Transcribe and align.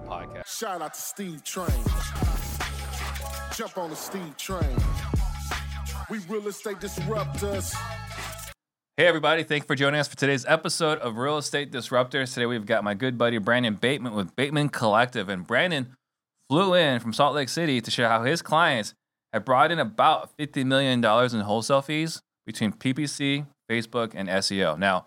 podcast. 0.00 0.46
Shout 0.46 0.82
out 0.82 0.94
to 0.94 1.00
Steve 1.00 1.44
Train. 1.44 1.84
Jump 3.54 3.78
on 3.78 3.90
the 3.90 3.96
Steve 3.96 4.36
Train. 4.36 4.76
We 6.08 6.18
real 6.28 6.48
estate 6.48 6.78
disruptors. 6.78 7.74
Hey, 8.96 9.06
everybody. 9.06 9.44
Thank 9.44 9.62
you 9.62 9.66
for 9.66 9.76
joining 9.76 9.98
us 9.98 10.08
for 10.08 10.16
today's 10.16 10.44
episode 10.46 10.98
of 10.98 11.16
Real 11.16 11.38
Estate 11.38 11.72
Disruptors. 11.72 12.34
Today, 12.34 12.44
we've 12.46 12.66
got 12.66 12.84
my 12.84 12.92
good 12.92 13.16
buddy 13.16 13.38
Brandon 13.38 13.74
Bateman 13.74 14.14
with 14.14 14.36
Bateman 14.36 14.68
Collective. 14.68 15.28
And 15.28 15.46
Brandon 15.46 15.96
flew 16.48 16.74
in 16.74 17.00
from 17.00 17.12
Salt 17.12 17.34
Lake 17.34 17.48
City 17.48 17.80
to 17.80 17.90
share 17.90 18.08
how 18.08 18.24
his 18.24 18.42
clients 18.42 18.92
have 19.32 19.44
brought 19.44 19.70
in 19.70 19.78
about 19.78 20.36
$50 20.36 20.66
million 20.66 21.02
in 21.02 21.40
wholesale 21.40 21.80
fees 21.80 22.20
between 22.44 22.72
PPC, 22.72 23.46
Facebook, 23.70 24.12
and 24.14 24.28
SEO. 24.28 24.78
Now, 24.78 25.06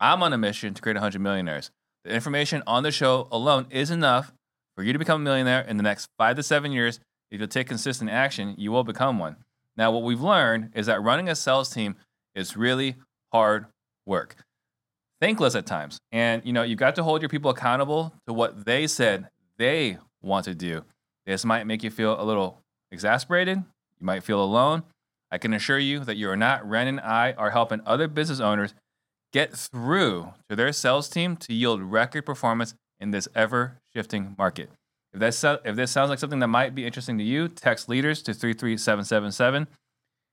I'm 0.00 0.22
on 0.22 0.32
a 0.32 0.38
mission 0.38 0.72
to 0.72 0.80
create 0.80 0.96
100 0.96 1.20
millionaires. 1.20 1.70
The 2.04 2.12
information 2.12 2.62
on 2.66 2.82
the 2.82 2.92
show 2.92 3.28
alone 3.32 3.66
is 3.70 3.90
enough 3.90 4.32
for 4.76 4.82
you 4.82 4.92
to 4.92 4.98
become 4.98 5.22
a 5.22 5.24
millionaire 5.24 5.62
in 5.62 5.76
the 5.78 5.82
next 5.82 6.08
five 6.18 6.36
to 6.36 6.42
seven 6.42 6.70
years. 6.70 7.00
If 7.30 7.40
you'll 7.40 7.48
take 7.48 7.68
consistent 7.68 8.10
action, 8.10 8.54
you 8.58 8.70
will 8.70 8.84
become 8.84 9.18
one. 9.18 9.36
Now, 9.76 9.90
what 9.90 10.02
we've 10.02 10.20
learned 10.20 10.72
is 10.74 10.86
that 10.86 11.02
running 11.02 11.28
a 11.28 11.34
sales 11.34 11.70
team 11.70 11.96
is 12.34 12.56
really 12.56 12.96
hard 13.32 13.66
work, 14.06 14.36
thankless 15.20 15.54
at 15.54 15.66
times. 15.66 15.98
And 16.12 16.42
you 16.44 16.52
know, 16.52 16.62
you've 16.62 16.78
got 16.78 16.94
to 16.96 17.02
hold 17.02 17.22
your 17.22 17.28
people 17.28 17.50
accountable 17.50 18.12
to 18.26 18.34
what 18.34 18.64
they 18.64 18.86
said 18.86 19.28
they 19.56 19.98
want 20.22 20.44
to 20.44 20.54
do. 20.54 20.84
This 21.26 21.44
might 21.44 21.66
make 21.66 21.82
you 21.82 21.90
feel 21.90 22.20
a 22.20 22.22
little 22.22 22.60
exasperated. 22.92 23.58
You 23.58 24.06
might 24.06 24.22
feel 24.22 24.42
alone. 24.42 24.82
I 25.30 25.38
can 25.38 25.54
assure 25.54 25.78
you 25.78 26.00
that 26.00 26.16
you 26.16 26.28
are 26.28 26.36
not. 26.36 26.68
Ren 26.68 26.86
and 26.86 27.00
I 27.00 27.32
are 27.32 27.50
helping 27.50 27.80
other 27.86 28.08
business 28.08 28.40
owners 28.40 28.74
get 29.34 29.52
through 29.52 30.32
to 30.48 30.54
their 30.54 30.72
sales 30.72 31.08
team 31.08 31.36
to 31.36 31.52
yield 31.52 31.82
record 31.82 32.24
performance 32.24 32.74
in 33.00 33.10
this 33.10 33.28
ever 33.34 33.80
shifting 33.92 34.36
market. 34.38 34.70
If, 35.12 35.20
that's, 35.20 35.42
if 35.64 35.74
this 35.74 35.90
sounds 35.90 36.08
like 36.08 36.20
something 36.20 36.38
that 36.38 36.46
might 36.46 36.74
be 36.74 36.86
interesting 36.86 37.18
to 37.18 37.24
you, 37.24 37.48
text 37.48 37.88
leaders 37.88 38.22
to 38.22 38.32
33777. 38.32 39.66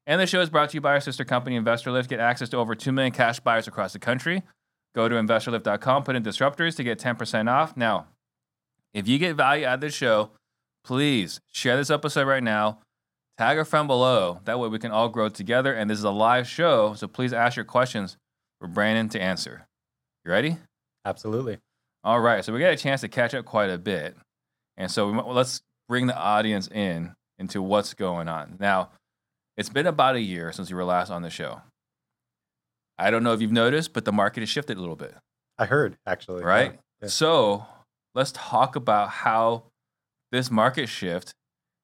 And 0.05 0.21
the 0.21 0.27
show 0.27 0.39
is 0.39 0.51
brought 0.51 0.69
to 0.69 0.75
you 0.75 0.81
by 0.81 0.91
our 0.91 0.99
sister 0.99 1.25
company, 1.25 1.59
InvestorLift. 1.59 2.09
Get 2.09 2.19
access 2.19 2.49
to 2.49 2.57
over 2.57 2.75
2 2.75 2.91
million 2.91 3.11
cash 3.11 3.39
buyers 3.39 3.67
across 3.67 3.93
the 3.93 3.99
country. 3.99 4.43
Go 4.93 5.09
to 5.09 5.15
investorlift.com, 5.15 6.03
put 6.03 6.15
in 6.15 6.23
disruptors 6.23 6.75
to 6.75 6.83
get 6.83 6.99
10% 6.99 7.49
off. 7.49 7.75
Now, 7.75 8.07
if 8.93 9.07
you 9.07 9.17
get 9.17 9.35
value 9.35 9.65
out 9.65 9.75
of 9.75 9.81
this 9.81 9.95
show, 9.95 10.31
please 10.83 11.39
share 11.51 11.77
this 11.77 11.89
episode 11.89 12.27
right 12.27 12.43
now. 12.43 12.79
Tag 13.37 13.57
a 13.57 13.65
friend 13.65 13.87
below. 13.87 14.41
That 14.45 14.59
way 14.59 14.67
we 14.67 14.79
can 14.79 14.91
all 14.91 15.09
grow 15.09 15.29
together. 15.29 15.73
And 15.73 15.89
this 15.89 15.97
is 15.97 16.03
a 16.03 16.11
live 16.11 16.47
show, 16.47 16.93
so 16.93 17.07
please 17.07 17.33
ask 17.33 17.55
your 17.55 17.65
questions 17.65 18.17
for 18.61 18.67
Brandon 18.67 19.09
to 19.09 19.21
answer. 19.21 19.67
You 20.23 20.31
ready? 20.31 20.57
Absolutely. 21.03 21.57
All 22.03 22.19
right. 22.19 22.45
So 22.45 22.53
we 22.53 22.59
got 22.59 22.71
a 22.71 22.77
chance 22.77 23.01
to 23.01 23.07
catch 23.07 23.33
up 23.33 23.43
quite 23.43 23.71
a 23.71 23.77
bit. 23.77 24.15
And 24.77 24.89
so 24.89 25.11
we, 25.11 25.19
let's 25.33 25.61
bring 25.89 26.05
the 26.05 26.15
audience 26.15 26.67
in 26.67 27.13
into 27.39 27.61
what's 27.61 27.95
going 27.95 28.27
on. 28.27 28.57
Now, 28.59 28.91
it's 29.57 29.69
been 29.69 29.87
about 29.87 30.15
a 30.15 30.21
year 30.21 30.51
since 30.51 30.69
you 30.69 30.75
were 30.75 30.83
last 30.83 31.09
on 31.09 31.23
the 31.23 31.29
show. 31.31 31.61
I 32.99 33.09
don't 33.09 33.23
know 33.23 33.33
if 33.33 33.41
you've 33.41 33.51
noticed, 33.51 33.93
but 33.93 34.05
the 34.05 34.11
market 34.11 34.41
has 34.41 34.49
shifted 34.49 34.77
a 34.77 34.79
little 34.79 34.95
bit. 34.95 35.15
I 35.57 35.65
heard 35.65 35.97
actually. 36.05 36.43
Right? 36.43 36.73
Yeah. 36.73 36.77
Yeah. 37.01 37.07
So 37.07 37.65
let's 38.13 38.31
talk 38.31 38.75
about 38.75 39.09
how 39.09 39.63
this 40.31 40.51
market 40.51 40.87
shift 40.87 41.33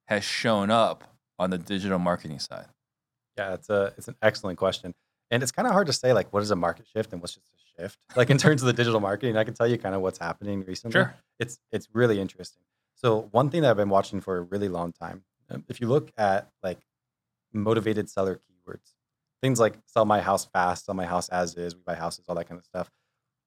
has 0.08 0.24
shown 0.24 0.70
up 0.70 1.04
on 1.40 1.50
the 1.50 1.58
digital 1.58 1.98
marketing 1.98 2.40
side. 2.40 2.68
Yeah, 3.36 3.56
it's 3.56 3.70
a 3.70 3.94
it's 3.98 4.08
an 4.08 4.16
excellent 4.22 4.60
question. 4.60 4.94
And 5.30 5.44
it's 5.44 5.52
kind 5.52 5.68
of 5.68 5.74
hard 5.74 5.88
to 5.88 5.94
say 5.94 6.14
like 6.14 6.32
what 6.34 6.42
is 6.44 6.52
a 6.52 6.56
market 6.56 6.88
shift 6.88 7.12
and 7.14 7.22
what's 7.22 7.34
just 7.36 7.46
a 7.48 7.82
shift. 7.82 7.98
Like 8.16 8.30
in 8.30 8.38
terms 8.38 8.62
of 8.62 8.68
the 8.68 8.74
digital 8.74 9.00
marketing, 9.00 9.38
I 9.38 9.44
can 9.44 9.54
tell 9.54 9.68
you 9.68 9.78
kind 9.78 9.94
of 9.94 10.02
what's 10.02 10.18
happening 10.20 10.64
recently. 10.66 10.94
Sure. 10.94 11.16
It's 11.40 11.60
it's 11.72 11.88
really 11.94 12.20
interesting. 12.20 12.64
So 12.96 13.28
one 13.32 13.50
thing 13.50 13.62
that 13.62 13.70
I've 13.72 13.78
been 13.78 13.90
watching 13.90 14.22
for 14.22 14.38
a 14.38 14.42
really 14.42 14.70
long 14.70 14.92
time, 14.94 15.24
um, 15.50 15.64
if 15.68 15.80
you 15.82 15.88
look 15.88 16.12
at 16.18 16.50
like 16.64 16.80
motivated 17.54 18.10
seller 18.10 18.36
keywords, 18.50 18.94
things 19.42 19.60
like 19.60 19.78
sell 19.86 20.06
my 20.06 20.22
house 20.22 20.46
fast, 20.46 20.86
sell 20.86 20.96
my 20.96 21.06
house 21.06 21.30
as 21.30 21.56
is, 21.56 21.76
we 21.76 21.82
buy 21.86 21.96
houses, 21.96 22.26
all 22.28 22.36
that 22.36 22.48
kind 22.48 22.58
of 22.60 22.66
stuff. 22.66 22.90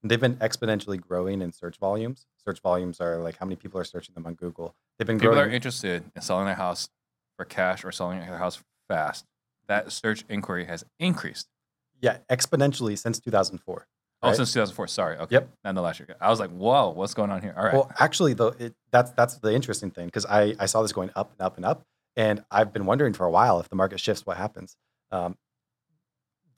They've 0.03 0.21
been 0.21 0.37
exponentially 0.37 0.99
growing 1.01 1.43
in 1.43 1.53
search 1.53 1.77
volumes. 1.79 2.27
Search 2.43 2.61
volumes 2.61 3.01
are 3.01 3.19
like 3.19 3.37
how 3.37 3.45
many 3.45 3.57
people 3.57 3.79
are 3.81 3.85
searching 3.85 4.15
them 4.15 4.27
on 4.27 4.35
Google. 4.35 4.75
They've 4.99 5.07
been 5.07 5.19
People 5.19 5.35
growing. 5.35 5.51
are 5.51 5.55
interested 5.55 6.05
in 6.17 6.23
selling 6.23 6.47
their 6.47 6.55
house 6.55 6.89
for 7.37 7.45
cash 7.45 7.85
or 7.85 7.93
selling 7.93 8.21
their 8.21 8.39
house 8.39 8.63
fast. 8.89 9.27
That 9.69 9.93
search 9.93 10.25
inquiry 10.29 10.65
has 10.67 10.85
increased. 10.99 11.49
Yeah, 12.01 12.19
exponentially 12.31 12.99
since 12.99 13.21
2004. 13.21 13.87
Oh, 14.23 14.29
right? 14.29 14.37
since 14.37 14.53
2004. 14.53 14.87
Sorry. 14.89 15.17
Okay. 15.17 15.35
Yep. 15.37 15.51
Not 15.65 15.75
the 15.75 15.81
last 15.81 15.99
year. 15.99 16.15
I 16.21 16.29
was 16.29 16.41
like, 16.41 16.51
whoa, 16.51 16.91
what's 16.91 17.15
going 17.15 17.31
on 17.31 17.41
here? 17.41 17.55
All 17.57 17.65
right. 17.65 17.73
Well, 17.73 17.91
actually, 17.99 18.35
though, 18.35 18.55
it, 18.59 18.75
that's 18.91 19.11
that's 19.13 19.39
the 19.39 19.55
interesting 19.55 19.91
thing 19.91 20.07
because 20.07 20.27
I, 20.27 20.55
I 20.59 20.67
saw 20.67 20.83
this 20.83 20.93
going 20.93 21.11
up 21.17 21.33
and 21.33 21.41
up 21.41 21.57
and 21.57 21.65
up, 21.65 21.85
and 22.17 22.45
I've 22.51 22.73
been 22.73 22.85
wondering 22.85 23.15
for 23.15 23.25
a 23.25 23.31
while 23.31 23.61
if 23.61 23.69
the 23.69 23.77
market 23.77 24.01
shifts, 24.01 24.27
what 24.27 24.37
happens. 24.37 24.77
Um, 25.11 25.37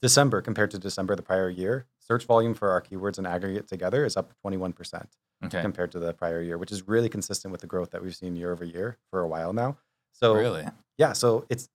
December 0.01 0.41
compared 0.41 0.69
to 0.71 0.77
December 0.77 1.15
the 1.15 1.21
prior 1.21 1.49
year, 1.49 1.85
search 1.99 2.25
volume 2.25 2.53
for 2.53 2.71
our 2.71 2.81
keywords 2.81 3.17
and 3.17 3.25
aggregate 3.25 3.69
together 3.69 4.03
is 4.03 4.17
up 4.17 4.33
21% 4.45 5.05
okay. 5.45 5.61
compared 5.61 5.93
to 5.93 5.99
the 5.99 6.13
prior 6.13 6.41
year, 6.41 6.57
which 6.57 6.73
is 6.73 6.85
really 6.85 7.07
consistent 7.07 7.53
with 7.53 7.61
the 7.61 7.67
growth 7.67 7.91
that 7.91 8.03
we've 8.03 8.13
seen 8.13 8.35
year 8.35 8.51
over 8.51 8.65
year 8.65 8.97
for 9.09 9.21
a 9.21 9.27
while 9.27 9.53
now. 9.53 9.77
So 10.11 10.35
really? 10.35 10.65
yeah, 10.97 11.13
so 11.13 11.45
it's 11.49 11.69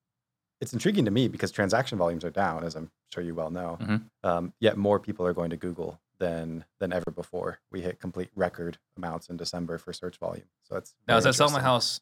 it's 0.60 0.72
intriguing 0.72 1.04
to 1.04 1.10
me 1.10 1.28
because 1.28 1.50
transaction 1.52 1.98
volumes 1.98 2.24
are 2.24 2.30
down, 2.30 2.64
as 2.64 2.74
I'm 2.74 2.90
sure 3.12 3.22
you 3.22 3.34
well 3.34 3.50
know. 3.50 3.76
Mhm. 3.80 4.02
Um, 4.24 4.52
yet 4.60 4.76
more 4.76 4.98
people 4.98 5.26
are 5.26 5.32
going 5.34 5.50
to 5.50 5.56
Google 5.56 6.00
than 6.18 6.64
than 6.80 6.92
ever 6.92 7.10
before. 7.14 7.60
We 7.70 7.80
hit 7.82 8.00
complete 8.00 8.30
record 8.34 8.78
amounts 8.96 9.28
in 9.28 9.36
December 9.36 9.78
for 9.78 9.92
search 9.92 10.18
volume. 10.18 10.48
So 10.64 10.74
that's 10.74 10.94
Now, 11.06 11.16
is 11.16 11.24
that 11.24 11.34
sell 11.34 11.50
my 11.50 11.60
house 11.60 12.00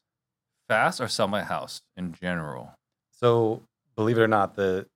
fast 0.67 0.99
or 0.99 1.07
sell 1.07 1.27
my 1.27 1.43
house 1.43 1.81
in 1.95 2.13
general? 2.13 2.73
So 3.11 3.63
believe 3.95 4.17
it 4.17 4.21
or 4.21 4.27
not, 4.27 4.55
the 4.55 4.87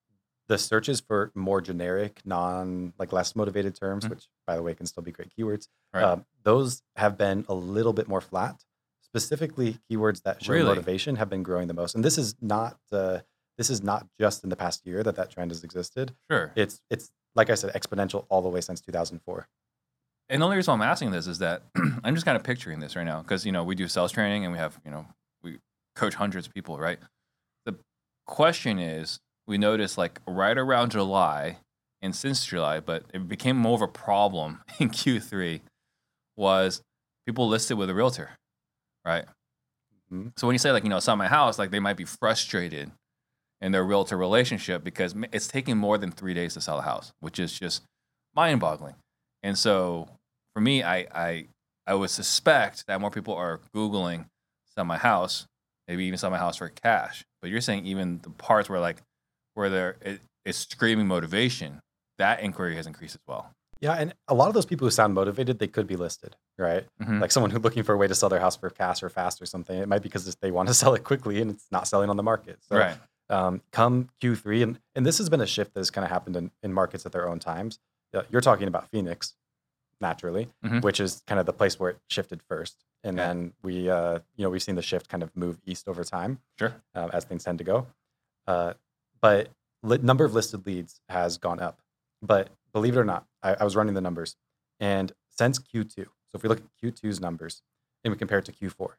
the 0.48 0.58
searches 0.58 1.00
for 1.00 1.32
more 1.34 1.62
generic, 1.62 2.22
non 2.26 2.94
like 3.00 3.14
less 3.14 3.36
motivated 3.38 3.74
terms, 3.76 4.04
Mhm. 4.06 4.10
which 4.10 4.28
by 4.46 4.56
the 4.58 4.64
way 4.64 4.74
can 4.74 4.86
still 4.86 5.04
be 5.04 5.12
great 5.12 5.32
keywords, 5.38 5.68
Right. 5.94 6.04
um, 6.04 6.26
those 6.44 6.82
have 6.98 7.18
been 7.18 7.46
a 7.48 7.54
little 7.54 7.94
bit 7.94 8.08
more 8.10 8.20
flat. 8.20 8.66
Specifically, 9.02 9.78
keywords 9.90 10.24
that 10.24 10.44
show 10.44 10.52
Really? 10.54 10.68
motivation 10.68 11.16
have 11.18 11.30
been 11.30 11.44
growing 11.44 11.68
the 11.68 11.74
most, 11.74 11.96
and 11.96 12.04
this 12.04 12.18
is 12.18 12.36
not 12.42 12.80
uh, 12.92 13.20
this 13.62 13.70
is 13.70 13.84
not 13.84 14.08
just 14.20 14.44
in 14.44 14.50
the 14.50 14.56
past 14.56 14.88
year 14.88 15.04
that 15.04 15.16
that 15.16 15.30
trend 15.30 15.52
has 15.52 15.64
existed. 15.64 16.16
sure. 16.32 16.52
It's 16.56 16.82
it's 16.90 17.12
like 17.36 17.52
I 17.52 17.54
said, 17.54 17.72
exponential 17.76 18.26
all 18.28 18.42
the 18.42 18.50
way 18.50 18.60
since 18.60 18.82
2004. 18.82 19.48
And 20.30 20.42
the 20.42 20.46
only 20.46 20.58
reason 20.58 20.74
I'm 20.74 20.82
asking 20.82 21.12
this 21.12 21.28
is 21.28 21.38
that 21.40 21.62
I'm 22.04 22.16
just 22.16 22.26
kind 22.26 22.36
of 22.36 22.44
picturing 22.44 22.80
this 22.80 22.96
right 22.96 23.04
now 23.06 23.22
because 23.22 23.46
you 23.46 23.52
know 23.52 23.64
we 23.64 23.76
do 23.76 23.88
sales 23.88 24.12
training 24.12 24.46
and 24.46 24.52
we 24.52 24.58
have 24.58 24.80
you 24.84 24.90
know 24.90 25.06
we 25.44 25.60
coach 25.96 26.16
hundreds 26.16 26.48
of 26.48 26.54
people, 26.56 26.80
right? 26.80 26.98
The 27.68 27.76
question 28.26 28.80
is, 28.80 29.20
we 29.46 29.60
noticed 29.60 29.96
like 29.96 30.20
right 30.28 30.58
around 30.58 30.90
July 30.90 31.58
and 32.02 32.16
since 32.16 32.44
July, 32.44 32.80
but 32.80 33.04
it 33.14 33.28
became 33.28 33.58
more 33.58 33.76
of 33.76 33.84
a 33.84 33.88
problem 33.88 34.62
in 34.80 34.90
Q3 34.90 35.62
was 36.36 36.82
people 37.28 37.48
listed 37.48 37.78
with 37.78 37.92
a 37.92 37.94
realtor, 37.94 38.32
right? 39.06 39.26
Mhm. 40.12 40.32
So 40.36 40.48
when 40.48 40.56
you 40.56 40.60
say 40.60 40.72
like 40.72 40.84
you 40.84 40.90
know 40.90 41.00
sell 41.00 41.16
my 41.16 41.28
house, 41.28 41.60
like 41.60 41.70
they 41.70 41.80
might 41.80 41.98
be 41.98 42.06
frustrated 42.06 42.92
in 43.62 43.72
their 43.72 43.84
realtor 43.84 44.18
relationship 44.18 44.84
because 44.84 45.16
it's 45.32 45.48
taking 45.48 45.78
more 45.78 45.98
than 45.98 46.12
three 46.12 46.34
days 46.34 46.54
to 46.56 46.62
sell 46.62 46.80
a 46.80 46.82
house, 46.82 47.14
which 47.20 47.40
is 47.40 47.58
just 47.58 47.84
mind-boggling. 48.36 48.96
And 49.44 49.58
so 49.58 50.08
for 50.54 50.62
me, 50.62 50.84
I 50.84 51.08
I 51.14 51.46
I 51.88 51.94
would 51.96 52.10
suspect 52.10 52.88
that 52.88 53.00
more 53.02 53.12
people 53.12 53.34
are 53.36 53.60
googling 53.76 54.26
sell 54.74 54.86
my 54.86 54.98
house, 54.98 55.48
maybe 55.88 56.06
even 56.06 56.18
sell 56.18 56.30
my 56.32 56.38
house 56.38 56.58
for 56.58 56.70
cash. 56.70 57.24
But 57.42 57.52
you're 57.52 57.62
saying 57.62 57.86
even 57.86 58.20
the 58.24 58.30
parts 58.30 58.70
where 58.70 58.80
like 58.80 58.98
where 59.54 59.70
there 59.70 59.98
it, 60.02 60.22
it's 60.46 60.60
screaming 60.60 61.08
motivation, 61.08 61.80
that 62.18 62.40
inquiry 62.40 62.76
has 62.76 62.88
increased 62.88 63.16
as 63.16 63.22
well. 63.28 63.52
Yeah, 63.80 63.94
and 63.94 64.14
a 64.28 64.36
lot 64.36 64.48
of 64.48 64.54
those 64.54 64.68
people 64.68 64.86
who 64.86 64.92
sound 64.92 65.16
motivated, 65.16 65.58
they 65.58 65.68
could 65.68 65.88
be 65.88 65.96
listed, 65.96 66.36
right? 66.60 66.86
Mhm. 67.02 67.20
Like 67.20 67.32
someone 67.32 67.50
who's 67.50 67.64
looking 67.64 67.82
for 67.82 67.94
a 67.94 67.98
way 67.98 68.08
to 68.08 68.14
sell 68.14 68.30
their 68.30 68.40
house 68.40 68.56
for 68.56 68.70
cash 68.70 69.02
or 69.02 69.10
fast 69.10 69.42
or 69.42 69.48
something. 69.48 69.75
It 69.75 69.88
might 69.88 70.00
be 70.04 70.10
because 70.10 70.36
they 70.36 70.52
want 70.52 70.68
to 70.69 70.74
sell 70.81 70.94
it 70.94 71.04
quickly 71.04 71.42
and 71.42 71.50
it's 71.52 71.66
not 71.72 71.88
selling 71.88 72.10
on 72.10 72.16
the 72.16 72.24
market. 72.24 72.60
So 72.69 72.78
right. 72.78 72.96
Um, 73.31 73.62
come 73.72 74.10
Q3, 74.22 74.63
and, 74.63 74.80
and 74.95 75.06
this 75.06 75.18
has 75.18 75.30
been 75.30 75.42
a 75.42 75.48
shift 75.48 75.74
that 75.74 75.80
has 75.80 75.89
kind 75.89 76.04
of 76.06 76.12
happened 76.12 76.36
in, 76.36 76.51
in 76.62 76.74
markets 76.74 77.06
at 77.06 77.12
their 77.12 77.28
own 77.28 77.39
times. 77.39 77.80
You're 78.30 78.42
talking 78.42 78.68
about 78.68 78.89
Phoenix, 78.89 79.36
naturally, 80.01 80.50
Mhm. 80.63 80.81
which 80.83 81.00
is 81.00 81.24
kind 81.28 81.39
of 81.39 81.45
the 81.45 81.54
place 81.54 81.80
where 81.80 81.92
it 81.92 82.00
shifted 82.10 82.42
first. 82.44 82.83
And 83.04 83.18
Okay. 83.19 83.28
then 83.28 83.54
we, 83.63 83.89
uh, 83.89 84.19
you 84.36 84.44
know, 84.44 84.50
we've 84.50 84.62
seen 84.62 84.75
the 84.75 84.81
shift 84.81 85.07
kind 85.10 85.24
of 85.24 85.36
move 85.36 85.60
east 85.66 85.88
over 85.88 86.04
time 86.04 86.39
Sure. 86.60 86.75
uh, 86.94 87.10
as 87.13 87.24
things 87.25 87.44
tend 87.44 87.57
to 87.60 87.63
go. 87.63 87.88
Uh, 88.48 88.74
but 89.22 89.50
li- 89.83 90.00
number 90.01 90.25
of 90.25 90.33
listed 90.33 90.66
leads 90.66 91.00
has 91.10 91.38
gone 91.38 91.60
up. 91.60 91.81
But 92.22 92.50
believe 92.74 92.98
it 92.98 93.00
or 93.00 93.06
not, 93.06 93.25
I, 93.42 93.56
I 93.56 93.63
was 93.63 93.75
running 93.75 93.94
the 93.95 94.01
numbers, 94.01 94.36
and 94.80 95.12
since 95.30 95.57
Q2, 95.57 95.95
so 96.28 96.36
if 96.36 96.44
we 96.44 96.50
look 96.50 96.60
at 96.60 96.66
Q2's 96.83 97.19
numbers 97.22 97.62
and 98.04 98.12
we 98.12 98.18
compare 98.18 98.39
it 98.39 98.45
to 98.45 98.51
Q4, 98.51 98.95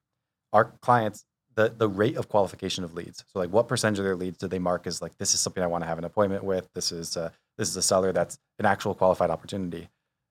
our 0.52 0.64
clients, 0.80 1.24
the 1.54 1.68
the 1.70 1.88
rate 1.88 2.16
of 2.16 2.28
qualification 2.28 2.84
of 2.84 2.94
leads, 2.94 3.24
so 3.32 3.38
like 3.38 3.50
what 3.50 3.68
percentage 3.68 3.98
of 3.98 4.04
their 4.04 4.16
leads 4.16 4.38
do 4.38 4.48
they 4.48 4.58
mark 4.58 4.86
as 4.86 5.02
like 5.02 5.16
this 5.18 5.34
is 5.34 5.40
something 5.40 5.62
I 5.62 5.66
want 5.66 5.82
to 5.84 5.88
have 5.88 5.98
an 5.98 6.04
appointment 6.04 6.44
with, 6.44 6.68
this 6.74 6.92
is 6.92 7.16
uh, 7.16 7.30
this 7.58 7.68
is 7.68 7.76
a 7.76 7.82
seller 7.82 8.12
that's 8.12 8.38
an 8.58 8.66
actual 8.66 8.94
qualified 8.94 9.30
opportunity. 9.30 9.88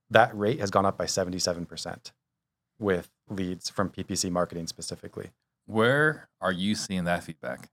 That 0.09 0.37
rate 0.37 0.59
has 0.59 0.71
gone 0.71 0.85
up 0.85 0.97
by 0.97 1.05
seventy 1.05 1.39
seven 1.39 1.65
percent 1.65 2.11
with 2.79 3.09
leads 3.29 3.69
from 3.69 3.89
PPC 3.89 4.31
marketing 4.31 4.67
specifically. 4.67 5.29
Where 5.67 6.29
are 6.41 6.51
you 6.51 6.75
seeing 6.75 7.03
that 7.05 7.23
feedback? 7.23 7.69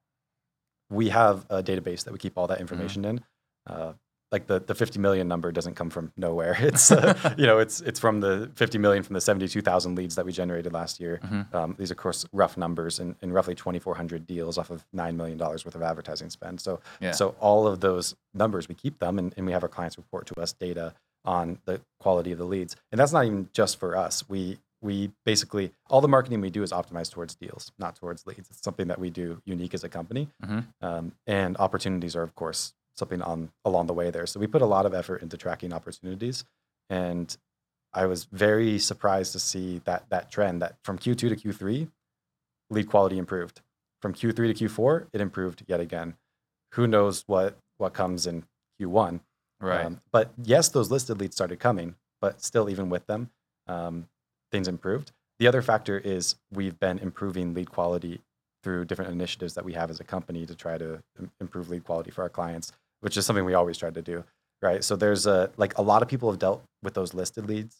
We 0.90 1.08
have 1.08 1.46
a 1.50 1.62
database 1.62 2.04
that 2.04 2.12
we 2.12 2.18
keep 2.18 2.36
all 2.38 2.46
that 2.46 2.54
Mm-hmm. 2.56 2.62
information 2.62 3.04
in. 3.04 3.24
Uh, 3.66 3.92
like 4.30 4.46
the, 4.46 4.60
the 4.60 4.74
50 4.74 4.98
million 4.98 5.26
number 5.28 5.50
doesn't 5.52 5.74
come 5.74 5.90
from 5.90 6.12
nowhere. 6.16 6.56
It's 6.60 6.90
uh, 6.90 7.34
you 7.38 7.46
know 7.46 7.58
it's 7.58 7.80
it's 7.80 7.98
from 7.98 8.20
the 8.20 8.50
50 8.54 8.78
million 8.78 9.02
from 9.02 9.14
the 9.14 9.20
72,000 9.20 9.94
leads 9.96 10.14
that 10.16 10.26
we 10.26 10.32
generated 10.32 10.72
last 10.72 11.00
year. 11.00 11.18
Mhm. 11.24 11.54
Um, 11.54 11.74
these 11.78 11.90
are, 11.90 11.94
of 11.94 11.98
course, 11.98 12.26
rough 12.32 12.56
numbers 12.56 12.98
and, 13.00 13.14
and 13.22 13.32
roughly 13.32 13.54
2,400 13.54 14.26
deals 14.26 14.58
off 14.58 14.70
of 14.70 14.84
$9 14.94 15.16
million 15.16 15.38
worth 15.38 15.74
of 15.74 15.82
advertising 15.82 16.30
spend. 16.30 16.60
So, 16.60 16.80
Yeah. 17.00 17.12
so 17.12 17.34
all 17.40 17.66
of 17.66 17.80
those 17.80 18.14
numbers, 18.34 18.68
we 18.68 18.74
keep 18.74 18.98
them 18.98 19.18
and, 19.18 19.32
and 19.36 19.46
we 19.46 19.52
have 19.52 19.62
our 19.62 19.68
clients 19.68 19.96
report 19.96 20.26
to 20.26 20.40
us 20.40 20.52
data 20.52 20.92
on 21.24 21.58
the 21.64 21.80
quality 22.00 22.32
of 22.32 22.38
the 22.38 22.44
leads. 22.44 22.76
And 22.92 22.98
that's 22.98 23.12
not 23.12 23.24
even 23.24 23.48
just 23.52 23.78
for 23.78 23.96
us. 23.96 24.28
We, 24.28 24.58
we 24.80 25.10
basically, 25.24 25.72
all 25.90 26.00
the 26.00 26.08
marketing 26.08 26.40
we 26.40 26.50
do 26.50 26.62
is 26.62 26.70
optimized 26.70 27.10
towards 27.12 27.34
deals, 27.34 27.72
not 27.78 27.96
towards 27.96 28.26
leads. 28.26 28.48
It's 28.50 28.62
something 28.62 28.88
that 28.88 28.98
we 28.98 29.10
do 29.10 29.42
unique 29.44 29.74
as 29.74 29.82
a 29.84 29.88
company. 29.88 30.28
Mhm. 30.44 30.66
Um, 30.80 31.12
and 31.26 31.56
opportunities 31.58 32.14
are, 32.14 32.22
of 32.22 32.34
course, 32.34 32.72
something 32.98 33.22
on 33.22 33.50
along 33.64 33.86
the 33.86 33.94
way 33.94 34.10
there. 34.10 34.26
So 34.26 34.40
we 34.40 34.46
put 34.46 34.62
a 34.62 34.66
lot 34.66 34.86
of 34.86 34.94
effort 34.94 35.22
into 35.22 35.36
tracking 35.36 35.72
opportunities. 35.72 36.44
And 36.90 37.34
I 37.92 38.06
was 38.06 38.24
very 38.24 38.78
surprised 38.78 39.32
to 39.32 39.38
see 39.38 39.80
that 39.84 40.04
that 40.10 40.30
trend 40.30 40.60
that 40.62 40.76
from 40.84 40.98
Q2 40.98 41.16
to 41.16 41.36
Q3, 41.36 41.88
lead 42.70 42.88
quality 42.88 43.18
improved. 43.18 43.60
From 44.02 44.14
Q3 44.14 44.56
to 44.56 44.68
Q4, 44.68 45.06
it 45.12 45.20
improved 45.20 45.64
yet 45.66 45.80
again. 45.80 46.14
Who 46.74 46.86
knows 46.86 47.24
what 47.26 47.56
what 47.78 47.94
comes 47.94 48.26
in 48.26 48.44
Q1? 48.80 49.20
Right. 49.60 49.86
Um, 49.86 50.00
but 50.12 50.32
yes, 50.42 50.68
those 50.68 50.90
listed 50.90 51.18
leads 51.18 51.34
started 51.34 51.58
coming, 51.58 51.94
but 52.20 52.42
still, 52.42 52.68
even 52.68 52.90
with 52.90 53.06
them, 53.06 53.30
um, 53.66 54.06
things 54.52 54.68
improved. 54.68 55.12
The 55.38 55.46
other 55.46 55.62
factor 55.62 55.98
is 55.98 56.36
we've 56.52 56.78
been 56.78 56.98
improving 56.98 57.54
lead 57.54 57.70
quality 57.70 58.20
through 58.62 58.84
different 58.84 59.10
initiatives 59.10 59.54
that 59.54 59.64
we 59.64 59.72
have 59.72 59.90
as 59.90 60.00
a 60.00 60.04
company 60.04 60.44
to 60.46 60.54
try 60.54 60.78
to 60.78 61.02
improve 61.40 61.70
lead 61.70 61.84
quality 61.84 62.10
for 62.10 62.22
our 62.22 62.28
clients, 62.28 62.72
which 63.00 63.16
is 63.16 63.26
something 63.26 63.44
we 63.44 63.54
always 63.54 63.78
try 63.78 63.90
to 63.90 64.02
do, 64.02 64.24
right? 64.62 64.82
So 64.84 64.96
there's 64.96 65.26
a 65.26 65.50
like 65.56 65.76
a 65.78 65.82
lot 65.82 66.02
of 66.02 66.08
people 66.08 66.30
have 66.30 66.38
dealt 66.38 66.62
with 66.82 66.94
those 66.94 67.14
listed 67.14 67.48
leads 67.48 67.76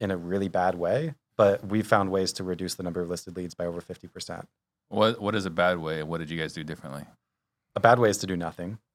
in 0.00 0.10
a 0.10 0.16
really 0.16 0.48
bad 0.48 0.74
way, 0.76 1.14
but 1.36 1.66
we've 1.66 1.86
found 1.86 2.10
ways 2.10 2.32
to 2.34 2.44
reduce 2.44 2.74
the 2.74 2.82
number 2.82 3.00
of 3.00 3.08
listed 3.10 3.36
leads 3.36 3.54
by 3.54 3.66
over 3.66 3.80
50%. 3.80 4.44
what 4.88 5.20
What 5.20 5.34
is 5.34 5.44
a 5.46 5.50
bad 5.50 5.78
way? 5.78 6.02
What 6.02 6.18
did 6.18 6.30
you 6.30 6.38
guys 6.38 6.52
do 6.52 6.62
differently? 6.64 7.04
A 7.76 7.80
bad 7.80 7.98
way 7.98 8.10
is 8.10 8.18
to 8.18 8.26
do 8.26 8.36
nothing. 8.36 8.78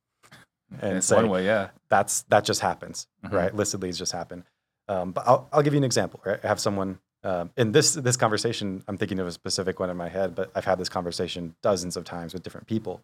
And 0.82 0.98
It's 0.98 1.08
say, 1.08 1.16
one 1.18 1.30
way, 1.30 1.46
yeah. 1.46 1.70
that's 1.90 2.24
that 2.30 2.46
just 2.46 2.62
happens, 2.62 3.06
Mhm. 3.24 3.32
right? 3.32 3.54
Listed 3.56 3.82
leads 3.84 3.98
just 3.98 4.12
happen. 4.12 4.44
Um, 4.88 5.12
but 5.12 5.24
I'll, 5.28 5.48
I'll 5.54 5.62
give 5.62 5.74
you 5.74 5.78
an 5.78 5.84
example. 5.84 6.20
Right? 6.26 6.40
I 6.44 6.48
have 6.48 6.60
someone 6.60 6.98
um, 7.24 7.52
in 7.56 7.72
this 7.74 7.94
this 7.94 8.18
conversation. 8.18 8.84
I'm 8.88 8.98
thinking 8.98 9.20
of 9.20 9.28
a 9.28 9.32
specific 9.32 9.80
one 9.80 9.90
in 9.92 9.98
my 9.98 10.10
head, 10.10 10.34
but 10.36 10.52
I've 10.56 10.66
had 10.66 10.78
this 10.80 10.90
conversation 10.90 11.56
dozens 11.62 11.96
of 11.96 12.04
times 12.06 12.34
with 12.34 12.44
different 12.44 12.66
people, 12.68 13.02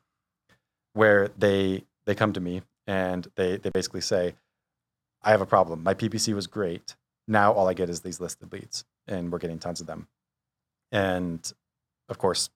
where 0.94 1.30
they 1.38 1.84
they 2.10 2.16
come 2.16 2.34
to 2.34 2.40
me 2.40 2.64
and 2.88 3.28
they 3.36 3.58
they 3.58 3.70
basically 3.70 4.02
say, 4.02 4.34
"I 5.22 5.30
have 5.30 5.42
a 5.42 5.46
problem. 5.46 5.84
My 5.84 5.94
PPC 5.94 6.34
was 6.34 6.48
great. 6.48 6.96
Now 7.28 7.54
all 7.54 7.70
I 7.70 7.76
get 7.76 7.88
is 7.88 8.02
these 8.02 8.20
listed 8.20 8.52
leads, 8.52 8.84
and 9.08 9.32
we're 9.32 9.38
getting 9.38 9.60
tons 9.60 9.80
of 9.80 9.86
them." 9.86 10.08
And 10.92 11.40
of 12.10 12.18
course, 12.18 12.50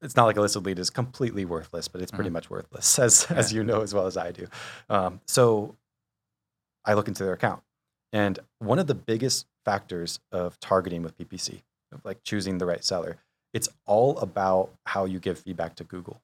it's 0.00 0.14
not 0.14 0.26
like 0.26 0.36
a 0.36 0.40
listed 0.40 0.64
lead 0.64 0.78
is 0.78 0.90
completely 0.90 1.44
worthless, 1.44 1.88
but 1.88 2.02
it's 2.02 2.12
pretty 2.12 2.30
Mhm. 2.30 2.34
much 2.34 2.50
worthless, 2.50 2.98
as 3.06 3.26
as 3.32 3.52
you 3.52 3.64
know 3.64 3.80
as 3.80 3.92
well 3.92 4.06
as 4.06 4.16
I 4.16 4.30
do. 4.30 4.46
Um, 4.88 5.20
so 5.26 5.74
I 6.84 6.94
look 6.94 7.08
into 7.08 7.24
their 7.24 7.32
account, 7.34 7.64
and 8.12 8.38
one 8.60 8.78
of 8.78 8.86
the 8.86 8.94
biggest 8.94 9.46
factors 9.64 10.20
of 10.30 10.60
targeting 10.60 11.02
with 11.02 11.18
PPC, 11.18 11.62
of 11.90 12.04
like 12.04 12.22
choosing 12.22 12.58
the 12.58 12.66
right 12.66 12.84
seller, 12.84 13.16
it's 13.52 13.68
all 13.86 14.18
about 14.18 14.70
how 14.86 15.04
you 15.04 15.18
give 15.18 15.40
feedback 15.40 15.74
to 15.76 15.84
Google. 15.84 16.20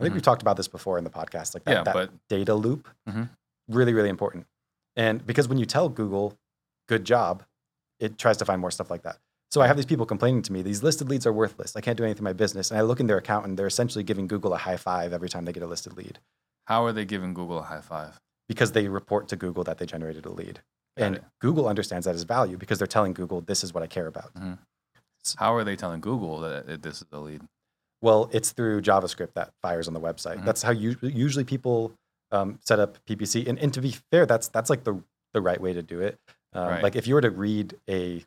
I 0.00 0.04
think 0.04 0.12
Mhm. 0.12 0.16
we've 0.16 0.22
talked 0.22 0.42
about 0.42 0.56
this 0.56 0.68
before 0.68 0.98
in 0.98 1.04
the 1.04 1.10
podcast, 1.10 1.54
like 1.54 1.64
that, 1.64 1.72
Yeah, 1.72 1.82
that 1.84 1.94
but 1.94 2.28
data 2.28 2.54
loop, 2.54 2.88
Mhm. 3.08 3.28
really, 3.68 3.92
really 3.92 4.08
important. 4.08 4.46
And 4.96 5.24
because 5.26 5.46
when 5.48 5.58
you 5.58 5.66
tell 5.66 5.88
Google, 5.88 6.36
good 6.88 7.04
job, 7.04 7.44
it 7.98 8.18
tries 8.18 8.36
to 8.38 8.44
find 8.44 8.60
more 8.60 8.70
stuff 8.70 8.90
like 8.90 9.02
that. 9.02 9.18
So 9.50 9.60
I 9.60 9.66
have 9.66 9.76
these 9.76 9.86
people 9.86 10.06
complaining 10.06 10.42
to 10.42 10.52
me, 10.52 10.62
these 10.62 10.82
listed 10.82 11.08
leads 11.10 11.26
are 11.26 11.32
worthless. 11.32 11.76
I 11.76 11.80
can't 11.80 11.96
do 11.98 12.04
anything 12.04 12.20
in 12.20 12.24
my 12.24 12.32
business. 12.32 12.70
And 12.70 12.78
I 12.78 12.82
look 12.82 12.98
in 13.00 13.06
their 13.08 13.18
account 13.18 13.44
and 13.46 13.58
they're 13.58 13.66
essentially 13.66 14.02
giving 14.04 14.26
Google 14.26 14.54
a 14.54 14.58
high 14.58 14.76
five 14.76 15.12
every 15.12 15.28
time 15.28 15.44
they 15.44 15.52
get 15.52 15.62
a 15.62 15.66
listed 15.66 15.96
lead 15.96 16.18
how 16.66 16.84
are 16.84 16.92
they 16.92 17.04
giving 17.04 17.34
Google 17.34 17.58
a 17.58 17.62
high 17.62 17.80
five? 17.80 18.20
because 18.48 18.72
they 18.72 18.86
report 18.88 19.26
to 19.28 19.36
Google 19.36 19.62
that 19.64 19.78
they 19.78 19.86
generated 19.86 20.24
a 20.26 20.30
lead. 20.30 20.60
Got 20.96 21.04
and 21.04 21.16
it. 21.16 21.24
Google 21.40 21.68
understands 21.68 22.04
that 22.06 22.14
as 22.14 22.22
value 22.24 22.56
because 22.56 22.78
they're 22.78 22.86
telling 22.86 23.12
Google, 23.12 23.40
this 23.40 23.62
is 23.64 23.72
what 23.74 23.82
I 23.82 23.86
care 23.88 24.06
about. 24.08 24.32
How 25.36 25.54
are 25.54 25.62
they 25.64 25.76
telling 25.76 26.00
Google 26.00 26.40
that 26.40 26.82
this 26.82 27.00
is 27.02 27.06
the 27.10 27.20
lead? 27.20 27.42
Well, 28.02 28.30
it's 28.32 28.52
through 28.52 28.80
JavaScript 28.82 29.34
that 29.34 29.52
fires 29.62 29.86
on 29.88 29.94
the 29.94 30.00
website. 30.00 30.38
Mhm. 30.38 30.44
That's 30.44 30.62
how 30.62 30.72
you, 30.72 30.96
usually 31.02 31.44
people 31.44 31.92
um, 32.32 32.58
set 32.64 32.78
up 32.78 32.96
PPC. 33.06 33.46
And, 33.48 33.58
and 33.58 33.74
to 33.74 33.80
be 33.80 33.92
fair, 34.12 34.24
that's 34.24 34.48
that's 34.48 34.70
like 34.70 34.84
the 34.84 35.02
the 35.34 35.40
right 35.40 35.60
way 35.60 35.72
to 35.72 35.82
do 35.82 36.00
it. 36.00 36.18
Um, 36.52 36.66
Right. 36.68 36.82
Like 36.82 36.96
if 36.96 37.06
you 37.06 37.14
were 37.14 37.20
to 37.20 37.30
read 37.30 37.74
a 37.88 38.24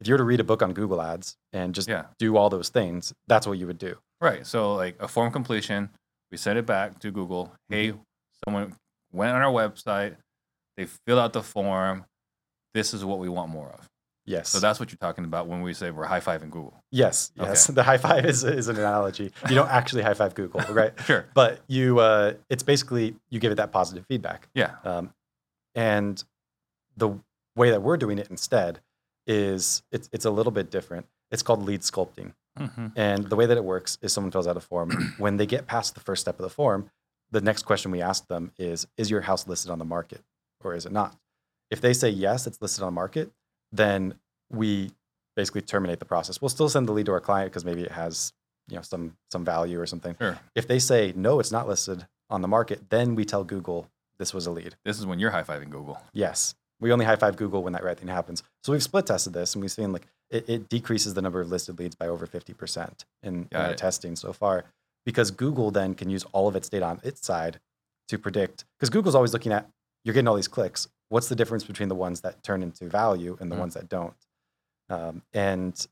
if 0.00 0.06
you 0.06 0.14
were 0.14 0.18
to 0.18 0.24
read 0.24 0.40
a 0.40 0.44
book 0.44 0.62
on 0.62 0.72
Google 0.72 1.00
Ads 1.02 1.36
and 1.52 1.74
just 1.74 1.88
Yeah. 1.88 2.06
do 2.18 2.36
all 2.36 2.48
those 2.50 2.68
things, 2.70 3.12
that's 3.26 3.46
what 3.46 3.58
you 3.58 3.66
would 3.66 3.78
do. 3.78 3.98
Right. 4.20 4.46
So 4.46 4.74
like 4.74 4.96
a 5.00 5.08
form 5.08 5.30
completion, 5.32 5.90
we 6.30 6.36
send 6.38 6.58
it 6.58 6.66
back 6.66 6.98
to 7.00 7.10
Google. 7.10 7.52
Hey, 7.68 7.92
someone 8.44 8.76
went 9.12 9.34
on 9.34 9.42
our 9.42 9.52
website, 9.52 10.16
they 10.76 10.86
filled 11.06 11.18
out 11.20 11.32
the 11.32 11.42
form. 11.42 12.04
This 12.74 12.94
is 12.94 13.04
what 13.04 13.18
we 13.18 13.28
want 13.28 13.50
more 13.50 13.70
of. 13.70 13.88
Yes. 14.28 14.48
So 14.50 14.60
that's 14.60 14.78
what 14.78 14.90
you're 14.90 14.98
talking 14.98 15.24
about 15.24 15.46
when 15.46 15.62
we 15.62 15.72
say 15.72 15.90
we're 15.90 16.04
high 16.04 16.20
fiving 16.20 16.50
Google. 16.50 16.82
yes. 16.90 17.32
Okay. 17.38 17.48
Yes. 17.48 17.66
The 17.66 17.82
high 17.82 17.98
five 17.98 18.24
is 18.24 18.44
is 18.44 18.68
an 18.68 18.76
analogy. 18.76 19.32
You 19.48 19.54
don't 19.54 19.70
actually 19.70 20.02
high 20.02 20.14
five 20.14 20.34
Google, 20.34 20.60
right? 20.70 20.92
Sure. 21.04 21.26
But 21.34 21.60
you, 21.66 21.98
uh, 22.00 22.34
it's 22.50 22.62
basically 22.62 23.16
you 23.30 23.40
give 23.40 23.52
it 23.52 23.56
that 23.56 23.72
positive 23.72 24.04
feedback. 24.06 24.48
Yeah. 24.54 24.74
Um, 24.84 25.14
and 25.74 26.22
the 26.96 27.10
way 27.56 27.70
that 27.70 27.82
we're 27.82 27.96
doing 27.96 28.18
it 28.18 28.28
instead 28.30 28.80
is 29.26 29.82
it's, 29.92 30.08
it's 30.12 30.24
a 30.24 30.30
little 30.30 30.52
bit 30.52 30.70
different. 30.70 31.06
It's 31.30 31.42
called 31.42 31.62
lead 31.62 31.80
sculpting. 31.82 32.32
hmm 32.56 32.88
And 32.96 33.28
the 33.30 33.36
way 33.36 33.46
that 33.46 33.56
it 33.56 33.64
works 33.64 33.98
is 34.02 34.12
someone 34.12 34.30
fills 34.30 34.46
out 34.46 34.56
a 34.56 34.60
form. 34.60 35.14
when 35.18 35.36
they 35.36 35.46
get 35.46 35.66
past 35.66 35.94
the 35.94 36.00
first 36.00 36.22
step 36.22 36.38
of 36.38 36.42
the 36.42 36.50
form, 36.50 36.90
the 37.30 37.40
next 37.40 37.62
question 37.64 37.90
we 37.90 38.00
ask 38.02 38.26
them 38.28 38.52
is 38.58 38.86
Is 38.96 39.10
your 39.10 39.22
house 39.22 39.46
listed 39.46 39.70
on 39.70 39.78
the 39.78 39.84
market 39.84 40.22
or 40.62 40.74
is 40.74 40.86
it 40.86 40.92
not? 40.92 41.16
If 41.70 41.80
they 41.80 41.92
say 41.92 42.08
yes, 42.08 42.46
it's 42.46 42.60
listed 42.62 42.82
on 42.82 42.88
the 42.88 42.94
market, 42.94 43.30
then 43.72 44.14
we 44.50 44.90
basically 45.36 45.60
terminate 45.62 45.98
the 45.98 46.04
process. 46.04 46.40
We'll 46.40 46.48
still 46.48 46.68
send 46.68 46.88
the 46.88 46.92
lead 46.92 47.06
to 47.06 47.12
our 47.12 47.20
client 47.20 47.50
because 47.50 47.64
maybe 47.64 47.82
it 47.82 47.92
has 47.92 48.32
you 48.68 48.76
know 48.76 48.82
some 48.82 49.16
some 49.30 49.44
value 49.44 49.80
or 49.80 49.86
something. 49.86 50.16
Sure. 50.20 50.38
If 50.54 50.66
they 50.66 50.78
say 50.78 51.12
no, 51.16 51.40
it's 51.40 51.52
not 51.52 51.68
listed 51.68 52.06
on 52.30 52.42
the 52.42 52.48
market, 52.48 52.90
then 52.90 53.14
we 53.14 53.24
tell 53.24 53.44
Google 53.44 53.88
this 54.18 54.34
was 54.34 54.46
a 54.46 54.50
lead. 54.50 54.76
This 54.84 54.98
is 54.98 55.06
when 55.06 55.18
you're 55.18 55.30
high 55.30 55.42
fiving 55.42 55.70
Google. 55.70 56.00
Yes. 56.12 56.54
We 56.80 56.92
only 56.92 57.04
high 57.04 57.16
five 57.16 57.36
Google 57.36 57.62
when 57.62 57.72
that 57.72 57.82
right 57.82 57.98
thing 57.98 58.08
happens. 58.08 58.42
So 58.62 58.72
we've 58.72 58.82
split 58.82 59.06
tested 59.06 59.32
this 59.32 59.54
and 59.54 59.62
we've 59.62 59.70
seen 59.70 59.92
like 59.92 60.06
it, 60.30 60.48
it 60.48 60.68
decreases 60.68 61.14
the 61.14 61.22
number 61.22 61.40
of 61.40 61.48
listed 61.48 61.78
leads 61.78 61.96
by 61.96 62.06
over 62.06 62.26
50% 62.26 63.04
in, 63.22 63.48
in 63.50 63.56
our 63.56 63.74
testing 63.74 64.14
so 64.14 64.32
far 64.32 64.64
because 65.04 65.30
Google 65.30 65.70
then 65.70 65.94
can 65.94 66.10
use 66.10 66.24
all 66.32 66.48
of 66.48 66.54
its 66.54 66.68
data 66.68 66.84
on 66.84 67.00
its 67.02 67.24
side 67.26 67.60
to 68.08 68.18
predict. 68.18 68.64
Because 68.78 68.90
Google's 68.90 69.14
always 69.14 69.32
looking 69.32 69.52
at 69.52 69.68
you're 70.04 70.14
getting 70.14 70.28
all 70.28 70.36
these 70.36 70.48
clicks. 70.48 70.88
What's 71.08 71.28
the 71.28 71.36
difference 71.36 71.64
between 71.64 71.88
the 71.88 71.94
ones 71.94 72.20
that 72.20 72.42
turn 72.42 72.62
into 72.62 72.86
value 72.88 73.36
and 73.40 73.50
the 73.50 73.56
Mhm. 73.56 73.60
ones 73.60 73.74
that 73.74 73.88
don't? 73.88 74.14
Um, 74.88 75.22
and 75.32 75.86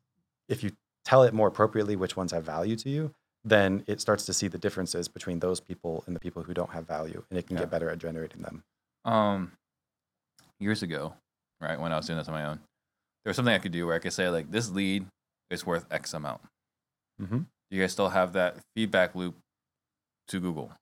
if 0.49 0.63
you 0.63 0.77
tell 1.05 1.23
it 1.23 1.33
more 1.35 1.49
appropriately 1.49 1.97
which 1.97 2.17
ones 2.17 2.33
have 2.33 2.45
value 2.45 2.77
to 2.77 2.91
you, 2.91 3.15
then 3.45 3.85
it 3.87 4.01
starts 4.01 4.25
to 4.27 4.33
see 4.35 4.49
the 4.49 4.59
differences 4.59 5.09
between 5.09 5.39
those 5.39 5.61
people 5.61 6.03
and 6.07 6.17
the 6.17 6.21
people 6.21 6.43
who 6.43 6.53
don't 6.53 6.71
have 6.71 6.87
value, 6.87 7.25
and 7.31 7.39
it 7.39 7.47
can 7.47 7.57
Yeah. 7.57 7.63
get 7.63 7.71
better 7.71 7.89
at 7.91 7.99
generating 7.99 8.43
them. 8.43 8.65
Um, 9.05 9.53
years 10.59 10.83
ago, 10.83 11.17
right 11.61 11.79
when 11.79 11.93
I 11.93 11.97
was 11.97 12.07
doing 12.07 12.19
this 12.19 12.29
on 12.29 12.35
my 12.35 12.45
own, 12.45 12.59
there 13.23 13.31
was 13.31 13.37
something 13.37 13.55
I 13.55 13.59
could 13.59 13.73
do 13.73 13.87
where 13.87 13.95
I 13.95 13.99
could 14.01 14.13
say 14.13 14.29
like 14.29 14.51
this 14.51 14.71
lead 14.71 15.07
is 15.51 15.65
worth 15.65 15.87
X 15.93 16.13
amount. 16.13 16.43
Mm-hmm. 17.21 17.43
You 17.71 17.81
guys 17.81 17.93
still 17.93 18.09
have 18.11 18.33
that 18.35 18.59
feedback 18.75 19.15
loop 19.15 19.37
to 20.29 20.41
Google, 20.41 20.73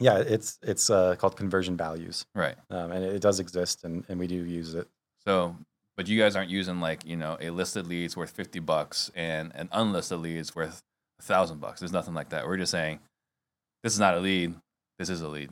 Yeah, 0.00 0.18
it's 0.18 0.58
it's 0.62 0.90
uh, 0.90 1.16
called 1.16 1.36
conversion 1.36 1.76
values, 1.76 2.24
right? 2.34 2.56
um, 2.70 2.92
and 2.92 3.04
it 3.04 3.20
does 3.20 3.40
exist, 3.40 3.84
and, 3.84 4.04
and 4.08 4.18
we 4.18 4.26
do 4.26 4.36
use 4.36 4.74
it. 4.74 4.86
So, 5.26 5.56
but 5.96 6.08
you 6.08 6.18
guys 6.18 6.36
aren't 6.36 6.50
using 6.50 6.80
like 6.80 7.04
you 7.04 7.16
know 7.16 7.36
a 7.40 7.50
listed 7.50 7.86
lead's 7.86 8.16
worth 8.16 8.30
fifty 8.30 8.60
bucks 8.60 9.10
and 9.14 9.52
an 9.54 9.68
unlisted 9.72 10.18
lead's 10.20 10.54
worth 10.54 10.82
a 11.18 11.22
thousand 11.22 11.60
bucks. 11.60 11.80
There's 11.80 11.92
nothing 11.92 12.14
like 12.14 12.28
that. 12.30 12.46
We're 12.46 12.56
just 12.56 12.70
saying 12.72 13.00
this 13.82 13.92
is 13.92 14.00
not 14.00 14.14
a 14.14 14.20
lead. 14.20 14.54
This 14.98 15.10
is 15.10 15.20
a 15.20 15.28
lead. 15.28 15.50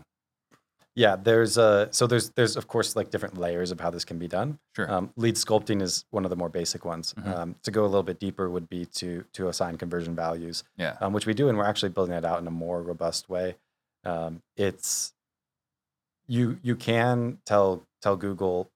Yeah, 0.94 1.16
there's 1.16 1.58
uh, 1.58 1.88
so 1.90 2.06
there's 2.06 2.30
there's 2.30 2.56
of 2.56 2.68
course 2.68 2.96
like 2.96 3.10
different 3.10 3.36
layers 3.36 3.70
of 3.70 3.80
how 3.80 3.90
this 3.90 4.04
can 4.04 4.18
be 4.18 4.28
done. 4.28 4.58
Sure. 4.74 4.90
Um, 4.90 5.10
lead 5.16 5.34
sculpting 5.34 5.82
is 5.82 6.06
one 6.10 6.24
of 6.24 6.30
the 6.30 6.36
more 6.36 6.48
basic 6.48 6.86
ones. 6.86 7.12
Mhm. 7.18 7.36
Um, 7.36 7.54
to 7.64 7.70
go 7.70 7.82
a 7.82 7.86
little 7.86 8.02
bit 8.02 8.18
deeper 8.18 8.48
would 8.48 8.68
be 8.70 8.86
to 8.86 9.24
to 9.34 9.48
assign 9.48 9.76
conversion 9.76 10.14
values, 10.16 10.64
yeah. 10.78 10.96
um, 11.02 11.12
which 11.12 11.26
we 11.26 11.34
do, 11.34 11.50
and 11.50 11.58
we're 11.58 11.66
actually 11.66 11.90
building 11.90 12.14
it 12.14 12.24
out 12.24 12.40
in 12.40 12.46
a 12.46 12.50
more 12.50 12.80
robust 12.80 13.28
way. 13.28 13.56
Um, 14.06 14.42
it's 14.56 15.12
you 16.28 16.58
you 16.62 16.76
can 16.76 17.38
tell 17.44 17.82
tell 18.02 18.16
Google 18.16 18.70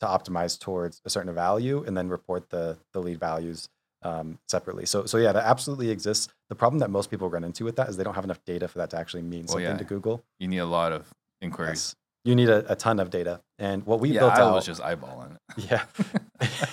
to 0.00 0.06
optimize 0.06 0.58
towards 0.58 1.00
a 1.04 1.10
certain 1.10 1.34
value 1.34 1.84
and 1.86 1.96
then 1.96 2.08
report 2.08 2.50
the 2.50 2.78
the 2.92 3.00
lead 3.00 3.18
values 3.18 3.68
um, 4.02 4.38
separately. 4.48 4.86
So 4.86 5.06
so 5.06 5.18
yeah, 5.18 5.32
that 5.32 5.44
absolutely 5.44 5.90
exists. 5.90 6.28
The 6.48 6.54
problem 6.54 6.78
that 6.80 6.90
most 6.90 7.10
people 7.10 7.28
run 7.28 7.44
into 7.44 7.64
with 7.64 7.76
that 7.76 7.88
is 7.88 7.96
they 7.96 8.04
don't 8.04 8.14
have 8.14 8.24
enough 8.24 8.44
data 8.44 8.68
for 8.68 8.78
that 8.78 8.90
to 8.90 8.98
actually 8.98 9.22
mean 9.22 9.48
something 9.48 9.64
yeah. 9.64 9.76
to 9.76 9.84
Google. 9.84 10.22
You 10.38 10.48
need 10.48 10.58
a 10.58 10.66
lot 10.66 10.92
of 10.92 11.10
inquiries. 11.40 11.94
Yes. 11.94 11.96
You 12.26 12.34
need 12.34 12.48
a, 12.48 12.72
a 12.72 12.74
ton 12.74 13.00
of 13.00 13.10
data, 13.10 13.42
and 13.58 13.84
what 13.84 14.00
we 14.00 14.08
yeah, 14.10 14.20
built 14.20 14.32
I 14.32 14.40
out 14.40 14.54
was 14.54 14.64
just 14.64 14.80
eyeballing 14.80 15.36
it. 15.36 15.80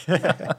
yeah. 0.48 0.54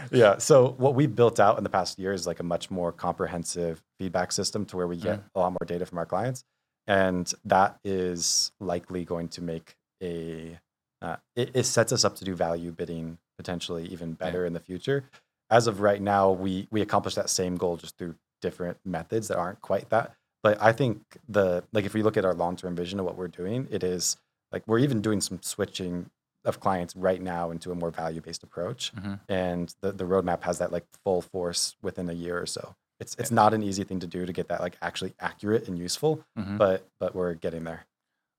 yeah. 0.10 0.38
So 0.38 0.74
what 0.78 0.94
we've 0.94 1.14
built 1.14 1.38
out 1.38 1.58
in 1.58 1.64
the 1.64 1.70
past 1.70 1.98
year 1.98 2.14
is 2.14 2.26
like 2.26 2.40
a 2.40 2.42
much 2.42 2.70
more 2.70 2.92
comprehensive 2.92 3.82
feedback 3.98 4.32
system 4.32 4.64
to 4.66 4.76
where 4.78 4.86
we 4.86 4.96
get 4.96 5.22
a 5.34 5.38
lot 5.38 5.50
more 5.50 5.66
data 5.66 5.84
from 5.84 5.98
our 5.98 6.06
clients. 6.06 6.44
And 6.86 7.32
that 7.44 7.78
is 7.84 8.52
likely 8.60 9.04
going 9.04 9.28
to 9.28 9.42
make 9.42 9.76
a 10.02 10.58
uh, 11.00 11.16
it, 11.34 11.50
it 11.54 11.64
sets 11.66 11.92
us 11.92 12.04
up 12.04 12.14
to 12.16 12.24
do 12.24 12.34
value 12.34 12.70
bidding 12.70 13.18
potentially 13.36 13.86
even 13.86 14.12
better 14.12 14.46
in 14.46 14.52
the 14.52 14.60
future. 14.60 15.04
As 15.50 15.66
of 15.66 15.80
right 15.80 16.00
now, 16.00 16.30
we 16.30 16.68
we 16.70 16.80
accomplish 16.80 17.14
that 17.16 17.28
same 17.30 17.56
goal 17.56 17.76
just 17.76 17.96
through 17.98 18.14
different 18.40 18.78
methods 18.84 19.28
that 19.28 19.36
aren't 19.38 19.60
quite 19.60 19.90
that. 19.90 20.14
But 20.42 20.60
I 20.60 20.72
think 20.72 21.02
the 21.28 21.64
like 21.72 21.84
if 21.84 21.94
we 21.94 22.02
look 22.02 22.16
at 22.16 22.24
our 22.24 22.34
long 22.34 22.56
term 22.56 22.74
vision 22.74 22.98
of 22.98 23.04
what 23.04 23.16
we're 23.16 23.28
doing, 23.28 23.68
it 23.70 23.82
is 23.84 24.16
like 24.50 24.62
we're 24.66 24.78
even 24.80 25.00
doing 25.00 25.20
some 25.20 25.40
switching 25.42 26.10
of 26.44 26.58
clients 26.58 26.96
right 26.96 27.22
now 27.22 27.50
into 27.52 27.70
a 27.70 27.74
more 27.76 27.90
value 27.92 28.20
based 28.20 28.42
approach, 28.42 28.92
Mhm. 28.94 29.20
and 29.28 29.74
the 29.80 29.92
the 29.92 30.04
roadmap 30.04 30.42
has 30.42 30.58
that 30.58 30.72
like 30.72 30.84
full 31.04 31.22
force 31.22 31.76
within 31.82 32.08
a 32.10 32.12
year 32.12 32.40
or 32.40 32.46
so. 32.46 32.74
It's 33.00 33.14
it's 33.18 33.30
not 33.30 33.52
an 33.54 33.62
easy 33.62 33.84
thing 33.84 34.00
to 34.00 34.06
do 34.06 34.24
to 34.26 34.32
get 34.32 34.48
that 34.48 34.60
like 34.60 34.76
actually 34.80 35.14
accurate 35.20 35.66
and 35.68 35.76
useful, 35.78 36.24
Mhm. 36.38 36.56
but 36.58 36.86
but 37.00 37.14
we're 37.14 37.34
getting 37.34 37.64
there. 37.64 37.86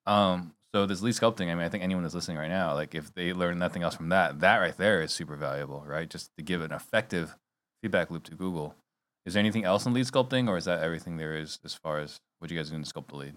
Um, 0.05 0.53
so 0.74 0.86
this 0.86 1.01
lead 1.01 1.13
sculpting, 1.13 1.51
I 1.51 1.55
mean, 1.55 1.63
I 1.63 1.69
think 1.69 1.83
anyone 1.83 2.03
that's 2.03 2.15
listening 2.15 2.38
right 2.38 2.50
now, 2.50 2.74
like 2.74 2.95
if 2.95 3.13
they 3.13 3.33
learn 3.33 3.60
nothing 3.60 3.83
else 3.83 3.95
from 3.95 4.10
that, 4.10 4.39
that 4.39 4.57
right 4.57 4.75
there 4.77 5.01
is 5.01 5.12
super 5.12 5.36
valuable, 5.36 5.83
right? 5.86 6.10
Just 6.10 6.31
to 6.38 6.43
give 6.43 6.62
an 6.62 6.72
effective 6.72 7.36
feedback 7.81 8.10
loop 8.10 8.24
to 8.24 8.36
Google. 8.36 8.75
Is 9.25 9.33
there 9.33 9.39
anything 9.39 9.63
else 9.65 9.86
in 9.86 9.93
lead 9.93 10.05
sculpting, 10.05 10.48
or 10.50 10.57
is 10.57 10.65
that 10.65 10.81
everything 10.83 11.17
there 11.17 11.36
is 11.38 11.60
as 11.63 11.74
far 11.74 12.00
as 12.00 12.19
what 12.39 12.50
you 12.51 12.57
guys 12.57 12.69
do 12.69 12.81
to 12.81 12.83
sculpt 12.93 13.07
the 13.10 13.15
lead? 13.17 13.36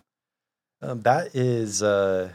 Um, 0.82 1.00
that 1.02 1.34
is 1.34 1.82
uh, 1.82 2.32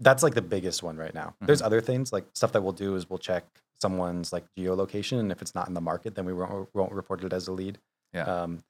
that's 0.00 0.22
like 0.22 0.34
the 0.34 0.42
biggest 0.42 0.82
one 0.82 0.96
right 0.96 1.14
now. 1.14 1.34
There's 1.40 1.58
Mm-hmm. 1.58 1.66
other 1.66 1.80
things 1.80 2.12
like 2.12 2.26
stuff 2.34 2.52
that 2.52 2.62
we'll 2.62 2.72
do 2.72 2.94
is 2.96 3.08
we'll 3.08 3.18
check 3.18 3.44
someone's 3.80 4.32
like 4.32 4.44
geolocation, 4.58 5.18
and 5.20 5.30
if 5.32 5.42
it's 5.42 5.54
not 5.54 5.68
in 5.68 5.74
the 5.74 5.80
market, 5.80 6.14
then 6.14 6.24
we 6.24 6.32
won't 6.32 6.68
won't 6.74 6.92
report 6.92 7.22
it 7.24 7.32
as 7.32 7.48
a 7.48 7.52
lead. 7.52 7.78
Yeah. 8.12 8.24
Um, 8.24 8.62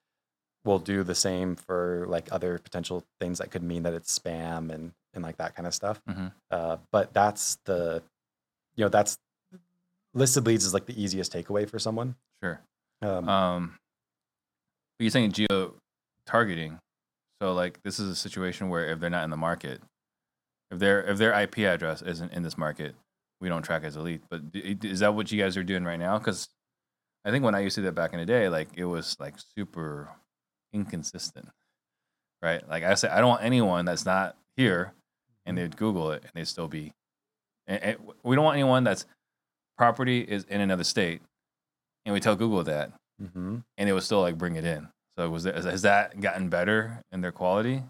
we'll 0.64 0.78
do 0.78 1.02
the 1.02 1.14
same 1.14 1.56
for 1.56 2.06
like 2.08 2.28
other 2.32 2.58
potential 2.58 3.04
things 3.20 3.38
that 3.38 3.50
could 3.50 3.62
mean 3.62 3.82
that 3.82 3.92
it's 3.94 4.18
spam 4.18 4.70
and 4.73 4.92
and 5.12 5.23
like 5.23 5.37
that 5.37 5.54
kind 5.54 5.66
of 5.66 5.75
stuff. 5.75 6.00
Mhm. 6.08 6.32
Uh, 6.50 6.78
but 6.90 7.12
that's 7.12 7.58
the 7.64 8.02
you 8.76 8.84
know 8.84 8.88
that's 8.88 9.18
listed 10.14 10.46
leads 10.46 10.64
is 10.64 10.73
like 10.75 10.87
the 10.87 11.00
easiest 11.02 11.32
takeaway 11.32 11.68
for 11.68 11.78
someone. 11.78 12.14
Sure. 12.42 12.61
Um, 13.02 13.28
Um, 13.28 13.78
but 14.99 15.04
you're 15.04 15.11
saying 15.11 15.32
geo 15.32 15.75
targeting. 16.26 16.78
So 17.42 17.52
like 17.52 17.82
this 17.82 17.99
is 17.99 18.08
a 18.08 18.16
situation 18.16 18.68
where 18.68 18.88
if 18.90 19.00
they're 19.00 19.11
not 19.11 19.25
in 19.25 19.30
the 19.30 19.37
market, 19.37 19.82
if 20.70 20.78
their 20.78 21.02
if 21.02 21.18
their 21.18 21.32
IP 21.38 21.58
address 21.58 22.00
isn't 22.00 22.32
in 22.32 22.42
this 22.42 22.56
market, 22.56 22.94
we 23.44 23.50
don't 23.50 23.62
track 23.62 23.84
as 23.84 23.96
elite. 23.96 24.22
But 24.28 24.40
is 24.52 25.00
that 25.00 25.14
what 25.14 25.30
you 25.30 25.40
guys 25.40 25.56
are 25.56 25.62
doing 25.62 25.84
right 25.84 25.98
now? 25.98 26.18
Because 26.18 26.48
I 27.24 27.30
think 27.30 27.44
when 27.44 27.54
I 27.54 27.60
used 27.60 27.76
to 27.76 27.82
do 27.82 27.86
that 27.86 27.92
back 27.92 28.12
in 28.12 28.18
the 28.18 28.26
day, 28.26 28.48
like 28.48 28.70
it 28.74 28.86
was 28.86 29.16
like 29.20 29.34
super 29.56 30.08
inconsistent, 30.72 31.48
right? 32.42 32.68
Like 32.68 32.82
I 32.82 32.94
said, 32.94 33.10
I 33.10 33.20
don't 33.20 33.28
want 33.28 33.44
anyone 33.44 33.84
that's 33.84 34.04
not 34.04 34.36
here, 34.56 34.94
and 35.46 35.56
they'd 35.56 35.76
Google 35.76 36.10
it 36.10 36.22
and 36.22 36.32
they'd 36.34 36.48
still 36.48 36.68
be. 36.68 36.92
And, 37.66 37.82
and 37.82 37.98
we 38.24 38.34
don't 38.34 38.44
want 38.44 38.56
anyone 38.56 38.82
that's 38.82 39.06
property 39.78 40.20
is 40.20 40.44
in 40.44 40.60
another 40.60 40.84
state, 40.84 41.22
and 42.04 42.12
we 42.12 42.20
tell 42.20 42.36
Google 42.36 42.64
that, 42.64 42.92
mhm. 43.22 43.62
and 43.78 43.88
it 43.88 43.92
would 43.92 44.02
still 44.02 44.20
like 44.20 44.38
bring 44.38 44.56
it 44.56 44.64
in. 44.64 44.88
So 45.16 45.30
was 45.30 45.44
there, 45.44 45.54
has 45.54 45.82
that 45.82 46.20
gotten 46.20 46.48
better 46.48 47.02
in 47.12 47.20
their 47.20 47.32
quality? 47.32 47.82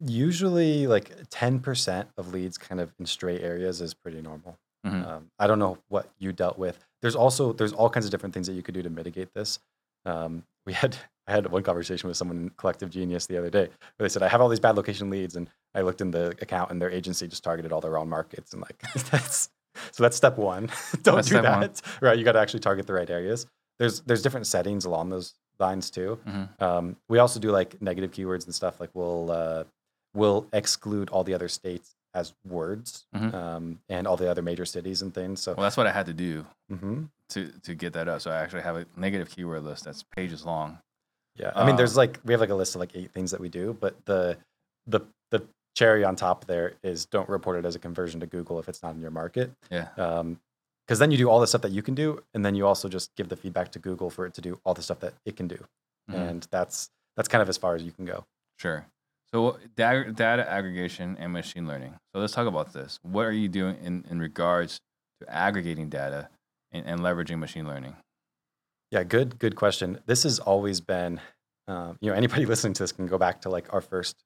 Usually, 0.00 0.86
like 0.86 1.10
ten 1.30 1.58
percent 1.58 2.08
of 2.16 2.32
leads, 2.32 2.56
kind 2.56 2.80
of 2.80 2.92
in 3.00 3.06
stray 3.06 3.40
areas, 3.40 3.80
is 3.80 3.94
pretty 3.94 4.22
normal. 4.22 4.56
Mhm. 4.86 5.06
Um, 5.06 5.30
I 5.40 5.46
don't 5.48 5.58
know 5.58 5.78
what 5.88 6.08
you 6.18 6.32
dealt 6.32 6.56
with. 6.56 6.84
There's 7.02 7.16
also 7.16 7.52
there's 7.52 7.72
all 7.72 7.90
kinds 7.90 8.04
of 8.06 8.12
different 8.12 8.32
things 8.32 8.46
that 8.46 8.52
you 8.54 8.62
could 8.62 8.74
do 8.74 8.82
to 8.82 8.90
mitigate 8.90 9.34
this. 9.34 9.58
Um, 10.06 10.44
we 10.66 10.72
had 10.72 10.96
I 11.26 11.32
had 11.32 11.50
one 11.50 11.62
conversation 11.64 12.08
with 12.08 12.16
someone 12.16 12.36
in 12.38 12.50
Collective 12.50 12.90
Genius 12.90 13.26
the 13.26 13.36
other 13.38 13.50
day 13.50 13.66
where 13.66 13.70
they 13.98 14.08
said 14.08 14.22
I 14.22 14.28
have 14.28 14.40
all 14.40 14.48
these 14.48 14.60
bad 14.60 14.76
location 14.76 15.10
leads, 15.10 15.34
and 15.34 15.50
I 15.74 15.80
looked 15.82 16.00
in 16.00 16.12
the 16.12 16.28
account, 16.40 16.70
and 16.70 16.80
their 16.80 16.90
agency 16.90 17.26
just 17.26 17.42
targeted 17.42 17.72
all 17.72 17.80
the 17.80 17.90
wrong 17.90 18.08
markets, 18.08 18.52
and 18.52 18.62
like 18.62 18.78
that's 19.10 19.50
so 19.90 20.02
that's 20.04 20.16
step 20.16 20.38
one. 20.38 20.66
don't 21.02 21.16
That's 21.16 21.28
do 21.28 21.34
step 21.38 21.44
one. 21.44 21.60
that. 21.60 21.82
Right, 22.00 22.16
you 22.16 22.24
got 22.24 22.32
to 22.32 22.38
actually 22.40 22.60
target 22.60 22.86
the 22.86 22.94
right 22.94 23.10
areas. 23.10 23.46
There's 23.80 24.00
there's 24.02 24.22
different 24.22 24.46
settings 24.46 24.84
along 24.84 25.10
those 25.10 25.34
lines 25.58 25.90
too. 25.90 26.18
Mhm. 26.26 26.62
Um, 26.62 26.96
we 27.08 27.18
also 27.18 27.40
do 27.40 27.50
like 27.50 27.82
negative 27.82 28.12
keywords 28.12 28.44
and 28.46 28.54
stuff. 28.54 28.78
Like 28.80 28.90
we'll 28.94 29.30
uh, 29.32 29.64
we'll 30.14 30.46
exclude 30.52 31.08
all 31.10 31.24
the 31.24 31.34
other 31.34 31.48
states 31.48 31.94
as 32.14 32.32
words 32.46 33.06
Mhm. 33.14 33.34
um, 33.34 33.80
and 33.88 34.06
all 34.06 34.16
the 34.16 34.30
other 34.30 34.42
major 34.42 34.64
cities 34.64 35.02
and 35.02 35.12
things. 35.14 35.40
So 35.42 35.54
Well, 35.54 35.62
that's 35.64 35.76
what 35.76 35.86
I 35.86 35.92
had 35.92 36.06
to 36.06 36.14
do 36.14 36.46
hmm 36.68 37.04
to 37.30 37.52
to 37.62 37.74
get 37.74 37.92
that 37.92 38.08
up. 38.08 38.20
So 38.22 38.30
I 38.30 38.36
actually 38.36 38.62
have 38.62 38.76
a 38.76 38.86
negative 38.96 39.28
keyword 39.28 39.62
list 39.62 39.84
that's 39.84 40.02
pages 40.02 40.44
long. 40.46 40.78
yeah, 41.36 41.52
I 41.54 41.64
mean, 41.64 41.74
Uh, 41.74 41.78
there's 41.78 41.96
like 41.96 42.18
we 42.24 42.32
have 42.32 42.40
like 42.40 42.50
a 42.50 42.54
list 42.54 42.74
of 42.74 42.80
like 42.80 42.96
eight 42.96 43.10
things 43.12 43.30
that 43.32 43.40
we 43.40 43.48
do, 43.50 43.74
but 43.74 43.94
the 44.06 44.38
the 44.86 45.00
the 45.30 45.46
cherry 45.76 46.02
on 46.04 46.16
top 46.16 46.46
there 46.46 46.74
is 46.82 47.04
don't 47.06 47.28
report 47.28 47.58
it 47.58 47.66
as 47.66 47.74
a 47.76 47.78
conversion 47.78 48.18
to 48.20 48.26
Google 48.26 48.58
if 48.58 48.68
it's 48.68 48.82
not 48.82 48.94
in 48.94 49.00
your 49.00 49.10
market. 49.10 49.52
Yeah. 49.70 49.88
Um, 49.96 50.40
because 50.86 50.98
then 50.98 51.10
you 51.10 51.18
do 51.18 51.28
all 51.28 51.38
the 51.38 51.46
stuff 51.46 51.60
that 51.60 51.70
you 51.72 51.82
can 51.82 51.94
do, 51.94 52.24
and 52.32 52.42
then 52.44 52.54
you 52.54 52.66
also 52.66 52.88
just 52.88 53.14
give 53.14 53.28
the 53.28 53.36
feedback 53.36 53.70
to 53.72 53.78
Google 53.78 54.08
for 54.08 54.24
it 54.24 54.32
to 54.34 54.40
do 54.40 54.58
all 54.64 54.72
the 54.72 54.82
stuff 54.82 55.00
that 55.00 55.12
it 55.26 55.36
can 55.36 55.46
do, 55.46 55.62
Mhm. 56.10 56.14
and 56.28 56.48
that's 56.50 56.88
that's 57.14 57.28
kind 57.28 57.42
of 57.42 57.48
as 57.50 57.58
far 57.58 57.74
as 57.74 57.82
you 57.82 57.92
can 57.92 58.06
go. 58.06 58.24
Sure. 58.56 58.86
So 59.34 59.58
data, 59.76 60.10
data 60.12 60.50
aggregation 60.50 61.16
and 61.18 61.32
machine 61.32 61.66
learning. 61.66 61.94
So 62.14 62.20
let's 62.20 62.32
talk 62.32 62.46
about 62.46 62.72
this. 62.72 62.98
What 63.02 63.26
are 63.26 63.32
you 63.32 63.48
doing 63.48 63.76
in, 63.82 64.04
in 64.10 64.18
regards 64.20 64.80
to 65.20 65.30
aggregating 65.34 65.88
data 65.88 66.28
and, 66.72 66.86
and 66.86 67.00
leveraging 67.00 67.38
machine 67.38 67.66
learning? 67.66 67.96
Yeah, 68.90 69.02
good, 69.04 69.38
good 69.38 69.54
question. 69.54 69.98
This 70.06 70.22
has 70.22 70.38
always 70.38 70.80
been, 70.80 71.20
um, 71.66 71.98
you 72.00 72.10
know, 72.10 72.16
anybody 72.16 72.46
listening 72.52 72.72
to 72.74 72.82
this 72.82 72.92
can 72.92 73.06
go 73.06 73.18
back 73.18 73.42
to 73.42 73.50
like 73.50 73.72
our 73.74 73.82
first, 73.82 74.16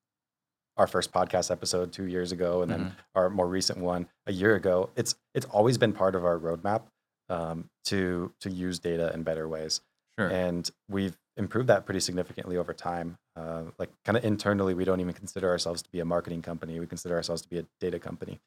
our 0.77 0.87
first 0.87 1.13
podcast 1.13 1.51
episode 1.51 1.93
two 1.93 2.05
years 2.07 2.31
ago, 2.33 2.63
and 2.63 2.71
then 2.71 2.81
Mhm. 2.81 2.93
our 3.17 3.29
more 3.29 3.49
recent 3.49 3.81
one 3.81 4.07
a 4.27 4.33
year 4.33 4.55
ago. 4.55 4.89
It's 4.97 5.17
it's 5.35 5.45
always 5.47 5.77
been 5.79 5.93
part 5.93 6.15
of 6.15 6.25
our 6.25 6.39
roadmap 6.39 6.83
um, 7.29 7.69
to 7.87 8.33
to 8.41 8.51
use 8.51 8.79
data 8.79 9.13
in 9.13 9.23
better 9.23 9.47
ways, 9.49 9.81
Sure. 10.19 10.29
and 10.29 10.71
we've 10.89 11.17
improved 11.37 11.69
that 11.69 11.85
pretty 11.85 12.01
significantly 12.01 12.57
over 12.57 12.75
time. 12.75 13.17
Uh, 13.37 13.65
like 13.79 13.91
kind 14.05 14.17
of 14.17 14.25
internally, 14.25 14.75
we 14.75 14.85
don't 14.85 15.01
even 15.01 15.15
consider 15.15 15.49
ourselves 15.49 15.83
to 15.83 15.91
be 15.91 16.01
a 16.01 16.05
marketing 16.05 16.43
company. 16.43 16.79
We 16.79 16.87
consider 16.87 17.17
ourselves 17.17 17.43
to 17.43 17.49
be 17.49 17.59
a 17.59 17.65
data 17.81 17.99
company 17.99 18.41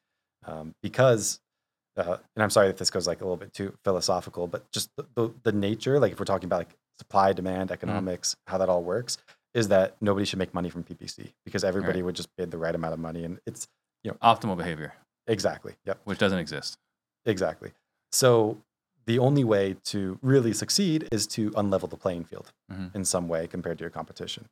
um, 0.46 0.74
because 0.82 1.40
uh, 1.96 2.18
and 2.34 2.42
I'm 2.42 2.50
sorry 2.50 2.68
if 2.68 2.76
this 2.76 2.90
goes 2.90 3.06
like 3.06 3.20
a 3.20 3.24
little 3.24 3.38
bit 3.38 3.52
too 3.54 3.76
philosophical, 3.82 4.46
but 4.46 4.70
just 4.70 4.90
the, 4.96 5.06
the, 5.14 5.30
the 5.44 5.52
nature, 5.52 5.98
like 5.98 6.12
if 6.12 6.18
we're 6.18 6.26
talking 6.26 6.46
about 6.46 6.58
like 6.58 6.76
supply, 6.98 7.32
demand, 7.32 7.70
economics, 7.70 8.36
how 8.46 8.58
that 8.58 8.68
all 8.68 8.82
works, 8.82 9.18
is 9.54 9.68
that 9.68 9.96
nobody 10.02 10.26
should 10.26 10.38
make 10.38 10.52
money 10.52 10.68
from 10.68 10.84
PPC 10.84 11.32
because 11.44 11.64
everybody 11.64 12.02
would 12.02 12.14
just 12.14 12.28
bid 12.36 12.50
the 12.50 12.58
right 12.58 12.74
amount 12.74 12.92
of 12.92 13.00
money. 13.00 13.24
And 13.24 13.40
it's 13.46 13.66
you 14.04 14.10
know, 14.10 14.18
Optimal 14.22 14.58
behavior, 14.58 14.92
exactly, 15.26 15.74
yep, 15.86 15.98
which 16.04 16.18
doesn't 16.18 16.38
exist. 16.38 16.76
exactly. 17.24 17.72
So 18.12 18.58
the 19.06 19.18
only 19.18 19.44
way 19.44 19.76
to 19.84 20.18
really 20.22 20.52
succeed 20.52 21.08
is 21.12 21.26
to 21.28 21.50
unlevel 21.52 21.88
the 21.88 21.96
playing 21.96 22.24
field 22.24 22.52
Mhm. 22.70 22.94
in 22.94 23.04
some 23.04 23.28
way 23.28 23.46
compared 23.46 23.78
to 23.78 23.84
your 23.84 23.90
competition. 23.90 24.48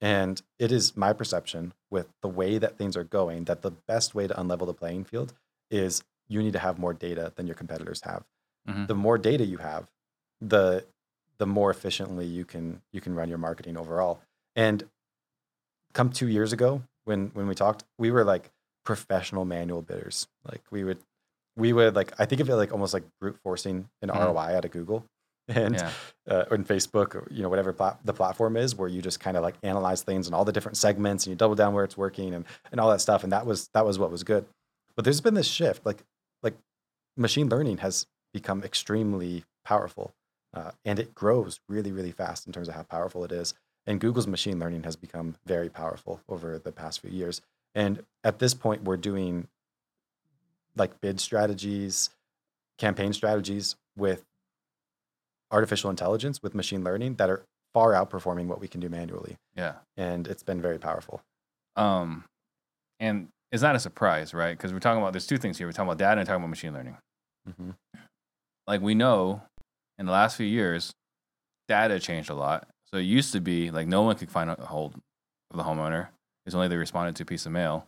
And 0.00 0.42
it 0.58 0.72
is 0.72 0.96
my 0.96 1.12
perception 1.12 1.74
with 1.90 2.08
the 2.22 2.28
way 2.28 2.58
that 2.58 2.76
things 2.76 2.96
are 2.96 3.04
going 3.04 3.44
that 3.44 3.62
the 3.62 3.70
best 3.70 4.14
way 4.14 4.26
to 4.26 4.34
unlevel 4.34 4.66
the 4.66 4.74
playing 4.74 5.04
field 5.04 5.34
is 5.70 6.02
you 6.28 6.42
need 6.42 6.52
to 6.54 6.58
have 6.58 6.78
more 6.78 6.94
data 6.94 7.32
than 7.36 7.46
your 7.46 7.54
competitors 7.54 8.00
have. 8.02 8.24
Mhm. 8.68 8.86
The 8.88 8.94
more 8.94 9.18
data 9.18 9.44
you 9.44 9.58
have, 9.58 9.88
the 10.40 10.86
the 11.38 11.46
more 11.46 11.70
efficiently 11.70 12.24
you 12.26 12.44
can 12.44 12.82
you 12.92 13.00
can 13.00 13.14
run 13.14 13.28
your 13.28 13.38
marketing 13.38 13.76
overall. 13.76 14.20
And 14.54 14.88
come 15.92 16.10
2 16.10 16.28
years 16.28 16.52
ago 16.52 16.82
when 17.04 17.28
when 17.30 17.46
we 17.46 17.54
talked, 17.54 17.84
we 17.98 18.10
were 18.10 18.24
like 18.24 18.50
professional 18.84 19.44
manual 19.44 19.82
bidders. 19.82 20.28
Like 20.44 20.62
we 20.70 20.82
would 20.84 20.98
we 21.56 21.72
would 21.72 21.94
like 21.94 22.12
I 22.18 22.24
think 22.26 22.40
of 22.40 22.48
it 22.48 22.54
like 22.56 22.72
almost 22.72 22.94
like 22.94 23.04
brute 23.20 23.36
forcing 23.42 23.88
an 24.02 24.08
Mhm. 24.08 24.18
ROI 24.34 24.56
out 24.56 24.64
of 24.64 24.70
Google. 24.70 25.04
And 25.48 25.74
Yeah. 25.74 25.90
uh, 26.30 26.44
Facebook, 26.64 27.16
or, 27.16 27.26
you 27.30 27.42
know, 27.42 27.48
whatever 27.48 27.72
plat- 27.72 27.98
the 28.04 28.12
platform 28.12 28.56
is, 28.56 28.76
where 28.76 28.88
you 28.88 29.02
just 29.02 29.18
kind 29.18 29.36
of 29.36 29.42
like 29.42 29.56
analyze 29.64 30.02
things 30.02 30.26
and 30.28 30.34
all 30.36 30.44
the 30.44 30.52
different 30.52 30.76
segments, 30.78 31.26
and 31.26 31.32
you 31.32 31.36
double 31.36 31.56
down 31.56 31.74
where 31.74 31.82
it's 31.84 31.96
working 31.96 32.32
and 32.32 32.44
and 32.70 32.80
all 32.80 32.88
that 32.90 33.00
stuff. 33.00 33.24
And 33.24 33.32
that 33.32 33.44
was 33.44 33.68
that 33.74 33.84
was 33.84 33.98
what 33.98 34.10
was 34.12 34.22
good. 34.22 34.46
But 34.94 35.04
there's 35.04 35.20
been 35.20 35.34
this 35.34 35.48
shift, 35.48 35.84
like 35.84 36.04
like 36.44 36.54
machine 37.16 37.48
learning 37.48 37.78
has 37.78 38.06
become 38.32 38.62
extremely 38.62 39.44
powerful, 39.64 40.14
uh, 40.54 40.70
and 40.84 40.98
it 41.00 41.12
grows 41.14 41.58
really 41.68 41.90
really 41.92 42.12
fast 42.12 42.46
in 42.46 42.52
terms 42.52 42.68
of 42.68 42.74
how 42.74 42.84
powerful 42.84 43.24
it 43.24 43.32
is. 43.32 43.52
And 43.84 44.00
Google's 44.00 44.28
machine 44.28 44.60
learning 44.60 44.84
has 44.84 44.94
become 44.94 45.34
very 45.44 45.68
powerful 45.68 46.20
over 46.28 46.56
the 46.56 46.70
past 46.72 47.00
few 47.00 47.10
years. 47.10 47.42
And 47.74 48.04
at 48.22 48.38
this 48.38 48.54
point, 48.54 48.84
we're 48.84 48.96
doing 48.96 49.48
like 50.76 51.00
bid 51.00 51.20
strategies, 51.20 52.10
campaign 52.78 53.12
strategies 53.12 53.76
with 53.96 54.22
artificial 55.50 55.90
intelligence 55.90 56.40
with 56.42 56.54
machine 56.54 56.82
learning 56.82 57.14
that 57.16 57.28
are 57.28 57.42
far 57.74 57.92
outperforming 57.92 58.46
what 58.46 58.60
we 58.60 58.68
can 58.68 58.80
do 58.80 58.88
manually. 58.88 59.36
Yeah. 59.54 59.74
And 59.96 60.26
it's 60.26 60.42
been 60.42 60.60
very 60.60 60.78
powerful. 60.78 61.20
Um, 61.76 62.24
and 63.00 63.28
it's 63.50 63.62
not 63.62 63.76
a 63.76 63.80
surprise, 63.80 64.32
right? 64.32 64.56
Because 64.56 64.72
we're 64.72 64.80
talking 64.80 65.00
about 65.00 65.12
there's 65.12 65.26
two 65.26 65.38
things 65.38 65.58
here. 65.58 65.66
We're 65.66 65.72
talking 65.72 65.88
about 65.88 65.98
data 65.98 66.20
and 66.20 66.26
talking 66.26 66.42
about 66.42 66.50
machine 66.50 66.72
learning. 66.72 66.96
hmm 67.58 67.70
Like 68.66 68.80
we 68.80 68.94
know, 68.94 69.42
in 69.98 70.06
the 70.06 70.12
last 70.12 70.36
few 70.36 70.46
years, 70.46 70.92
data 71.68 72.00
changed 72.00 72.30
a 72.30 72.34
lot. 72.34 72.68
So 72.90 72.98
it 72.98 73.02
used 73.02 73.32
to 73.32 73.40
be 73.40 73.70
like 73.70 73.86
no 73.86 74.02
one 74.02 74.16
could 74.16 74.30
find 74.30 74.50
a 74.50 74.54
hold 74.54 74.94
of 75.50 75.56
the 75.56 75.62
homeowner. 75.62 76.08
It's 76.44 76.54
only 76.54 76.68
they 76.68 76.76
responded 76.76 77.16
to 77.16 77.22
a 77.22 77.26
piece 77.26 77.46
of 77.46 77.52
mail. 77.52 77.86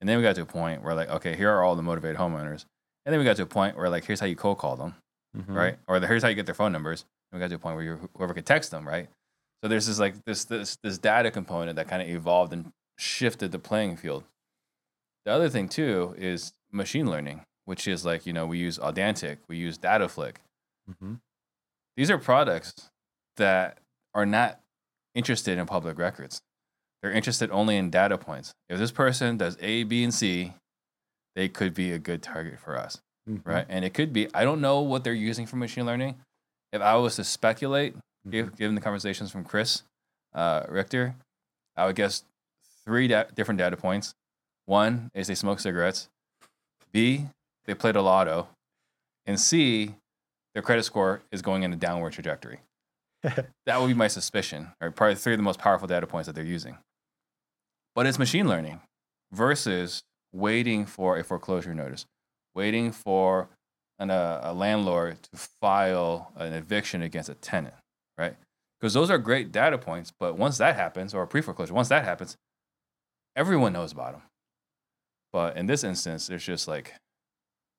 And 0.00 0.08
then 0.08 0.16
we 0.18 0.22
got 0.22 0.34
to 0.36 0.42
a 0.42 0.46
point 0.46 0.82
where 0.82 0.94
like, 0.94 1.08
okay, 1.08 1.36
here 1.36 1.50
are 1.50 1.62
all 1.62 1.76
the 1.76 1.82
motivated 1.82 2.16
homeowners. 2.18 2.64
And 3.06 3.12
then 3.12 3.18
we 3.18 3.24
got 3.24 3.36
to 3.36 3.42
a 3.42 3.46
point 3.46 3.76
where 3.76 3.88
like, 3.88 4.04
here's 4.04 4.20
how 4.20 4.26
you 4.26 4.36
cold 4.36 4.58
call 4.58 4.76
them, 4.76 4.94
hmm 5.34 5.54
right? 5.54 5.78
Or 5.88 6.00
the, 6.00 6.06
here's 6.06 6.22
how 6.22 6.28
you 6.28 6.34
get 6.34 6.46
their 6.46 6.54
phone 6.54 6.72
numbers. 6.72 7.04
And 7.30 7.38
we 7.38 7.44
got 7.44 7.48
to 7.50 7.56
a 7.56 7.58
point 7.58 7.76
where 7.76 7.84
you, 7.84 8.10
whoever 8.16 8.34
could 8.34 8.46
text 8.46 8.70
them, 8.70 8.86
right? 8.86 9.08
So 9.62 9.68
there's 9.68 9.86
this 9.86 9.98
like 9.98 10.24
this 10.24 10.44
this 10.44 10.76
this 10.82 10.98
data 10.98 11.30
component 11.30 11.76
that 11.76 11.88
kind 11.88 12.02
of 12.02 12.08
evolved 12.08 12.52
and 12.52 12.72
shifted 12.98 13.50
the 13.50 13.58
playing 13.58 13.96
field. 13.96 14.24
The 15.24 15.32
other 15.32 15.48
thing 15.48 15.68
too 15.68 16.14
is 16.18 16.52
machine 16.70 17.10
learning, 17.10 17.44
which 17.64 17.88
is 17.88 18.04
like 18.04 18.26
you 18.26 18.32
know 18.32 18.46
we 18.46 18.58
use 18.58 18.78
Audantic, 18.78 19.38
we 19.48 19.56
use 19.56 19.78
DataFlik. 19.78 20.36
hmm 21.00 21.14
These 21.96 22.10
are 22.10 22.18
products 22.18 22.90
that 23.36 23.78
are 24.14 24.26
not 24.26 24.60
interested 25.14 25.58
in 25.58 25.66
public 25.66 25.98
records. 25.98 26.42
They're 27.04 27.12
interested 27.12 27.50
only 27.50 27.76
in 27.76 27.90
data 27.90 28.16
points. 28.16 28.54
If 28.70 28.78
this 28.78 28.90
person 28.90 29.36
does 29.36 29.58
A, 29.60 29.82
B, 29.84 30.04
and 30.04 30.14
C, 30.14 30.54
they 31.36 31.50
could 31.50 31.74
be 31.74 31.92
a 31.92 31.98
good 31.98 32.22
target 32.22 32.58
for 32.58 32.78
us, 32.78 32.98
hmm 33.26 33.36
right? 33.44 33.66
And 33.68 33.84
it 33.84 33.92
could 33.92 34.10
be. 34.10 34.26
I 34.32 34.42
don't 34.42 34.62
know 34.62 34.80
what 34.80 35.04
they're 35.04 35.12
using 35.12 35.44
for 35.44 35.56
machine 35.56 35.84
learning. 35.84 36.14
If 36.72 36.80
I 36.80 36.94
was 36.94 37.16
to 37.16 37.24
speculate, 37.24 37.94
giv- 38.30 38.56
given 38.56 38.74
the 38.74 38.80
conversations 38.80 39.30
from 39.30 39.44
Chris 39.44 39.82
uh, 40.34 40.62
Richter, 40.66 41.14
I 41.76 41.84
would 41.84 41.94
guess 41.94 42.24
three 42.86 43.06
da- 43.06 43.24
different 43.34 43.58
data 43.58 43.76
points. 43.76 44.14
One 44.64 45.10
is 45.12 45.26
they 45.26 45.34
smoke 45.34 45.60
cigarettes. 45.60 46.08
B, 46.90 47.26
they 47.66 47.74
played 47.74 47.96
a 47.96 48.00
lotto. 48.00 48.48
And 49.26 49.38
C, 49.38 49.94
their 50.54 50.62
credit 50.62 50.84
score 50.84 51.20
is 51.30 51.42
going 51.42 51.64
in 51.64 51.72
a 51.74 51.76
downward 51.76 52.14
trajectory. 52.14 52.60
that 53.22 53.78
would 53.78 53.88
be 53.88 53.92
my 53.94 54.08
suspicion, 54.08 54.68
or 54.80 54.90
probably 54.90 55.16
three 55.16 55.34
of 55.34 55.38
the 55.38 55.42
most 55.42 55.58
powerful 55.58 55.86
data 55.86 56.06
points 56.06 56.28
that 56.28 56.34
they're 56.34 56.42
using. 56.42 56.78
But 57.94 58.06
it's 58.06 58.18
machine 58.18 58.48
learning 58.48 58.80
versus 59.32 60.02
waiting 60.32 60.84
for 60.86 61.16
a 61.18 61.24
foreclosure 61.24 61.74
notice, 61.74 62.06
waiting 62.54 62.90
for 62.92 63.48
an, 63.98 64.10
uh, 64.10 64.40
a 64.42 64.52
landlord 64.52 65.22
to 65.22 65.36
file 65.36 66.32
an 66.36 66.52
eviction 66.52 67.02
against 67.02 67.28
a 67.28 67.34
tenant, 67.34 67.74
right? 68.18 68.36
Because 68.80 68.94
those 68.94 69.10
are 69.10 69.18
great 69.18 69.52
data 69.52 69.78
points, 69.78 70.12
but 70.18 70.36
once 70.36 70.58
that 70.58 70.74
happens, 70.74 71.14
or 71.14 71.22
a 71.22 71.26
pre 71.26 71.40
foreclosure, 71.40 71.72
once 71.72 71.88
that 71.88 72.04
happens, 72.04 72.36
everyone 73.36 73.72
knows 73.72 73.92
about 73.92 74.12
them. 74.12 74.22
But 75.32 75.56
in 75.56 75.66
this 75.66 75.84
instance, 75.84 76.28
it's 76.30 76.44
just 76.44 76.68
like, 76.68 76.94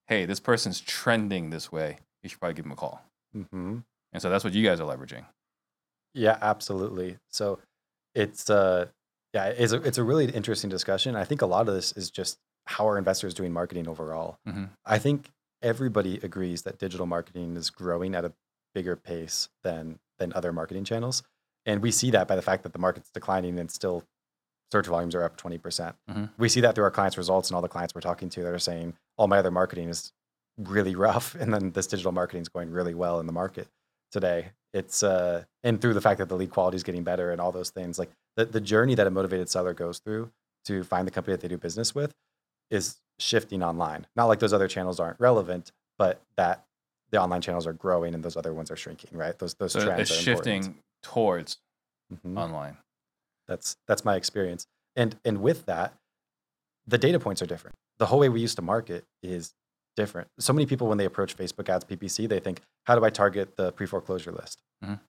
hey, 0.08 0.26
this 0.26 0.40
person's 0.40 0.80
trending 0.82 1.50
this 1.50 1.72
way. 1.72 2.00
You 2.24 2.30
should 2.30 2.40
probably 2.40 2.56
give 2.56 2.66
them 2.66 2.72
a 2.72 2.76
call. 2.76 3.02
hmm 3.34 3.80
And 4.14 4.22
so 4.22 4.30
that's 4.30 4.44
what 4.44 4.54
you 4.54 4.66
guys 4.66 4.80
are 4.80 4.88
leveraging. 4.88 5.26
Yeah, 6.14 6.38
absolutely. 6.42 7.18
So 7.30 7.60
it's 8.14 8.50
uh 8.50 8.88
yeah, 9.36 9.48
it's 9.48 9.74
a, 9.74 9.82
it's 9.82 9.98
a 9.98 10.04
really 10.04 10.26
interesting 10.32 10.70
discussion. 10.70 11.14
I 11.16 11.26
think 11.26 11.42
a 11.42 11.46
lot 11.46 11.68
of 11.68 11.76
this 11.76 11.92
is 11.92 12.10
just 12.10 12.40
how 12.68 12.88
are 12.88 12.98
investors 12.98 13.34
doing 13.34 13.52
marketing 13.52 13.86
overall. 13.88 14.40
Mhm. 14.48 14.70
I 14.86 14.98
think 14.98 15.30
everybody 15.62 16.16
agrees 16.24 16.62
that 16.62 16.80
digital 16.80 17.06
marketing 17.06 17.58
is 17.58 17.70
growing 17.70 18.16
at 18.16 18.24
a 18.24 18.32
bigger 18.74 18.96
pace 18.96 19.50
than 19.64 20.00
than 20.20 20.32
other 20.34 20.54
marketing 20.54 20.86
channels, 20.86 21.22
and 21.66 21.82
we 21.82 21.92
see 21.92 22.10
that 22.12 22.26
by 22.30 22.38
the 22.38 22.42
fact 22.42 22.64
that 22.64 22.72
the 22.72 22.80
market's 22.80 23.12
declining 23.12 23.60
and 23.60 23.70
still 23.70 24.06
search 24.72 24.88
volumes 24.88 25.14
are 25.14 25.24
up 25.24 25.36
20%. 25.36 25.96
Mhm. 26.10 26.30
We 26.38 26.48
see 26.48 26.62
that 26.62 26.74
through 26.74 26.86
our 26.86 26.92
clients' 26.92 27.18
results 27.18 27.50
and 27.50 27.56
all 27.56 27.62
the 27.62 27.68
clients 27.68 27.94
we're 27.94 28.00
talking 28.02 28.30
to 28.30 28.42
that 28.44 28.54
are 28.54 28.58
saying 28.60 28.96
all 29.18 29.28
my 29.28 29.38
other 29.40 29.52
marketing 29.52 29.90
is 29.90 30.14
really 30.58 30.96
rough 30.96 31.36
and 31.42 31.54
then 31.54 31.72
this 31.72 31.88
digital 31.88 32.14
marketing 32.14 32.42
is 32.44 32.48
going 32.50 32.72
really 32.72 32.94
well 32.94 33.20
in 33.20 33.26
the 33.26 33.34
market 33.34 33.68
today. 34.16 34.52
It's 34.74 35.04
uh 35.04 35.44
and 35.64 35.80
through 35.82 35.94
the 35.94 36.02
fact 36.02 36.18
that 36.20 36.30
the 36.30 36.36
lead 36.36 36.50
quality 36.50 36.78
is 36.78 36.84
getting 36.84 37.04
better 37.04 37.32
and 37.32 37.40
all 37.42 37.52
those 37.52 37.70
things 37.70 38.00
like 38.00 38.10
the, 38.38 38.46
the 38.46 38.62
journey 38.62 38.96
that 38.96 39.06
a 39.08 39.12
motivated 39.12 39.50
seller 39.50 39.74
goes 39.74 40.00
through 40.00 40.32
to 40.66 40.84
find 40.84 41.06
the 41.06 41.12
company 41.12 41.34
that 41.34 41.42
they 41.42 41.48
do 41.48 41.58
business 41.58 41.94
with 41.94 42.14
is 42.72 42.98
shifting 43.20 43.62
online. 43.62 44.08
Not 44.16 44.26
like 44.26 44.40
those 44.40 44.54
other 44.54 44.68
channels 44.68 45.00
aren't 45.00 45.20
relevant, 45.20 45.72
but 45.98 46.22
that 46.38 46.66
the 47.12 47.22
online 47.22 47.42
channels 47.42 47.68
are 47.68 47.74
growing 47.74 48.14
and 48.16 48.24
those 48.24 48.36
other 48.38 48.54
ones 48.54 48.72
are 48.72 48.76
shrinking, 48.76 49.12
right? 49.18 49.38
Those 49.38 49.54
those 49.56 49.74
So 49.74 49.84
trends 49.84 50.10
it's 50.10 50.12
are 50.12 50.32
important. 50.32 50.66
shifting 50.66 50.84
towards 51.04 51.58
Mhm. 52.14 52.38
online. 52.38 52.78
That's 53.48 53.78
that's 53.88 54.04
my 54.06 54.16
experience. 54.16 54.66
And 54.96 55.20
and 55.26 55.42
with 55.42 55.66
that, 55.66 55.94
the 56.88 56.98
data 56.98 57.20
points 57.20 57.42
are 57.42 57.46
different. 57.46 57.76
The 57.98 58.08
whole 58.08 58.20
way 58.20 58.30
we 58.30 58.42
used 58.42 58.56
to 58.58 58.62
market 58.62 59.06
is 59.24 59.54
different. 59.96 60.30
So 60.40 60.54
many 60.54 60.66
people 60.66 60.88
when 60.88 60.98
they 60.98 61.06
approach 61.06 61.36
Facebook 61.36 61.70
ads 61.70 61.86
PPC, 61.86 62.28
they 62.28 62.40
think, 62.40 62.62
how 62.84 62.96
do 62.98 63.06
I 63.06 63.10
target 63.10 63.56
the 63.56 63.72
pre-foreclosure 63.72 64.32
list? 64.32 64.62
Mhm. 64.84 65.00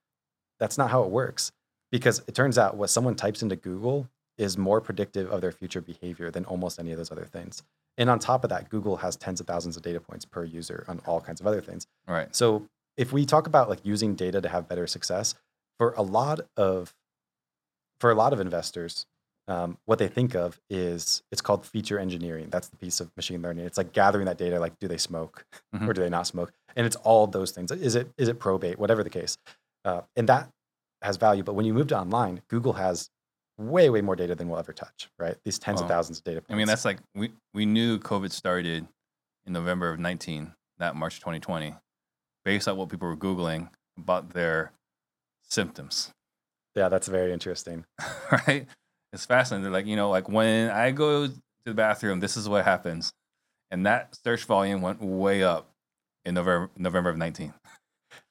That's 0.59 0.77
not 0.77 0.89
how 0.89 1.03
it 1.03 1.09
works. 1.09 1.51
Because 1.91 2.21
it 2.27 2.35
turns 2.35 2.57
out 2.57 2.75
what 2.75 2.89
someone 2.89 3.15
types 3.15 3.41
into 3.41 3.55
Google 3.55 4.09
is 4.37 4.57
more 4.57 4.81
predictive 4.81 5.31
of 5.31 5.41
their 5.41 5.51
future 5.51 5.81
behavior 5.81 6.29
than 6.29 6.45
almost 6.45 6.79
any 6.79 6.91
of 6.91 6.97
those 6.97 7.11
other 7.11 7.25
things. 7.25 7.63
And 7.97 8.09
on 8.09 8.19
top 8.19 8.43
of 8.43 8.49
that, 8.49 8.69
Google 8.69 8.97
has 8.97 9.15
tens 9.15 9.39
of 9.39 9.47
thousands 9.47 9.77
of 9.77 9.83
data 9.83 9.99
points 9.99 10.25
per 10.25 10.43
user 10.43 10.85
on 10.87 10.99
all 11.05 11.21
kinds 11.21 11.41
of 11.41 11.47
other 11.47 11.61
things. 11.61 11.87
Right. 12.07 12.35
So 12.35 12.67
if 12.97 13.11
we 13.11 13.25
talk 13.25 13.47
about 13.47 13.69
like 13.69 13.79
using 13.83 14.15
data 14.15 14.41
to 14.41 14.49
have 14.49 14.67
better 14.67 14.85
success, 14.85 15.35
for 15.77 15.93
a 15.93 16.01
lot 16.01 16.41
of 16.55 16.95
for 17.99 18.11
a 18.11 18.15
lot 18.15 18.33
of 18.33 18.39
investors, 18.39 19.05
um, 19.47 19.77
what 19.85 19.97
they 19.99 20.07
think 20.07 20.35
of 20.35 20.59
is 20.69 21.21
it's 21.31 21.41
called 21.41 21.65
feature 21.65 21.99
engineering. 21.99 22.49
That's 22.49 22.67
the 22.67 22.77
piece 22.77 22.99
of 22.99 23.09
machine 23.15 23.41
learning. 23.41 23.65
It's 23.65 23.77
like 23.77 23.93
gathering 23.93 24.25
that 24.25 24.37
data, 24.37 24.59
like 24.59 24.77
do 24.79 24.87
they 24.87 24.97
smoke 24.97 25.45
Mhm. 25.75 25.87
or 25.87 25.93
do 25.93 26.01
they 26.01 26.09
not 26.09 26.27
smoke, 26.27 26.51
and 26.75 26.85
it's 26.85 26.95
all 26.97 27.27
those 27.27 27.51
things. 27.51 27.71
Is 27.71 27.95
it 27.95 28.09
is 28.17 28.27
it 28.27 28.39
probate, 28.39 28.77
whatever 28.77 29.03
the 29.03 29.09
case, 29.09 29.37
uh, 29.85 30.01
and 30.15 30.27
that 30.29 30.49
has 31.01 31.17
value. 31.17 31.43
But 31.43 31.53
when 31.53 31.65
you 31.65 31.73
move 31.73 31.87
to 31.87 31.97
online, 31.99 32.41
Google 32.49 32.73
has 32.73 33.09
way 33.57 33.89
way 33.89 34.01
more 34.01 34.15
data 34.15 34.35
than 34.35 34.49
we'll 34.49 34.59
ever 34.59 34.73
touch. 34.73 35.09
Right? 35.17 35.37
These 35.45 35.59
tens 35.59 35.81
of 35.81 35.87
thousands 35.87 36.19
of 36.19 36.23
data 36.25 36.41
points. 36.41 36.51
I 36.53 36.55
mean, 36.57 36.67
that's 36.67 36.85
like 36.85 36.99
we, 37.15 37.31
we 37.53 37.65
knew 37.65 37.99
COVID 37.99 38.31
started 38.31 38.87
in 39.45 39.53
November 39.53 39.89
of 39.89 39.99
19, 39.99 40.53
not 40.77 40.95
March 40.95 41.19
2020, 41.19 41.73
based 42.43 42.67
on 42.67 42.75
what 42.75 42.89
people 42.89 43.07
were 43.07 43.15
Googling 43.15 43.69
about 43.97 44.31
their 44.31 44.73
symptoms, 45.43 46.11
yeah, 46.75 46.89
that's 46.89 47.07
very 47.07 47.31
interesting. 47.33 47.85
right? 48.31 48.67
It's 49.13 49.25
fascinating. 49.25 49.63
They're 49.63 49.71
like, 49.71 49.85
you 49.85 49.95
know, 49.95 50.09
like 50.09 50.27
when 50.29 50.69
I 50.69 50.91
go 50.91 51.27
to 51.27 51.33
the 51.65 51.73
bathroom, 51.73 52.19
this 52.19 52.37
is 52.37 52.47
what 52.49 52.65
happens. 52.65 53.13
And 53.71 53.85
that 53.85 54.15
search 54.23 54.45
volume 54.45 54.81
went 54.81 55.01
way 55.01 55.43
up 55.43 55.69
in 56.25 56.35
November, 56.35 56.69
November 56.77 57.09
of 57.09 57.17
19. 57.17 57.53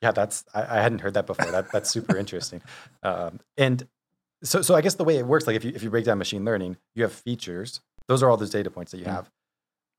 Yeah, 0.03 0.11
that's 0.12 0.45
I, 0.55 0.79
I 0.79 0.83
hadn't 0.83 1.01
heard 1.01 1.15
that 1.15 1.27
before. 1.27 1.51
That 1.51 1.71
that's 1.73 1.91
super 1.91 2.17
interesting. 2.19 2.62
Um, 3.03 3.41
and 3.57 3.87
so 4.43 4.62
so 4.62 4.75
I 4.75 4.81
guess 4.81 4.95
the 4.95 5.05
way 5.05 5.17
it 5.17 5.27
works, 5.27 5.47
like 5.47 5.57
if 5.57 5.65
you 5.65 5.73
if 5.75 5.83
you 5.83 5.91
break 5.91 6.05
down 6.05 6.19
machine 6.19 6.45
learning, 6.45 6.77
you 6.95 7.03
have 7.03 7.12
features. 7.12 7.81
Those 8.09 8.23
are 8.23 8.31
all 8.31 8.37
those 8.37 8.51
data 8.51 8.71
points 8.71 8.93
that 8.93 8.99
you 8.99 9.05
Mm. 9.07 9.11
have, 9.12 9.31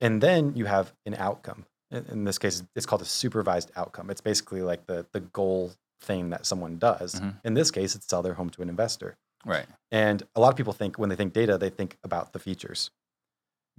and 0.01 0.21
then 0.21 0.53
you 0.55 0.65
have 0.65 0.93
an 1.05 1.15
outcome. 1.15 1.65
In, 1.91 2.05
in 2.05 2.23
this 2.25 2.37
case, 2.37 2.63
it's 2.75 2.85
called 2.85 3.01
a 3.01 3.05
supervised 3.05 3.71
outcome. 3.75 4.09
It's 4.09 4.21
basically 4.21 4.61
like 4.61 4.85
the 4.87 5.05
the 5.11 5.19
goal 5.21 5.73
thing 6.01 6.29
that 6.31 6.45
someone 6.45 6.77
does. 6.77 7.15
Mhm. 7.15 7.35
In 7.43 7.53
this 7.53 7.71
case, 7.71 7.95
it's 7.95 8.07
sell 8.07 8.21
their 8.21 8.35
home 8.35 8.49
to 8.51 8.61
an 8.61 8.69
investor. 8.69 9.15
Right. 9.47 9.65
And 9.91 10.21
a 10.35 10.39
lot 10.39 10.49
of 10.49 10.55
people 10.57 10.73
think 10.73 10.99
when 10.99 11.09
they 11.09 11.15
think 11.15 11.33
data, 11.33 11.57
they 11.57 11.69
think 11.71 11.97
about 12.03 12.33
the 12.33 12.39
features. 12.39 12.91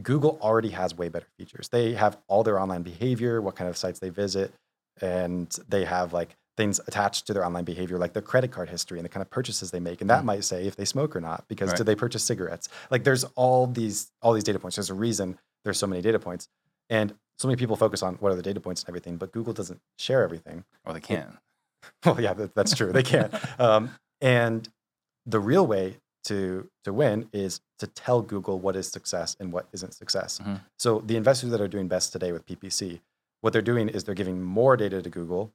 Google 0.02 0.38
already 0.40 0.70
has 0.70 0.96
way 0.96 1.08
better 1.08 1.26
features. 1.38 1.68
They 1.68 1.94
have 1.94 2.18
all 2.28 2.42
their 2.42 2.58
online 2.58 2.82
behavior, 2.82 3.40
what 3.42 3.56
kind 3.56 3.68
of 3.68 3.76
sites 3.76 3.98
they 3.98 4.10
visit, 4.10 4.52
and 5.00 5.48
they 5.68 5.84
have 5.84 6.12
like 6.12 6.36
things 6.56 6.80
attached 6.88 7.26
to 7.26 7.32
their 7.34 7.44
online 7.44 7.64
behavior, 7.64 7.98
like 7.98 8.12
their 8.14 8.22
credit 8.22 8.50
card 8.50 8.68
history 8.68 8.98
and 8.98 9.04
the 9.04 9.08
kind 9.08 9.22
of 9.22 9.30
purchases 9.30 9.70
they 9.70 9.78
make. 9.80 10.00
And 10.00 10.08
that 10.10 10.22
Mhm. 10.22 10.26
might 10.26 10.44
say 10.44 10.66
if 10.66 10.74
they 10.76 10.84
smoke 10.84 11.14
or 11.14 11.20
not, 11.20 11.46
because 11.48 11.70
Right. 11.70 11.76
did 11.78 11.86
they 11.86 11.94
purchase 11.94 12.22
cigarettes? 12.24 12.68
Like 12.90 13.04
there's 13.04 13.24
all 13.36 13.66
these 13.66 14.10
all 14.22 14.32
these 14.32 14.44
data 14.44 14.58
points. 14.58 14.76
There's 14.76 14.90
a 14.90 14.94
reason 14.94 15.38
there's 15.64 15.78
so 15.78 15.86
many 15.86 16.00
data 16.02 16.18
points. 16.18 16.48
And 16.88 17.14
so 17.38 17.46
many 17.46 17.56
people 17.56 17.76
focus 17.76 18.02
on 18.02 18.14
what 18.16 18.32
are 18.32 18.36
the 18.36 18.42
data 18.42 18.60
points 18.60 18.82
and 18.82 18.88
everything, 18.88 19.16
but 19.18 19.30
Google 19.32 19.52
doesn't 19.52 19.80
share 19.98 20.22
everything. 20.22 20.64
Or 20.84 20.92
they 20.92 21.00
can. 21.00 21.38
Well, 22.04 22.20
yeah, 22.20 22.34
that, 22.34 22.54
that's 22.56 22.74
true. 22.74 22.92
They 22.92 23.02
can't. 23.04 23.32
Um, 23.60 23.94
and 24.20 24.68
the 25.28 25.40
real 25.40 25.66
way 25.66 25.98
to 26.24 26.68
to 26.84 26.92
win 26.92 27.28
is 27.32 27.60
to 27.78 27.86
tell 27.86 28.22
Google 28.22 28.58
what 28.58 28.76
is 28.76 28.88
success 28.88 29.36
and 29.38 29.52
what 29.52 29.68
isn't 29.72 29.94
success. 29.94 30.38
Mhm. 30.38 30.60
So 30.78 31.00
the 31.00 31.16
investors 31.16 31.50
that 31.50 31.60
are 31.60 31.68
doing 31.68 31.88
best 31.88 32.12
today 32.12 32.32
with 32.32 32.44
PPC, 32.46 33.00
what 33.40 33.52
they're 33.52 33.62
doing 33.62 33.88
is 33.88 34.04
they're 34.04 34.14
giving 34.14 34.42
more 34.42 34.76
data 34.76 35.00
to 35.02 35.10
Google 35.10 35.52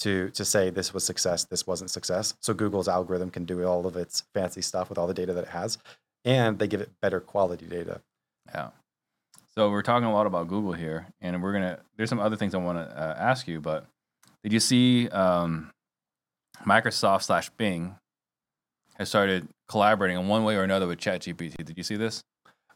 to 0.00 0.30
to 0.30 0.44
say 0.44 0.70
this 0.70 0.94
was 0.94 1.04
success, 1.04 1.44
this 1.44 1.66
wasn't 1.66 1.90
success. 1.90 2.34
So 2.40 2.54
Google's 2.54 2.88
algorithm 2.88 3.30
can 3.30 3.44
do 3.44 3.64
all 3.64 3.86
of 3.86 3.96
its 3.96 4.22
fancy 4.34 4.62
stuff 4.62 4.88
with 4.88 4.98
all 4.98 5.06
the 5.06 5.14
data 5.14 5.32
that 5.34 5.44
it 5.44 5.50
has, 5.50 5.78
and 6.24 6.58
they 6.58 6.68
give 6.68 6.80
it 6.80 6.90
better 7.00 7.20
quality 7.20 7.66
data. 7.66 8.00
Yeah. 8.46 8.70
So 9.54 9.70
we're 9.70 9.82
talking 9.82 10.06
a 10.06 10.12
lot 10.12 10.26
about 10.26 10.48
Google 10.48 10.72
here, 10.72 11.08
and 11.20 11.42
we're 11.42 11.52
gonna. 11.52 11.80
There's 11.96 12.08
some 12.08 12.20
other 12.20 12.36
things 12.36 12.54
I 12.54 12.58
want 12.58 12.78
to 12.78 12.96
uh, 12.96 13.16
ask 13.18 13.48
you, 13.48 13.60
but 13.60 13.86
did 14.42 14.52
you 14.52 14.60
see 14.60 15.08
um, 15.10 15.72
Microsoft 16.64 17.24
slash 17.24 17.50
Bing 17.50 17.96
has 19.00 19.08
started 19.08 19.48
collaborating 19.66 20.18
in 20.18 20.28
one 20.28 20.44
way 20.44 20.54
or 20.56 20.62
another 20.62 20.86
with 20.86 21.00
ChatGPT. 21.00 21.64
Did 21.64 21.76
you 21.78 21.82
see 21.82 21.96
this? 21.96 22.22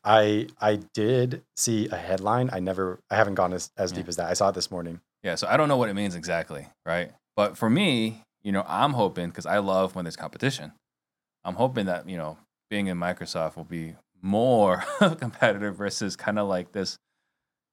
I 0.02 0.48
I 0.60 0.80
did 0.94 1.42
see 1.56 1.88
a 1.88 1.96
headline. 1.96 2.48
I 2.52 2.60
never 2.60 2.98
I 3.10 3.16
haven't 3.16 3.34
gone 3.36 3.52
as, 3.52 3.70
as 3.76 3.92
Yeah. 3.92 3.96
deep 3.98 4.08
as 4.08 4.16
that. 4.16 4.28
I 4.30 4.32
saw 4.32 4.48
it 4.48 4.54
this 4.54 4.70
morning. 4.70 5.00
Yeah, 5.22 5.34
so 5.36 5.46
I 5.46 5.56
don't 5.56 5.68
know 5.68 5.76
what 5.76 5.88
it 5.90 5.94
means 5.94 6.14
exactly, 6.14 6.66
right? 6.84 7.12
But 7.36 7.56
for 7.56 7.68
me, 7.70 8.22
you 8.42 8.52
know, 8.52 8.64
I'm 8.66 8.94
hoping 8.94 9.28
because 9.28 9.46
I 9.46 9.58
love 9.58 9.94
when 9.94 10.04
there's 10.06 10.16
competition. 10.16 10.72
I'm 11.44 11.54
hoping 11.54 11.86
that 11.86 12.08
you 12.08 12.16
know, 12.16 12.38
Bing 12.70 12.86
in 12.86 12.98
Microsoft 12.98 13.56
will 13.56 13.64
be 13.64 13.94
more 14.22 14.82
competitive 14.98 15.76
versus 15.76 16.16
kind 16.16 16.38
of 16.38 16.48
like 16.48 16.72
this, 16.72 16.96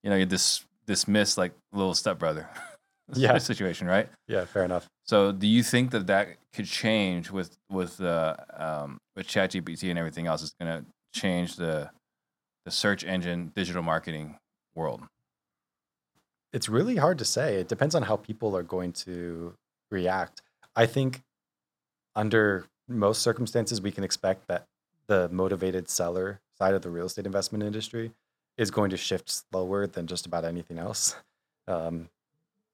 you 0.03 0.09
know, 0.09 0.17
you 0.17 0.25
dis- 0.25 0.65
dismiss 0.85 1.37
like 1.37 1.53
little 1.71 1.93
stepbrother 1.93 2.49
Yeah. 3.13 3.37
situation, 3.39 3.87
right? 3.87 4.09
Yeah, 4.27 4.45
fair 4.45 4.63
enough. 4.63 4.87
So, 5.03 5.31
do 5.31 5.47
you 5.47 5.63
think 5.63 5.91
that 5.91 6.07
that 6.07 6.37
could 6.53 6.65
change 6.65 7.29
with 7.29 7.57
with 7.69 7.99
uh, 7.99 8.35
um, 8.57 8.99
with 9.15 9.27
ChatGPT 9.27 9.89
and 9.89 9.99
everything 9.99 10.27
else? 10.27 10.41
Is 10.41 10.53
going 10.59 10.83
to 10.83 10.85
change 11.13 11.55
the 11.55 11.89
the 12.65 12.71
search 12.71 13.03
engine 13.03 13.51
digital 13.55 13.81
marketing 13.81 14.37
world. 14.75 15.01
It's 16.53 16.69
really 16.69 16.97
hard 16.97 17.17
to 17.19 17.25
say. 17.25 17.55
It 17.55 17.67
depends 17.67 17.95
on 17.95 18.03
how 18.03 18.17
people 18.17 18.55
are 18.55 18.63
going 18.63 18.93
to 18.93 19.53
react. 19.89 20.41
I 20.75 20.85
think 20.85 21.21
under 22.15 22.65
most 22.87 23.21
circumstances, 23.21 23.81
we 23.81 23.91
can 23.91 24.03
expect 24.03 24.47
that 24.47 24.65
the 25.07 25.29
motivated 25.29 25.89
seller 25.89 26.39
side 26.57 26.73
of 26.73 26.81
the 26.81 26.89
real 26.89 27.05
estate 27.05 27.25
investment 27.25 27.63
industry 27.63 28.11
is 28.57 28.69
going 28.69 28.91
to 28.91 28.97
shift 28.97 29.29
slower 29.29 29.87
than 29.87 30.07
just 30.07 30.25
about 30.25 30.45
anything 30.45 30.77
else. 30.77 31.15
Um, 31.67 32.09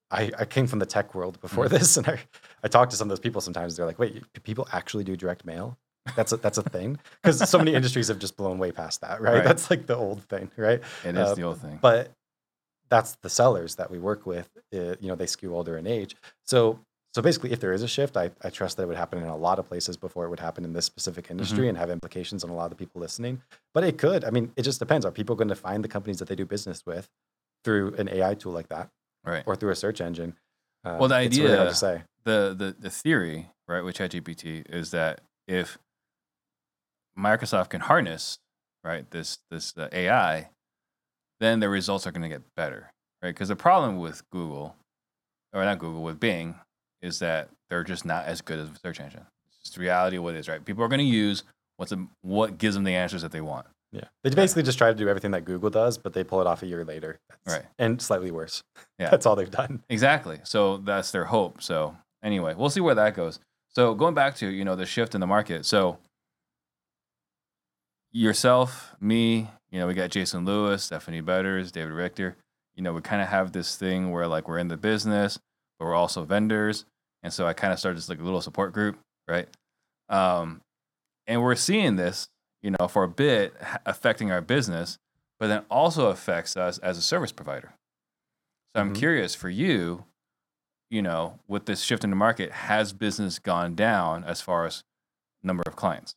I, 0.10 0.32
I 0.40 0.46
came 0.46 0.68
from 0.68 0.80
the 0.80 0.86
tech 0.86 1.14
world 1.14 1.40
before 1.42 1.66
Mm. 1.66 1.70
this, 1.70 1.98
and 1.98 2.08
I, 2.08 2.20
I 2.64 2.68
talk 2.68 2.90
to 2.92 2.96
some 2.96 3.08
of 3.08 3.10
those 3.10 3.20
people 3.20 3.42
sometimes. 3.42 3.76
They're 3.76 3.86
like, 3.86 4.00
wait, 4.00 4.24
people 4.44 4.68
actually 4.72 5.04
do 5.04 5.16
direct 5.18 5.46
mail? 5.46 5.78
That's 6.16 6.32
a, 6.32 6.38
that's 6.38 6.58
a 6.58 6.64
thing? 6.64 6.98
Because 7.22 7.50
so 7.50 7.58
many 7.58 7.74
industries 7.74 8.08
have 8.08 8.18
just 8.20 8.38
blown 8.38 8.58
way 8.60 8.72
past 8.72 9.02
that, 9.02 9.22
right? 9.22 9.34
Right. 9.36 9.44
That's 9.44 9.70
like 9.70 9.88
the 9.88 9.96
old 9.98 10.24
thing, 10.24 10.50
right? 10.56 10.82
It 11.04 11.16
is 11.18 11.32
Uh, 11.32 11.36
the 11.36 11.44
old 11.44 11.60
thing. 11.60 11.80
but 11.82 12.12
that's 12.90 13.18
the 13.22 13.30
sellers 13.30 13.76
that 13.76 13.92
we 13.92 14.00
work 14.00 14.26
with. 14.26 14.50
uh, 14.74 14.96
you 15.02 15.10
know, 15.10 15.16
they 15.16 15.26
skew 15.26 15.54
older 15.54 15.78
in 15.78 15.86
age. 15.86 16.16
So, 16.46 16.80
so 17.14 17.22
basically, 17.22 17.52
if 17.52 17.60
there 17.60 17.74
is 17.74 17.84
a 17.84 17.88
shift, 17.88 18.16
I, 18.16 18.32
I 18.44 18.50
trust 18.50 18.78
that 18.78 18.84
it 18.84 18.86
would 18.86 18.96
happen 18.98 19.20
in 19.22 19.28
a 19.28 19.36
lot 19.36 19.60
of 19.60 19.68
places 19.68 19.98
before 19.98 20.24
it 20.26 20.30
would 20.30 20.40
happen 20.40 20.64
in 20.64 20.72
this 20.74 20.86
specific 20.86 21.30
industry 21.30 21.68
and 21.68 21.78
have 21.78 21.90
implications 21.90 22.44
on 22.46 22.50
a 22.50 22.56
lot 22.56 22.66
of 22.66 22.70
the 22.70 22.76
people 22.78 23.02
listening. 23.02 23.42
But 23.74 23.84
it 23.84 23.98
could. 23.98 24.24
I 24.24 24.30
mean, 24.30 24.54
it 24.56 24.62
just 24.64 24.80
depends. 24.80 25.06
Are 25.06 25.12
people 25.12 25.36
going 25.36 25.48
to 25.50 25.56
find 25.56 25.84
the 25.84 25.88
companies 25.90 26.20
that 26.20 26.28
they 26.30 26.36
do 26.36 26.46
business 26.46 26.86
with 26.86 27.10
through 27.66 27.96
an 27.96 28.08
AI 28.08 28.36
tool 28.36 28.54
like 28.54 28.70
that, 28.70 28.90
right. 29.28 29.44
or 29.46 29.56
through 29.56 29.72
a 29.72 29.76
search 29.76 30.02
engine? 30.02 30.36
Uh, 30.86 30.98
Well, 31.00 31.10
the 31.10 31.22
it's 31.22 31.38
really 31.38 31.50
hard 31.50 31.60
idea- 31.62 31.72
to 31.72 31.76
say. 31.76 32.04
the 32.24 32.56
the 32.58 32.76
the 32.80 32.90
theory 32.90 33.50
right 33.68 33.82
with 33.84 33.96
ChatGPT 33.98 34.66
is 34.70 34.92
that 34.92 35.22
if 35.48 35.78
Microsoft 37.18 37.70
can 37.70 37.82
harness 37.82 38.38
right 38.84 39.10
this 39.12 39.40
this 39.50 39.76
uh, 39.78 39.90
AI, 39.92 40.50
then 41.40 41.60
the 41.60 41.70
results 41.70 42.06
are 42.08 42.12
going 42.12 42.22
to 42.24 42.30
get 42.30 42.44
better, 42.56 42.92
right? 43.22 43.30
Because 43.30 43.48
the 43.50 43.56
problem 43.56 43.98
with 43.98 44.22
Google, 44.32 44.76
or 45.54 45.64
not 45.66 45.80
Google, 45.80 46.04
with 46.04 46.20
Bing, 46.20 46.56
is 47.02 47.20
that 47.20 47.50
they're 47.70 47.84
just 47.84 48.06
not 48.06 48.26
as 48.26 48.42
good 48.42 48.60
as 48.60 48.70
a 48.70 48.76
search 48.80 49.00
engine. 49.00 49.26
It's 49.50 49.58
just 49.64 49.76
the 49.76 49.82
reality 49.82 50.18
of 50.18 50.24
what 50.24 50.36
it 50.36 50.40
is, 50.40 50.48
right? 50.48 50.64
People 50.64 50.84
are 50.84 50.88
going 50.88 51.00
to 51.00 51.04
use 51.06 51.44
what's 51.78 51.92
a, 51.92 52.08
what 52.22 52.58
gives 52.58 52.76
them 52.76 52.84
the 52.84 52.96
answers 52.96 53.22
that 53.24 53.32
they 53.32 53.42
want. 53.42 53.66
Yeah, 53.92 54.04
they 54.24 54.30
basically 54.32 54.64
just 54.64 54.78
try 54.78 54.90
to 54.90 54.96
do 54.96 55.08
everything 55.08 55.32
that 55.32 55.46
Google 55.46 55.70
does, 55.70 55.98
but 55.98 56.14
they 56.14 56.24
pull 56.24 56.42
it 56.42 56.48
off 56.48 56.62
a 56.62 56.68
year 56.68 56.84
later, 56.84 57.20
That's- 57.30 57.62
Right. 57.64 57.72
And 57.80 58.02
slightly 58.02 58.32
worse. 58.32 58.62
Yeah. 59.00 59.10
that's 59.12 59.26
all 59.26 59.36
they've 59.36 59.50
done. 59.50 59.84
Exactly. 59.90 60.40
So 60.44 60.78
that's 60.78 61.12
their 61.12 61.26
hope. 61.26 61.62
So 61.62 61.96
anyway, 62.22 62.54
we'll 62.56 62.70
see 62.70 62.82
where 62.82 62.96
that 62.96 63.16
goes. 63.16 63.40
So 63.70 63.94
going 63.94 64.14
back 64.14 64.36
to 64.38 64.48
you 64.48 64.66
know 64.66 64.76
the 64.76 64.86
shift 64.86 65.16
in 65.16 65.22
the 65.22 65.28
market. 65.28 65.66
So 65.66 66.00
yourself, 68.12 68.96
me, 69.00 69.50
you 69.72 69.80
know, 69.80 69.88
we 69.88 69.94
got 69.94 70.10
Jason 70.10 70.46
Lewis, 70.46 70.84
Stephanie 70.84 71.22
Betters, 71.22 71.72
David 71.72 71.92
Richter. 71.94 72.36
You 72.76 72.84
know, 72.84 72.94
we 72.94 73.02
kind 73.02 73.22
of 73.22 73.28
have 73.28 73.52
this 73.52 73.76
thing 73.76 74.12
where 74.12 74.28
like 74.28 74.48
we're 74.48 74.60
in 74.60 74.68
the 74.68 74.78
business, 74.78 75.40
but 75.80 75.86
we're 75.86 75.96
also 75.96 76.24
vendors, 76.24 76.86
and 77.24 77.34
so 77.34 77.48
I 77.48 77.54
kind 77.54 77.74
of 77.74 77.80
started 77.80 77.98
this 77.98 78.10
like 78.10 78.20
a 78.20 78.24
little 78.24 78.42
support 78.42 78.74
group, 78.74 78.98
right? 79.28 79.48
Um, 80.10 80.62
and 81.26 81.42
we're 81.42 81.56
seeing 81.56 81.96
this, 81.96 82.30
you 82.62 82.72
know, 82.80 82.88
for 82.88 83.04
a 83.04 83.08
bit 83.08 83.54
affecting 83.86 84.32
our 84.32 84.42
business, 84.42 84.98
but 85.40 85.48
then 85.48 85.64
also 85.70 86.08
affects 86.10 86.58
us 86.58 86.78
as 86.80 86.98
a 86.98 87.02
service 87.02 87.32
provider. 87.32 87.74
So 88.76 88.82
I'm 88.82 88.94
Mhm. 88.94 88.98
curious 88.98 89.36
for 89.36 89.50
you, 89.50 90.06
you 90.90 91.02
know, 91.02 91.40
with 91.48 91.66
this 91.66 91.82
shift 91.82 92.04
in 92.04 92.10
the 92.10 92.16
market, 92.16 92.52
has 92.52 92.94
business 92.94 93.40
gone 93.40 93.76
down 93.76 94.24
as 94.24 94.42
far 94.42 94.66
as 94.66 94.84
number 95.44 95.64
of 95.66 95.76
clients? 95.76 96.16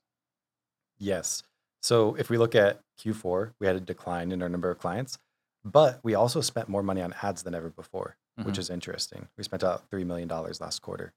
Yes. 0.98 1.42
So 1.83 2.14
if 2.16 2.29
we 2.31 2.37
look 2.38 2.55
at 2.55 2.81
Q4, 2.98 3.55
we 3.59 3.66
had 3.66 3.76
a 3.76 3.81
decline 3.81 4.33
in 4.33 4.42
our 4.42 4.48
number 4.48 4.70
of 4.70 4.79
clients, 4.79 5.18
but 5.64 6.00
we 6.03 6.14
also 6.14 6.40
spent 6.40 6.68
more 6.68 6.83
money 6.83 7.00
on 7.00 7.14
ads 7.22 7.42
than 7.42 7.55
ever 7.55 7.70
before, 7.70 8.16
which 8.42 8.59
is 8.59 8.70
interesting. 8.70 9.29
We 9.37 9.44
spent 9.44 9.62
about 9.62 9.88
$3 9.90 10.05
million 10.07 10.29
last 10.29 10.81
quarter. 10.83 11.12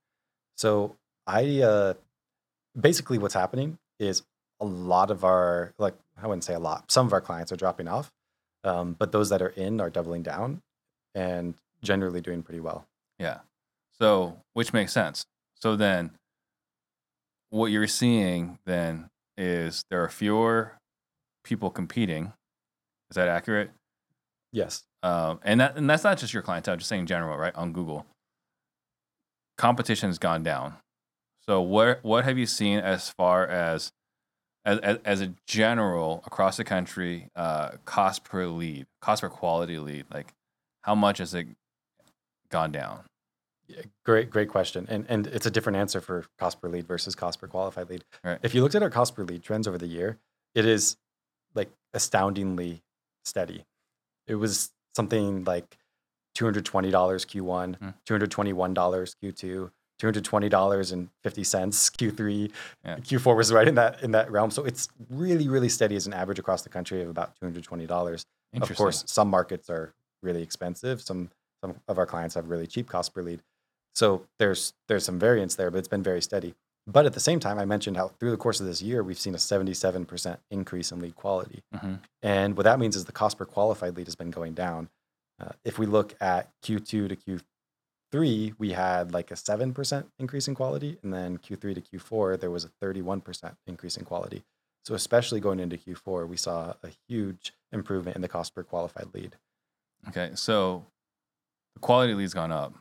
So 0.58 0.98
I 1.28 1.62
uh, 1.62 1.94
basically 2.80 3.18
what's 3.18 3.34
happening 3.34 3.78
is 4.00 4.24
a 4.64 4.66
lot 4.66 5.12
of 5.12 5.24
our, 5.24 5.74
like, 5.78 5.96
I 6.22 6.28
wouldn't 6.28 6.44
say 6.44 6.54
a 6.54 6.60
lot, 6.60 6.92
some 6.92 7.06
of 7.06 7.14
our 7.14 7.22
clients 7.22 7.52
are 7.52 7.56
dropping 7.58 7.88
off, 7.88 8.10
um, 8.64 8.96
but 8.98 9.12
those 9.12 9.30
that 9.30 9.42
are 9.42 9.50
in 9.50 9.82
are 9.82 9.90
doubling 9.90 10.24
down 10.24 10.62
and 11.14 11.56
generally 11.82 12.22
doing 12.22 12.42
pretty 12.44 12.62
well. 12.62 12.86
Yeah. 13.20 13.40
So, 14.00 14.38
which 14.54 14.74
makes 14.74 14.94
sense. 14.94 15.26
So 15.56 15.76
then, 15.76 16.12
what 17.50 17.68
you're 17.68 17.88
seeing 17.88 18.58
then 18.66 19.10
is 19.38 19.84
there 19.90 20.04
are 20.04 20.10
fewer 20.10 20.74
people 21.44 21.70
competing. 21.70 22.34
Is 23.12 23.16
that 23.16 23.28
accurate? 23.28 23.70
Yes. 24.52 24.84
Um, 25.04 25.40
and 25.44 25.60
that 25.60 25.76
and 25.76 25.90
that's 25.90 26.04
not 26.04 26.18
just 26.18 26.34
your 26.34 26.42
clientele. 26.42 26.78
Just 26.78 26.90
saying 26.90 27.02
in 27.02 27.08
general, 27.08 27.38
right? 27.38 27.54
On 27.56 27.74
Google, 27.74 28.06
competition 29.58 30.10
has 30.10 30.18
gone 30.18 30.42
down. 30.42 30.76
So 31.46 31.62
what 31.62 32.04
what 32.04 32.24
have 32.24 32.38
you 32.38 32.46
seen 32.46 32.80
as 32.80 33.10
far 33.10 33.46
as 33.46 33.92
as 34.66 34.80
as, 34.80 34.98
as 35.06 35.22
a 35.22 35.34
general 35.48 36.24
across 36.26 36.58
the 36.58 36.64
country 36.64 37.30
uh, 37.36 37.72
cost 37.86 38.24
per 38.24 38.46
lead, 38.48 38.86
cost 39.02 39.22
per 39.22 39.30
quality 39.30 39.80
lead? 39.80 40.06
Like 40.14 40.34
how 40.82 40.96
much 40.96 41.18
has 41.20 41.34
it 41.34 41.48
gone 42.50 42.72
down? 42.72 43.02
Yeah, 43.68 43.82
Great, 44.06 44.30
great 44.30 44.50
question. 44.50 44.86
And 44.90 45.06
and 45.10 45.28
it's 45.28 45.46
a 45.46 45.52
different 45.52 45.78
answer 45.78 46.02
for 46.02 46.26
cost 46.38 46.60
per 46.62 46.68
lead 46.70 46.88
versus 46.88 47.16
cost 47.16 47.40
per 47.40 47.48
qualified 47.48 47.90
lead. 47.90 48.04
Right. 48.24 48.40
If 48.44 48.54
you 48.54 48.62
looked 48.62 48.76
at 48.76 48.84
our 48.84 48.90
cost 48.90 49.16
per 49.16 49.24
lead 49.24 49.42
trends 49.44 49.68
over 49.68 49.78
the 49.78 49.88
year, 49.88 50.18
it 50.54 50.66
is 50.66 50.98
like 51.56 51.70
astoundingly 51.94 52.82
steady. 53.24 53.66
It 54.28 54.36
was 54.36 54.72
something 54.96 55.44
like 55.46 55.78
$220 56.38 56.92
Q1, 56.92 57.76
Hmm. 57.78 57.90
$221 58.08 59.16
Q2, 59.24 59.72
$220.50 60.02 61.10
Q3. 61.24 62.52
Yeah. 62.86 62.96
Q4 62.98 63.36
was 63.36 63.54
right 63.54 63.68
in 63.68 63.76
that 63.76 64.02
in 64.04 64.12
that 64.12 64.32
realm. 64.32 64.52
So 64.52 64.64
it's 64.64 64.88
really, 65.10 65.48
really 65.48 65.70
steady 65.70 65.96
as 65.96 66.08
an 66.08 66.14
average 66.14 66.40
across 66.40 66.62
the 66.64 66.70
country 66.70 67.02
of 67.02 67.10
about 67.10 67.34
$220. 67.42 68.26
Of 68.62 68.76
course, 68.76 69.04
some 69.08 69.30
markets 69.30 69.70
are 69.70 69.94
really 70.22 70.42
expensive. 70.44 71.02
Some 71.02 71.30
some 71.64 71.76
of 71.88 71.98
our 71.98 72.06
clients 72.06 72.36
have 72.36 72.50
really 72.50 72.68
cheap 72.68 72.88
cost 72.88 73.14
per 73.14 73.22
lead. 73.22 73.42
So 73.96 74.26
there's 74.40 74.74
there's 74.88 75.06
some 75.06 75.20
variance 75.20 75.56
there, 75.56 75.72
but 75.72 75.78
it's 75.78 75.88
been 75.88 76.04
very 76.04 76.22
steady. 76.22 76.56
But 76.86 77.06
at 77.06 77.14
the 77.14 77.20
same 77.20 77.40
time, 77.40 77.58
I 77.60 77.66
mentioned 77.66 77.96
how 77.96 78.10
through 78.10 78.32
the 78.32 78.38
course 78.38 78.60
of 78.60 78.66
this 78.66 78.82
year, 78.82 79.04
we've 79.04 79.20
seen 79.20 79.34
a 79.34 79.38
77% 79.38 80.38
increase 80.52 80.92
in 80.92 81.00
lead 81.00 81.16
quality. 81.16 81.64
Mhm. 81.74 82.02
And 82.22 82.58
what 82.58 82.64
that 82.64 82.78
means 82.78 82.98
is 82.98 83.06
the 83.06 83.14
cost 83.14 83.38
per 83.38 83.46
qualified 83.46 83.96
lead 83.96 84.08
has 84.08 84.16
been 84.16 84.32
going 84.32 84.54
down. 84.54 84.90
Uh, 85.40 85.54
if 85.64 85.80
we 85.80 85.86
look 85.86 86.14
at 86.22 86.50
Q2 86.62 87.08
to 87.08 87.16
Q3, 88.14 88.56
we 88.58 88.72
had 88.72 89.14
like 89.14 89.32
a 89.32 89.36
7% 89.36 90.06
increase 90.20 90.48
in 90.48 90.56
quality. 90.56 90.98
And 91.04 91.14
then 91.14 91.38
Q3 91.38 91.76
to 91.76 91.82
Q4, 91.82 92.40
there 92.40 92.52
was 92.52 92.66
a 92.66 92.70
31% 92.86 93.56
increase 93.68 93.98
in 93.98 94.06
quality. 94.06 94.44
So, 94.86 94.96
especially 94.96 95.40
going 95.40 95.60
into 95.60 95.78
Q4, 95.78 96.28
we 96.28 96.38
saw 96.38 96.74
a 96.84 96.90
huge 97.08 97.54
improvement 97.72 98.16
in 98.16 98.22
the 98.22 98.28
cost 98.28 98.54
per 98.54 98.64
qualified 98.64 99.08
lead. 99.14 99.38
Okay, 100.10 100.32
so 100.36 100.86
the 101.74 101.80
quality 101.80 102.14
lead's 102.14 102.34
gone 102.34 102.52
up. 102.52 102.74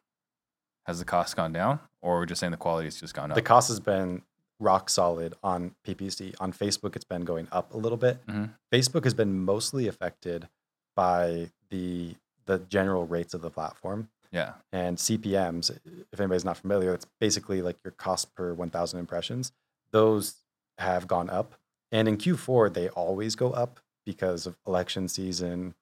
Has 0.86 0.98
the 0.98 1.04
cost 1.04 1.36
gone 1.36 1.52
down, 1.52 1.78
or 2.00 2.18
we're 2.18 2.26
just 2.26 2.40
saying 2.40 2.50
the 2.50 2.56
quality 2.56 2.86
has 2.88 2.98
just 2.98 3.14
gone 3.14 3.30
up? 3.30 3.36
The 3.36 3.42
cost 3.42 3.68
has 3.68 3.78
been 3.78 4.22
rock 4.58 4.90
solid 4.90 5.34
on 5.44 5.76
PPC. 5.86 6.34
On 6.40 6.52
Facebook, 6.52 6.96
it's 6.96 7.04
been 7.04 7.24
going 7.24 7.46
up 7.52 7.72
a 7.72 7.76
little 7.76 7.96
bit. 7.98 8.24
Mhm. 8.26 8.50
Facebook 8.72 9.04
has 9.04 9.14
been 9.14 9.44
mostly 9.44 9.86
affected 9.86 10.48
by 10.96 11.50
the 11.70 12.16
the 12.46 12.58
general 12.58 13.06
rates 13.06 13.34
of 13.34 13.40
the 13.40 13.50
platform 13.50 14.08
yeah, 14.32 14.54
and 14.72 14.96
CPMS. 14.98 15.70
If 16.12 16.18
anybody's 16.20 16.44
not 16.44 16.56
familiar, 16.56 16.92
it's 16.94 17.06
basically 17.20 17.62
like 17.62 17.78
your 17.84 17.92
cost 17.92 18.34
per 18.34 18.52
1,000 18.54 18.98
impressions. 18.98 19.52
Those 19.92 20.36
have 20.78 21.06
gone 21.06 21.30
up, 21.30 21.54
and 21.92 22.08
in 22.08 22.16
Q4 22.16 22.72
they 22.72 22.88
always 22.88 23.36
go 23.36 23.52
up 23.52 23.78
because 24.04 24.46
of 24.46 24.56
election 24.66 25.06
season, 25.08 25.74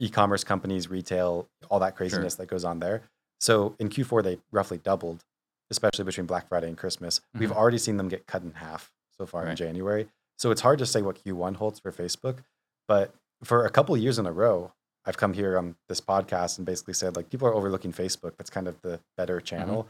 e-commerce 0.00 0.42
companies, 0.44 0.90
retail, 0.90 1.48
all 1.70 1.78
that 1.80 1.96
craziness 1.96 2.34
that 2.36 2.46
goes 2.46 2.64
on 2.64 2.80
there. 2.80 3.02
So 3.40 3.76
in 3.78 3.88
Q4 3.88 4.22
they 4.22 4.38
roughly 4.50 4.78
doubled. 4.78 5.24
especially 5.70 6.04
between 6.04 6.26
Black 6.26 6.46
Friday 6.46 6.68
and 6.68 6.76
Christmas. 6.76 7.22
We've 7.32 7.48
Mhm. 7.50 7.56
already 7.56 7.78
seen 7.78 7.96
them 7.96 8.08
get 8.08 8.26
cut 8.26 8.42
in 8.42 8.52
half 8.52 8.92
so 9.16 9.24
far 9.24 9.46
in 9.48 9.56
January. 9.56 10.08
So 10.36 10.50
it's 10.50 10.60
hard 10.60 10.78
to 10.78 10.86
say 10.86 11.00
what 11.00 11.16
Q1 11.24 11.54
holds 11.56 11.80
for 11.80 11.90
Facebook. 11.90 12.44
But 12.86 13.14
for 13.42 13.64
a 13.64 13.70
couple 13.70 13.96
years 13.96 14.18
in 14.18 14.26
a 14.26 14.30
row, 14.30 14.72
I've 15.06 15.16
come 15.16 15.32
here 15.32 15.58
on 15.58 15.76
this 15.88 16.00
podcast 16.00 16.58
and 16.58 16.66
basically 16.66 16.94
said 16.94 17.16
like 17.16 17.30
people 17.30 17.46
are 17.48 17.54
overlooking 17.54 17.92
Facebook. 17.92 18.36
That's 18.36 18.50
kind 18.50 18.68
of 18.68 18.80
the 18.82 19.00
better 19.16 19.36
mm-hmm. 19.36 19.44
channel. 19.44 19.88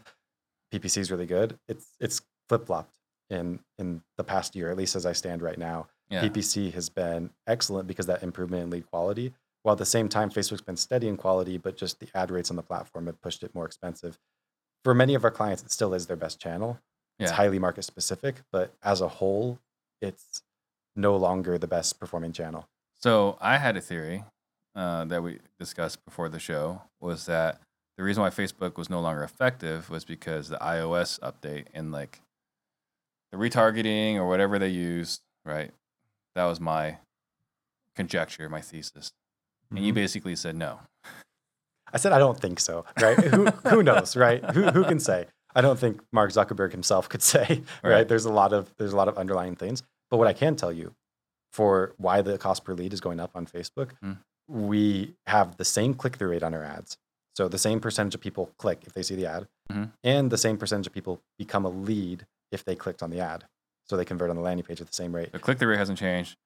PPC 0.72 0.98
is 0.98 1.11
really 1.11 1.27
good. 1.27 1.59
It's 1.68 1.87
it's 2.00 2.22
flip 2.48 2.66
flopped 2.66 2.96
in 3.31 3.61
in 3.79 4.03
the 4.16 4.24
past 4.24 4.57
year, 4.57 4.70
at 4.70 4.77
least 4.77 4.96
as 4.96 5.07
I 5.07 5.12
stand 5.12 5.42
right 5.42 5.59
now. 5.59 5.87
Yeah. 6.11 6.22
PPC 6.22 6.72
has 6.74 6.88
been 6.88 7.31
excellent 7.46 7.87
because 7.88 8.07
that 8.07 8.22
improvement 8.22 8.64
in 8.64 8.70
lead 8.70 8.90
quality. 8.90 9.33
While 9.62 9.72
at 9.72 9.79
the 9.79 9.87
same 9.87 10.09
time, 10.09 10.31
Facebook's 10.31 10.61
been 10.61 10.77
steady 10.77 11.09
in 11.09 11.16
quality, 11.16 11.57
but 11.57 11.77
just 11.77 11.98
the 11.98 12.09
ad 12.14 12.31
rates 12.31 12.50
on 12.50 12.57
the 12.57 12.62
platform 12.62 13.07
have 13.07 13.20
pushed 13.22 13.42
it 13.42 13.55
more 13.55 13.64
expensive. 13.64 14.18
For 14.83 14.94
many 14.94 15.14
of 15.14 15.24
our 15.24 15.31
clients, 15.31 15.62
it 15.62 15.72
still 15.72 15.94
is 15.94 16.07
their 16.07 16.16
best 16.16 16.38
channel. 16.38 16.79
It's 17.18 17.31
Yeah. 17.31 17.37
highly 17.37 17.59
market 17.59 17.85
specific, 17.85 18.42
but 18.53 18.74
as 18.83 19.00
a 19.00 19.09
whole, 19.09 19.59
it's 20.03 20.42
no 20.94 21.16
longer 21.16 21.57
the 21.57 21.66
best 21.66 21.98
performing 21.98 22.33
channel. 22.33 22.68
So 22.92 23.38
I 23.40 23.57
had 23.57 23.77
a 23.77 23.81
theory 23.81 24.24
uh, 24.75 25.05
that 25.07 25.23
we 25.23 25.39
discussed 25.59 26.05
before 26.05 26.29
the 26.29 26.39
show 26.39 26.83
was 27.01 27.27
that 27.27 27.61
the 27.97 28.03
reason 28.03 28.23
why 28.23 28.31
Facebook 28.31 28.77
was 28.77 28.91
no 28.91 29.01
longer 29.01 29.23
effective 29.23 29.89
was 29.91 30.05
because 30.05 30.49
the 30.49 30.57
iOS 30.59 31.21
update 31.21 31.67
and 31.75 31.93
like 31.93 32.21
the 33.31 33.39
retargeting 33.39 34.17
or 34.17 34.27
whatever 34.29 34.59
they 34.59 34.69
used, 34.69 35.21
right? 35.45 35.71
That 36.35 36.45
was 36.45 36.61
my 36.61 36.99
conjecture, 37.95 38.49
my 38.49 38.61
thesis. 38.61 39.13
And 39.71 39.85
you 39.85 39.93
Mhm. 39.93 39.97
basically 39.97 40.37
said 40.37 40.57
no. 40.57 40.81
I 41.93 41.97
said 41.99 42.13
I 42.13 42.19
don't 42.19 42.39
think 42.41 42.59
so, 42.61 42.85
right? 43.01 43.17
who 43.19 43.47
who 43.69 43.83
knows, 43.83 44.17
right? 44.17 44.45
Who 44.51 44.65
who 44.71 44.85
can 44.85 44.99
say? 44.99 45.27
I 45.55 45.61
don't 45.61 45.79
think 45.79 46.01
Mark 46.13 46.33
Zuckerberg 46.33 46.73
himself 46.73 47.09
could 47.09 47.23
say, 47.23 47.63
right? 47.85 47.91
Right. 47.91 48.09
There's 48.09 48.25
a 48.25 48.33
lot 48.33 48.53
of 48.53 48.75
there's 48.79 48.93
a 48.93 48.97
lot 48.97 49.07
of 49.09 49.17
underlying 49.17 49.55
things. 49.55 49.83
But 50.11 50.17
what 50.19 50.27
I 50.27 50.33
can 50.33 50.57
tell 50.57 50.73
you 50.73 50.95
for 51.53 51.95
why 51.97 52.23
the 52.23 52.37
cost 52.39 52.65
per 52.65 52.75
lead 52.75 52.93
is 52.93 53.01
going 53.01 53.21
up 53.21 53.31
on 53.37 53.47
Facebook, 53.47 53.93
Mm. 54.03 54.19
We 54.49 55.15
have 55.27 55.57
the 55.57 55.65
same 55.65 55.95
click 55.95 56.17
through 56.17 56.31
rate 56.31 56.43
on 56.43 56.55
our 56.55 56.63
ads. 56.65 56.97
So 57.37 57.49
the 57.49 57.59
same 57.59 57.81
percentage 57.81 58.15
of 58.15 58.21
people 58.21 58.51
click 58.59 58.83
if 58.87 58.93
they 58.93 59.03
see 59.03 59.17
the 59.17 59.27
ad, 59.27 59.49
Mhm. 59.71 59.93
and 60.05 60.31
the 60.31 60.39
same 60.39 60.57
percentage 60.59 60.87
of 60.87 60.93
people 60.93 61.21
become 61.39 61.65
a 61.65 61.69
lead 61.71 62.27
if 62.53 62.65
they 62.65 62.77
clicked 62.77 63.03
on 63.03 63.11
the 63.11 63.21
ad. 63.21 63.47
So 63.87 63.97
they 63.97 64.05
convert 64.05 64.31
on 64.31 64.37
the 64.37 64.43
landing 64.43 64.65
page 64.65 64.81
at 64.81 64.87
the 64.87 64.95
same 64.95 65.15
rate. 65.15 65.33
The 65.33 65.39
click 65.39 65.59
through 65.59 65.69
rate 65.71 65.79
hasn't 65.79 65.99
changed. 65.99 66.37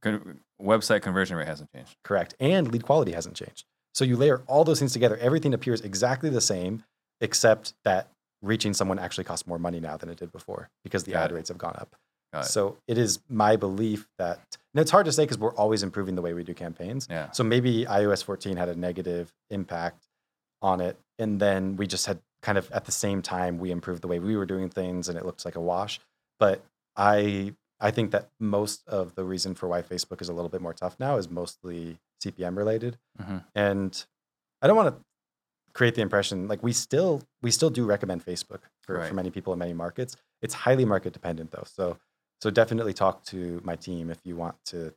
Con- 0.00 0.40
website 0.60 1.02
conversion 1.02 1.36
rate 1.36 1.46
hasn't 1.48 1.72
changed. 1.72 1.96
Correct. 2.04 2.34
And 2.40 2.70
lead 2.72 2.84
quality 2.84 3.12
hasn't 3.12 3.36
changed. 3.36 3.64
So 3.94 4.04
you 4.04 4.16
layer 4.16 4.42
all 4.46 4.64
those 4.64 4.78
things 4.78 4.92
together, 4.92 5.16
everything 5.18 5.52
appears 5.54 5.80
exactly 5.80 6.30
the 6.30 6.40
same, 6.40 6.84
except 7.20 7.74
that 7.84 8.08
reaching 8.40 8.74
someone 8.74 8.98
actually 8.98 9.24
costs 9.24 9.46
more 9.46 9.58
money 9.58 9.80
now 9.80 9.96
than 9.96 10.08
it 10.08 10.18
did 10.18 10.32
before 10.32 10.70
because 10.82 11.04
the 11.04 11.12
Got 11.12 11.24
ad 11.24 11.30
it. 11.32 11.34
rates 11.34 11.48
have 11.48 11.58
gone 11.58 11.76
up. 11.76 11.94
Got 12.32 12.44
it. 12.44 12.48
So 12.48 12.76
it 12.88 12.98
is 12.98 13.20
my 13.28 13.56
belief 13.56 14.08
that, 14.18 14.38
and 14.74 14.80
it's 14.80 14.90
hard 14.90 15.06
to 15.06 15.12
say 15.12 15.24
because 15.24 15.38
we're 15.38 15.54
always 15.54 15.82
improving 15.82 16.14
the 16.14 16.22
way 16.22 16.32
we 16.32 16.44
do 16.44 16.54
campaigns. 16.54 17.06
Yeah. 17.10 17.30
So 17.32 17.44
maybe 17.44 17.84
iOS 17.84 18.24
14 18.24 18.56
had 18.56 18.68
a 18.68 18.74
negative 18.74 19.32
impact 19.50 20.06
on 20.62 20.80
it. 20.80 20.96
And 21.18 21.40
then 21.40 21.76
we 21.76 21.86
just 21.86 22.06
had 22.06 22.18
kind 22.40 22.56
of 22.58 22.70
at 22.72 22.84
the 22.86 22.92
same 22.92 23.22
time, 23.22 23.58
we 23.58 23.70
improved 23.70 24.02
the 24.02 24.08
way 24.08 24.18
we 24.18 24.36
were 24.36 24.46
doing 24.46 24.68
things 24.68 25.08
and 25.08 25.18
it 25.18 25.24
looks 25.26 25.44
like 25.44 25.56
a 25.56 25.60
wash. 25.60 26.00
But 26.40 26.62
I, 26.96 27.54
I 27.80 27.90
think 27.90 28.10
that 28.12 28.28
most 28.40 28.82
of 28.88 29.14
the 29.14 29.24
reason 29.24 29.54
for 29.54 29.68
why 29.68 29.82
Facebook 29.82 30.20
is 30.22 30.28
a 30.28 30.32
little 30.32 30.48
bit 30.48 30.60
more 30.62 30.72
tough 30.72 30.96
now 30.98 31.16
is 31.18 31.28
mostly 31.30 31.98
CPM 32.24 32.56
related. 32.56 32.96
Mhm. 33.20 33.44
And 33.54 34.04
I 34.62 34.66
don't 34.68 34.76
want 34.76 34.94
to 34.96 35.02
create 35.74 35.94
the 35.94 36.02
impression 36.02 36.48
like 36.48 36.62
we 36.62 36.72
still 36.72 37.22
we 37.42 37.50
still 37.50 37.70
do 37.70 37.84
recommend 37.84 38.24
Facebook 38.24 38.60
for, 38.82 38.96
Right. 38.98 39.08
for 39.08 39.14
many 39.14 39.30
people 39.30 39.52
in 39.52 39.58
many 39.58 39.72
markets. 39.72 40.16
It's 40.40 40.54
highly 40.54 40.84
market 40.84 41.12
dependent 41.12 41.50
though. 41.50 41.64
So 41.66 41.98
so 42.42 42.50
definitely 42.50 42.92
talk 42.92 43.22
to 43.22 43.60
my 43.62 43.76
team 43.76 44.10
if 44.10 44.18
you 44.24 44.34
want 44.34 44.56
to 44.64 44.92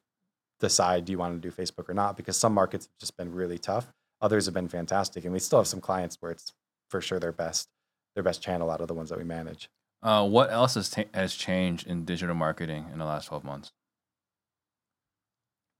decide 0.60 1.05
do 1.05 1.12
you 1.12 1.19
want 1.19 1.39
to 1.39 1.47
do 1.47 1.55
Facebook 1.55 1.88
or 1.88 1.93
not 1.93 2.17
because 2.17 2.36
some 2.36 2.51
markets 2.51 2.88
have 2.88 2.97
just 2.99 3.15
been 3.17 3.31
really 3.31 3.60
tough. 3.60 3.93
Others 4.19 4.45
have 4.45 4.55
been 4.55 4.67
fantastic 4.67 5.25
and 5.25 5.31
we 5.31 5.38
still 5.38 5.60
have 5.60 5.67
some 5.67 5.79
clients 5.79 6.17
where 6.19 6.31
it's 6.31 6.53
for 6.89 7.01
sure 7.01 7.19
their 7.19 7.31
best 7.31 7.69
their 8.15 8.23
best 8.23 8.41
channel 8.41 8.71
out 8.71 8.81
of 8.81 8.88
the 8.88 8.95
ones 8.95 9.10
that 9.10 9.19
we 9.19 9.23
manage. 9.23 9.69
Uh, 10.01 10.27
what 10.27 10.49
else 10.49 10.73
has, 10.73 10.89
ta- 10.89 11.03
has 11.13 11.36
changed 11.36 11.86
in 11.86 12.03
digital 12.03 12.34
marketing 12.34 12.88
in 12.91 12.97
the 12.97 13.05
last 13.05 13.25
12 13.27 13.43
months? 13.43 13.71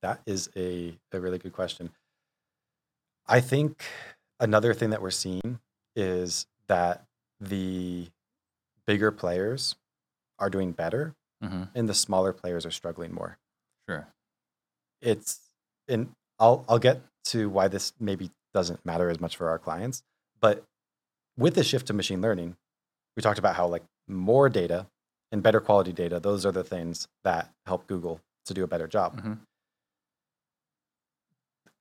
That 0.04 0.22
is 0.28 0.52
a, 0.56 0.96
a 1.12 1.20
really 1.20 1.40
good 1.40 1.54
question. 1.54 1.90
I 3.28 3.40
think 3.40 3.84
another 4.40 4.76
thing 4.76 4.92
that 4.92 5.02
we're 5.02 5.10
seeing 5.10 5.60
is 5.96 6.46
that 6.68 7.06
the 7.40 8.10
bigger 8.86 9.10
players 9.10 9.78
are 10.38 10.52
doing 10.52 10.72
better 10.72 11.16
hmm 11.42 11.64
and 11.76 11.90
the 11.90 11.94
smaller 11.94 12.34
players 12.34 12.66
are 12.66 12.72
struggling 12.72 13.14
more. 13.14 13.38
Sure. 13.90 14.08
It's 15.02 15.42
and 15.88 16.12
I'll 16.40 16.66
I'll 16.68 16.80
get 16.80 17.02
to 17.26 17.50
why 17.50 17.68
this 17.68 17.94
maybe 18.00 18.32
doesn't 18.54 18.86
matter 18.86 19.10
as 19.10 19.20
much 19.20 19.36
for 19.38 19.50
our 19.50 19.60
clients, 19.60 20.04
but 20.42 20.64
with 21.38 21.56
the 21.56 21.64
shift 21.64 21.88
to 21.88 21.94
machine 21.94 22.22
learning, 22.22 22.56
we 23.18 23.22
talked 23.22 23.40
about 23.40 23.56
how 23.56 23.68
like 23.68 23.84
more 24.08 24.50
data 24.50 24.88
and 25.32 25.44
better 25.44 25.60
quality 25.62 25.94
data, 25.94 26.20
those 26.20 26.46
are 26.46 26.52
the 26.52 26.64
things 26.64 27.08
that 27.24 27.52
help 27.66 27.88
Google 27.88 28.22
to 28.46 28.54
do 28.54 28.64
a 28.64 28.68
better 28.68 28.88
job. 28.88 29.22
Mhm. 29.22 29.40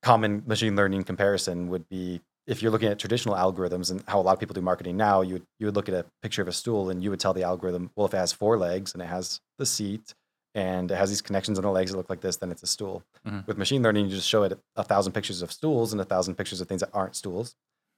Common 0.01 0.43
machine 0.45 0.75
learning 0.75 1.03
comparison 1.03 1.67
would 1.69 1.87
be 1.89 2.21
if 2.47 2.61
you're 2.61 2.71
looking 2.71 2.89
at 2.89 2.99
traditional 2.99 3.35
algorithms 3.35 3.89
and 3.91 4.03
how 4.07 4.19
a 4.19 4.21
lot 4.21 4.33
of 4.33 4.39
people 4.39 4.53
do 4.53 4.61
marketing 4.61 4.95
now, 4.97 5.21
you 5.21 5.33
would, 5.33 5.43
you 5.59 5.65
would 5.67 5.75
look 5.75 5.89
at 5.89 5.95
a 5.95 6.05
picture 6.21 6.41
of 6.41 6.47
a 6.47 6.51
stool 6.51 6.89
and 6.89 7.03
you 7.03 7.09
would 7.09 7.19
tell 7.19 7.33
the 7.33 7.43
algorithm, 7.43 7.89
well, 7.95 8.05
if 8.05 8.13
it 8.13 8.17
has 8.17 8.31
four 8.31 8.57
legs 8.57 8.93
and 8.93 9.01
it 9.01 9.07
has 9.07 9.39
the 9.57 9.65
seat 9.65 10.13
and 10.53 10.91
it 10.91 10.95
has 10.95 11.09
these 11.09 11.21
connections 11.21 11.57
on 11.57 11.63
the 11.63 11.71
legs 11.71 11.91
that 11.91 11.97
look 11.97 12.09
like 12.09 12.21
this, 12.21 12.37
then 12.37 12.51
it's 12.51 12.63
a 12.63 12.67
stool. 12.67 13.03
Mhm. 13.25 13.47
With 13.47 13.57
machine 13.57 13.81
learning, 13.81 14.05
you 14.05 14.15
just 14.15 14.29
show 14.29 14.43
it 14.43 14.57
a 14.75 14.83
thousand 14.83 15.13
pictures 15.13 15.41
of 15.41 15.51
stools 15.51 15.91
and 15.91 15.99
a 15.99 16.05
thousand 16.05 16.35
pictures 16.35 16.61
of 16.61 16.67
things 16.67 16.81
that 16.81 16.91
aren't 16.93 17.15
stools, 17.15 17.55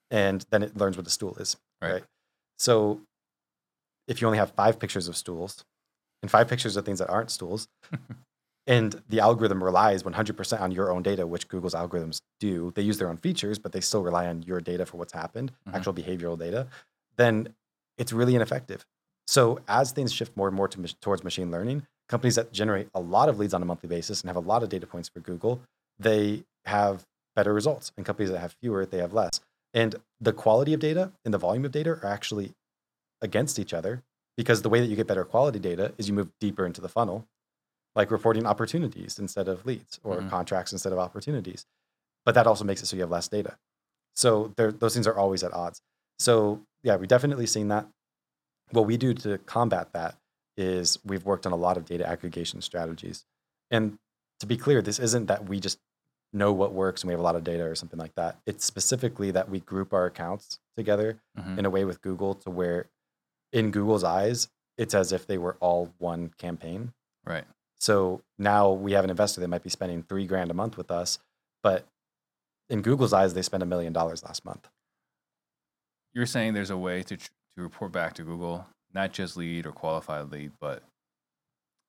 and 0.09 0.45
then 0.49 0.63
it 0.63 0.77
learns 0.77 0.95
what 0.97 1.05
a 1.05 1.09
stool 1.09 1.35
is. 1.37 1.57
Right. 1.81 1.91
right? 1.93 2.03
So 2.57 3.01
if 4.07 4.21
you 4.21 4.27
only 4.27 4.39
have 4.39 4.51
five 4.51 4.79
pictures 4.79 5.07
of 5.07 5.17
stools 5.17 5.65
and 6.23 6.31
five 6.31 6.47
pictures 6.47 6.77
of 6.77 6.85
things 6.85 6.99
that 6.99 7.09
aren't 7.09 7.29
stools, 7.31 7.67
and 8.67 9.01
the 9.09 9.19
algorithm 9.19 9.63
relies 9.63 10.03
100% 10.03 10.61
on 10.61 10.71
your 10.71 10.91
own 10.91 11.01
data, 11.01 11.25
which 11.25 11.47
Google's 11.47 11.73
algorithms 11.73 12.21
do. 12.39 12.71
They 12.75 12.81
use 12.81 12.97
their 12.97 13.09
own 13.09 13.17
features, 13.17 13.57
but 13.57 13.71
they 13.71 13.81
still 13.81 14.03
rely 14.03 14.27
on 14.27 14.43
your 14.43 14.59
data 14.61 14.85
for 14.85 14.97
what's 14.97 15.13
happened, 15.13 15.53
Mhm. 15.67 15.73
actual 15.73 15.93
behavioral 15.93 16.37
data. 16.37 16.67
Then 17.15 17.55
it's 17.97 18.13
really 18.13 18.35
ineffective. 18.35 18.85
So 19.25 19.59
as 19.67 19.91
things 19.91 20.13
shift 20.13 20.35
more 20.37 20.47
and 20.47 20.55
more 20.55 20.67
to, 20.67 20.83
towards 20.99 21.23
machine 21.23 21.49
learning, 21.49 21.87
companies 22.09 22.35
that 22.35 22.51
generate 22.53 22.89
a 22.93 22.99
lot 22.99 23.27
of 23.29 23.39
leads 23.39 23.53
on 23.53 23.61
a 23.61 23.65
monthly 23.65 23.89
basis 23.89 24.21
and 24.21 24.29
have 24.29 24.37
a 24.37 24.47
lot 24.47 24.63
of 24.63 24.69
data 24.69 24.85
points 24.85 25.09
for 25.09 25.19
Google, 25.19 25.61
they 25.97 26.45
have 26.65 27.05
better 27.35 27.53
results. 27.53 27.91
And 27.97 28.05
companies 28.05 28.31
that 28.31 28.39
have 28.39 28.53
fewer, 28.61 28.85
they 28.85 28.99
have 28.99 29.13
less. 29.13 29.41
And 29.73 29.95
the 30.19 30.33
quality 30.33 30.73
of 30.73 30.79
data 30.79 31.11
and 31.25 31.33
the 31.33 31.37
volume 31.37 31.65
of 31.65 31.71
data 31.71 31.91
are 31.91 32.05
actually 32.05 32.53
against 33.21 33.59
each 33.59 33.73
other 33.73 34.03
because 34.35 34.61
the 34.61 34.69
way 34.69 34.79
that 34.79 34.87
you 34.87 34.95
get 34.95 35.07
better 35.07 35.25
quality 35.25 35.59
data 35.59 35.93
is 35.97 36.07
you 36.07 36.13
move 36.13 36.31
deeper 36.39 36.65
into 36.65 36.81
the 36.81 36.89
funnel, 36.89 37.27
like 37.97 38.11
reporting 38.11 38.45
opportunities 38.45 39.19
instead 39.19 39.47
of 39.49 39.65
leads 39.65 39.99
or 40.03 40.17
Mhm. 40.17 40.29
contracts 40.29 40.71
instead 40.71 40.93
of 40.93 40.99
opportunities. 40.99 41.65
But 42.23 42.35
that 42.35 42.47
also 42.47 42.63
makes 42.63 42.81
it 42.81 42.85
so 42.85 42.95
you 42.95 43.01
have 43.01 43.11
less 43.11 43.27
data. 43.27 43.57
So 44.15 44.53
those 44.55 44.93
things 44.93 45.07
are 45.07 45.17
always 45.17 45.43
at 45.43 45.51
odds. 45.53 45.81
So 46.19 46.65
yeah, 46.83 46.95
we've 46.95 47.09
definitely 47.09 47.47
seen 47.47 47.67
that. 47.69 47.87
What 48.71 48.85
we 48.85 48.97
do 48.97 49.13
to 49.15 49.37
combat 49.39 49.91
that 49.93 50.17
is 50.55 50.99
we've 51.03 51.25
worked 51.25 51.45
on 51.45 51.51
a 51.51 51.55
lot 51.57 51.77
of 51.77 51.85
data 51.85 52.07
aggregation 52.07 52.61
strategies. 52.61 53.25
And 53.71 53.97
to 54.39 54.45
be 54.45 54.57
clear, 54.57 54.81
this 54.81 54.99
isn't 54.99 55.25
that 55.27 55.47
we 55.49 55.59
just 55.59 55.79
know 56.33 56.51
what 56.53 56.73
works 56.73 57.01
and 57.01 57.07
we 57.07 57.13
have 57.13 57.19
a 57.19 57.23
lot 57.23 57.35
of 57.35 57.43
data 57.43 57.63
or 57.63 57.75
something 57.75 57.99
like 57.99 58.13
that. 58.15 58.39
It's 58.45 58.65
specifically 58.65 59.31
that 59.31 59.49
we 59.49 59.59
group 59.59 59.93
our 59.93 60.05
accounts 60.05 60.59
together 60.75 61.19
Mhm. 61.37 61.57
in 61.59 61.65
a 61.65 61.69
way 61.69 61.85
with 61.85 62.01
Google 62.01 62.35
to 62.35 62.49
where, 62.51 62.89
in 63.51 63.71
Google's 63.71 64.03
eyes, 64.03 64.49
it's 64.77 64.93
as 64.93 65.11
if 65.11 65.25
they 65.25 65.37
were 65.37 65.55
all 65.59 65.93
one 65.97 66.29
campaign. 66.37 66.93
Right. 67.25 67.45
So 67.79 68.21
now 68.37 68.71
we 68.71 68.93
have 68.93 69.03
an 69.03 69.09
investor 69.09 69.41
that 69.41 69.47
might 69.47 69.63
be 69.63 69.69
spending 69.69 70.03
three 70.03 70.25
grand 70.25 70.51
a 70.51 70.53
month 70.53 70.77
with 70.77 70.91
us, 70.91 71.19
but 71.61 71.85
in 72.69 72.81
Google's 72.81 73.13
eyes, 73.13 73.33
they 73.33 73.41
spent 73.41 73.63
a 73.63 73.67
million 73.67 73.93
dollars 73.93 74.23
last 74.23 74.43
month. 74.45 74.67
You're 76.13 76.25
saying 76.25 76.53
there's 76.53 76.71
a 76.71 76.77
way 76.77 77.03
to 77.03 77.17
to 77.17 77.63
report 77.63 77.91
back 77.91 78.13
to 78.15 78.23
Google, 78.23 78.67
not 78.93 79.13
just 79.13 79.35
lead 79.35 79.65
or 79.65 79.71
qualified 79.71 80.31
lead, 80.31 80.51
but 80.59 80.83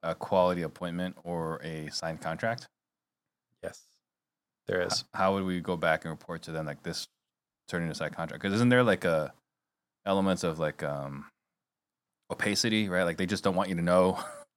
a 0.02 0.14
quality 0.14 0.62
appointment 0.62 1.16
or 1.24 1.60
a 1.62 1.88
signed 1.90 2.20
contract. 2.20 2.66
Yes, 3.62 3.82
there 4.66 4.80
is. 4.82 5.04
How 5.14 5.34
would 5.34 5.44
we 5.44 5.60
go 5.60 5.76
back 5.76 6.04
and 6.04 6.10
report 6.10 6.42
to 6.42 6.52
them 6.52 6.66
like 6.66 6.82
this 6.82 7.06
turning 7.68 7.90
a 7.90 7.94
signed 7.94 8.14
contract? 8.14 8.42
Because 8.42 8.54
isn't 8.54 8.68
there 8.68 8.82
like 8.82 9.04
a 9.04 9.32
elements 10.06 10.44
of 10.44 10.58
like 10.58 10.82
um 10.82 11.26
opacity, 12.30 12.88
right? 12.88 13.04
Like 13.04 13.16
they 13.16 13.26
just 13.26 13.44
don't 13.44 13.56
want 13.56 13.68
you 13.68 13.74
to 13.76 13.82
know 13.82 14.18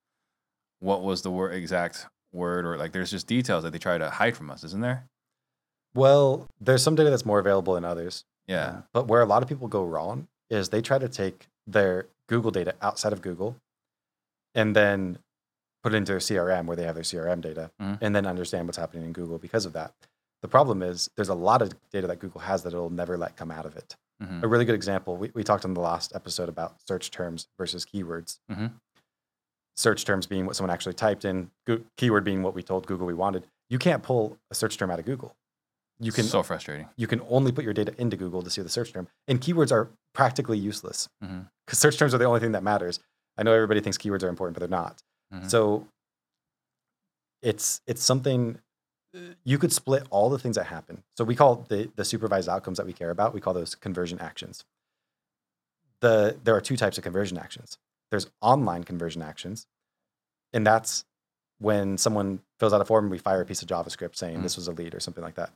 what 0.82 1.02
was 1.04 1.22
the 1.22 1.32
word 1.32 1.54
exact 1.54 2.08
word 2.34 2.65
or 2.65 2.76
like 2.78 2.91
there's 2.91 3.12
just 3.12 3.28
details 3.28 3.63
that 3.63 3.72
they 3.72 3.80
try 3.80 3.98
to 3.98 4.10
hide 4.10 4.36
from 4.36 4.50
us, 4.52 4.63
isn't 4.65 4.82
there? 4.82 5.06
Well, 5.94 6.48
there's 6.60 6.84
some 6.84 6.96
data 6.96 7.10
that's 7.10 7.26
more 7.26 7.39
available 7.39 7.74
than 7.76 7.86
others. 7.86 8.26
Yeah. 8.48 8.67
Um, 8.67 8.84
But 8.94 9.08
where 9.08 9.22
a 9.22 9.26
lot 9.26 9.44
of 9.44 9.50
people 9.50 9.67
go 9.67 9.84
wrong 9.86 10.28
is 10.50 10.70
they 10.70 10.82
try 10.82 10.98
to 10.98 11.08
take 11.10 11.48
their 11.67 12.08
Google 12.28 12.52
data 12.52 12.76
outside 12.82 13.13
of 13.13 13.22
Google 13.22 13.56
and 14.56 14.76
then 14.76 15.20
put 15.84 15.94
it 15.94 15.98
into 15.98 16.12
their 16.12 16.20
CRM 16.20 16.65
where 16.65 16.76
they 16.78 16.84
have 16.84 16.96
their 16.96 17.04
CRM 17.04 17.41
data 17.41 17.72
Mhm. 17.80 17.98
and 18.02 18.15
then 18.15 18.26
understand 18.26 18.67
what's 18.67 18.78
happening 18.78 19.04
in 19.06 19.13
Google 19.13 19.38
because 19.38 19.65
of 19.65 19.74
that. 19.74 19.94
The 20.41 20.48
problem 20.48 20.82
is 20.82 21.10
there's 21.15 21.30
a 21.30 21.36
lot 21.36 21.62
of 21.62 21.74
data 21.91 22.08
that 22.08 22.20
Google 22.20 22.41
has 22.41 22.63
that 22.63 22.74
it'll 22.74 22.89
never 22.89 23.17
let 23.17 23.36
come 23.36 23.52
out 23.52 23.65
of 23.65 23.76
it. 23.76 23.96
Mhm. 24.22 24.44
A 24.44 24.48
really 24.48 24.65
good 24.65 24.76
example, 24.76 25.17
we, 25.17 25.32
we 25.34 25.44
talked 25.44 25.65
on 25.65 25.74
the 25.74 25.82
last 25.82 26.15
episode 26.15 26.50
about 26.50 26.76
search 26.88 27.12
terms 27.12 27.48
versus 27.58 27.86
keywords. 27.86 28.39
Mhm. 28.50 28.72
Search 29.77 30.05
terms 30.05 30.27
being 30.27 30.45
what 30.45 30.55
someone 30.55 30.69
actually 30.73 30.93
typed 30.93 31.25
in, 31.25 31.49
Goo- 31.65 31.86
keyword 31.97 32.23
being 32.23 32.43
what 32.43 32.53
we 32.53 32.62
told 32.63 32.86
Google 32.88 33.07
we 33.07 33.13
wanted. 33.13 33.47
You 33.69 33.79
can't 33.79 34.03
pull 34.03 34.38
a 34.51 34.55
search 34.55 34.77
term 34.77 34.91
out 34.91 34.99
of 34.99 35.05
Google. 35.05 35.36
You 35.99 36.12
can 36.12 36.25
so 36.25 36.41
frustrating. 36.43 36.89
you 36.97 37.05
can 37.07 37.21
only 37.29 37.51
put 37.51 37.63
your 37.63 37.73
data 37.73 37.93
into 37.99 38.17
Google 38.17 38.41
to 38.41 38.49
see 38.49 38.62
the 38.62 38.69
search 38.69 38.91
term. 38.91 39.07
And 39.27 39.39
keywords 39.39 39.71
are 39.71 39.89
practically 40.13 40.57
useless 40.57 41.07
because 41.65 41.79
search 41.79 41.97
terms 41.97 42.13
are 42.13 42.17
the 42.17 42.25
only 42.25 42.39
thing 42.39 42.51
that 42.53 42.63
matters. 42.63 42.99
I 43.38 43.43
know 43.43 43.53
everybody 43.53 43.79
thinks 43.81 43.97
keywords 43.97 44.23
are 44.23 44.27
important, 44.29 44.55
but 44.55 44.60
they're 44.62 44.79
not. 44.79 45.01
Mhm. 45.34 45.49
So 45.49 45.88
it's 47.41 47.81
it's 47.88 48.01
something 48.03 48.60
uh, 49.15 49.19
you 49.43 49.57
could 49.57 49.71
split 49.73 50.03
all 50.10 50.29
the 50.29 50.39
things 50.39 50.55
that 50.55 50.65
happen. 50.65 51.03
So 51.17 51.23
we 51.23 51.36
call 51.36 51.65
the 51.69 51.89
the 51.95 52.05
supervised 52.05 52.49
outcomes 52.49 52.77
that 52.77 52.86
we 52.86 52.93
care 52.93 53.10
about. 53.10 53.34
We 53.34 53.41
call 53.41 53.53
those 53.53 53.75
conversion 53.75 54.19
actions. 54.19 54.63
The 56.01 56.38
there 56.43 56.55
are 56.55 56.62
two 56.62 56.77
types 56.77 56.97
of 56.97 57.03
conversion 57.03 57.38
actions. 57.38 57.77
There's 58.12 58.28
online 58.41 58.84
conversion 58.84 59.21
actions, 59.21 59.65
and 60.54 60.67
that's 60.67 61.06
when 61.60 61.97
someone 61.97 62.41
fills 62.60 62.74
out 62.74 62.82
a 62.82 62.86
form 62.86 63.06
and 63.06 63.12
we 63.12 63.17
fire 63.17 63.41
a 63.41 63.45
piece 63.45 63.62
of 63.62 63.67
JavaScript 63.67 64.15
saying 64.15 64.39
Mhm. 64.39 64.43
this 64.43 64.58
was 64.58 64.67
a 64.67 64.71
lead 64.71 64.93
or 64.93 65.00
something 65.00 65.24
like 65.24 65.36
that. 65.36 65.54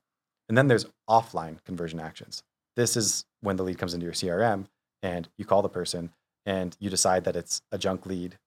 And 0.47 0.57
then 0.57 0.67
there's 0.67 0.85
offline 1.09 1.63
conversion 1.63 1.99
actions. 1.99 2.43
This 2.75 2.95
is 2.95 3.25
when 3.41 3.55
the 3.57 3.63
lead 3.63 3.79
comes 3.79 3.93
into 3.95 4.05
your 4.05 4.13
CRM 4.13 4.67
and 5.01 5.27
you 5.37 5.45
call 5.45 5.61
the 5.63 5.69
person 5.69 6.13
and 6.45 6.77
you 6.79 6.89
decide 6.91 7.23
that 7.23 7.35
it's 7.35 7.61
a 7.71 7.79
junk 7.79 8.05
lead 8.05 8.37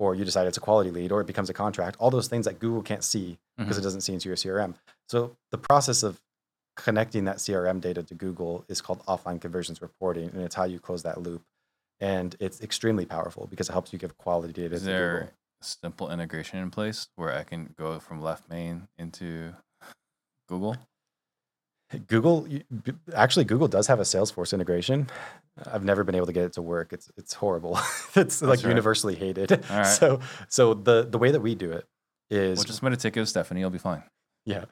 or 0.00 0.16
you 0.16 0.24
decide 0.24 0.48
it's 0.48 0.56
a 0.56 0.60
quality 0.60 0.90
lead 0.90 1.12
or 1.12 1.20
it 1.20 1.26
becomes 1.28 1.48
a 1.48 1.54
contract. 1.54 1.96
All 2.00 2.10
those 2.10 2.26
things 2.26 2.46
that 2.46 2.58
Google 2.58 2.82
can't 2.82 3.04
see 3.04 3.38
because 3.56 3.76
Mhm. 3.76 3.80
it 3.80 3.82
doesn't 3.84 4.00
see 4.00 4.12
into 4.14 4.28
your 4.28 4.36
CRM. 4.36 4.74
So 5.08 5.36
the 5.52 5.58
process 5.58 6.02
of 6.02 6.20
connecting 6.76 7.24
that 7.26 7.40
CRM 7.40 7.78
data 7.78 8.02
to 8.02 8.14
Google 8.16 8.64
is 8.66 8.80
called 8.80 9.04
offline 9.06 9.40
conversions 9.40 9.80
reporting 9.80 10.30
and 10.30 10.42
it's 10.42 10.56
how 10.56 10.64
you 10.64 10.80
close 10.80 11.04
that 11.04 11.22
loop. 11.22 11.44
And 12.00 12.36
it's 12.40 12.60
extremely 12.60 13.06
powerful 13.06 13.46
because 13.48 13.68
it 13.68 13.72
helps 13.72 13.92
you 13.92 13.98
give 13.98 14.18
quality 14.18 14.52
data 14.52 14.74
Is 14.74 14.80
to 14.82 14.86
there 14.86 15.12
Google. 15.14 15.28
a 15.28 15.64
simple 15.64 16.10
integration 16.10 16.58
in 16.58 16.70
place 16.70 17.08
where 17.16 17.32
I 17.32 17.44
can 17.44 17.74
go 17.78 17.98
from 18.00 18.20
left 18.20 18.48
main 18.50 18.88
into 18.98 19.54
Google? 20.48 20.76
Google 22.08 22.48
actually 23.14 23.44
Google 23.44 23.68
does 23.68 23.86
have 23.86 24.00
a 24.00 24.02
Salesforce 24.04 24.52
integration. 24.52 25.08
I've 25.70 25.84
never 25.84 26.02
been 26.02 26.16
able 26.16 26.26
to 26.26 26.32
get 26.32 26.44
it 26.44 26.52
to 26.54 26.62
work. 26.62 26.92
It's 26.92 27.10
it's 27.16 27.34
horrible. 27.34 27.78
it's 28.16 28.42
like 28.42 28.60
right. 28.60 28.68
universally 28.68 29.14
hated. 29.14 29.64
right. 29.70 29.84
So 29.86 30.18
so 30.48 30.74
the 30.74 31.06
the 31.08 31.18
way 31.18 31.30
that 31.30 31.40
we 31.40 31.54
do 31.54 31.70
it 31.70 31.86
is 32.30 32.58
Well, 32.58 32.64
just 32.64 32.78
submit 32.78 32.94
a 32.94 32.96
ticket 32.96 33.22
to 33.22 33.26
Stephanie. 33.26 33.60
You'll 33.60 33.70
be 33.70 33.78
fine. 33.78 34.02
yeah, 34.44 34.64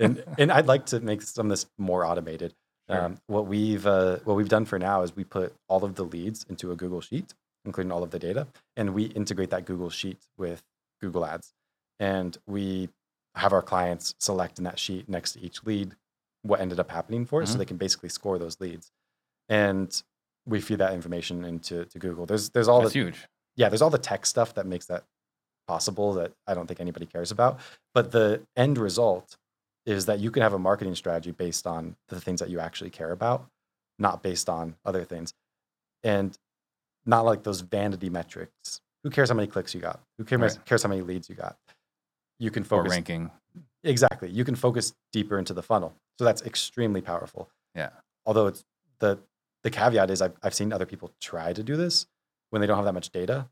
and 0.00 0.24
and 0.38 0.50
I'd 0.50 0.66
like 0.66 0.86
to 0.86 1.00
make 1.00 1.20
some 1.22 1.46
of 1.46 1.50
this 1.50 1.66
more 1.78 2.06
automated. 2.06 2.54
Um, 2.92 3.18
what 3.26 3.46
we've 3.46 3.86
uh, 3.86 4.18
what 4.24 4.36
we've 4.36 4.48
done 4.48 4.64
for 4.64 4.78
now 4.78 5.02
is 5.02 5.14
we 5.16 5.24
put 5.24 5.54
all 5.68 5.84
of 5.84 5.94
the 5.94 6.04
leads 6.04 6.44
into 6.48 6.72
a 6.72 6.76
Google 6.76 7.00
sheet, 7.00 7.34
including 7.64 7.90
all 7.92 8.02
of 8.02 8.10
the 8.10 8.18
data, 8.18 8.46
and 8.76 8.94
we 8.94 9.04
integrate 9.04 9.50
that 9.50 9.64
Google 9.64 9.90
sheet 9.90 10.18
with 10.38 10.62
Google 11.00 11.24
Ads, 11.24 11.52
and 12.00 12.36
we 12.46 12.88
have 13.34 13.52
our 13.52 13.62
clients 13.62 14.14
select 14.18 14.58
in 14.58 14.64
that 14.64 14.78
sheet 14.78 15.08
next 15.08 15.32
to 15.32 15.40
each 15.40 15.64
lead 15.64 15.96
what 16.42 16.60
ended 16.60 16.78
up 16.80 16.90
happening 16.90 17.24
for 17.24 17.40
it, 17.42 17.46
so 17.46 17.54
Mhm. 17.54 17.58
they 17.58 17.64
can 17.64 17.76
basically 17.76 18.08
score 18.08 18.36
those 18.38 18.60
leads, 18.60 18.90
and 19.48 20.02
we 20.46 20.60
feed 20.60 20.78
that 20.78 20.92
information 20.92 21.44
into 21.44 21.84
to 21.86 21.98
Google. 21.98 22.26
There's 22.26 22.50
there's 22.50 22.68
all 22.68 22.80
That's 22.80 22.92
the 22.92 22.98
huge. 23.00 23.28
yeah, 23.56 23.68
there's 23.68 23.82
all 23.82 23.90
the 23.90 23.98
tech 23.98 24.26
stuff 24.26 24.54
that 24.54 24.66
makes 24.66 24.86
that 24.86 25.04
possible 25.68 26.12
that 26.14 26.32
I 26.46 26.54
don't 26.54 26.66
think 26.66 26.80
anybody 26.80 27.06
cares 27.06 27.30
about. 27.30 27.60
But 27.94 28.10
the 28.10 28.42
end 28.56 28.76
result 28.78 29.36
is 29.86 30.06
that 30.06 30.20
you 30.20 30.30
can 30.30 30.42
have 30.42 30.52
a 30.52 30.58
marketing 30.58 30.94
strategy 30.94 31.32
based 31.32 31.66
on 31.66 31.96
the 32.08 32.20
things 32.20 32.40
that 32.40 32.50
you 32.50 32.60
actually 32.60 32.90
care 32.90 33.10
about, 33.12 33.46
not 33.98 34.22
based 34.22 34.48
on 34.48 34.76
other 34.84 35.04
things. 35.04 35.34
And 36.04 36.36
not 37.04 37.24
like 37.24 37.42
those 37.42 37.60
vanity 37.60 38.10
metrics. 38.10 38.80
Who 39.02 39.10
cares 39.10 39.28
how 39.28 39.34
many 39.34 39.48
clicks 39.48 39.74
you 39.74 39.80
got? 39.80 40.00
Who 40.18 40.24
cares, 40.24 40.40
Right. 40.56 40.64
cares 40.64 40.82
how 40.84 40.88
many 40.88 41.02
leads 41.02 41.28
you 41.28 41.34
got? 41.34 41.58
You 42.38 42.50
can 42.50 42.62
Or 42.62 42.66
focus 42.66 42.90
ranking. 42.90 43.30
Exactly. 43.82 44.30
You 44.30 44.44
can 44.44 44.54
focus 44.54 44.94
deeper 45.12 45.38
into 45.38 45.52
the 45.54 45.62
funnel. 45.62 45.94
So 46.18 46.24
that's 46.24 46.42
extremely 46.42 47.00
powerful. 47.00 47.50
Yeah. 47.74 47.90
Although 48.26 48.46
it's 48.48 48.64
the 49.00 49.18
the 49.64 49.70
caveat 49.70 50.10
is 50.10 50.20
I've, 50.22 50.34
I've 50.42 50.54
seen 50.54 50.72
other 50.72 50.86
people 50.86 51.12
try 51.20 51.52
to 51.52 51.62
do 51.62 51.76
this 51.76 52.06
when 52.50 52.60
they 52.60 52.66
don't 52.66 52.76
have 52.76 52.84
that 52.84 52.94
much 52.94 53.10
data 53.10 53.48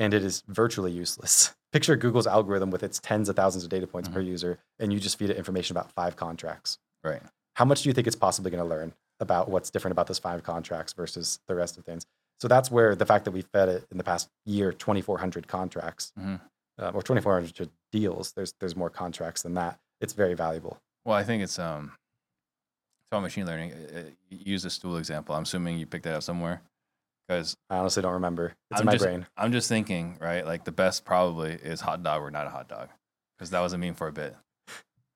and 0.00 0.12
it 0.14 0.24
is 0.24 0.42
virtually 0.48 0.90
useless. 0.90 1.54
Picture 1.72 1.94
Google's 1.94 2.26
algorithm 2.26 2.70
with 2.72 2.82
its 2.82 2.98
tens 2.98 3.28
of 3.28 3.36
thousands 3.36 3.62
of 3.62 3.70
data 3.70 3.86
points 3.86 4.08
per 4.08 4.20
user 4.20 4.58
and 4.80 4.92
you 4.92 4.98
just 4.98 5.16
feed 5.16 5.30
it 5.30 5.36
information 5.36 5.76
about 5.76 5.92
five 5.92 6.16
contracts. 6.16 6.78
Right. 7.04 7.22
How 7.54 7.64
much 7.64 7.82
do 7.82 7.88
you 7.88 7.92
think 7.92 8.08
it's 8.08 8.16
possibly 8.16 8.50
going 8.50 8.62
to 8.62 8.68
learn 8.68 8.92
about 9.20 9.48
what's 9.48 9.70
different 9.70 9.92
about 9.92 10.08
those 10.08 10.18
five 10.18 10.42
contracts 10.42 10.92
versus 10.94 11.38
the 11.46 11.54
rest 11.54 11.78
of 11.78 11.84
things? 11.84 12.04
So 12.40 12.48
that's 12.48 12.70
where 12.72 12.96
the 12.96 13.06
fact 13.06 13.24
that 13.26 13.30
we 13.32 13.42
fed 13.42 13.68
it 13.68 13.86
in 13.92 13.98
the 13.98 14.04
past 14.04 14.28
year 14.46 14.72
2,400 14.72 15.46
contracts 15.46 16.12
Mhm. 16.18 16.40
uh, 16.78 16.90
or 16.94 17.02
2,400 17.02 17.70
deals. 17.92 18.32
There's 18.32 18.54
there's 18.58 18.74
more 18.74 18.90
contracts 18.90 19.42
than 19.42 19.54
that. 19.54 19.78
It's 20.00 20.14
very 20.14 20.34
valuable. 20.34 20.78
Well, 21.04 21.16
I 21.16 21.22
think 21.22 21.42
it's 21.42 21.58
um, 21.58 21.92
it's 23.02 23.12
all 23.12 23.20
machine 23.20 23.46
learning. 23.46 23.72
Uh, 23.74 23.98
uh, 23.98 24.02
Use 24.30 24.62
the 24.62 24.70
stool 24.70 24.96
example. 24.96 25.34
I'm 25.34 25.42
assuming 25.42 25.78
you 25.78 25.86
picked 25.86 26.04
that 26.04 26.14
up 26.14 26.22
somewhere 26.22 26.62
because 27.30 27.56
I 27.70 27.76
honestly 27.76 28.02
don't 28.02 28.14
remember. 28.14 28.54
It's 28.72 28.80
I'm 28.80 28.82
in 28.82 28.86
my 28.86 28.92
just- 28.92 29.04
brain. 29.04 29.26
I'm 29.36 29.52
just 29.52 29.68
thinking, 29.68 30.18
right? 30.20 30.44
Like 30.44 30.64
the 30.64 30.72
best 30.72 31.04
probably 31.04 31.52
is 31.52 31.80
hot 31.80 32.02
dog 32.02 32.22
or 32.22 32.30
not 32.32 32.48
a 32.48 32.50
hot 32.50 32.68
dog 32.68 32.88
because 33.38 33.50
that 33.50 33.60
was 33.60 33.72
a 33.72 33.78
meme 33.78 33.94
for 33.94 34.08
a 34.08 34.12
bit, 34.12 34.34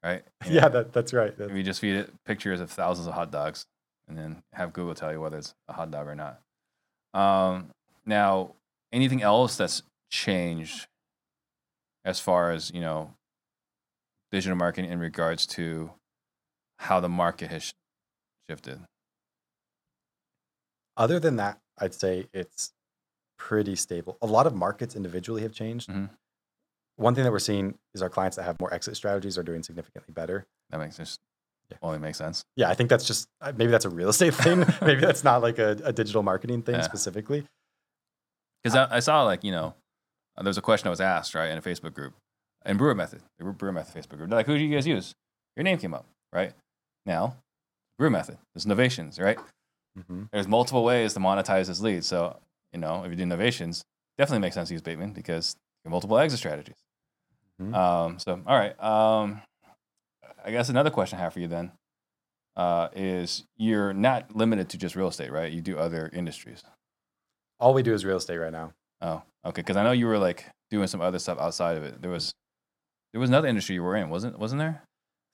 right? 0.03 0.23
Yeah, 0.49 0.69
that, 0.69 0.93
that's 0.93 1.13
right. 1.13 1.37
That- 1.37 1.51
If 1.51 1.57
you 1.57 1.65
just 1.65 1.81
feed 1.81 1.97
it 1.97 2.13
pictures 2.25 2.61
of 2.61 2.71
thousands 2.71 3.09
of 3.09 3.15
hot 3.15 3.33
dogs 3.33 3.67
and 4.07 4.17
then 4.17 4.45
have 4.53 4.73
Google 4.73 4.95
tell 4.95 5.11
you 5.13 5.21
whether 5.21 5.39
it's 5.39 5.55
a 5.69 5.73
hot 5.73 5.91
dog 5.91 6.07
or 6.07 6.15
not. 6.15 6.41
Um, 7.21 7.71
now, 8.07 8.55
anything 8.93 9.21
else 9.23 9.57
that's 9.57 9.83
changed 10.11 10.87
as 12.05 12.21
far 12.21 12.53
as, 12.53 12.71
you 12.73 12.81
know, 12.81 13.13
digital 14.31 14.57
marketing 14.57 14.93
in 14.93 15.01
regards 15.01 15.47
to 15.47 15.91
how 16.79 17.01
the 17.01 17.09
market 17.09 17.51
has 17.51 17.65
sh- 17.65 17.73
shifted? 18.49 18.79
Other 20.97 21.19
than 21.19 21.37
that, 21.37 21.59
I'd 21.79 21.95
say 21.95 22.27
it's 22.33 22.73
pretty 23.39 23.77
stable. 23.77 24.17
A 24.23 24.27
lot 24.27 24.47
of 24.47 24.55
markets 24.55 24.95
individually 24.97 25.43
have 25.43 25.53
changed. 25.53 25.89
Mhm. 25.91 26.11
One 26.97 27.15
thing 27.15 27.25
that 27.25 27.33
we're 27.33 27.41
seeing 27.41 27.77
is 27.95 28.03
our 28.03 28.09
clients 28.09 28.37
that 28.37 28.45
have 28.45 28.61
more 28.61 28.73
exit 28.73 28.97
strategies 28.97 29.37
are 29.37 29.43
doing 29.43 29.63
significantly 29.63 30.13
better. 30.13 30.47
That 30.71 30.79
makes 30.79 30.97
sense. 30.97 31.19
Yeah. 31.71 31.79
only 31.83 31.99
makes 31.99 32.19
sense. 32.19 32.45
Yeah, 32.57 32.69
I 32.69 32.75
think 32.75 32.91
that's 32.91 33.07
just 33.07 33.27
maybe 33.57 33.69
that's 33.69 33.87
a 33.87 33.91
real 33.91 34.11
estate 34.11 34.35
thing. 34.45 34.65
maybe 34.83 35.01
that's 35.01 35.25
not 35.25 35.41
like 35.43 35.59
a, 35.59 35.79
a 35.83 35.93
digital 35.93 36.23
marketing 36.23 36.63
thing 36.63 36.75
Yeah. 36.77 36.83
specifically. 36.83 37.47
Because 38.63 38.77
I, 38.77 38.97
I 38.97 39.01
saw 39.01 39.23
like, 39.23 39.43
you 39.45 39.51
know, 39.51 39.75
uh, 40.37 40.43
there 40.43 40.51
was 40.51 40.59
a 40.59 40.63
question 40.63 40.87
I 40.89 40.91
was 40.91 41.01
asked, 41.01 41.35
right, 41.35 41.51
in 41.51 41.59
a 41.59 41.63
Facebook 41.63 41.95
group, 41.95 42.15
in 42.67 42.77
Brewer 42.77 42.95
Method, 42.95 43.23
the 43.39 43.45
Brewer 43.47 43.73
Method 43.73 43.95
Facebook 44.03 44.17
group. 44.19 44.29
They're 44.31 44.39
like, 44.39 44.47
who 44.47 44.57
do 44.59 44.63
you 44.65 44.75
guys 44.75 44.87
use? 44.87 45.15
Your 45.57 45.65
name 45.65 45.79
came 45.79 45.95
up, 45.95 46.07
right? 46.33 46.53
Now, 47.07 47.37
Brewer 47.99 48.11
Method, 48.11 48.39
there's 48.55 48.67
novations, 48.67 49.21
right? 49.21 49.39
Hmm 50.09 50.25
There's 50.33 50.49
multiple 50.49 50.85
ways 50.85 51.15
to 51.15 51.21
monetize 51.21 51.67
this 51.67 51.81
lead. 51.81 52.05
So, 52.05 52.41
you 52.73 52.81
know, 52.81 53.05
if 53.05 53.11
you 53.11 53.17
do 53.17 53.25
novations, 53.25 53.85
definitely 54.19 54.41
makes 54.41 54.55
sense 54.55 54.69
to 54.69 54.75
use 54.75 54.83
Bateman 54.83 55.13
because 55.13 55.57
you 55.85 55.89
have 55.89 55.93
multiple 55.93 56.19
exit 56.19 56.39
strategies. 56.39 56.77
Mhm. 57.61 57.75
Um, 57.75 58.19
so, 58.19 58.43
all 58.47 58.59
right. 58.59 58.81
Um, 58.83 59.43
I 60.45 60.51
guess 60.51 60.69
another 60.69 60.91
question 60.91 61.19
I 61.19 61.23
have 61.23 61.33
for 61.33 61.41
you 61.41 61.49
then 61.49 61.73
uh, 62.57 62.89
is 62.95 63.45
you're 63.57 63.93
not 63.93 64.35
limited 64.35 64.69
to 64.71 64.79
just 64.79 64.97
real 64.97 65.09
estate, 65.09 65.33
right? 65.33 65.51
You 65.53 65.61
do 65.63 65.79
other 65.79 66.11
industries. 66.13 66.63
All 67.61 67.73
we 67.73 67.83
do 67.83 67.95
is 67.95 68.05
real 68.05 68.17
estate 68.17 68.39
right 68.39 68.53
now. 68.53 68.73
Oh, 69.01 69.23
okay. 69.47 69.63
Because 69.63 69.77
I 69.77 69.85
know 69.85 69.93
you 69.93 70.07
were 70.07 70.19
like 70.19 70.47
doing 70.71 70.87
some 70.89 71.01
other 71.01 71.19
stuff 71.19 71.39
outside 71.39 71.77
of 71.77 71.85
it. 71.85 72.03
There 72.03 72.11
was 72.11 72.35
there 73.13 73.21
was 73.21 73.31
another 73.31 73.49
industry 73.49 73.77
you 73.77 73.83
were 73.83 73.97
in, 73.97 74.11
wasn't 74.11 74.39
wasn't 74.39 74.59
there? 74.59 74.83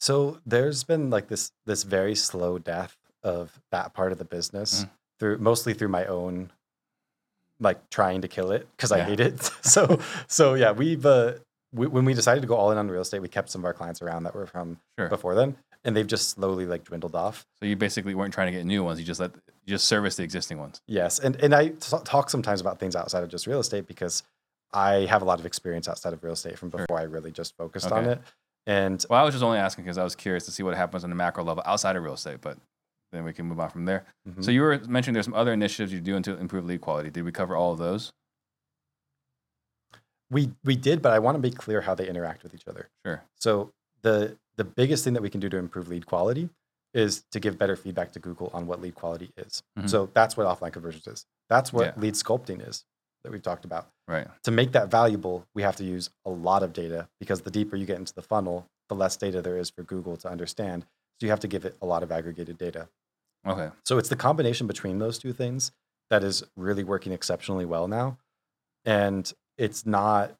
So 0.00 0.38
there's 0.46 0.84
been 0.84 1.10
like 1.10 1.28
this 1.28 1.50
this 1.66 1.82
very 1.82 2.14
slow 2.14 2.58
death 2.58 2.96
of 3.22 3.60
that 3.70 3.92
part 3.94 4.12
of 4.12 4.18
the 4.18 4.24
business 4.24 4.84
Mhm. 4.84 4.90
through 5.18 5.38
mostly 5.38 5.74
through 5.74 5.88
my 5.88 6.06
own 6.06 6.50
like 7.58 7.90
trying 7.90 8.22
to 8.22 8.28
kill 8.28 8.52
it 8.52 8.66
because 8.76 8.90
I 8.92 9.00
hate 9.02 9.20
it. 9.28 9.40
so 9.62 9.98
so 10.28 10.54
yeah, 10.54 10.72
we've 10.72 11.04
uh, 11.04 11.34
we, 11.72 11.86
when 11.86 12.04
we 12.04 12.14
decided 12.14 12.40
to 12.40 12.46
go 12.46 12.56
all 12.56 12.72
in 12.72 12.78
on 12.78 12.88
real 12.88 13.02
estate, 13.02 13.20
we 13.20 13.28
kept 13.28 13.50
some 13.50 13.60
of 13.60 13.64
our 13.64 13.74
clients 13.74 14.02
around 14.02 14.24
that 14.24 14.34
were 14.34 14.46
from 14.46 14.80
Sure. 14.98 15.08
before 15.08 15.34
then, 15.34 15.56
and 15.84 15.94
they've 15.96 16.06
just 16.06 16.30
slowly 16.30 16.66
like 16.66 16.84
dwindled 16.84 17.14
off. 17.14 17.46
So 17.60 17.66
you 17.66 17.76
basically 17.76 18.14
weren't 18.14 18.32
trying 18.34 18.46
to 18.50 18.52
get 18.58 18.64
new 18.64 18.82
ones. 18.82 18.98
You 18.98 19.04
just 19.06 19.20
let 19.20 19.32
you 19.34 19.74
just 19.74 19.86
service 19.86 20.16
the 20.16 20.22
existing 20.24 20.58
ones. 20.58 20.80
Yes, 20.86 21.18
and 21.18 21.36
and 21.36 21.54
I 21.54 21.68
t- 21.68 21.96
talk 22.04 22.30
sometimes 22.30 22.60
about 22.60 22.78
things 22.80 22.96
outside 22.96 23.22
of 23.22 23.28
just 23.28 23.46
real 23.46 23.60
estate 23.60 23.86
because 23.86 24.22
I 24.72 25.06
have 25.10 25.20
a 25.20 25.24
lot 25.24 25.38
of 25.40 25.46
experience 25.46 25.86
outside 25.88 26.12
of 26.12 26.22
real 26.24 26.32
estate 26.32 26.58
from 26.58 26.70
before 26.70 26.98
I 26.98 27.02
really 27.02 27.30
just 27.32 27.56
focused 27.56 27.90
on 27.92 28.04
it. 28.06 28.20
And 28.66 29.04
Well, 29.10 29.20
I 29.20 29.24
was 29.24 29.34
just 29.34 29.42
only 29.44 29.58
asking 29.58 29.84
because 29.84 29.98
I 29.98 30.04
was 30.04 30.14
curious 30.14 30.44
to 30.46 30.52
see 30.52 30.62
what 30.62 30.74
happens 30.76 31.02
on 31.02 31.10
the 31.10 31.16
macro 31.16 31.42
level 31.42 31.62
outside 31.66 31.96
of 31.96 32.02
real 32.04 32.14
estate. 32.14 32.40
But 32.40 32.56
then 33.12 33.24
we 33.24 33.32
can 33.32 33.46
move 33.46 33.60
on 33.60 33.70
from 33.70 33.84
there. 33.84 34.04
Mhm. 34.28 34.44
So 34.44 34.50
you 34.50 34.62
were 34.62 34.78
mentioning 34.86 35.14
there's 35.14 35.26
some 35.26 35.34
other 35.34 35.52
initiatives 35.52 35.92
you're 35.92 36.00
doing 36.00 36.22
to 36.24 36.36
improve 36.38 36.64
lead 36.64 36.80
quality. 36.80 37.10
Did 37.10 37.24
we 37.24 37.32
cover 37.32 37.56
all 37.56 37.72
of 37.72 37.78
those? 37.78 38.12
we 40.32 40.52
we 40.64 40.76
did, 40.76 41.02
but 41.02 41.12
I 41.12 41.18
want 41.18 41.34
to 41.36 41.40
be 41.40 41.50
clear 41.50 41.80
how 41.80 41.94
they 41.94 42.08
interact 42.08 42.42
with 42.44 42.54
each 42.54 42.68
other. 42.68 42.88
Sure. 43.04 43.22
So 43.36 43.72
the 44.02 44.38
the 44.56 44.64
biggest 44.64 45.02
thing 45.04 45.14
that 45.14 45.22
we 45.22 45.30
can 45.30 45.40
do 45.40 45.48
to 45.48 45.56
improve 45.56 45.88
lead 45.88 46.06
quality 46.06 46.50
is 46.94 47.24
to 47.32 47.40
give 47.40 47.58
better 47.58 47.76
feedback 47.76 48.12
to 48.12 48.18
Google 48.20 48.50
on 48.52 48.66
what 48.66 48.80
lead 48.80 48.94
quality 48.94 49.32
is. 49.36 49.62
Mhm. 49.78 49.88
So 49.88 50.10
that's 50.14 50.36
what 50.36 50.46
offline 50.46 50.72
conversions 50.72 51.06
is. 51.06 51.26
That's 51.48 51.72
what 51.72 51.86
Yeah. 51.86 51.92
lead 52.00 52.14
sculpting 52.14 52.66
is 52.66 52.84
that 53.22 53.32
we've 53.32 53.42
talked 53.42 53.64
about. 53.64 53.90
Right. 54.08 54.28
To 54.44 54.50
make 54.50 54.72
that 54.72 54.88
valuable, 54.90 55.46
we 55.54 55.62
have 55.62 55.76
to 55.76 55.84
use 55.84 56.10
a 56.24 56.30
lot 56.30 56.62
of 56.62 56.72
data 56.72 57.08
because 57.18 57.42
the 57.42 57.50
deeper 57.50 57.76
you 57.76 57.86
get 57.86 57.98
into 57.98 58.14
the 58.14 58.22
funnel, 58.22 58.68
the 58.88 58.94
less 58.94 59.16
data 59.16 59.40
there 59.42 59.56
is 59.56 59.70
for 59.70 59.82
Google 59.82 60.16
to 60.18 60.28
understand. 60.28 60.84
So 61.20 61.26
you 61.26 61.30
have 61.30 61.40
to 61.40 61.48
give 61.48 61.64
it 61.64 61.76
a 61.82 61.86
lot 61.86 62.02
of 62.02 62.10
aggregated 62.12 62.56
data. 62.58 62.88
Okay. 63.46 63.70
So 63.84 63.98
it's 63.98 64.08
the 64.08 64.16
combination 64.16 64.66
between 64.66 64.98
those 64.98 65.18
two 65.18 65.32
things 65.32 65.72
that 66.10 66.22
is 66.24 66.42
really 66.56 66.84
working 66.84 67.12
exceptionally 67.12 67.64
well 67.64 67.88
now. 67.88 68.18
And 68.84 69.30
it's 69.58 69.86
not 69.86 70.34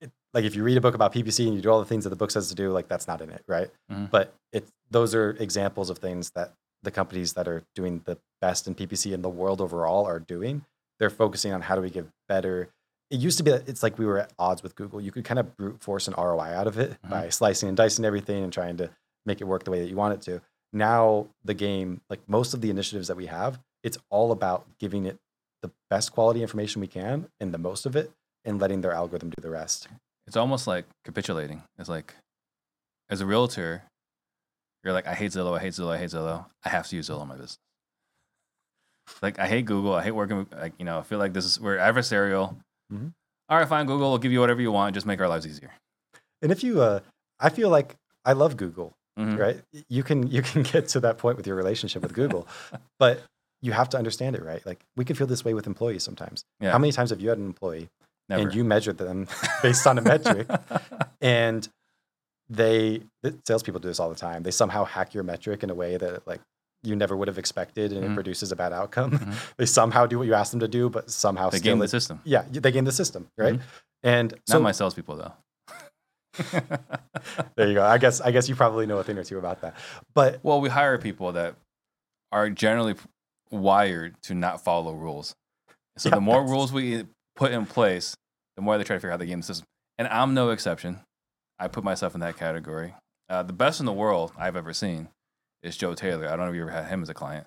it, 0.00 0.10
like 0.34 0.44
if 0.44 0.54
you 0.54 0.62
read 0.62 0.76
a 0.76 0.80
book 0.80 0.94
about 0.94 1.12
PPC 1.12 1.46
and 1.46 1.54
you 1.56 1.62
do 1.62 1.70
all 1.70 1.78
the 1.80 1.84
things 1.86 2.04
that 2.04 2.10
the 2.10 2.16
book 2.16 2.30
says 2.30 2.48
to 2.48 2.54
do, 2.54 2.70
like 2.70 2.88
that's 2.88 3.06
not 3.08 3.20
in 3.20 3.30
it, 3.30 3.42
right? 3.46 3.70
Mhm. 3.90 4.10
But 4.10 4.34
it's 4.52 4.70
those 4.90 5.14
are 5.14 5.30
examples 5.30 5.90
of 5.90 5.98
things 5.98 6.30
that 6.30 6.52
the 6.82 6.90
companies 6.90 7.34
that 7.34 7.46
are 7.48 7.62
doing 7.74 8.02
the 8.04 8.18
best 8.40 8.66
in 8.66 8.74
PPC 8.74 9.12
in 9.12 9.22
the 9.22 9.28
world 9.30 9.60
overall 9.60 10.04
are 10.04 10.18
doing. 10.18 10.64
They're 10.98 11.10
focusing 11.10 11.52
on 11.52 11.62
how 11.62 11.76
do 11.76 11.80
we 11.82 11.90
give 11.90 12.08
better. 12.28 12.68
It 13.10 13.20
used 13.20 13.38
to 13.38 13.44
be 13.44 13.50
that 13.52 13.68
it's 13.68 13.82
like 13.82 13.98
we 13.98 14.06
were 14.06 14.18
at 14.18 14.32
odds 14.38 14.62
with 14.62 14.74
Google. 14.74 15.00
You 15.00 15.12
could 15.12 15.24
kind 15.24 15.38
of 15.38 15.56
brute 15.56 15.80
force 15.82 16.08
an 16.08 16.14
ROI 16.14 16.52
out 16.54 16.66
of 16.66 16.78
it 16.78 17.00
Mhm. 17.04 17.10
by 17.10 17.28
slicing 17.28 17.68
and 17.68 17.76
dicing 17.76 18.04
everything 18.04 18.42
and 18.42 18.52
trying 18.52 18.76
to 18.78 18.90
make 19.24 19.40
it 19.40 19.44
work 19.44 19.64
the 19.64 19.70
way 19.70 19.80
that 19.80 19.88
you 19.88 19.96
want 19.96 20.14
it 20.14 20.22
to 20.22 20.40
now 20.72 21.26
the 21.44 21.54
game 21.54 22.00
like 22.08 22.20
most 22.28 22.54
of 22.54 22.60
the 22.60 22.70
initiatives 22.70 23.08
that 23.08 23.16
we 23.16 23.26
have 23.26 23.58
it's 23.82 23.98
all 24.10 24.32
about 24.32 24.66
giving 24.78 25.06
it 25.06 25.18
the 25.62 25.70
best 25.90 26.12
quality 26.12 26.40
information 26.42 26.80
we 26.80 26.86
can 26.86 27.26
and 27.40 27.52
the 27.52 27.58
most 27.58 27.84
of 27.86 27.94
it 27.96 28.10
and 28.44 28.60
letting 28.60 28.80
their 28.80 28.92
algorithm 28.92 29.30
do 29.30 29.40
the 29.42 29.50
rest 29.50 29.88
It's 30.26 30.36
almost 30.36 30.66
like 30.66 30.84
capitulating. 31.04 31.62
It's 31.78 31.88
like, 31.88 32.14
as 33.10 33.20
a 33.20 33.26
realtor, 33.26 33.82
you're 34.84 34.92
like, 34.92 35.06
I 35.06 35.14
hate 35.14 35.32
Zillow, 35.32 35.56
I 35.56 35.60
hate 35.60 35.72
Zillow, 35.74 35.90
I 35.94 35.98
hate 35.98 36.10
Zillow. 36.10 36.46
I 36.64 36.68
have 36.68 36.86
to 36.88 36.96
use 36.96 37.08
Zillow 37.08 37.22
in 37.22 37.28
my 37.28 37.34
business. 37.34 37.58
Like, 39.20 39.38
I 39.38 39.46
hate 39.46 39.64
Google. 39.66 39.94
I 39.94 40.02
hate 40.02 40.12
working. 40.12 40.38
With, 40.38 40.52
like, 40.54 40.74
you 40.78 40.84
know, 40.84 40.98
I 40.98 41.02
feel 41.02 41.18
like 41.18 41.32
this 41.32 41.44
is 41.44 41.60
we're 41.60 41.76
adversarial. 41.76 42.56
Mhm. 42.92 43.12
All 43.48 43.58
right, 43.58 43.68
fine. 43.68 43.86
Google 43.86 44.10
will 44.10 44.18
give 44.18 44.32
you 44.32 44.40
whatever 44.40 44.60
you 44.62 44.72
want. 44.72 44.94
Just 44.94 45.06
make 45.06 45.20
our 45.20 45.28
lives 45.28 45.46
easier. 45.46 45.70
and 46.42 46.50
if 46.50 46.64
you 46.64 46.80
uh 46.82 46.98
i 47.38 47.48
feel 47.48 47.70
like 47.70 47.94
i 48.24 48.32
love 48.32 48.56
google 48.56 48.94
Mhm. 49.18 49.38
right 49.38 49.62
you 49.88 50.02
can 50.02 50.26
you 50.30 50.40
can 50.42 50.62
get 50.72 50.88
to 50.88 51.00
that 51.00 51.18
point 51.18 51.36
with 51.36 51.46
your 51.46 51.54
relationship 51.56 52.02
with 52.02 52.14
google 52.14 52.46
but 52.98 53.20
you 53.60 53.72
have 53.72 53.88
to 53.90 53.98
understand 53.98 54.34
it 54.36 54.42
right 54.42 54.64
like 54.64 54.80
we 54.96 55.04
can 55.04 55.14
feel 55.16 55.26
this 55.26 55.44
way 55.44 55.52
with 55.54 55.66
employees 55.66 56.02
sometimes 56.02 56.44
Yeah. 56.60 56.72
how 56.72 56.78
many 56.78 56.92
times 56.92 57.10
have 57.10 57.20
you 57.20 57.28
had 57.28 57.38
an 57.38 57.44
employee 57.46 57.88
Never. 58.28 58.42
and 58.42 58.54
you 58.54 58.64
measured 58.64 58.96
them 58.98 59.26
based 59.62 59.86
on 59.86 59.98
a 59.98 60.02
metric 60.02 60.48
and 61.20 61.68
they 62.48 63.02
the 63.22 63.38
salespeople 63.46 63.80
do 63.80 63.88
this 63.88 64.00
all 64.00 64.08
the 64.10 64.14
time. 64.16 64.42
They 64.42 64.50
somehow 64.50 64.84
hack 64.84 65.14
your 65.14 65.22
metric 65.24 65.62
in 65.62 65.70
a 65.70 65.74
way 65.74 65.96
that 65.96 66.26
like 66.26 66.40
you 66.82 66.96
never 66.96 67.16
would 67.16 67.28
have 67.28 67.38
expected, 67.38 67.92
and 67.92 68.02
Mhm. 68.04 68.10
it 68.10 68.14
produces 68.14 68.50
a 68.52 68.56
bad 68.56 68.72
outcome. 68.72 69.12
Mhm. 69.12 69.54
They 69.56 69.66
somehow 69.66 70.06
do 70.06 70.18
what 70.18 70.26
you 70.26 70.34
ask 70.34 70.50
them 70.50 70.60
to 70.60 70.68
do, 70.68 70.90
but 70.90 71.10
somehow 71.10 71.48
they 71.48 71.60
game 71.60 71.78
the 71.78 71.86
system. 71.88 72.20
yeah, 72.24 72.44
they 72.50 72.72
game 72.72 72.84
the 72.84 72.92
system, 72.92 73.28
right? 73.38 73.60
And 74.02 74.32
Not 74.32 74.40
so 74.48 74.60
my 74.60 74.72
salespeople 74.72 75.16
though. 75.16 75.32
there 77.56 77.68
you 77.68 77.74
go. 77.74 77.84
I 77.84 77.98
guess 77.98 78.20
I 78.20 78.30
guess 78.30 78.48
you 78.48 78.54
probably 78.54 78.86
know 78.86 78.98
a 78.98 79.04
thing 79.04 79.18
or 79.18 79.24
two 79.24 79.38
about 79.38 79.60
that. 79.62 79.74
But 80.14 80.40
well, 80.42 80.60
we 80.60 80.68
hire 80.68 80.98
people 80.98 81.32
that 81.32 81.54
are 82.30 82.48
generally 82.50 82.94
wired 83.50 84.14
to 84.22 84.34
not 84.34 84.62
follow 84.64 84.92
rules. 84.94 85.34
So 85.98 86.08
Yeah, 86.08 86.16
the 86.16 86.20
more 86.20 86.36
that's- 86.36 86.50
rules 86.52 86.72
we 86.72 87.04
put 87.36 87.52
in 87.52 87.66
place, 87.66 88.16
the 88.56 88.62
more 88.62 88.78
they 88.78 88.84
try 88.84 88.96
to 88.96 89.00
figure 89.00 89.12
out 89.12 89.18
the 89.18 89.26
game 89.26 89.42
system. 89.42 89.66
And 89.98 90.08
I'm 90.08 90.34
no 90.34 90.50
exception. 90.50 91.00
I 91.58 91.68
put 91.68 91.84
myself 91.84 92.14
in 92.14 92.20
that 92.20 92.36
category. 92.36 92.94
Uh, 93.28 93.42
the 93.42 93.52
best 93.52 93.78
in 93.80 93.86
the 93.86 93.92
world 93.92 94.32
I've 94.38 94.56
ever 94.56 94.72
seen 94.72 95.08
is 95.62 95.76
Joe 95.76 95.94
Taylor. 95.94 96.26
I 96.26 96.30
don't 96.30 96.40
know 96.40 96.48
if 96.48 96.54
you 96.56 96.62
ever 96.62 96.70
had 96.70 96.86
him 96.86 97.02
as 97.02 97.08
a 97.08 97.14
client. 97.14 97.46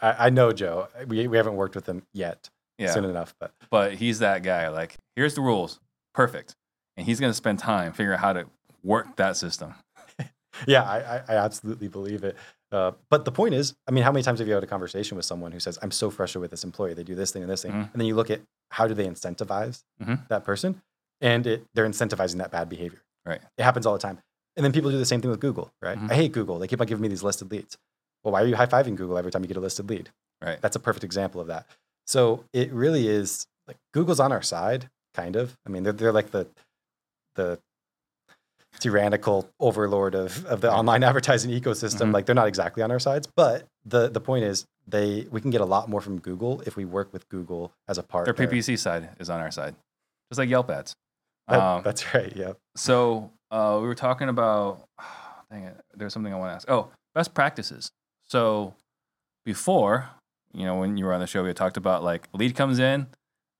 I, 0.00 0.26
I 0.26 0.30
know 0.30 0.52
Joe. 0.52 0.88
We 1.06 1.26
we 1.28 1.36
haven't 1.36 1.54
worked 1.56 1.74
with 1.74 1.86
him 1.86 2.02
yet, 2.14 2.48
Yeah, 2.78 2.92
soon 2.92 3.04
enough. 3.04 3.34
But 3.38 3.52
but 3.70 3.94
he's 3.94 4.20
that 4.20 4.42
guy. 4.42 4.68
Like, 4.68 4.96
here's 5.14 5.34
the 5.34 5.42
rules, 5.42 5.78
perfect, 6.14 6.56
and 7.00 7.06
he's 7.08 7.18
gonna 7.18 7.34
spend 7.34 7.58
time 7.58 7.92
figuring 7.92 8.16
out 8.18 8.20
how 8.20 8.32
to 8.34 8.46
work 8.84 9.16
that 9.16 9.36
system. 9.36 9.74
yeah, 10.66 10.82
I, 10.82 10.98
I, 10.98 11.22
I 11.28 11.36
absolutely 11.36 11.88
believe 11.88 12.22
it. 12.24 12.36
Uh, 12.70 12.92
but 13.08 13.24
the 13.24 13.32
point 13.32 13.54
is, 13.54 13.74
I 13.88 13.90
mean, 13.90 14.04
how 14.04 14.12
many 14.12 14.22
times 14.22 14.38
have 14.38 14.46
you 14.46 14.54
had 14.54 14.62
a 14.62 14.66
conversation 14.66 15.16
with 15.16 15.24
someone 15.24 15.50
who 15.50 15.58
says, 15.60 15.78
"I'm 15.82 15.90
so 15.90 16.10
frustrated 16.10 16.42
with 16.42 16.50
this 16.52 16.62
employee. 16.62 16.94
They 16.94 17.02
do 17.02 17.14
this 17.14 17.32
thing 17.32 17.42
and 17.42 17.50
this 17.50 17.62
thing," 17.62 17.72
Mhm. 17.72 17.90
and 17.92 18.00
then 18.00 18.06
you 18.06 18.14
look 18.14 18.30
at 18.30 18.40
how 18.70 18.86
do 18.86 18.94
they 18.94 19.06
incentivize 19.06 19.82
Mhm. 20.02 20.28
that 20.28 20.44
person, 20.44 20.80
and 21.20 21.46
it, 21.46 21.64
they're 21.74 21.88
incentivizing 21.88 22.36
that 22.36 22.50
bad 22.52 22.68
behavior. 22.68 23.00
Right. 23.26 23.40
It 23.58 23.62
happens 23.64 23.86
all 23.86 23.92
the 23.94 23.98
time. 23.98 24.18
And 24.56 24.64
then 24.64 24.72
people 24.72 24.90
do 24.90 24.98
the 24.98 25.04
same 25.06 25.20
thing 25.20 25.30
with 25.30 25.40
Google, 25.40 25.70
right? 25.82 25.98
Mhm. 25.98 26.10
I 26.10 26.14
hate 26.14 26.32
Google. 26.32 26.58
They 26.58 26.68
keep 26.68 26.80
on 26.80 26.86
giving 26.86 27.02
me 27.02 27.08
these 27.08 27.22
listed 27.22 27.50
leads. 27.50 27.76
Well, 28.22 28.32
why 28.32 28.42
are 28.42 28.46
you 28.46 28.56
high 28.56 28.66
fiving 28.66 28.94
Google 28.96 29.16
every 29.18 29.30
time 29.30 29.42
you 29.42 29.48
get 29.48 29.56
a 29.56 29.60
listed 29.60 29.88
lead? 29.88 30.10
Right. 30.42 30.60
That's 30.60 30.76
a 30.76 30.80
perfect 30.80 31.04
example 31.04 31.40
of 31.40 31.46
that. 31.48 31.66
So 32.06 32.44
it 32.52 32.72
really 32.72 33.08
is 33.08 33.46
like 33.68 33.76
Google's 33.94 34.20
on 34.20 34.32
our 34.32 34.42
side, 34.42 34.90
kind 35.14 35.36
of. 35.36 35.56
I 35.66 35.70
mean, 35.70 35.82
they're, 35.84 35.92
they're 35.92 36.12
like 36.12 36.30
the 36.32 36.46
the 37.40 37.58
tyrannical 38.78 39.48
overlord 39.58 40.14
of, 40.14 40.44
of 40.46 40.60
the 40.60 40.70
online 40.72 41.02
advertising 41.10 41.50
ecosystem. 41.50 42.08
Mhm. 42.08 42.14
Like 42.14 42.26
they're 42.26 42.34
not 42.34 42.48
exactly 42.48 42.82
on 42.82 42.90
our 42.90 42.98
sides, 43.00 43.28
but 43.36 43.66
the 43.84 44.08
the 44.08 44.20
point 44.20 44.44
is 44.44 44.64
they 44.86 45.26
we 45.30 45.40
can 45.40 45.50
get 45.50 45.60
a 45.60 45.64
lot 45.64 45.88
more 45.88 46.00
from 46.00 46.18
Google 46.20 46.60
if 46.66 46.76
we 46.76 46.84
work 46.84 47.12
with 47.12 47.28
Google 47.28 47.72
as 47.88 47.98
a 47.98 48.02
partner. 48.02 48.32
Their 48.32 48.46
PPC 48.46 48.78
side 48.78 49.10
is 49.18 49.28
on 49.30 49.40
our 49.40 49.50
side, 49.50 49.74
just 50.30 50.38
like 50.38 50.48
Yelp 50.48 50.70
ads. 50.70 50.94
That- 51.48 51.60
Um, 51.60 51.82
that's 51.82 52.14
right. 52.14 52.32
Yeah. 52.36 52.52
So 52.76 53.30
uh, 53.50 53.78
we 53.80 53.86
were 53.88 53.94
talking 53.96 54.28
about, 54.28 54.84
dang 55.50 55.64
it, 55.64 55.76
there's 55.94 56.12
something 56.12 56.32
I 56.32 56.38
want 56.38 56.50
to 56.52 56.54
ask. 56.56 56.70
Oh, 56.70 56.90
best 57.14 57.34
practices. 57.34 57.90
So 58.28 58.74
before, 59.44 60.08
you 60.52 60.64
know, 60.64 60.76
when 60.76 60.96
you 60.96 61.04
were 61.06 61.12
on 61.14 61.20
the 61.20 61.26
show, 61.26 61.42
we 61.42 61.48
had 61.48 61.56
talked 61.56 61.76
about 61.76 62.04
like 62.04 62.28
lead 62.32 62.54
comes 62.54 62.78
in, 62.78 63.08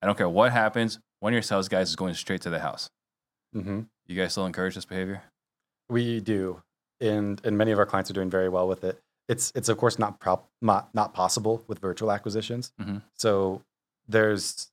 I 0.02 0.06
don't 0.06 0.16
care 0.16 0.28
what 0.28 0.52
happens, 0.52 0.98
one 1.18 1.32
of 1.32 1.34
your 1.34 1.42
sales 1.42 1.68
guys 1.68 1.88
is 1.88 1.96
going 1.96 2.14
straight 2.14 2.40
to 2.42 2.50
the 2.50 2.60
house. 2.60 2.88
Hmm 3.52 3.80
You 4.06 4.16
guys 4.16 4.32
still 4.32 4.46
encourage 4.46 4.74
this 4.74 4.84
behavior? 4.84 5.22
We 5.88 6.20
do, 6.20 6.62
and 7.00 7.40
and 7.44 7.56
many 7.58 7.70
of 7.72 7.78
our 7.78 7.86
clients 7.86 8.10
are 8.10 8.14
doing 8.14 8.30
very 8.30 8.48
well 8.48 8.68
with 8.68 8.84
it. 8.84 9.00
It's 9.28 9.52
it's 9.54 9.68
of 9.68 9.76
course 9.78 9.98
not 9.98 10.20
prop 10.20 10.48
not 10.62 10.94
not 10.94 11.14
possible 11.14 11.64
with 11.66 11.78
virtual 11.78 12.10
acquisitions. 12.12 12.72
Mhm. 12.80 13.02
So 13.14 13.62
there's 14.08 14.70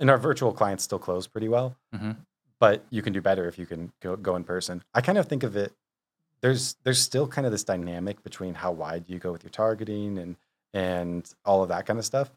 and 0.00 0.10
our 0.10 0.18
virtual 0.18 0.52
clients 0.52 0.84
still 0.84 0.98
close 0.98 1.26
pretty 1.26 1.48
well, 1.48 1.76
Mhm. 1.94 2.16
but 2.58 2.84
you 2.90 3.02
can 3.02 3.12
do 3.12 3.20
better 3.20 3.46
if 3.46 3.58
you 3.58 3.66
can 3.66 3.92
go, 4.00 4.16
go 4.16 4.34
in 4.36 4.42
person. 4.44 4.82
I 4.92 5.00
kind 5.00 5.18
of 5.18 5.26
think 5.26 5.42
of 5.44 5.56
it. 5.56 5.72
There's 6.40 6.74
there's 6.84 7.00
still 7.00 7.26
kind 7.26 7.46
of 7.46 7.52
this 7.52 7.64
dynamic 7.64 8.22
between 8.22 8.54
how 8.54 8.72
wide 8.72 9.08
you 9.08 9.18
go 9.18 9.32
with 9.32 9.42
your 9.44 9.50
targeting 9.50 10.18
and 10.18 10.36
and 10.72 11.32
all 11.44 11.62
of 11.62 11.68
that 11.68 11.86
kind 11.86 11.98
of 11.98 12.04
stuff. 12.04 12.30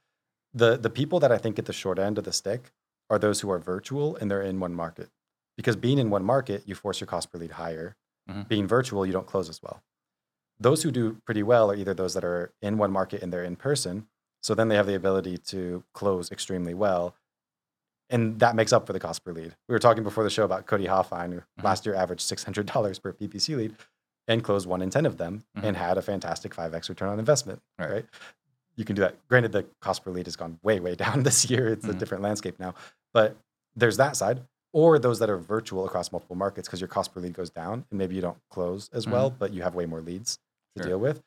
The 0.53 0.77
the 0.77 0.89
people 0.89 1.19
that 1.19 1.31
I 1.31 1.37
think 1.37 1.55
get 1.57 1.65
the 1.65 1.73
short 1.73 1.99
end 1.99 2.17
of 2.17 2.23
the 2.23 2.31
stick 2.33 2.71
are 3.09 3.19
those 3.19 3.41
who 3.41 3.49
are 3.51 3.59
virtual 3.59 4.15
and 4.15 4.29
they're 4.29 4.41
in 4.41 4.59
one 4.59 4.73
market. 4.73 5.09
Because 5.57 5.75
being 5.75 5.97
in 5.97 6.09
one 6.09 6.23
market, 6.23 6.63
you 6.67 6.75
force 6.75 6.99
your 7.01 7.07
cost 7.07 7.31
per 7.31 7.37
lead 7.39 7.51
higher. 7.51 7.95
Mhm. 8.29 8.47
Being 8.47 8.67
virtual, 8.67 9.05
you 9.05 9.11
don't 9.13 9.27
close 9.27 9.49
as 9.49 9.61
well. 9.61 9.81
Those 10.59 10.83
who 10.83 10.91
do 10.91 11.17
pretty 11.25 11.43
well 11.43 11.69
are 11.71 11.75
either 11.75 11.93
those 11.93 12.13
that 12.13 12.23
are 12.23 12.51
in 12.61 12.77
one 12.77 12.91
market 12.91 13.21
and 13.21 13.31
they're 13.33 13.43
in 13.43 13.55
person. 13.55 14.07
So 14.41 14.53
then 14.55 14.69
they 14.69 14.75
have 14.75 14.87
the 14.87 14.95
ability 14.95 15.37
to 15.39 15.83
close 15.93 16.31
extremely 16.31 16.73
well. 16.73 17.15
And 18.09 18.39
that 18.39 18.55
makes 18.55 18.71
up 18.71 18.87
for 18.87 18.93
the 18.93 18.99
cost 18.99 19.23
per 19.25 19.33
lead. 19.33 19.55
We 19.67 19.73
were 19.73 19.79
talking 19.79 20.03
before 20.03 20.23
the 20.23 20.29
show 20.29 20.45
about 20.45 20.65
Cody 20.65 20.85
Hoffine, 20.85 21.31
who 21.33 21.39
Mhm. 21.39 21.63
last 21.63 21.85
year 21.85 21.93
averaged 21.95 22.21
$600 22.21 22.99
per 22.99 23.11
PPC 23.11 23.55
lead 23.55 23.75
and 24.27 24.43
closed 24.43 24.67
one 24.67 24.81
in 24.81 24.89
10 24.89 25.05
of 25.05 25.17
them 25.17 25.43
Mhm. 25.57 25.63
and 25.63 25.77
had 25.77 25.97
a 25.97 26.01
fantastic 26.01 26.53
5x 26.53 26.87
return 26.89 27.09
on 27.09 27.19
investment. 27.19 27.61
Right. 27.77 27.91
Right. 27.91 28.05
You 28.75 28.85
can 28.85 28.95
do 28.95 29.01
that. 29.01 29.15
Granted, 29.27 29.51
the 29.51 29.63
cost 29.81 30.03
per 30.03 30.11
lead 30.11 30.27
has 30.27 30.35
gone 30.35 30.59
way, 30.63 30.79
way 30.79 30.95
down 31.21 31.23
this 31.23 31.49
year. 31.49 31.67
It's 31.67 31.85
a 31.85 31.93
Mhm. 31.93 31.99
different 31.99 32.23
landscape 32.23 32.59
now. 32.59 32.73
But 33.13 33.35
there's 33.75 33.97
that 33.97 34.15
side, 34.15 34.45
or 34.77 34.99
those 34.99 35.17
that 35.17 35.27
are 35.27 35.37
virtual 35.37 35.87
across 35.87 36.11
multiple 36.11 36.35
markets 36.35 36.67
because 36.67 36.79
your 36.79 36.87
cost 36.87 37.11
per 37.11 37.19
lead 37.19 37.33
goes 37.33 37.49
down 37.49 37.83
and 37.89 37.97
maybe 37.97 38.13
you 38.13 38.21
don't 38.21 38.37
close 38.51 38.91
as 38.93 39.07
well, 39.07 39.31
but 39.31 39.51
you 39.51 39.63
have 39.63 39.73
way 39.73 39.87
more 39.87 40.01
leads 40.01 40.37
to 40.75 40.83
Sure. 40.83 40.89
deal 40.89 40.99
with. 40.99 41.19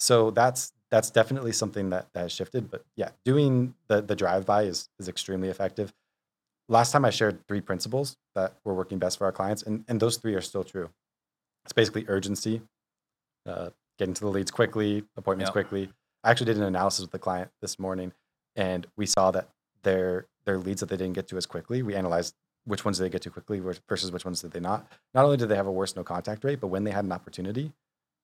So 0.00 0.32
that's 0.32 0.72
that's 0.90 1.08
definitely 1.10 1.52
something 1.52 1.90
that, 1.90 2.08
that 2.12 2.22
has 2.22 2.32
shifted. 2.32 2.68
But 2.68 2.82
yeah, 2.96 3.10
doing 3.24 3.74
the 3.86 4.02
the 4.02 4.16
drive 4.16 4.44
by 4.46 4.62
is 4.64 4.88
is 4.98 5.08
extremely 5.08 5.48
effective. 5.48 5.92
Last 6.68 6.90
time 6.90 7.04
I 7.04 7.10
shared 7.10 7.46
three 7.46 7.60
principles 7.60 8.16
that 8.34 8.56
were 8.64 8.74
working 8.74 8.98
best 8.98 9.16
for 9.18 9.26
our 9.26 9.32
clients, 9.32 9.62
and, 9.62 9.84
and 9.86 10.00
those 10.00 10.16
three 10.16 10.34
are 10.34 10.40
still 10.40 10.64
true. 10.64 10.90
It's 11.64 11.72
basically 11.72 12.04
urgency, 12.08 12.62
uh, 13.46 13.70
getting 13.96 14.14
to 14.14 14.22
the 14.22 14.30
leads 14.30 14.50
quickly, 14.50 15.04
appointments 15.16 15.50
Yep. 15.50 15.52
quickly. 15.52 15.92
I 16.24 16.32
actually 16.32 16.46
did 16.46 16.56
an 16.56 16.64
analysis 16.64 17.02
with 17.02 17.12
the 17.12 17.18
client 17.20 17.52
this 17.62 17.78
morning, 17.78 18.12
and 18.56 18.88
we 18.96 19.06
saw 19.06 19.30
that 19.30 19.50
their 19.84 20.26
their 20.46 20.58
leads 20.58 20.80
that 20.80 20.88
they 20.88 20.96
didn't 20.96 21.14
get 21.14 21.28
to 21.28 21.36
as 21.36 21.46
quickly, 21.46 21.82
we 21.84 21.94
analyzed 21.94 22.34
which 22.68 22.84
ones 22.84 22.98
did 22.98 23.04
they 23.04 23.08
get 23.10 23.22
to 23.22 23.30
quickly 23.30 23.60
versus 23.88 24.12
which 24.12 24.24
ones 24.24 24.40
did 24.42 24.52
they 24.52 24.60
not. 24.60 24.86
Not 25.14 25.24
only 25.24 25.36
did 25.36 25.48
they 25.48 25.56
have 25.56 25.66
a 25.66 25.72
worse 25.72 25.96
no 25.96 26.04
contact 26.04 26.44
rate, 26.44 26.60
but 26.60 26.68
when 26.68 26.84
they 26.84 26.90
had 26.90 27.04
an 27.04 27.12
opportunity, 27.12 27.72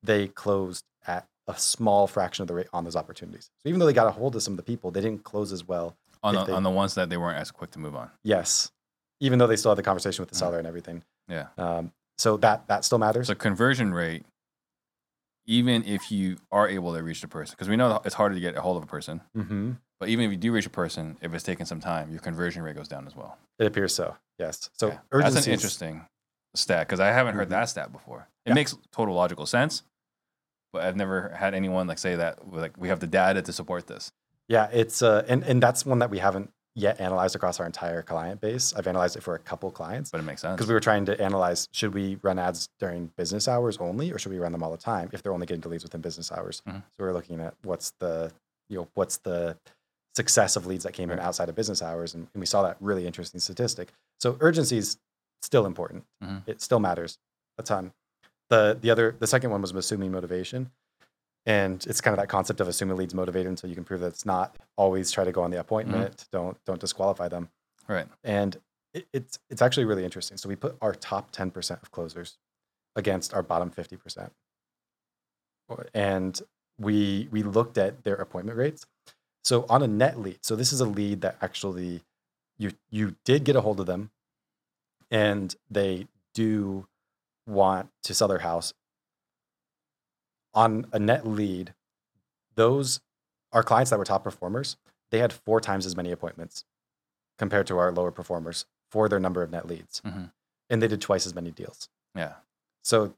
they 0.02 0.28
closed 0.28 0.84
at 1.06 1.26
a 1.46 1.56
small 1.58 2.06
fraction 2.06 2.42
of 2.42 2.48
the 2.48 2.54
rate 2.54 2.68
on 2.72 2.84
those 2.84 2.96
opportunities. 2.96 3.50
So 3.62 3.68
even 3.68 3.78
though 3.80 3.86
they 3.86 3.92
got 3.92 4.06
a 4.06 4.10
hold 4.10 4.36
of 4.36 4.42
some 4.42 4.52
of 4.52 4.56
the 4.58 4.62
people, 4.62 4.90
they 4.90 5.00
didn't 5.00 5.24
close 5.24 5.50
as 5.52 5.66
well. 5.66 5.96
on 6.22 6.34
the 6.34 6.44
they- 6.44 6.52
on 6.54 6.62
the 6.62 6.70
ones 6.70 6.94
that 6.94 7.10
they 7.10 7.18
weren't 7.18 7.36
as 7.38 7.50
quick 7.50 7.70
to 7.72 7.78
move 7.78 7.94
on. 7.94 8.10
Yes, 8.22 8.72
even 9.20 9.38
though 9.38 9.46
they 9.46 9.56
still 9.56 9.72
had 9.72 9.76
the 9.78 9.82
conversation 9.82 10.22
with 10.22 10.30
the 10.30 10.34
Mhm. 10.36 10.38
seller 10.38 10.58
and 10.58 10.66
everything. 10.66 11.04
Yeah. 11.28 11.48
Um, 11.58 11.92
so 12.16 12.38
that 12.38 12.66
that 12.68 12.84
still 12.86 12.96
matters. 12.98 13.26
So 13.26 13.34
conversion 13.34 13.92
rate, 13.92 14.24
even 15.46 15.84
if 15.84 16.10
you 16.10 16.38
are 16.50 16.66
able 16.68 16.94
to 16.94 17.02
reach 17.02 17.20
the 17.20 17.28
person, 17.28 17.52
because 17.54 17.68
we 17.68 17.76
know 17.76 18.00
it's 18.04 18.14
harder 18.14 18.34
to 18.34 18.40
get 18.40 18.56
a 18.56 18.62
hold 18.62 18.78
of 18.78 18.82
a 18.82 18.86
person, 18.86 19.20
hmm 19.34 19.72
but 20.00 20.08
even 20.08 20.24
if 20.24 20.30
you 20.32 20.36
do 20.36 20.50
reach 20.52 20.66
a 20.66 20.70
person, 20.70 21.16
if 21.20 21.32
it's 21.34 21.44
taking 21.44 21.66
some 21.66 21.80
time, 21.80 22.10
your 22.10 22.20
conversion 22.20 22.62
rate 22.62 22.74
goes 22.76 22.88
down 22.88 23.06
as 23.06 23.14
well. 23.14 23.38
It 23.58 23.66
appears 23.66 23.94
so. 23.94 24.16
Yes. 24.38 24.70
So 24.74 24.88
Yeah. 24.88 24.98
urgency. 25.12 25.34
That's 25.34 25.46
an 25.46 25.52
interesting 25.52 26.06
stat 26.54 26.86
because 26.86 27.00
I 27.00 27.08
haven't 27.08 27.34
heard 27.34 27.48
Mhm. 27.48 27.52
that 27.52 27.68
stat 27.68 27.92
before. 27.92 28.28
It 28.44 28.50
Yeah. 28.50 28.54
makes 28.54 28.76
total 28.92 29.14
logical 29.14 29.46
sense, 29.46 29.82
but 30.72 30.82
I've 30.84 30.96
never 30.96 31.30
had 31.30 31.54
anyone 31.54 31.86
like 31.86 31.98
say 31.98 32.16
that 32.16 32.52
like 32.52 32.76
we 32.76 32.88
have 32.88 33.00
the 33.00 33.06
data 33.06 33.42
to 33.42 33.52
support 33.52 33.86
this. 33.86 34.12
Yeah, 34.48 34.68
it's 34.72 35.02
uh, 35.02 35.24
and 35.28 35.42
and 35.44 35.62
that's 35.62 35.86
one 35.86 35.98
that 36.00 36.10
we 36.10 36.18
haven't 36.18 36.50
yet 36.76 37.00
analyzed 37.00 37.36
across 37.36 37.60
our 37.60 37.66
entire 37.66 38.02
client 38.02 38.40
base. 38.40 38.74
I've 38.74 38.88
analyzed 38.88 39.16
it 39.16 39.22
for 39.22 39.36
a 39.36 39.38
couple 39.38 39.70
clients 39.70 40.10
But 40.10 40.18
it 40.18 40.24
makes 40.24 40.42
sense. 40.42 40.56
because 40.56 40.66
we 40.68 40.74
were 40.74 40.80
trying 40.80 41.04
to 41.06 41.20
analyze 41.20 41.68
should 41.70 41.94
we 41.94 42.16
run 42.16 42.36
ads 42.38 42.68
during 42.80 43.06
business 43.16 43.46
hours 43.46 43.78
only, 43.78 44.10
or 44.12 44.18
should 44.18 44.32
we 44.32 44.38
run 44.40 44.50
them 44.52 44.62
all 44.62 44.72
the 44.72 44.76
time 44.76 45.08
if 45.12 45.22
they're 45.22 45.32
only 45.32 45.46
getting 45.46 45.62
to 45.62 45.68
leads 45.68 45.84
within 45.84 46.00
business 46.00 46.32
hours. 46.32 46.62
Mhm. 46.66 46.82
So 46.82 47.04
we're 47.04 47.12
looking 47.12 47.40
at 47.40 47.54
what's 47.62 47.92
the 48.00 48.32
you 48.68 48.78
know 48.78 48.88
what's 48.94 49.18
the 49.18 49.56
success 50.16 50.56
of 50.56 50.66
leads 50.66 50.84
that 50.84 50.92
came 50.92 51.10
in 51.10 51.18
outside 51.20 51.48
of 51.48 51.54
business 51.54 51.80
hours, 51.82 52.14
and, 52.14 52.28
and 52.34 52.40
we 52.40 52.46
saw 52.46 52.62
that 52.62 52.76
really 52.80 53.06
interesting 53.06 53.40
statistic. 53.40 53.92
So 54.20 54.36
urgency 54.40 54.78
is 54.78 54.98
still 55.42 55.66
important. 55.66 56.04
Mhm. 56.22 56.42
It 56.46 56.60
still 56.62 56.80
matters 56.80 57.18
a 57.58 57.62
ton. 57.62 57.92
The 58.50 58.76
the 58.80 58.90
other 58.90 59.16
the 59.18 59.26
second 59.26 59.50
one 59.50 59.60
was 59.60 59.72
assuming 59.74 60.12
motivation. 60.12 60.70
And 61.46 61.84
it's 61.86 62.00
kind 62.00 62.14
of 62.14 62.18
that 62.22 62.28
concept 62.28 62.60
of 62.60 62.68
assuming 62.68 62.96
leads 62.96 63.12
motivated 63.14 63.48
until 63.50 63.68
you 63.68 63.74
can 63.76 63.84
prove 63.84 64.00
that 64.00 64.06
it's 64.06 64.24
not. 64.24 64.56
Always 64.78 65.10
try 65.12 65.24
to 65.24 65.32
go 65.32 65.42
on 65.42 65.50
the 65.50 65.60
appointment. 65.60 66.26
Don't 66.32 66.56
don't 66.64 66.80
disqualify 66.80 67.28
them. 67.28 67.50
right. 67.86 68.08
And 68.22 68.58
it, 68.94 69.06
it's 69.12 69.38
it's 69.50 69.60
actually 69.60 69.84
really 69.84 70.04
interesting. 70.04 70.38
So 70.38 70.48
we 70.48 70.56
put 70.56 70.76
our 70.80 70.94
top 70.94 71.32
ten 71.32 71.50
percent 71.50 71.82
of 71.82 71.90
closers 71.90 72.38
against 72.96 73.34
our 73.34 73.42
bottom 73.42 73.68
fifty 73.70 73.96
percent, 73.96 74.32
and 75.94 76.40
we 76.78 77.28
we 77.30 77.42
looked 77.42 77.76
at 77.76 78.04
their 78.04 78.14
appointment 78.16 78.56
rates. 78.58 78.86
So 79.42 79.66
on 79.68 79.82
a 79.82 79.86
net 79.86 80.18
lead, 80.18 80.38
so 80.44 80.56
this 80.56 80.72
is 80.72 80.80
a 80.80 80.86
lead 80.86 81.20
that 81.20 81.36
actually 81.42 82.02
you 82.58 82.72
you 82.90 83.16
did 83.24 83.44
get 83.44 83.56
a 83.56 83.60
hold 83.60 83.80
of 83.80 83.86
them, 83.86 84.10
and 85.10 85.54
they 85.70 86.06
do 86.32 86.86
want 87.46 87.90
to 88.02 88.14
sell 88.14 88.28
their 88.28 88.38
house. 88.38 88.72
On 90.54 90.86
a 90.92 90.98
net 90.98 91.26
lead, 91.26 91.74
those 92.54 93.00
our 93.52 93.62
clients 93.62 93.90
that 93.90 93.98
were 93.98 94.04
top 94.04 94.24
performers, 94.24 94.76
they 95.10 95.18
had 95.18 95.32
four 95.32 95.60
times 95.60 95.86
as 95.86 95.96
many 95.96 96.10
appointments 96.10 96.64
compared 97.38 97.66
to 97.68 97.78
our 97.78 97.92
lower 97.92 98.10
performers 98.10 98.66
for 98.90 99.08
their 99.08 99.20
number 99.20 99.42
of 99.42 99.50
net 99.50 99.66
leads. 99.66 100.00
Mhm. 100.00 100.32
And 100.70 100.82
they 100.82 100.88
did 100.88 101.00
twice 101.00 101.26
as 101.26 101.34
many 101.34 101.50
deals. 101.50 101.88
Yeah. 102.14 102.36
So 102.82 103.16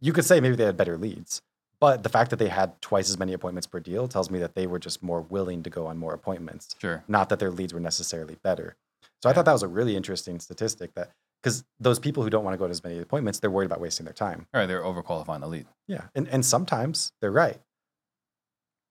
you 0.00 0.12
could 0.12 0.24
say 0.24 0.40
maybe 0.40 0.56
they 0.56 0.64
had 0.64 0.76
better 0.76 0.96
leads, 0.96 1.42
but 1.80 2.02
the 2.02 2.08
fact 2.08 2.30
that 2.30 2.38
they 2.38 2.48
had 2.48 2.80
twice 2.82 3.08
as 3.08 3.18
many 3.18 3.32
appointments 3.32 3.66
per 3.66 3.80
deal 3.80 4.08
tells 4.08 4.30
me 4.30 4.38
that 4.40 4.54
they 4.54 4.66
were 4.66 4.78
just 4.78 5.02
more 5.02 5.20
willing 5.20 5.62
to 5.62 5.70
go 5.70 5.86
on 5.86 5.98
more 5.98 6.14
appointments, 6.14 6.74
Sure. 6.80 7.04
not 7.08 7.28
that 7.28 7.38
their 7.38 7.50
leads 7.50 7.72
were 7.74 7.80
necessarily 7.80 8.36
better. 8.42 8.76
So 9.22 9.28
I 9.28 9.32
thought 9.32 9.44
that 9.44 9.52
was 9.52 9.62
a 9.62 9.68
really 9.68 9.96
interesting 9.96 10.38
statistic 10.40 10.94
that 10.94 11.10
because 11.42 11.64
those 11.78 11.98
people 11.98 12.22
who 12.24 12.30
don't 12.30 12.44
want 12.44 12.54
to 12.54 12.58
go 12.58 12.66
to 12.66 12.70
as 12.72 12.82
many 12.82 12.98
appointments, 12.98 13.38
they're 13.38 13.50
worried 13.50 13.66
about 13.66 13.80
wasting 13.80 14.04
their 14.04 14.12
time. 14.12 14.46
All 14.52 14.60
right. 14.60 14.66
They're 14.66 14.82
overqualifying 14.82 15.40
the 15.40 15.46
lead, 15.48 15.66
Yeah. 15.86 16.02
And 16.14 16.26
and 16.28 16.44
sometimes 16.44 17.12
they're 17.20 17.30
right. 17.32 17.60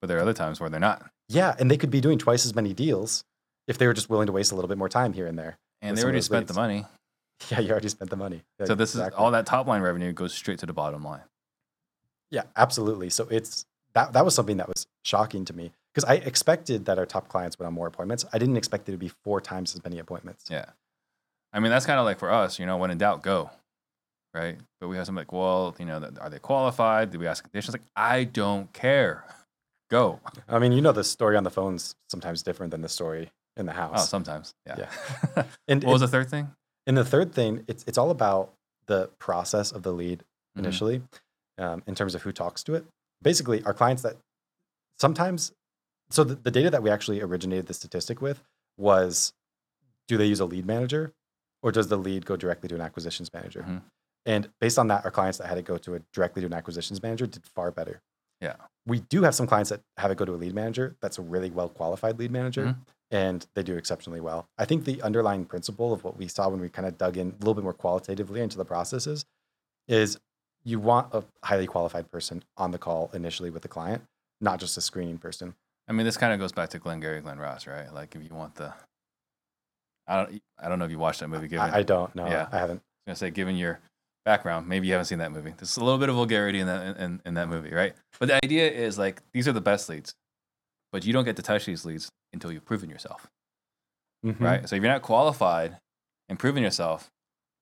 but 0.01 0.07
there 0.07 0.17
are 0.17 0.21
other 0.21 0.33
times 0.33 0.59
where 0.59 0.69
they're 0.69 0.79
not, 0.79 1.09
Yeah. 1.27 1.55
And 1.59 1.69
they 1.71 1.77
could 1.77 1.91
be 1.91 2.01
doing 2.01 2.17
twice 2.17 2.45
as 2.45 2.55
many 2.55 2.73
deals 2.73 3.23
if 3.67 3.77
they 3.77 3.87
were 3.87 3.93
just 3.93 4.09
willing 4.09 4.27
to 4.27 4.31
waste 4.33 4.51
a 4.51 4.55
little 4.55 4.69
bit 4.69 4.77
more 4.77 4.89
time 4.89 5.13
here 5.13 5.27
and 5.27 5.37
there. 5.37 5.57
and 5.81 5.97
they 5.97 6.03
already 6.03 6.21
spent 6.21 6.47
the 6.47 6.53
money. 6.53 6.85
Yeah, 7.51 7.59
you 7.59 7.69
already 7.69 7.89
spent 7.89 8.09
the 8.09 8.15
money. 8.15 8.41
Yeah, 8.59 8.65
So 8.65 8.73
this 8.75 8.95
exactly. 8.95 9.15
is 9.15 9.19
all 9.19 9.29
that 9.31 9.45
top 9.45 9.67
line 9.67 9.81
revenue 9.83 10.11
goes 10.11 10.33
straight 10.33 10.57
to 10.59 10.65
the 10.65 10.73
bottom 10.73 11.03
line. 11.03 11.21
Yeah, 12.31 12.43
absolutely. 12.55 13.09
So 13.09 13.27
it's 13.29 13.65
that 13.93 14.13
that 14.13 14.25
was 14.25 14.35
something 14.35 14.57
that 14.57 14.67
was 14.67 14.87
shocking 15.03 15.45
to 15.45 15.53
me 15.53 15.71
because 15.93 16.03
I 16.07 16.15
expected 16.15 16.85
that 16.85 16.99
our 16.99 17.05
top 17.05 17.27
clients 17.29 17.57
would 17.57 17.65
have 17.65 17.73
more 17.73 17.87
appointments. 17.87 18.25
I 18.33 18.37
didn't 18.37 18.57
expect 18.57 18.87
it 18.89 18.91
to 18.91 18.97
be 18.97 19.11
four 19.23 19.41
times 19.41 19.73
as 19.75 19.83
many 19.83 19.99
appointments. 19.99 20.45
Yeah. 20.49 20.65
I 21.53 21.59
mean, 21.59 21.71
that's 21.71 21.85
kind 21.85 21.99
of 21.99 22.05
like 22.05 22.19
for 22.19 22.31
us, 22.31 22.59
you 22.59 22.65
know, 22.65 22.77
when 22.77 22.91
in 22.91 22.97
doubt, 22.97 23.23
go. 23.23 23.49
Right. 24.33 24.57
But 24.79 24.89
we 24.89 24.97
have 24.97 25.05
some 25.05 25.15
like, 25.15 25.31
well, 25.31 25.75
you 25.79 25.85
know, 25.85 26.11
are 26.21 26.29
they 26.29 26.37
qualified? 26.39 27.09
Do 27.11 27.17
we 27.19 27.25
ask 27.27 27.43
conditions? 27.43 27.73
Like, 27.73 27.87
I 27.95 28.25
don't 28.25 28.71
care. 28.73 29.23
Go. 29.89 30.19
I 30.49 30.59
mean, 30.59 30.73
you 30.73 30.81
know, 30.81 30.91
the 30.91 31.03
story 31.03 31.37
on 31.37 31.43
the 31.45 31.49
phone's 31.49 31.95
sometimes 32.09 32.43
different 32.43 32.71
than 32.71 32.81
the 32.81 32.89
story 32.89 33.31
in 33.55 33.65
the 33.65 33.71
house. 33.71 34.01
Oh, 34.03 34.05
sometimes. 34.05 34.53
Yeah. 34.67 34.75
Yeah. 35.37 35.43
and 35.69 35.83
what 35.83 35.93
was 35.93 36.01
the 36.01 36.07
third 36.09 36.29
thing? 36.29 36.49
and 36.85 36.95
the 36.97 37.05
third 37.05 37.33
thing, 37.33 37.63
it's 37.67 37.83
it's 37.87 37.97
all 37.97 38.11
about 38.11 38.53
the 38.85 39.09
process 39.17 39.71
of 39.71 39.83
the 39.83 39.91
lead 39.93 40.23
Mhm. 40.57 40.59
initially, 40.59 41.01
um, 41.57 41.83
in 41.87 41.95
terms 41.95 42.15
of 42.15 42.21
who 42.23 42.31
talks 42.31 42.63
to 42.63 42.75
it. 42.75 42.85
Basically, 43.21 43.63
our 43.63 43.73
clients 43.73 44.03
that 44.03 44.17
sometimes, 44.99 45.51
so 46.09 46.23
the, 46.23 46.35
the 46.35 46.51
data 46.51 46.69
that 46.69 46.83
we 46.83 46.89
actually 46.89 47.21
originated 47.21 47.67
the 47.67 47.73
statistic 47.73 48.21
with 48.21 48.41
was, 48.77 49.33
do 50.07 50.17
they 50.17 50.25
use 50.25 50.39
a 50.39 50.45
lead 50.45 50.65
manager, 50.65 51.13
or 51.61 51.71
does 51.71 51.87
the 51.87 51.97
lead 51.97 52.25
go 52.25 52.35
directly 52.35 52.69
to 52.69 52.75
an 52.75 52.81
acquisitions 52.81 53.33
manager? 53.33 53.65
Mhm. 53.67 53.81
And 54.25 54.49
based 54.59 54.77
on 54.77 54.87
that, 54.87 55.05
our 55.05 55.11
clients 55.11 55.37
that 55.37 55.47
had 55.47 55.57
it 55.57 55.65
go 55.65 55.77
to 55.77 55.95
a 55.95 55.99
directly 56.13 56.41
to 56.41 56.45
an 56.47 56.53
acquisitions 56.53 57.01
manager 57.01 57.25
did 57.27 57.45
far 57.45 57.71
better. 57.71 58.01
Yeah. 58.41 58.55
We 58.85 58.99
do 58.99 59.23
have 59.23 59.33
some 59.33 59.47
clients 59.47 59.69
that 59.71 59.81
have 59.97 60.11
it 60.11 60.17
go 60.17 60.25
to 60.25 60.33
a 60.33 60.37
lead 60.37 60.53
manager. 60.53 60.95
That's 61.01 61.17
a 61.17 61.21
really 61.21 61.49
well 61.49 61.69
qualified 61.69 62.19
lead 62.19 62.31
manager, 62.31 62.65
Mhm. 62.65 62.77
and 63.09 63.47
they 63.55 63.63
do 63.63 63.75
exceptionally 63.75 64.19
well. 64.21 64.47
I 64.57 64.65
think 64.65 64.85
the 64.85 65.01
underlying 65.01 65.45
principle 65.45 65.91
of 65.93 66.03
what 66.03 66.17
we 66.17 66.27
saw 66.27 66.49
when 66.49 66.59
we 66.59 66.69
kind 66.69 66.87
of 66.87 66.97
dug 66.97 67.17
in 67.17 67.29
a 67.29 67.35
little 67.39 67.53
bit 67.55 67.63
more 67.63 67.73
qualitatively 67.73 68.41
into 68.41 68.57
the 68.57 68.65
processes 68.65 69.25
is 69.87 70.19
you 70.67 70.79
want 70.79 71.13
a 71.13 71.23
highly 71.43 71.65
qualified 71.65 72.11
person 72.11 72.43
on 72.57 72.71
the 72.71 72.77
call 72.77 73.09
initially 73.13 73.49
with 73.49 73.61
the 73.61 73.67
client, 73.69 74.03
not 74.41 74.59
just 74.59 74.77
a 74.77 74.81
screening 74.81 75.17
person. 75.17 75.53
I 75.87 75.93
mean, 75.93 76.05
this 76.05 76.17
kind 76.17 76.33
of 76.33 76.39
goes 76.39 76.51
back 76.51 76.69
to 76.71 76.79
Glengarry 76.79 77.21
Glen 77.21 77.39
Ross, 77.39 77.65
right? 77.65 77.91
Like, 77.93 78.15
if 78.15 78.21
you 78.21 78.35
want 78.35 78.55
the, 78.55 78.73
I 80.07 80.17
don't, 80.23 80.41
I 80.61 80.67
don't 80.69 80.79
know 80.79 80.85
if 80.85 80.91
you 80.91 80.99
watched 80.99 81.21
that 81.21 81.29
movie. 81.29 81.47
Given, 81.47 81.69
I, 81.69 81.77
I 81.77 81.83
don't 81.83 82.13
know. 82.15 82.27
Yeah. 82.27 82.47
I 82.51 82.57
haven't. 82.57 82.77
I 83.07 83.11
was 83.11 83.19
gonna 83.19 83.29
say, 83.29 83.29
given 83.31 83.55
your 83.55 83.79
background, 84.25 84.67
maybe 84.67 84.87
you 84.87 84.93
haven't 84.93 85.05
seen 85.05 85.19
that 85.19 85.31
movie. 85.31 85.53
There's 85.57 85.77
a 85.77 85.83
little 85.83 85.99
bit 85.99 86.09
of 86.09 86.15
vulgarity 86.15 86.59
in 86.59 86.67
that 86.67 86.97
in, 86.97 87.21
in 87.25 87.33
that 87.35 87.47
movie, 87.47 87.71
right? 87.73 87.93
But 88.19 88.27
the 88.27 88.35
idea 88.43 88.69
is 88.69 88.97
like 88.97 89.21
these 89.33 89.47
are 89.47 89.53
the 89.53 89.61
best 89.61 89.87
leads, 89.87 90.13
but 90.91 91.05
you 91.05 91.13
don't 91.13 91.23
get 91.25 91.37
to 91.37 91.41
touch 91.41 91.65
these 91.65 91.85
leads 91.85 92.09
until 92.33 92.51
you've 92.51 92.65
proven 92.65 92.89
yourself, 92.89 93.27
Mhm. 94.25 94.39
right? 94.41 94.67
So 94.67 94.75
if 94.75 94.81
you're 94.83 94.91
not 94.91 95.01
qualified 95.01 95.77
and 96.27 96.37
proven 96.37 96.61
yourself, 96.63 97.09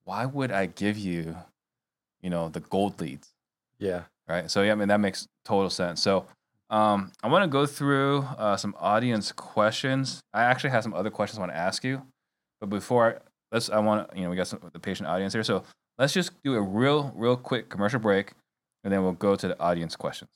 why 0.06 0.26
would 0.26 0.52
I 0.52 0.66
give 0.66 0.98
you, 0.98 1.36
you 2.26 2.32
know, 2.32 2.50
the 2.50 2.60
gold 2.60 3.00
leads, 3.00 3.28
Yeah. 3.78 4.02
right? 4.28 4.50
So 4.50 4.64
yeah, 4.64 4.72
I 4.72 4.76
mean 4.76 4.88
that 4.88 5.00
makes 5.00 5.28
total 5.46 5.70
sense. 5.70 6.02
So 6.02 6.26
um, 6.72 7.12
I 7.24 7.28
want 7.28 7.44
to 7.44 7.48
go 7.48 7.68
through 7.68 8.22
uh, 8.40 8.58
some 8.58 8.74
audience 8.80 9.32
questions. 9.32 10.20
I 10.34 10.42
actually 10.42 10.72
have 10.72 10.82
some 10.82 10.96
other 10.96 11.12
questions 11.12 11.38
I 11.38 11.42
want 11.42 11.52
to 11.52 11.58
ask 11.58 11.84
you, 11.84 12.02
but 12.60 12.70
before 12.72 13.04
I, 13.08 13.14
let's, 13.52 13.70
I 13.70 13.78
want 13.78 14.10
to, 14.10 14.18
you 14.18 14.24
know, 14.24 14.32
we 14.32 14.36
got 14.36 14.48
some 14.48 14.60
the 14.74 14.80
patient 14.80 15.08
audience 15.08 15.34
here, 15.34 15.44
so 15.44 15.64
let's 16.00 16.14
just 16.14 16.32
do 16.44 16.56
a 16.56 16.62
real, 16.62 17.14
real 17.16 17.38
quick 17.38 17.70
commercial 17.70 18.00
break, 18.00 18.34
and 18.84 18.92
then 18.92 19.04
we'll 19.04 19.12
go 19.28 19.36
to 19.36 19.48
the 19.48 19.60
audience 19.62 19.96
questions. 19.96 20.32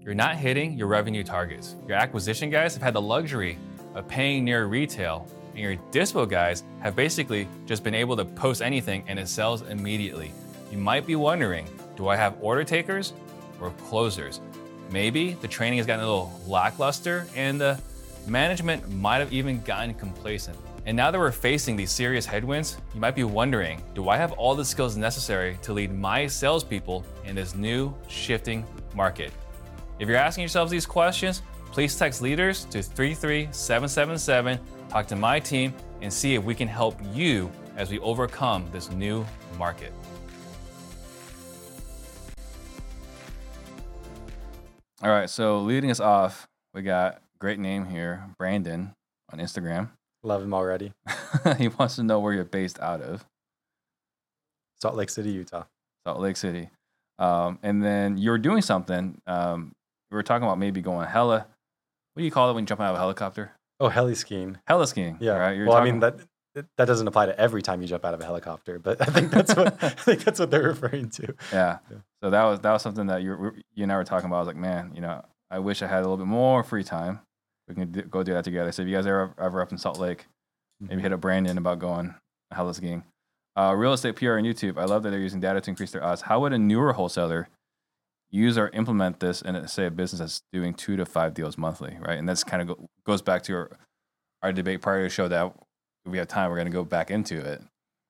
You're 0.00 0.14
not 0.14 0.34
hitting 0.36 0.76
your 0.76 0.88
revenue 0.88 1.22
targets. 1.22 1.76
Your 1.86 1.96
acquisition 1.96 2.50
guys 2.50 2.74
have 2.74 2.82
had 2.82 2.94
the 2.94 3.00
luxury 3.02 3.56
of 3.94 4.08
paying 4.08 4.44
near 4.44 4.66
retail, 4.66 5.28
and 5.58 5.66
your 5.66 5.76
dispo 5.90 6.28
guys 6.28 6.62
have 6.80 6.94
basically 6.94 7.48
just 7.66 7.82
been 7.82 7.94
able 7.94 8.16
to 8.16 8.24
post 8.24 8.62
anything 8.62 9.02
and 9.08 9.18
it 9.18 9.28
sells 9.28 9.62
immediately. 9.62 10.30
You 10.70 10.78
might 10.78 11.04
be 11.04 11.16
wondering, 11.16 11.66
do 11.96 12.06
I 12.06 12.14
have 12.14 12.36
order 12.40 12.62
takers 12.62 13.12
or 13.60 13.70
closers? 13.88 14.40
Maybe 14.90 15.32
the 15.32 15.48
training 15.48 15.78
has 15.78 15.86
gotten 15.86 16.04
a 16.04 16.08
little 16.08 16.40
lackluster 16.46 17.26
and 17.34 17.60
the 17.60 17.78
management 18.28 18.88
might 18.92 19.18
have 19.18 19.32
even 19.32 19.60
gotten 19.62 19.94
complacent. 19.94 20.56
And 20.86 20.96
now 20.96 21.10
that 21.10 21.18
we're 21.18 21.32
facing 21.32 21.76
these 21.76 21.90
serious 21.90 22.24
headwinds, 22.24 22.76
you 22.94 23.00
might 23.00 23.16
be 23.16 23.24
wondering 23.24 23.82
do 23.94 24.08
I 24.08 24.16
have 24.16 24.32
all 24.32 24.54
the 24.54 24.64
skills 24.64 24.96
necessary 24.96 25.58
to 25.62 25.72
lead 25.72 25.92
my 25.92 26.28
salespeople 26.28 27.04
in 27.24 27.34
this 27.34 27.56
new 27.56 27.92
shifting 28.06 28.64
market? 28.94 29.32
If 29.98 30.08
you're 30.08 30.16
asking 30.16 30.42
yourselves 30.42 30.70
these 30.70 30.86
questions, 30.86 31.42
please 31.72 31.96
text 31.96 32.22
leaders 32.22 32.64
to 32.66 32.80
33777, 32.82 34.60
talk 34.88 35.06
to 35.08 35.16
my 35.16 35.40
team, 35.40 35.74
and 36.00 36.12
see 36.12 36.34
if 36.34 36.44
we 36.44 36.54
can 36.54 36.68
help 36.68 36.98
you 37.12 37.50
as 37.76 37.90
we 37.90 37.98
overcome 38.00 38.66
this 38.72 38.90
new 38.90 39.24
market. 39.58 39.92
All 45.02 45.10
right, 45.10 45.30
so 45.30 45.60
leading 45.60 45.90
us 45.90 46.00
off, 46.00 46.48
we 46.74 46.82
got 46.82 47.22
great 47.38 47.58
name 47.58 47.84
here, 47.84 48.24
Brandon 48.38 48.92
on 49.32 49.38
Instagram. 49.38 49.90
Love 50.24 50.42
him 50.42 50.52
already. 50.52 50.92
he 51.58 51.68
wants 51.68 51.96
to 51.96 52.02
know 52.02 52.18
where 52.18 52.32
you're 52.32 52.44
based 52.44 52.80
out 52.80 53.00
of, 53.00 53.24
Salt 54.80 54.94
Lake 54.94 55.10
City, 55.10 55.30
Utah. 55.30 55.64
Salt 56.06 56.20
Lake 56.20 56.36
City. 56.36 56.70
Um, 57.18 57.58
and 57.62 57.82
then 57.82 58.16
you're 58.16 58.38
doing 58.38 58.62
something. 58.62 59.20
Um, 59.26 59.72
we 60.10 60.14
were 60.14 60.22
talking 60.22 60.44
about 60.44 60.58
maybe 60.58 60.80
going 60.80 61.06
hella. 61.08 61.46
What 62.14 62.20
do 62.20 62.24
you 62.24 62.30
call 62.30 62.50
it 62.50 62.54
when 62.54 62.62
you 62.62 62.66
jump 62.66 62.80
out 62.80 62.90
of 62.90 62.96
a 62.96 62.98
helicopter? 62.98 63.52
Oh, 63.80 63.88
heli 63.88 64.14
skiing. 64.14 64.58
Hella 64.66 64.86
skiing. 64.86 65.18
Yeah. 65.20 65.32
Right. 65.36 65.56
You're 65.56 65.66
well, 65.66 65.76
I 65.76 65.84
mean 65.84 66.00
that 66.00 66.18
that 66.76 66.86
doesn't 66.86 67.06
apply 67.06 67.26
to 67.26 67.38
every 67.38 67.62
time 67.62 67.80
you 67.80 67.86
jump 67.86 68.04
out 68.04 68.14
of 68.14 68.20
a 68.20 68.24
helicopter, 68.24 68.78
but 68.80 69.00
I 69.00 69.04
think 69.04 69.30
that's 69.30 69.54
what 69.54 69.76
I 69.82 69.88
think 69.90 70.24
that's 70.24 70.40
what 70.40 70.50
they're 70.50 70.62
referring 70.62 71.10
to. 71.10 71.34
Yeah. 71.52 71.78
Yeah. 71.90 71.96
So 72.22 72.30
that 72.30 72.44
was 72.44 72.60
that 72.60 72.72
was 72.72 72.82
something 72.82 73.06
that 73.06 73.22
you 73.22 73.30
were- 73.36 73.54
you 73.74 73.82
and 73.84 73.92
I 73.92 73.96
were 73.96 74.04
talking 74.04 74.26
about. 74.26 74.36
I 74.36 74.40
was 74.40 74.48
like, 74.48 74.56
man, 74.56 74.92
you 74.94 75.00
know, 75.00 75.24
I 75.50 75.58
wish 75.60 75.82
I 75.82 75.86
had 75.86 75.98
a 75.98 76.02
little 76.02 76.16
bit 76.16 76.26
more 76.26 76.62
free 76.64 76.82
time. 76.84 77.20
We 77.68 77.74
can 77.74 77.92
do, 77.92 78.02
go 78.02 78.22
do 78.22 78.32
that 78.32 78.44
together. 78.44 78.72
So 78.72 78.82
if 78.82 78.88
you 78.88 78.96
guys 78.96 79.06
are 79.06 79.34
ever 79.38 79.60
up 79.60 79.70
in 79.72 79.78
Salt 79.78 79.98
Lake, 79.98 80.26
maybe 80.80 81.02
hit 81.02 81.12
up 81.12 81.20
Brandon 81.20 81.58
about 81.58 81.78
going 81.78 82.14
hella 82.50 82.72
skiing. 82.74 83.04
Uh, 83.56 83.74
real 83.76 83.92
estate 83.92 84.16
PR 84.16 84.32
and 84.34 84.46
YouTube. 84.46 84.78
I 84.78 84.84
love 84.84 85.02
that 85.02 85.10
they're 85.10 85.18
using 85.20 85.40
data 85.40 85.60
to 85.60 85.70
increase 85.70 85.90
their 85.92 86.02
odds. 86.02 86.22
How 86.22 86.40
would 86.40 86.52
a 86.52 86.58
newer 86.58 86.92
wholesaler 86.94 87.48
use 88.30 88.58
or 88.58 88.68
implement 88.70 89.20
this 89.20 89.42
in, 89.42 89.66
say, 89.68 89.86
a 89.86 89.90
business 89.90 90.20
that's 90.20 90.42
doing 90.52 90.74
two 90.74 90.96
to 90.96 91.06
five 91.06 91.34
deals 91.34 91.56
monthly, 91.56 91.96
right? 92.00 92.18
And 92.18 92.28
that's 92.28 92.44
kind 92.44 92.62
of 92.62 92.68
go, 92.68 92.88
goes 93.04 93.22
back 93.22 93.42
to 93.44 93.54
our, 93.54 93.70
our 94.42 94.52
debate 94.52 94.82
prior 94.82 94.98
to 94.98 95.02
the 95.04 95.10
show 95.10 95.28
that 95.28 95.46
if 96.04 96.12
we 96.12 96.18
have 96.18 96.28
time, 96.28 96.50
we're 96.50 96.56
going 96.56 96.66
to 96.66 96.72
go 96.72 96.84
back 96.84 97.10
into 97.10 97.38
it. 97.38 97.62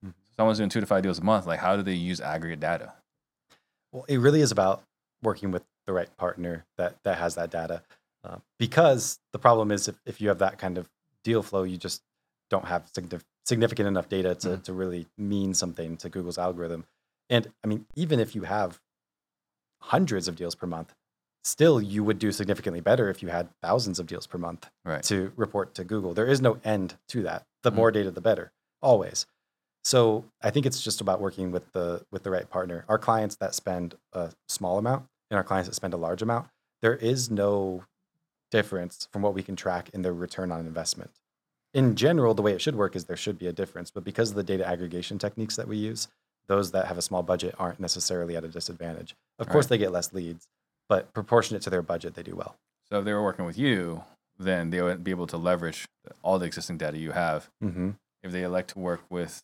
Mhm. 0.04 0.12
Someone's 0.36 0.58
doing 0.58 0.70
two 0.70 0.80
to 0.80 0.86
five 0.86 1.02
deals 1.02 1.18
a 1.18 1.24
month. 1.24 1.46
Like, 1.46 1.60
how 1.60 1.76
do 1.76 1.82
they 1.82 1.94
use 1.94 2.20
aggregate 2.20 2.60
data? 2.60 2.94
Well, 3.92 4.04
it 4.08 4.18
really 4.18 4.40
is 4.40 4.50
about 4.52 4.82
working 5.22 5.50
with 5.50 5.62
the 5.86 5.92
right 5.92 6.14
partner 6.16 6.64
that 6.76 7.02
that 7.04 7.18
has 7.18 7.34
that 7.36 7.50
data, 7.50 7.82
uh, 8.24 8.36
because 8.58 9.18
the 9.32 9.38
problem 9.38 9.70
is 9.72 9.88
if, 9.88 9.96
if 10.04 10.20
you 10.20 10.28
have 10.28 10.38
that 10.40 10.58
kind 10.58 10.76
of 10.76 10.88
deal 11.24 11.42
flow, 11.42 11.62
you 11.62 11.76
just 11.78 12.02
don't 12.50 12.66
have 12.66 12.84
signif- 12.92 13.24
significant 13.46 13.88
enough 13.88 14.08
data 14.08 14.34
to 14.34 14.48
Mhm. 14.48 14.62
to 14.64 14.72
really 14.74 15.06
mean 15.16 15.54
something 15.54 15.96
to 15.96 16.08
Google's 16.10 16.36
algorithm. 16.38 16.84
And 17.30 17.50
I 17.64 17.68
mean, 17.68 17.86
even 17.94 18.20
if 18.20 18.34
you 18.34 18.42
have 18.42 18.78
hundreds 19.80 20.28
of 20.28 20.36
deals 20.36 20.54
per 20.54 20.66
month, 20.66 20.94
still 21.44 21.80
you 21.80 22.04
would 22.04 22.18
do 22.18 22.30
significantly 22.32 22.80
better 22.80 23.08
if 23.08 23.22
you 23.22 23.28
had 23.28 23.48
thousands 23.62 23.98
of 23.98 24.06
deals 24.06 24.26
per 24.26 24.38
month 24.38 24.68
Right. 24.84 25.02
to 25.04 25.32
report 25.36 25.74
to 25.74 25.84
Google. 25.84 26.14
There 26.14 26.26
is 26.26 26.40
no 26.40 26.58
end 26.64 26.96
to 27.08 27.22
that. 27.22 27.46
The 27.62 27.70
Mhm. 27.72 27.76
more 27.76 27.90
data, 27.90 28.10
the 28.10 28.20
better, 28.20 28.52
always. 28.82 29.26
So 29.84 30.24
I 30.42 30.50
think 30.50 30.66
it's 30.66 30.82
just 30.82 31.00
about 31.00 31.20
working 31.20 31.50
with 31.50 31.72
the 31.72 32.04
with 32.10 32.22
the 32.22 32.30
right 32.30 32.48
partner. 32.50 32.84
Our 32.88 32.98
clients 32.98 33.36
that 33.36 33.54
spend 33.54 33.96
a 34.12 34.32
small 34.48 34.76
amount 34.78 35.06
and 35.30 35.38
our 35.38 35.44
clients 35.44 35.68
that 35.68 35.74
spend 35.74 35.94
a 35.94 35.96
large 35.96 36.20
amount, 36.20 36.48
there 36.82 36.96
is 36.96 37.30
no 37.30 37.84
difference 38.50 39.06
from 39.12 39.22
what 39.22 39.34
we 39.34 39.42
can 39.42 39.56
track 39.56 39.90
in 39.90 40.02
their 40.02 40.12
return 40.12 40.50
on 40.52 40.60
investment. 40.60 41.10
In 41.74 41.96
general, 41.96 42.34
the 42.34 42.42
way 42.42 42.52
it 42.52 42.60
should 42.62 42.76
work 42.76 42.96
is 42.96 43.04
there 43.04 43.16
should 43.16 43.38
be 43.38 43.46
a 43.46 43.52
difference, 43.52 43.90
but 43.90 44.04
because 44.04 44.30
of 44.30 44.36
the 44.36 44.42
data 44.42 44.66
aggregation 44.66 45.18
techniques 45.18 45.56
that 45.56 45.68
we 45.68 45.76
use, 45.76 46.08
those 46.48 46.70
that 46.72 46.86
have 46.86 46.98
a 46.98 47.02
small 47.02 47.22
budget 47.22 47.54
aren't 47.58 47.78
necessarily 47.80 48.36
at 48.36 48.44
a 48.44 48.48
disadvantage. 48.48 49.14
Of 49.38 49.48
course, 49.48 49.66
Right. 49.66 49.70
they 49.70 49.78
get 49.78 49.92
less 49.92 50.12
leads, 50.12 50.48
but 50.88 51.12
proportionate 51.12 51.62
to 51.62 51.70
their 51.70 51.82
budget, 51.82 52.14
they 52.14 52.22
do 52.22 52.34
well. 52.34 52.56
So 52.88 52.98
if 52.98 53.04
they 53.04 53.12
were 53.12 53.22
working 53.22 53.44
with 53.44 53.58
you, 53.58 54.04
then 54.38 54.70
they 54.70 54.80
would 54.80 55.04
be 55.04 55.10
able 55.10 55.26
to 55.26 55.36
leverage 55.36 55.86
all 56.22 56.38
the 56.38 56.46
existing 56.46 56.78
data 56.78 56.96
you 56.96 57.12
have. 57.12 57.50
Mm-hmm. 57.62 57.90
If 58.22 58.32
they 58.32 58.42
elect 58.42 58.70
to 58.70 58.78
work 58.78 59.02
with 59.10 59.42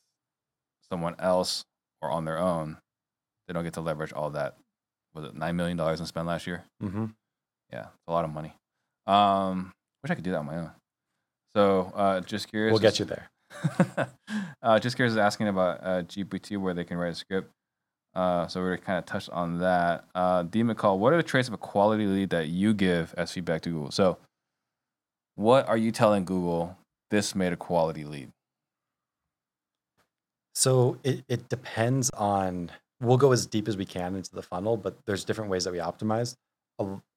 someone 0.89 1.15
else 1.19 1.65
or 2.01 2.11
on 2.11 2.25
their 2.25 2.39
own, 2.39 2.79
they 3.47 3.53
don't 3.53 3.65
get 3.65 3.75
to 3.75 3.81
leverage 3.81 4.13
all 4.13 4.31
that. 4.31 4.57
Was 5.15 5.27
it 5.27 5.35
nine 5.35 5.57
million 5.57 5.77
dollars 5.77 6.01
in 6.01 6.07
spend 6.07 6.27
last 6.27 6.47
year? 6.47 6.65
Mm-hmm. 6.83 7.07
Yeah, 7.73 7.87
it's 7.87 8.09
a 8.09 8.13
lot 8.13 8.25
of 8.25 8.33
money. 8.33 8.55
Um, 9.07 9.73
wish 10.03 10.11
I 10.11 10.15
could 10.15 10.25
do 10.25 10.31
that 10.31 10.39
on 10.39 10.47
my 10.47 10.57
own. 10.57 10.71
So 11.55 11.93
uh, 11.95 12.21
just 12.21 12.49
curious. 12.49 12.73
We'll 12.73 12.81
get 12.81 12.99
you 12.99 13.05
there. 13.05 13.31
uh, 14.63 14.79
just 14.79 14.97
curious, 14.97 15.17
asking 15.17 15.49
about 15.49 15.81
uh, 15.83 16.03
GPT 16.03 16.57
where 16.57 16.75
they 16.75 16.85
can 16.85 16.97
write 16.97 17.13
a 17.13 17.15
script. 17.15 17.51
Uh, 18.15 18.47
so 18.47 18.63
we 18.63 18.69
are 18.69 18.77
kind 18.79 18.99
of 18.99 19.07
touched 19.07 19.31
on 19.31 19.59
that. 19.59 20.05
Uh, 20.15 20.43
D 20.45 20.63
McCall, 20.63 20.99
what 20.99 21.13
are 21.13 21.17
the 21.17 21.23
traits 21.23 21.49
of 21.49 21.55
a 21.55 21.59
quality 21.59 22.07
lead 22.07 22.31
that 22.31 22.49
you 22.49 22.73
give 22.73 23.13
as 23.17 23.33
feedback 23.33 23.63
to 23.63 23.71
Google? 23.71 23.91
So, 23.91 24.19
what 25.35 25.69
are 25.69 25.77
you 25.77 25.91
telling 25.91 26.25
Google 26.25 26.77
this 27.11 27.35
made 27.35 27.53
a 27.53 27.57
quality 27.57 28.05
lead? 28.05 28.31
So 30.55 30.99
it, 31.03 31.25
it 31.29 31.49
depends 31.49 32.11
on, 32.11 32.71
we'll 33.01 33.17
go 33.17 33.33
as 33.33 33.47
deep 33.47 33.67
as 33.67 33.77
we 33.77 33.85
can 33.85 34.15
into 34.15 34.33
the 34.35 34.43
funnel, 34.43 34.77
but 34.77 34.97
there's 35.07 35.25
different 35.25 35.51
ways 35.51 35.65
that 35.65 35.73
we 35.73 35.79
optimize. 35.79 36.37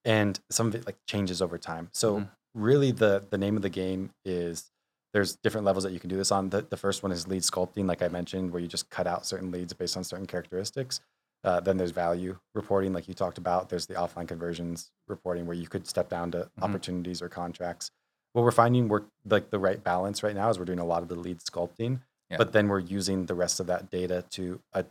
And 0.05 0.39
some 0.49 0.67
of 0.67 0.75
it 0.75 0.85
like 0.85 0.97
changes 1.07 1.41
over 1.41 1.57
time. 1.57 1.89
So 1.93 2.21
Mhm. 2.21 2.29
really 2.53 2.91
the 2.91 3.23
the 3.29 3.37
name 3.37 3.55
of 3.55 3.61
the 3.61 3.69
game 3.69 4.11
is 4.25 4.71
there's 5.17 5.35
different 5.37 5.65
levels 5.65 5.83
that 5.83 5.93
you 5.93 5.99
can 5.99 6.11
do 6.11 6.15
this 6.15 6.31
on. 6.31 6.47
The, 6.51 6.61
the 6.61 6.77
first 6.77 7.01
one 7.01 7.11
is 7.11 7.27
lead 7.27 7.41
sculpting, 7.41 7.87
like 7.87 8.03
I 8.03 8.07
mentioned, 8.07 8.51
where 8.51 8.61
you 8.61 8.67
just 8.67 8.87
cut 8.91 9.07
out 9.07 9.25
certain 9.25 9.49
leads 9.49 9.73
based 9.73 9.97
on 9.97 10.03
certain 10.03 10.27
characteristics. 10.27 11.01
Uh, 11.43 11.59
then 11.59 11.77
there's 11.77 11.89
value 11.89 12.37
reporting, 12.53 12.93
like 12.93 13.07
you 13.07 13.15
talked 13.15 13.39
about. 13.39 13.69
There's 13.69 13.87
the 13.87 13.95
offline 13.95 14.27
conversions 14.27 14.91
reporting, 15.07 15.47
where 15.47 15.55
you 15.55 15.67
could 15.67 15.87
step 15.87 16.07
down 16.07 16.29
to 16.33 16.37
Mhm. 16.59 16.61
opportunities 16.61 17.23
or 17.23 17.29
contracts. 17.29 17.89
What 18.33 18.43
we're 18.43 18.51
finding, 18.51 18.89
we're 18.89 19.05
like 19.25 19.49
the 19.49 19.57
right 19.57 19.83
balance 19.83 20.21
right 20.21 20.35
now 20.35 20.51
is 20.51 20.59
we're 20.59 20.65
doing 20.65 20.77
a 20.77 20.85
lot 20.85 21.01
of 21.01 21.07
the 21.07 21.15
lead 21.15 21.39
sculpting, 21.39 22.01
Yeah. 22.29 22.37
but 22.37 22.51
then 22.53 22.67
we're 22.67 22.77
using 22.77 23.25
the 23.25 23.33
rest 23.33 23.59
of 23.59 23.65
that 23.65 23.89
data 23.89 24.23
to. 24.31 24.61
Uh, 24.71 24.83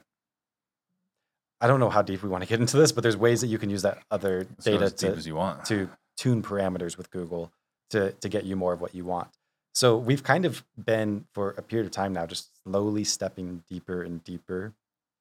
I 1.60 1.68
don't 1.68 1.78
know 1.78 1.88
how 1.90 2.02
deep 2.02 2.24
we 2.24 2.28
want 2.28 2.42
to 2.42 2.48
get 2.48 2.58
into 2.58 2.76
this, 2.76 2.90
but 2.90 3.02
there's 3.02 3.16
ways 3.16 3.42
that 3.42 3.46
you 3.46 3.58
can 3.58 3.70
use 3.70 3.82
that 3.82 4.02
other 4.10 4.42
go 4.42 4.50
data 4.78 4.90
to 4.90 5.08
as 5.14 5.24
you 5.24 5.36
want. 5.36 5.64
to 5.66 5.88
tune 6.16 6.42
parameters 6.42 6.96
with 6.98 7.12
Google 7.12 7.52
to 7.90 8.10
to 8.10 8.28
get 8.28 8.42
you 8.44 8.56
more 8.56 8.72
of 8.72 8.80
what 8.80 8.92
you 8.92 9.04
want. 9.04 9.28
So 9.76 9.98
we've 9.98 10.22
kind 10.22 10.46
of 10.46 10.64
been 10.82 11.26
for 11.34 11.50
a 11.58 11.62
period 11.62 11.84
of 11.84 11.92
time 11.92 12.14
now, 12.14 12.24
just 12.24 12.48
slowly 12.64 13.04
stepping 13.04 13.62
deeper 13.68 14.02
and 14.02 14.24
deeper 14.24 14.72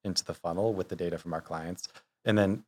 into 0.05 0.23
the 0.23 0.33
funnel 0.33 0.73
with 0.73 0.87
the 0.87 0.95
data 0.95 1.17
from 1.17 1.33
our 1.33 1.41
clients, 1.41 1.89
and 2.23 2.37
then 2.37 2.63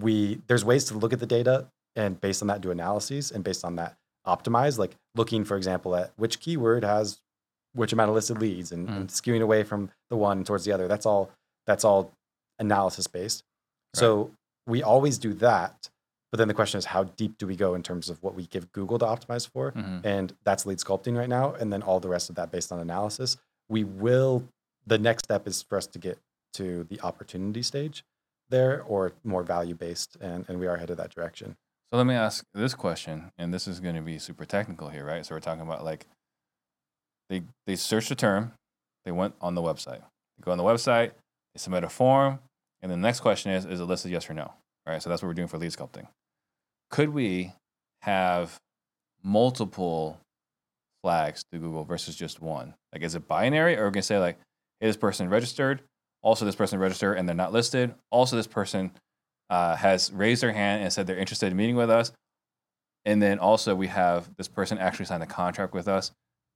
we 0.00 0.40
there's 0.46 0.64
ways 0.64 0.86
to 0.86 0.96
look 0.96 1.12
at 1.12 1.20
the 1.20 1.26
data 1.26 1.66
and 1.94 2.18
based 2.18 2.40
on 2.40 2.48
that 2.48 2.62
do 2.62 2.70
analyses 2.70 3.30
and 3.30 3.44
based 3.44 3.62
on 3.62 3.76
that 3.76 3.98
optimize, 4.26 4.78
like 4.78 4.96
looking 5.16 5.44
for 5.44 5.58
example 5.58 5.94
at 5.94 6.12
which 6.16 6.40
keyword 6.40 6.82
has 6.82 7.20
which 7.74 7.92
amount 7.92 8.08
of 8.08 8.14
listed 8.14 8.40
leads 8.40 8.72
and, 8.72 8.88
and 8.88 9.08
mm. 9.08 9.12
skewing 9.12 9.42
away 9.42 9.62
from 9.64 9.90
the 10.08 10.16
one 10.16 10.44
towards 10.44 10.64
the 10.64 10.72
other. 10.72 10.88
That's 10.88 11.04
all 11.04 11.30
that's 11.66 11.84
all 11.84 12.10
analysis 12.58 13.06
based. 13.06 13.44
Right. 13.94 14.00
So 14.00 14.30
we 14.66 14.82
always 14.82 15.18
do 15.18 15.34
that. 15.34 15.90
But 16.30 16.38
then 16.38 16.48
the 16.48 16.54
question 16.54 16.78
is, 16.78 16.84
how 16.86 17.04
deep 17.04 17.38
do 17.38 17.46
we 17.46 17.56
go 17.56 17.74
in 17.74 17.82
terms 17.82 18.10
of 18.10 18.22
what 18.22 18.34
we 18.34 18.46
give 18.46 18.70
Google 18.72 18.98
to 18.98 19.06
optimize 19.06 19.48
for? 19.48 19.72
Mhm. 19.72 20.04
And 20.04 20.36
that's 20.44 20.66
lead 20.66 20.78
sculpting 20.78 21.16
right 21.16 21.28
now. 21.28 21.54
And 21.54 21.72
then 21.72 21.82
all 21.82 22.00
the 22.00 22.08
rest 22.08 22.28
of 22.28 22.36
that 22.36 22.50
based 22.50 22.70
on 22.70 22.80
analysis. 22.80 23.36
We 23.68 23.84
will, 23.84 24.44
the 24.86 24.98
next 24.98 25.24
step 25.24 25.46
is 25.46 25.62
for 25.62 25.78
us 25.78 25.86
to 25.88 25.98
get 25.98 26.18
to 26.54 26.84
the 26.84 27.00
opportunity 27.00 27.62
stage 27.62 28.04
there 28.50 28.82
or 28.82 29.12
more 29.24 29.42
value 29.42 29.74
based. 29.74 30.16
And, 30.20 30.44
and 30.48 30.58
we 30.60 30.66
are 30.66 30.76
headed 30.76 30.98
that 30.98 31.10
direction. 31.14 31.56
So 31.90 31.96
let 31.96 32.06
me 32.06 32.14
ask 32.14 32.44
this 32.52 32.74
question, 32.74 33.32
and 33.38 33.52
this 33.54 33.66
is 33.66 33.80
going 33.80 33.94
to 33.94 34.02
be 34.02 34.18
super 34.18 34.44
technical 34.44 34.90
here, 34.90 35.06
right? 35.06 35.24
So 35.24 35.34
we're 35.34 35.40
talking 35.40 35.62
about 35.62 35.84
like 35.84 36.06
they 37.30 37.42
they 37.66 37.76
searched 37.76 38.10
a 38.10 38.14
term, 38.14 38.52
they 39.06 39.10
went 39.12 39.34
on 39.40 39.54
the 39.54 39.62
website, 39.62 40.00
they 40.36 40.42
go 40.42 40.52
on 40.52 40.58
the 40.58 40.64
website, 40.64 41.12
they 41.54 41.58
submit 41.58 41.84
a 41.84 41.88
form, 41.88 42.40
and 42.82 42.92
the 42.92 42.96
next 42.96 43.20
question 43.20 43.52
is, 43.52 43.64
is 43.64 43.80
it 43.80 43.84
listed 43.84 44.10
yes 44.10 44.28
or 44.28 44.34
no? 44.34 44.52
Right. 44.88 45.02
So 45.02 45.10
that's 45.10 45.22
what 45.22 45.28
we're 45.28 45.34
doing 45.34 45.48
for 45.48 45.58
lead 45.58 45.70
sculpting. 45.70 46.06
Could 46.90 47.10
we 47.10 47.52
have 48.00 48.58
multiple 49.22 50.18
flags 51.02 51.44
to 51.52 51.58
Google 51.58 51.84
versus 51.84 52.16
just 52.16 52.40
one? 52.40 52.74
Like, 52.92 53.02
is 53.02 53.14
it 53.14 53.28
binary, 53.28 53.76
or 53.76 53.84
we 53.84 53.90
gonna 53.90 54.02
say 54.02 54.18
like, 54.18 54.38
hey, 54.80 54.86
this 54.86 54.96
person 54.96 55.28
registered, 55.28 55.82
also 56.22 56.44
this 56.44 56.54
person 56.54 56.78
registered 56.78 57.18
and 57.18 57.28
they're 57.28 57.36
not 57.36 57.52
listed, 57.52 57.94
also 58.10 58.36
this 58.36 58.46
person 58.46 58.92
uh, 59.50 59.76
has 59.76 60.10
raised 60.12 60.42
their 60.42 60.52
hand 60.52 60.82
and 60.82 60.92
said 60.92 61.06
they're 61.06 61.18
interested 61.18 61.50
in 61.50 61.56
meeting 61.56 61.76
with 61.76 61.90
us. 61.90 62.12
And 63.04 63.20
then 63.22 63.38
also 63.38 63.74
we 63.74 63.88
have 63.88 64.34
this 64.36 64.48
person 64.48 64.78
actually 64.78 65.06
signed 65.06 65.22
a 65.22 65.26
contract 65.26 65.74
with 65.74 65.88
us, 65.88 66.12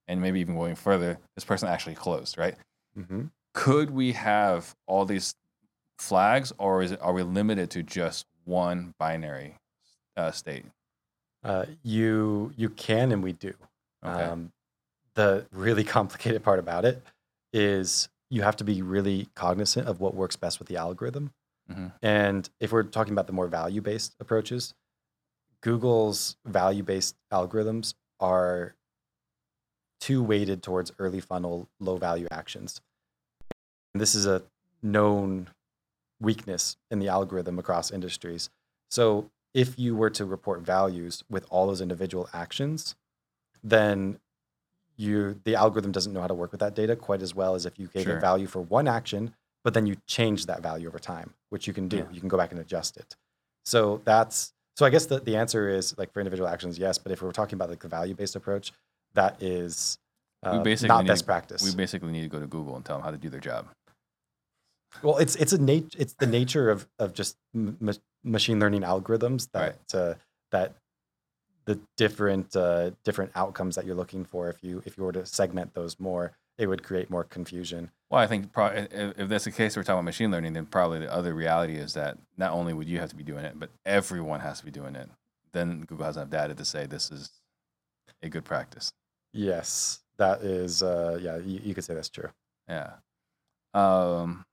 and 0.08 0.20
maybe 0.20 0.40
even 0.40 0.54
going 0.54 0.74
further, 0.74 1.18
this 1.36 1.44
person 1.44 1.68
actually 1.68 1.94
closed, 1.94 2.38
right? 2.38 2.56
Mm-hmm. 2.98 3.26
Could 3.54 3.90
we 3.90 4.12
have 4.12 4.74
all 4.86 5.04
these 5.04 5.34
flags, 5.98 6.52
or 6.58 6.82
is 6.82 6.92
it 6.92 7.00
are 7.02 7.12
we 7.12 7.22
limited 7.22 7.70
to 7.70 7.82
just 7.82 8.26
one 8.44 8.94
binary 8.98 9.56
uh, 10.16 10.30
state? 10.30 10.64
Uh, 11.44 11.66
you 11.82 12.52
you 12.56 12.68
can 12.70 13.12
and 13.12 13.22
we 13.22 13.32
do. 13.32 13.54
Okay. 14.04 14.24
Um, 14.24 14.52
the 15.14 15.46
really 15.52 15.84
complicated 15.98 16.42
part 16.42 16.58
about 16.58 16.84
it 16.84 17.02
is 17.52 18.08
you 18.30 18.42
have 18.42 18.56
to 18.56 18.64
be 18.64 18.80
really 18.82 19.28
cognizant 19.34 19.86
of 19.86 20.00
what 20.00 20.14
works 20.14 20.36
best 20.36 20.58
with 20.58 20.68
the 20.68 20.76
algorithm. 20.76 21.32
Mhm. 21.70 21.92
And 22.02 22.48
if 22.60 22.72
we're 22.72 22.82
talking 22.82 23.12
about 23.12 23.26
the 23.26 23.32
more 23.32 23.46
value 23.46 23.80
based 23.80 24.14
approaches, 24.20 24.74
Google's 25.60 26.36
value 26.44 26.82
based 26.82 27.16
algorithms 27.32 27.94
are 28.20 28.74
too 30.00 30.22
weighted 30.22 30.62
towards 30.62 30.92
early 30.98 31.20
funnel, 31.20 31.68
low 31.78 31.96
value 31.96 32.26
actions. 32.30 32.80
And 33.94 34.00
this 34.00 34.14
is 34.14 34.26
a 34.26 34.42
known 34.82 35.48
weakness 36.22 36.76
in 36.90 36.98
the 36.98 37.08
algorithm 37.08 37.58
across 37.58 37.90
industries. 37.90 38.48
So 38.90 39.30
if 39.52 39.78
you 39.78 39.94
were 39.94 40.10
to 40.10 40.24
report 40.24 40.60
values 40.60 41.22
with 41.28 41.46
all 41.50 41.66
those 41.66 41.80
individual 41.80 42.28
actions, 42.32 42.94
then 43.62 44.18
you 44.96 45.40
the 45.44 45.54
algorithm 45.54 45.92
doesn't 45.92 46.12
know 46.12 46.20
how 46.20 46.26
to 46.26 46.34
work 46.34 46.52
with 46.52 46.60
that 46.60 46.74
data 46.74 46.96
quite 46.96 47.22
as 47.22 47.34
well 47.34 47.54
as 47.54 47.66
if 47.66 47.78
you 47.78 47.88
gave 47.88 48.04
Sure. 48.04 48.18
a 48.18 48.20
value 48.20 48.46
for 48.46 48.60
one 48.60 48.86
action 48.88 49.34
but 49.64 49.74
then 49.74 49.86
you 49.86 49.96
change 50.06 50.46
that 50.46 50.62
value 50.62 50.88
over 50.88 50.98
time, 50.98 51.34
which 51.50 51.66
you 51.66 51.72
can 51.72 51.88
do. 51.88 51.98
Yeah. 51.98 52.04
You 52.12 52.20
can 52.20 52.28
go 52.28 52.36
back 52.36 52.50
and 52.52 52.60
adjust 52.60 52.96
it. 52.96 53.16
So 53.64 54.00
that's 54.04 54.52
so 54.76 54.86
I 54.86 54.90
guess 54.90 55.06
the, 55.06 55.20
the 55.20 55.36
answer 55.36 55.68
is 55.68 55.96
like 55.98 56.12
for 56.12 56.20
individual 56.20 56.48
actions, 56.48 56.78
yes. 56.78 56.98
But 56.98 57.12
if 57.12 57.22
we're 57.22 57.30
talking 57.32 57.54
about 57.56 57.70
like 57.70 57.80
the 57.80 57.88
value 57.88 58.14
based 58.14 58.34
approach, 58.36 58.72
that 59.14 59.40
is 59.42 59.98
uh, 60.42 60.56
not 60.56 61.02
need- 61.02 61.06
best 61.06 61.26
practice. 61.26 61.62
We 61.62 61.74
basically 61.74 62.10
need 62.10 62.22
to 62.22 62.28
go 62.28 62.40
to 62.40 62.46
Google 62.46 62.74
and 62.76 62.84
tell 62.84 62.96
them 62.96 63.04
how 63.04 63.10
to 63.10 63.16
do 63.16 63.28
their 63.28 63.40
job. 63.40 63.68
Well, 65.02 65.18
it's 65.18 65.36
it's 65.36 65.52
a 65.52 65.58
nat- 65.58 65.94
it's 65.98 66.14
the 66.14 66.26
nature 66.26 66.70
of 66.70 66.86
of 66.98 67.14
just 67.14 67.36
ma- 67.54 67.92
machine 68.22 68.60
learning 68.60 68.82
algorithms 68.82 69.50
that 69.52 69.78
uh, 69.94 70.14
that 70.50 70.74
the 71.64 71.80
different 71.96 72.54
uh, 72.54 72.90
different 73.04 73.32
outcomes 73.34 73.76
that 73.76 73.86
you're 73.86 73.94
looking 73.94 74.24
for. 74.24 74.48
If 74.48 74.62
you 74.62 74.82
if 74.84 74.96
you 74.96 75.04
were 75.04 75.12
to 75.12 75.24
segment 75.26 75.74
those 75.74 75.98
more, 75.98 76.32
it 76.58 76.66
would 76.66 76.82
create 76.82 77.10
more 77.10 77.24
confusion. 77.24 77.90
Well, 78.10 78.20
I 78.20 78.26
think 78.26 78.52
pro- 78.52 78.66
if, 78.66 79.18
if 79.18 79.28
that's 79.28 79.44
the 79.44 79.52
case, 79.52 79.76
we're 79.76 79.82
talking 79.82 79.94
about 79.94 80.04
machine 80.04 80.30
learning, 80.30 80.52
then 80.52 80.66
probably 80.66 80.98
the 80.98 81.12
other 81.12 81.34
reality 81.34 81.76
is 81.76 81.94
that 81.94 82.18
not 82.36 82.52
only 82.52 82.74
would 82.74 82.88
you 82.88 82.98
have 83.00 83.08
to 83.10 83.16
be 83.16 83.24
doing 83.24 83.44
it, 83.44 83.58
but 83.58 83.70
everyone 83.86 84.40
has 84.40 84.58
to 84.58 84.64
be 84.64 84.70
doing 84.70 84.94
it. 84.94 85.08
Then 85.52 85.82
Google 85.82 86.06
has 86.06 86.16
enough 86.16 86.30
data 86.30 86.54
to 86.54 86.64
say 86.64 86.86
this 86.86 87.10
is 87.10 87.30
a 88.22 88.28
good 88.28 88.44
practice. 88.44 88.92
Yes, 89.32 90.00
that 90.18 90.42
is 90.42 90.82
uh, 90.82 91.18
yeah. 91.20 91.38
You, 91.38 91.60
you 91.64 91.74
could 91.74 91.84
say 91.84 91.94
that's 91.94 92.10
true. 92.10 92.28
Yeah. 92.68 92.94
Um, 93.74 94.44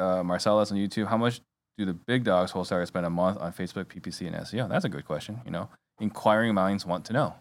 uh, 0.00 0.22
Marcellus 0.24 0.70
on 0.72 0.78
YouTube, 0.78 1.06
how 1.06 1.16
much 1.16 1.40
do 1.78 1.84
the 1.84 1.92
big 1.94 2.24
dogs 2.24 2.50
wholesalers 2.50 2.88
spend 2.88 3.06
a 3.06 3.10
month 3.10 3.38
on 3.40 3.52
Facebook, 3.52 3.84
PPC, 3.86 4.26
and 4.26 4.36
SEO? 4.36 4.68
That's 4.68 4.84
a 4.84 4.88
good 4.88 5.04
question. 5.06 5.40
You 5.44 5.50
know, 5.50 5.68
inquiring 6.00 6.54
minds 6.54 6.84
want 6.86 7.04
to 7.06 7.12
know, 7.12 7.34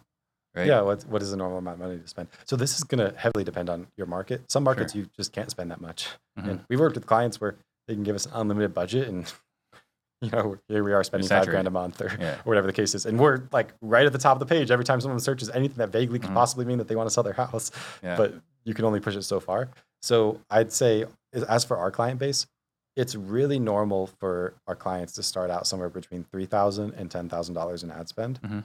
right? 0.55 0.68
Yeah, 0.68 0.82
what 0.82 1.03
what 1.05 1.22
is 1.22 1.32
the 1.32 1.38
normal 1.38 1.57
amount 1.60 1.76
of 1.76 1.88
money 1.88 1.99
to 1.99 2.07
spend? 2.07 2.28
So 2.45 2.55
this 2.55 2.76
is 2.78 2.84
going 2.84 2.99
to 3.10 3.18
heavily 3.18 3.43
depend 3.43 3.70
on 3.70 3.88
your 3.97 4.07
market. 4.07 4.49
Some 4.51 4.64
markets 4.64 4.93
you 4.95 5.07
just 5.16 5.32
can't 5.34 5.49
spend 5.49 5.72
that 5.72 5.82
much. 5.82 6.07
Mhm. 6.39 6.47
And 6.49 6.66
we've 6.70 6.80
worked 6.80 6.95
with 6.95 7.05
clients 7.05 7.39
where 7.41 7.55
they 7.88 7.95
can 7.95 8.03
give 8.03 8.16
us 8.16 8.26
an 8.28 8.34
unlimited 8.36 8.74
budget, 8.74 9.07
and 9.07 9.32
you 10.22 10.30
know 10.32 10.57
here 10.68 10.84
we 10.84 10.93
are 10.93 11.03
spending 11.03 11.28
five 11.30 11.47
grand 11.47 11.68
a 11.68 11.72
month 11.72 12.01
or, 12.01 12.12
Yeah. 12.20 12.36
or 12.36 12.41
whatever 12.43 12.68
the 12.68 12.74
case 12.74 12.93
is, 12.95 13.05
and 13.05 13.20
we're 13.20 13.43
like 13.51 13.74
right 13.82 14.05
at 14.05 14.12
the 14.14 14.20
top 14.20 14.36
of 14.36 14.39
the 14.39 14.45
page 14.53 14.70
every 14.72 14.86
time 14.86 14.99
someone 15.01 15.20
searches 15.20 15.49
anything 15.49 15.78
that 15.78 15.89
vaguely 15.89 16.20
could 16.20 16.32
Mhm. 16.32 16.36
possibly 16.36 16.66
mean 16.66 16.78
that 16.78 16.88
they 16.88 16.95
want 16.95 17.07
to 17.07 17.14
sell 17.14 17.24
their 17.24 17.34
house. 17.34 17.72
Yeah. 18.03 18.16
But 18.18 18.34
you 18.66 18.74
can 18.74 18.86
only 18.86 18.99
push 18.99 19.16
it 19.16 19.24
so 19.24 19.39
far. 19.39 19.70
So 20.01 20.39
I'd 20.49 20.72
say, 20.72 21.05
as- 21.34 21.43
as 21.43 21.65
for 21.65 21.77
our 21.77 21.91
client 21.91 22.19
base, 22.19 22.47
it's 22.95 23.15
really 23.15 23.59
normal 23.59 24.07
for 24.07 24.53
our 24.67 24.75
clients 24.75 25.13
to 25.13 25.23
start 25.23 25.49
out 25.49 25.67
somewhere 25.67 25.89
between 25.89 26.23
three 26.25 26.45
thousand 26.45 26.93
and 26.95 27.09
ten 27.09 27.30
thousand 27.30 27.53
dollars 27.55 27.84
in 27.84 27.91
ad 27.91 28.09
spend. 28.09 28.41
Mhm. 28.41 28.63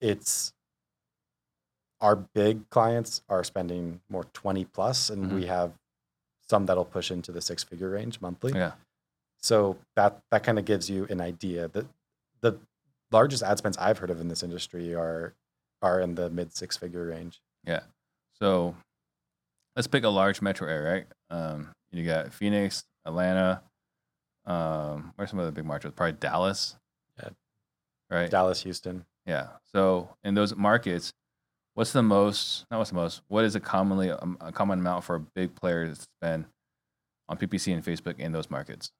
It's 0.00 0.52
our 2.00 2.16
big 2.16 2.68
clients 2.70 3.22
are 3.28 3.42
spending 3.44 4.00
more 4.10 4.24
20 4.34 4.64
plus 4.66 5.08
and 5.08 5.32
we 5.32 5.46
have 5.46 5.72
some 6.48 6.66
that'll 6.66 6.84
push 6.84 7.10
into 7.10 7.32
the 7.32 7.40
six 7.40 7.62
figure 7.64 7.88
range 7.90 8.20
monthly 8.20 8.52
yeah. 8.52 8.72
so 9.38 9.78
that 9.96 10.18
that 10.30 10.42
kind 10.42 10.58
of 10.58 10.64
gives 10.66 10.90
you 10.90 11.06
an 11.08 11.20
idea 11.20 11.68
that 11.68 11.86
the 12.42 12.58
largest 13.10 13.42
ad 13.42 13.56
spends 13.56 13.78
i've 13.78 13.98
heard 13.98 14.10
of 14.10 14.20
in 14.20 14.28
this 14.28 14.42
industry 14.42 14.92
are 14.94 15.32
are 15.80 16.00
in 16.00 16.14
the 16.16 16.28
mid 16.30 16.52
six 16.54 16.76
figure 16.76 17.06
range 17.06 17.40
Yeah. 17.64 17.84
So 18.38 18.74
let's 19.76 19.86
pick 19.86 20.04
a 20.04 20.08
large 20.08 20.42
metro 20.42 20.68
area, 20.68 20.92
right? 20.92 21.06
Um, 21.30 21.70
you 21.98 22.06
got 22.06 22.32
Phoenix, 22.32 22.84
Atlanta. 23.06 23.62
Um, 24.46 25.12
where's 25.16 25.30
some 25.30 25.38
other 25.38 25.50
big 25.50 25.64
markets? 25.64 25.94
Probably 25.96 26.12
Dallas. 26.18 26.76
Yeah. 27.18 27.30
Right. 28.10 28.30
dallas 28.30 28.62
houston 28.62 29.06
Yeah. 29.26 29.48
So 29.72 30.10
in 30.22 30.34
those 30.34 30.54
markets, 30.54 31.12
what's 31.74 31.92
the 31.92 32.02
most? 32.02 32.66
Not 32.70 32.78
what's 32.78 32.90
the 32.90 32.96
most. 32.96 33.22
What 33.28 33.44
is 33.44 33.54
a 33.54 33.60
commonly 33.60 34.10
um, 34.10 34.36
a 34.40 34.52
common 34.52 34.80
amount 34.80 35.04
for 35.04 35.16
a 35.16 35.20
big 35.20 35.54
player 35.54 35.86
to 35.86 35.94
spend 35.94 36.44
on 37.28 37.38
PPC 37.38 37.72
and 37.72 37.84
Facebook 37.84 38.18
in 38.18 38.32
those 38.32 38.50
markets? 38.50 38.92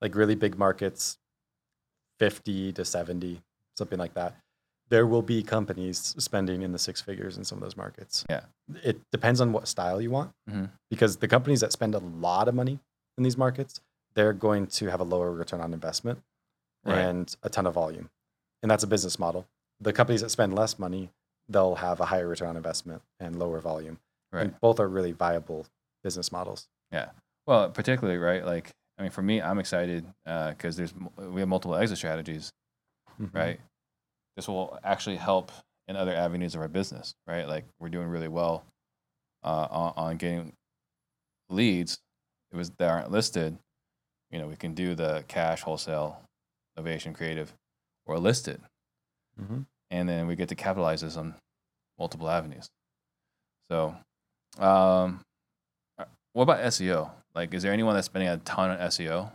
like 0.00 0.14
really 0.14 0.34
big 0.34 0.58
markets 0.58 1.18
50 2.18 2.72
to 2.74 2.84
70 2.84 3.42
something 3.76 3.98
like 3.98 4.14
that 4.14 4.36
there 4.90 5.06
will 5.06 5.22
be 5.22 5.42
companies 5.42 6.14
spending 6.18 6.62
in 6.62 6.72
the 6.72 6.78
six 6.78 7.00
figures 7.00 7.36
in 7.38 7.44
some 7.44 7.56
of 7.58 7.62
those 7.62 7.76
markets 7.76 8.24
Yeah. 8.28 8.44
it 8.82 9.00
depends 9.12 9.40
on 9.40 9.52
what 9.52 9.68
style 9.68 10.00
you 10.00 10.10
want 10.10 10.32
Mhm. 10.48 10.70
because 10.90 11.16
the 11.18 11.28
companies 11.28 11.60
that 11.60 11.72
spend 11.72 11.94
a 11.94 11.98
lot 11.98 12.48
of 12.48 12.54
money 12.54 12.78
in 13.16 13.24
these 13.24 13.36
markets 13.36 13.80
they're 14.14 14.32
going 14.32 14.66
to 14.66 14.86
have 14.90 15.00
a 15.00 15.04
lower 15.04 15.30
return 15.32 15.60
on 15.60 15.72
investment 15.72 16.22
Right. 16.84 16.98
and 16.98 17.34
a 17.42 17.48
ton 17.48 17.66
of 17.66 17.74
volume 17.74 18.10
and 18.62 18.70
that's 18.70 18.82
a 18.84 18.86
business 18.88 19.18
model 19.18 19.46
the 19.80 19.92
companies 19.92 20.20
that 20.22 20.30
spend 20.30 20.54
less 20.54 20.78
money 20.78 21.10
they'll 21.48 21.76
have 21.76 22.00
a 22.00 22.06
higher 22.06 22.28
return 22.28 22.48
on 22.48 22.56
investment 22.56 23.02
and 23.18 23.38
lower 23.38 23.60
volume 23.60 23.98
Right. 24.32 24.42
and 24.46 24.60
both 24.60 24.78
are 24.80 24.88
really 24.88 25.12
viable 25.12 25.66
business 26.02 26.30
models 26.32 26.68
Yeah. 26.92 27.10
Well, 27.46 27.70
particularly 27.70 28.18
right. 28.18 28.44
Like 28.44 28.72
I 28.98 29.02
mean, 29.02 29.10
for 29.12 29.22
me, 29.22 29.40
I'm 29.40 29.58
excited 29.58 30.04
because 30.24 30.76
there's 30.76 30.92
we 31.16 31.40
have 31.40 31.48
multiple 31.48 31.74
exit 31.74 31.96
strategies. 31.98 32.52
Mhm. 33.18 33.34
right? 33.34 33.60
This 34.40 34.48
will 34.48 34.78
actually 34.82 35.16
help 35.16 35.52
in 35.86 35.96
other 35.96 36.14
avenues 36.14 36.54
of 36.54 36.62
our 36.62 36.68
business, 36.68 37.12
right? 37.26 37.46
Like 37.46 37.66
we're 37.78 37.90
doing 37.90 38.08
really 38.08 38.26
well 38.26 38.64
uh, 39.44 39.66
on, 39.70 39.92
on 39.96 40.16
getting 40.16 40.54
leads. 41.50 41.98
It 42.50 42.56
was 42.56 42.70
that 42.70 42.88
aren't 42.88 43.10
listed. 43.10 43.58
You 44.30 44.38
know, 44.38 44.46
we 44.46 44.56
can 44.56 44.72
do 44.72 44.94
the 44.94 45.26
cash 45.28 45.60
wholesale, 45.60 46.22
novation, 46.78 47.14
creative, 47.14 47.52
or 48.06 48.18
listed, 48.18 48.62
Mhm. 49.38 49.66
and 49.90 50.08
then 50.08 50.26
we 50.26 50.36
get 50.36 50.48
to 50.48 50.54
capitalize 50.54 51.02
this 51.02 51.18
on 51.18 51.34
multiple 51.98 52.30
avenues. 52.30 52.70
So, 53.70 53.94
um, 54.58 55.20
uh, 55.98 56.06
what 56.32 56.44
about 56.44 56.60
SEO? 56.60 57.10
Like, 57.34 57.52
is 57.52 57.62
there 57.62 57.74
anyone 57.74 57.94
that's 57.94 58.06
spending 58.06 58.30
a 58.30 58.38
ton 58.38 58.70
on 58.70 58.78
SEO? 58.78 59.32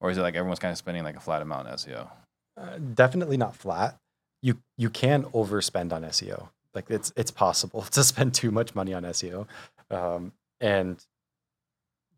Or 0.00 0.10
is 0.10 0.18
it 0.18 0.22
like 0.22 0.34
everyone's 0.34 0.58
kind 0.58 0.72
of 0.72 0.78
spending 0.78 1.04
like 1.04 1.14
a 1.16 1.20
flat 1.20 1.40
amount 1.40 1.68
on 1.68 1.74
SEO? 1.74 2.10
Uh, 2.58 2.78
definitely 2.94 3.36
not 3.36 3.54
flat. 3.54 3.98
You 4.42 4.58
you 4.76 4.90
can 4.90 5.24
overspend 5.24 5.92
on 5.92 6.02
SEO. 6.02 6.48
Like 6.74 6.90
it's 6.90 7.12
it's 7.16 7.30
possible 7.30 7.82
to 7.92 8.02
spend 8.04 8.34
too 8.34 8.50
much 8.50 8.74
money 8.74 8.94
on 8.94 9.04
SEO, 9.04 9.46
um, 9.90 10.32
and 10.60 11.04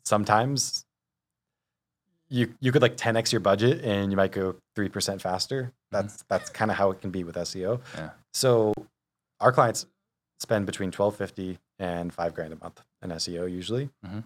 sometimes 0.03 0.85
you 2.29 2.53
you 2.59 2.71
could 2.71 2.81
like 2.81 2.95
10x 2.97 3.31
your 3.31 3.41
budget 3.41 3.83
and 3.83 4.11
you 4.11 4.17
might 4.17 4.31
go 4.31 4.55
three 4.75 4.89
percent 4.89 5.21
faster. 5.21 5.73
That's 5.91 6.23
that's 6.27 6.49
kind 6.49 6.71
of 6.71 6.77
how 6.77 6.91
it 6.91 7.01
can 7.01 7.11
be 7.11 7.23
with 7.23 7.35
SEO. 7.35 7.81
Yeah. 7.95 8.11
So 8.33 8.73
our 9.39 9.51
clients 9.51 9.85
spend 10.39 10.65
between 10.65 10.91
twelve 10.91 11.15
fifty 11.15 11.59
and 11.77 12.13
five 12.13 12.33
grand 12.33 12.53
a 12.53 12.55
month 12.55 12.81
in 13.03 13.09
SEO 13.11 13.51
usually. 13.51 13.89
Mhm. 14.05 14.23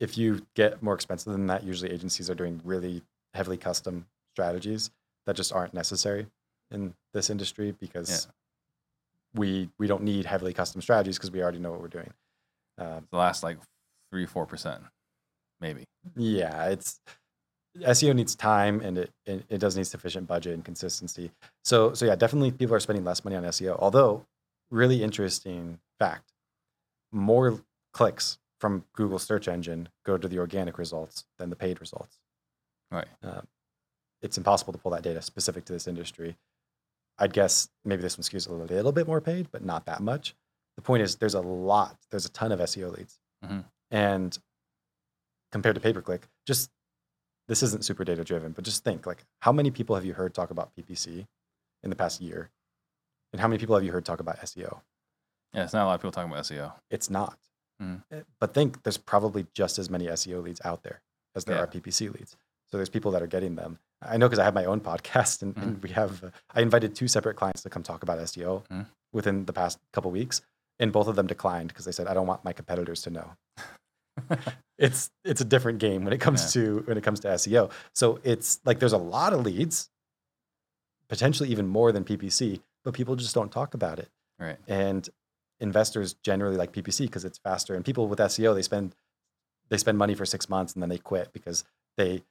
If 0.00 0.18
you 0.18 0.46
get 0.54 0.82
more 0.82 0.94
expensive 0.94 1.32
than 1.32 1.46
that, 1.46 1.64
usually 1.64 1.90
agencies 1.90 2.28
are 2.28 2.34
doing 2.34 2.60
really 2.64 3.02
heavily 3.32 3.56
custom 3.56 4.06
strategies 4.34 4.90
that 5.26 5.36
just 5.36 5.52
aren't 5.52 5.74
necessary 5.74 6.26
in 6.70 6.94
this 7.12 7.30
industry 7.30 7.74
because 7.78 8.28
we 9.34 9.68
we 9.78 9.86
don't 9.86 10.02
need 10.02 10.24
heavily 10.24 10.52
custom 10.52 10.80
strategies 10.80 11.18
because 11.18 11.30
we 11.30 11.42
already 11.42 11.58
know 11.58 11.70
what 11.70 11.80
we're 11.80 11.88
doing. 11.88 12.12
Um, 12.78 13.06
the 13.10 13.18
last 13.18 13.42
like 13.42 13.58
three 14.10 14.26
four 14.26 14.46
percent 14.46 14.82
maybe 15.60 15.84
yeah, 16.16 16.66
it's 16.66 17.00
SEO 17.78 18.14
needs 18.14 18.34
time 18.34 18.80
and 18.80 18.98
it, 18.98 19.10
it 19.26 19.44
it 19.48 19.58
does 19.58 19.76
need 19.76 19.86
sufficient 19.86 20.26
budget 20.26 20.54
and 20.54 20.64
consistency. 20.64 21.30
So 21.64 21.92
so 21.92 22.06
yeah, 22.06 22.16
definitely 22.16 22.52
people 22.52 22.74
are 22.74 22.80
spending 22.80 23.04
less 23.04 23.24
money 23.24 23.36
on 23.36 23.44
SEO. 23.44 23.76
Although 23.78 24.24
really 24.70 25.02
interesting 25.02 25.78
fact, 25.98 26.32
more 27.12 27.60
clicks 27.92 28.38
from 28.60 28.84
Google 28.94 29.18
search 29.18 29.48
engine 29.48 29.88
go 30.04 30.16
to 30.16 30.28
the 30.28 30.38
organic 30.38 30.78
results 30.78 31.24
than 31.38 31.50
the 31.50 31.56
paid 31.56 31.80
results. 31.80 32.18
right 33.22 33.46
It's 34.26 34.36
impossible 34.36 34.72
to 34.72 34.78
pull 34.78 34.90
that 34.90 35.02
data 35.04 35.22
specific 35.22 35.64
to 35.66 35.72
this 35.72 35.86
industry. 35.86 36.36
I'd 37.18 37.32
guess 37.32 37.68
maybe 37.84 38.02
this 38.02 38.18
one 38.18 38.24
skews 38.24 38.48
a 38.48 38.52
little 38.52 38.90
bit 38.92 39.06
more 39.06 39.20
paid, 39.20 39.50
but 39.52 39.64
not 39.64 39.86
that 39.86 40.00
much. 40.00 40.34
The 40.76 40.82
point 40.82 41.02
is, 41.04 41.16
there's 41.16 41.34
a 41.34 41.40
lot, 41.40 41.96
there's 42.10 42.26
a 42.26 42.28
ton 42.28 42.50
of 42.52 42.58
SEO 42.60 42.90
leads, 42.94 43.20
Mhm. 43.44 43.64
and 43.92 44.36
compared 45.52 45.76
to 45.76 45.80
pay 45.80 45.92
per 45.92 46.02
click, 46.02 46.28
just 46.44 46.70
this 47.46 47.62
isn't 47.62 47.84
super 47.84 48.04
data 48.04 48.24
driven, 48.24 48.50
but 48.52 48.64
just 48.64 48.82
think 48.82 49.06
like 49.06 49.24
how 49.40 49.52
many 49.52 49.70
people 49.70 49.94
have 49.94 50.04
you 50.04 50.12
heard 50.14 50.34
talk 50.34 50.50
about 50.50 50.74
PPC 50.74 51.28
in 51.84 51.90
the 51.90 51.96
past 51.96 52.20
year, 52.20 52.50
and 53.32 53.40
how 53.40 53.46
many 53.46 53.58
people 53.60 53.76
have 53.76 53.84
you 53.84 53.92
heard 53.92 54.04
talk 54.04 54.18
about 54.20 54.38
SEO? 54.40 54.82
yeah 55.52 55.62
it's 55.62 55.72
not 55.72 55.84
a 55.84 55.86
lot 55.86 55.94
of 55.94 56.00
people 56.00 56.10
talking 56.10 56.30
about 56.32 56.44
seo 56.44 56.74
It's 56.90 57.08
not. 57.08 57.38
Mhm. 57.80 58.02
Eh, 58.10 58.22
But 58.40 58.52
think 58.52 58.82
there's 58.82 58.98
probably 58.98 59.46
just 59.54 59.78
as 59.78 59.88
many 59.88 60.08
SEO 60.08 60.40
leads 60.42 60.60
out 60.64 60.82
there 60.82 61.00
as 61.36 61.44
there 61.44 61.56
Yeah. 61.56 61.62
are 61.62 61.66
PPC 61.68 62.08
leads. 62.08 62.36
So 62.66 62.76
there's 62.76 62.90
people 62.90 63.12
that 63.12 63.22
are 63.22 63.28
getting 63.28 63.54
them. 63.54 63.78
I 64.08 64.16
know 64.16 64.26
because 64.26 64.38
I 64.38 64.44
have 64.44 64.54
my 64.54 64.64
own 64.64 64.80
podcast 64.80 65.42
and, 65.42 65.56
and 65.56 65.82
we 65.82 65.90
have, 65.90 66.22
uh, 66.24 66.30
I 66.54 66.60
invited 66.62 66.94
two 66.94 67.08
separate 67.08 67.34
clients 67.36 67.62
to 67.62 67.70
come 67.70 67.82
talk 67.82 68.02
about 68.02 68.18
SEO 68.18 68.64
Mhm. 68.68 68.86
within 69.12 69.44
the 69.44 69.52
past 69.52 69.78
couple 69.92 70.10
weeks. 70.10 70.40
And 70.78 70.92
both 70.92 71.08
of 71.08 71.16
them 71.16 71.26
declined 71.26 71.68
because 71.68 71.84
they 71.86 71.92
said, 71.92 72.06
I 72.06 72.14
don't 72.14 72.26
want 72.26 72.44
my 72.44 72.52
competitors 72.52 73.02
to 73.02 73.10
know. 73.10 73.32
it's 74.78 75.10
it's 75.24 75.40
a 75.40 75.44
different 75.44 75.78
game 75.78 76.04
when 76.04 76.12
it 76.12 76.20
comes 76.20 76.52
to 76.54 76.82
when 76.86 76.96
it 76.98 77.02
comes 77.04 77.20
to 77.20 77.28
SEO. 77.28 77.70
So 77.94 78.18
it's 78.24 78.60
like 78.64 78.78
there's 78.78 78.92
a 78.92 78.98
lot 78.98 79.32
of 79.32 79.40
leads, 79.44 79.88
potentially 81.08 81.48
even 81.50 81.66
more 81.66 81.92
than 81.92 82.04
PPC, 82.04 82.60
but 82.84 82.94
people 82.94 83.16
just 83.16 83.34
don't 83.34 83.50
talk 83.52 83.74
about 83.74 83.98
it 83.98 84.08
right 84.38 84.58
and 84.68 85.08
investors 85.60 86.14
generally 86.22 86.56
like 86.58 86.72
PPC 86.72 87.00
because 87.06 87.24
it's 87.24 87.38
faster. 87.38 87.74
And 87.74 87.84
people 87.84 88.06
with 88.08 88.18
SEO 88.18 88.54
they 88.54 88.62
spend 88.62 88.94
they 89.70 89.78
spend 89.78 89.96
money 89.98 90.14
for 90.14 90.26
six 90.26 90.48
months 90.48 90.74
and 90.74 90.82
then 90.82 90.90
they 90.90 90.98
quit 90.98 91.32
because 91.32 91.64
they 91.96 92.22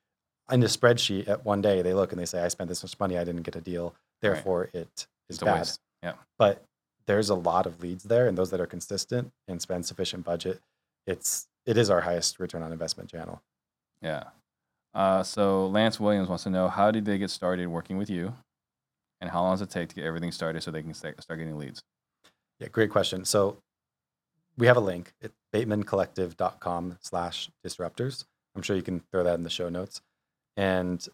in 0.51 0.61
a 0.63 0.67
spreadsheet 0.67 1.27
at 1.27 1.43
one 1.45 1.61
day 1.61 1.81
they 1.81 1.93
look 1.93 2.11
and 2.11 2.19
they 2.21 2.25
say 2.25 2.41
I 2.41 2.47
spent 2.49 2.67
this 2.69 2.83
much 2.83 2.99
money 2.99 3.17
I 3.17 3.23
didn't 3.23 3.41
get 3.43 3.55
a 3.55 3.61
deal 3.61 3.95
therefore 4.21 4.69
it 4.73 4.89
is 5.29 5.37
It's 5.37 5.39
bad. 5.39 5.69
Yeah. 6.03 6.13
but 6.37 6.63
there's 7.07 7.29
a 7.29 7.35
lot 7.35 7.65
of 7.65 7.81
leads 7.81 8.03
there 8.03 8.27
and 8.27 8.37
those 8.37 8.51
that 8.51 8.59
are 8.59 8.65
consistent 8.67 9.31
and 9.47 9.61
spend 9.61 9.85
sufficient 9.85 10.23
budget 10.23 10.61
it's 11.07 11.47
it 11.65 11.77
is 11.77 11.89
our 11.89 12.01
highest 12.01 12.39
return 12.39 12.61
on 12.63 12.71
investment 12.71 13.09
channel 13.09 13.41
Yeah. 14.01 14.23
Uh, 14.93 15.23
so 15.23 15.67
Lance 15.67 15.99
Williams 15.99 16.29
wants 16.29 16.43
to 16.45 16.49
know 16.49 16.69
how 16.69 16.89
did 16.91 17.03
they 17.05 17.17
get 17.17 17.29
started 17.29 17.67
working 17.67 17.97
with 17.97 18.09
you, 18.09 18.33
and 19.19 19.29
how 19.29 19.41
long 19.41 19.51
does 19.53 19.61
it 19.61 19.69
take 19.69 19.89
to 19.89 19.95
get 19.95 20.05
everything 20.05 20.31
started 20.31 20.63
so 20.63 20.71
they 20.71 20.81
can 20.81 20.93
sta- 20.93 21.19
start 21.19 21.39
getting 21.39 21.57
leads? 21.57 21.83
yeah 22.59 22.67
great 22.69 22.89
question 22.91 23.25
so 23.25 23.57
we 24.57 24.67
have 24.67 24.77
a 24.77 24.79
link 24.79 25.11
at 25.21 25.31
batemancollective.com 25.53 26.97
slash 27.01 27.49
disruptors 27.65 28.25
i'm 28.55 28.61
sure 28.61 28.75
you 28.75 28.81
can 28.81 29.01
throw 29.11 29.23
that 29.23 29.35
in 29.35 29.43
the 29.43 29.49
show 29.49 29.67
notes 29.69 30.01
and 30.57 31.07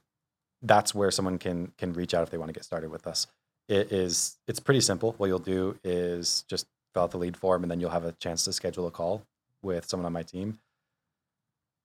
that's 0.62 0.94
where 0.94 1.12
someone 1.12 1.38
can 1.38 1.72
can 1.78 1.94
reach 1.94 2.14
out 2.14 2.24
if 2.24 2.30
they 2.30 2.38
want 2.38 2.50
to 2.50 2.54
get 2.54 2.64
started 2.64 2.90
with 2.92 3.08
us. 3.08 3.28
It 3.68 3.92
is 3.92 4.38
it's 4.48 4.60
pretty 4.60 4.82
simple. 4.82 5.14
What 5.18 5.28
you'll 5.28 5.40
do 5.40 5.78
is 5.84 6.44
just 6.48 6.68
fill 6.94 7.04
out 7.04 7.12
the 7.12 7.18
lead 7.18 7.38
form 7.38 7.64
and 7.64 7.72
then 7.72 7.80
you'll 7.80 7.90
have 7.90 8.06
a 8.06 8.12
chance 8.14 8.44
to 8.46 8.54
schedule 8.54 8.88
a 8.88 8.92
call 8.92 9.26
with 9.62 9.88
someone 9.88 10.06
on 10.06 10.14
my 10.14 10.24
team. 10.24 10.60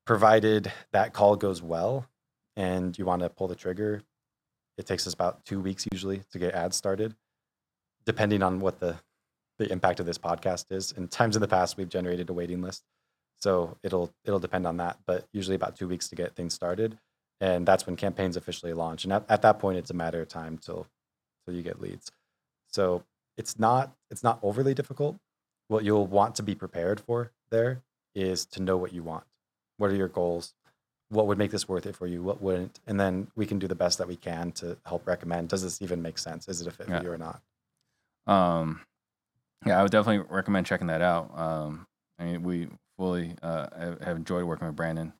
Provided 0.04 0.72
that 0.92 1.12
call 1.12 1.36
goes 1.36 1.62
well 1.62 2.06
and 2.56 2.96
you 2.98 3.04
want 3.04 3.22
to 3.22 3.28
pull 3.28 3.48
the 3.48 3.54
trigger 3.54 4.02
it 4.78 4.86
takes 4.86 5.06
us 5.06 5.14
about 5.14 5.44
two 5.44 5.60
weeks 5.60 5.86
usually 5.90 6.22
to 6.32 6.38
get 6.38 6.54
ads 6.54 6.76
started 6.76 7.14
depending 8.04 8.42
on 8.42 8.60
what 8.60 8.80
the 8.80 8.96
the 9.58 9.72
impact 9.72 10.00
of 10.00 10.06
this 10.06 10.18
podcast 10.18 10.66
is. 10.70 10.92
In 10.92 11.08
times 11.08 11.34
in 11.34 11.40
the 11.40 11.48
past 11.48 11.76
we've 11.78 11.88
generated 11.88 12.28
a 12.28 12.32
waiting 12.32 12.60
list 12.60 12.84
so 13.38 13.76
it'll 13.82 14.12
it'll 14.24 14.38
depend 14.38 14.66
on 14.66 14.76
that 14.78 14.98
but 15.06 15.26
usually 15.32 15.56
about 15.56 15.76
two 15.76 15.88
weeks 15.88 16.08
to 16.08 16.14
get 16.14 16.34
things 16.34 16.52
started 16.54 16.98
and 17.40 17.66
that's 17.66 17.86
when 17.86 17.96
campaigns 17.96 18.36
officially 18.36 18.72
launch 18.72 19.04
and 19.04 19.12
at, 19.12 19.24
at 19.28 19.42
that 19.42 19.58
point 19.58 19.78
it's 19.78 19.90
a 19.90 19.94
matter 19.94 20.20
of 20.22 20.28
time 20.28 20.58
till 20.58 20.86
till 21.44 21.54
you 21.54 21.62
get 21.62 21.80
leads. 21.80 22.10
So 22.72 23.02
it's 23.36 23.58
not 23.58 23.92
it's 24.10 24.22
not 24.22 24.38
overly 24.42 24.74
difficult. 24.74 25.16
What 25.68 25.84
you'll 25.84 26.06
want 26.06 26.34
to 26.36 26.42
be 26.42 26.54
prepared 26.54 27.00
for 27.00 27.32
there 27.50 27.82
is 28.14 28.46
to 28.46 28.62
know 28.62 28.76
what 28.76 28.92
you 28.92 29.02
want. 29.02 29.24
What 29.78 29.90
are 29.90 29.94
your 29.96 30.08
goals? 30.08 30.54
What 31.08 31.26
would 31.28 31.38
make 31.38 31.50
this 31.50 31.68
worth 31.68 31.86
it 31.86 31.94
for 31.94 32.06
you? 32.06 32.22
What 32.22 32.40
wouldn't? 32.42 32.80
And 32.86 32.98
then 32.98 33.28
we 33.36 33.46
can 33.46 33.58
do 33.58 33.68
the 33.68 33.74
best 33.74 33.98
that 33.98 34.08
we 34.08 34.16
can 34.16 34.50
to 34.52 34.76
help 34.86 35.06
recommend. 35.06 35.48
Does 35.50 35.62
this 35.62 35.80
even 35.82 36.02
make 36.02 36.18
sense? 36.18 36.48
Is 36.48 36.60
it 36.60 36.66
a 36.66 36.70
fit 36.70 36.88
Yeah. 36.88 36.98
for 36.98 37.04
you 37.04 37.12
or 37.12 37.18
not? 37.18 37.42
Um, 38.26 38.80
yeah, 39.64 39.78
I 39.78 39.82
would 39.82 39.92
definitely 39.92 40.26
recommend 40.34 40.66
checking 40.66 40.88
that 40.88 41.00
out. 41.02 41.30
Um, 41.38 41.86
I 42.18 42.24
mean, 42.24 42.42
we 42.42 42.68
fully 42.96 43.34
uh, 43.42 43.68
have- 43.78 44.00
have 44.00 44.16
enjoyed 44.16 44.44
working 44.44 44.66
with 44.66 44.76
Brandon. 44.76 45.12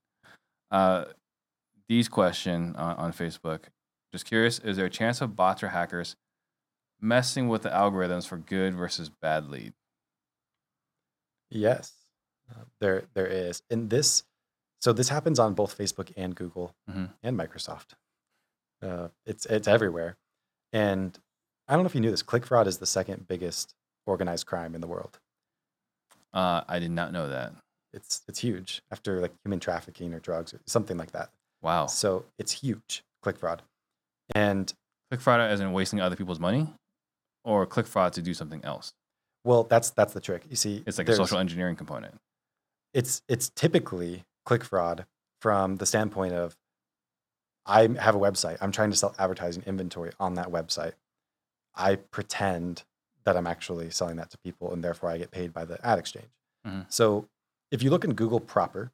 Uh, 0.71 1.05
Dee's 1.89 2.09
question 2.09 2.75
on, 2.77 2.97
on 2.97 3.13
Facebook. 3.13 3.61
Just 4.13 4.25
curious, 4.27 4.59
is 4.61 4.77
there 4.77 4.87
a 4.87 4.91
chance 4.91 5.21
of 5.21 5.37
bots 5.37 5.63
or 5.63 5.69
hackers 5.69 6.17
messing 7.01 7.49
with 7.49 7.63
the 7.63 7.69
algorithms 7.71 8.27
for 8.27 8.37
good 8.37 8.75
versus 8.75 9.09
bad 9.09 9.49
lead? 9.49 9.73
Yes, 11.51 11.93
there 12.81 13.05
there 13.15 13.27
is. 13.27 13.63
And 13.71 13.91
this, 13.91 14.25
so 14.81 14.93
this 14.93 15.09
happens 15.09 15.39
on 15.39 15.55
both 15.55 15.77
Facebook 15.77 16.13
and 16.17 16.35
Google 16.35 16.75
Mhm. 16.91 17.13
and 17.23 17.39
Microsoft. 17.39 17.95
Uh, 18.83 19.09
it's 19.25 19.47
it's 19.47 19.69
everywhere, 19.69 20.17
and 20.73 21.19
I 21.69 21.75
don't 21.75 21.83
know 21.83 21.87
if 21.89 21.95
you 21.95 22.01
knew 22.01 22.11
this. 22.11 22.23
Click 22.23 22.45
fraud 22.47 22.67
is 22.67 22.79
the 22.79 22.87
second 22.87 23.27
biggest 23.29 23.75
organized 24.07 24.47
crime 24.47 24.75
in 24.75 24.81
the 24.81 24.87
world. 24.87 25.19
Uh, 26.33 26.63
I 26.69 26.79
did 26.79 26.91
not 26.91 27.13
know 27.13 27.29
that. 27.29 27.53
It's 27.93 28.23
it's 28.29 28.41
huge 28.41 28.83
after 28.91 29.21
like 29.21 29.33
human 29.45 29.61
trafficking 29.61 30.13
or 30.13 30.21
drugs 30.21 30.53
or 30.53 30.61
something 30.67 30.97
like 30.99 31.13
that. 31.13 31.31
Wow. 31.67 31.87
So 31.87 32.25
it's 32.39 32.53
huge. 32.53 33.03
Click 33.23 33.37
fraud, 33.39 33.63
and 34.37 34.73
Click 35.11 35.21
fraud 35.21 35.41
as 35.41 35.59
in 35.61 35.73
wasting 35.73 36.01
other 36.01 36.15
people's 36.17 36.39
money, 36.39 36.73
or 37.45 37.67
click 37.67 37.87
fraud 37.89 38.13
to 38.15 38.23
do 38.23 38.35
something 38.35 38.65
else. 38.65 38.93
well, 39.45 39.65
that's 39.65 39.91
that's 39.91 40.13
the 40.15 40.21
trick. 40.21 40.45
You 40.49 40.55
see, 40.57 40.85
It's 40.87 40.97
like 40.99 41.09
a 41.09 41.17
social 41.17 41.39
engineering 41.39 41.75
component. 41.77 42.15
it's 42.95 43.21
it's 43.29 43.49
typically 43.51 44.25
click 44.45 44.63
fraud 44.65 45.07
from 45.41 45.77
the 45.77 45.87
standpoint 45.87 46.35
of 46.35 46.57
I 47.67 47.83
have 47.99 48.15
a 48.15 48.19
website. 48.19 48.59
I'm 48.61 48.71
trying 48.71 48.91
to 48.93 48.97
sell 48.97 49.13
advertising 49.19 49.65
inventory 49.67 50.13
on 50.21 50.35
that 50.35 50.49
website. 50.49 50.93
I 51.75 51.97
pretend 51.97 52.85
that 53.25 53.37
I'm 53.37 53.47
actually 53.49 53.91
selling 53.91 54.17
that 54.17 54.31
to 54.31 54.39
people, 54.39 54.73
and 54.73 54.85
therefore 54.85 55.11
I 55.11 55.19
get 55.19 55.33
paid 55.33 55.53
by 55.53 55.65
the 55.65 55.85
ad 55.85 55.99
exchange. 55.99 56.31
Mhm. 56.65 56.87
So 56.93 57.29
if 57.73 57.83
you 57.83 57.91
look 57.91 58.05
in 58.05 58.15
Google 58.15 58.39
proper, 58.39 58.93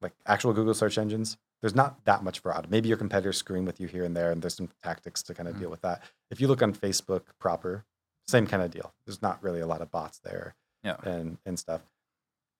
like 0.00 0.12
actual 0.26 0.52
Google 0.52 0.74
search 0.74 0.96
engines, 0.96 1.36
there's 1.62 1.74
not 1.74 2.04
that 2.04 2.22
much 2.22 2.40
fraud. 2.40 2.66
Maybe 2.68 2.88
your 2.88 2.98
competitors 2.98 3.38
screen 3.38 3.64
with 3.64 3.80
you 3.80 3.86
here 3.86 4.04
and 4.04 4.14
there, 4.16 4.30
and 4.30 4.42
there's 4.42 4.56
some 4.56 4.68
tactics 4.82 5.22
to 5.24 5.34
kind 5.34 5.48
of 5.48 5.54
Mhm. 5.56 5.60
deal 5.60 5.70
with 5.70 5.80
that. 5.82 6.02
If 6.30 6.40
you 6.40 6.48
look 6.48 6.60
on 6.62 6.74
Facebook 6.74 7.22
proper, 7.38 7.84
same 8.26 8.46
kind 8.46 8.62
of 8.62 8.70
deal. 8.70 8.92
There's 9.06 9.22
not 9.22 9.42
really 9.42 9.60
a 9.60 9.66
lot 9.66 9.80
of 9.80 9.90
bots 9.90 10.18
there 10.18 10.54
Yeah. 10.82 10.96
and 11.02 11.38
and 11.46 11.58
stuff. 11.58 11.82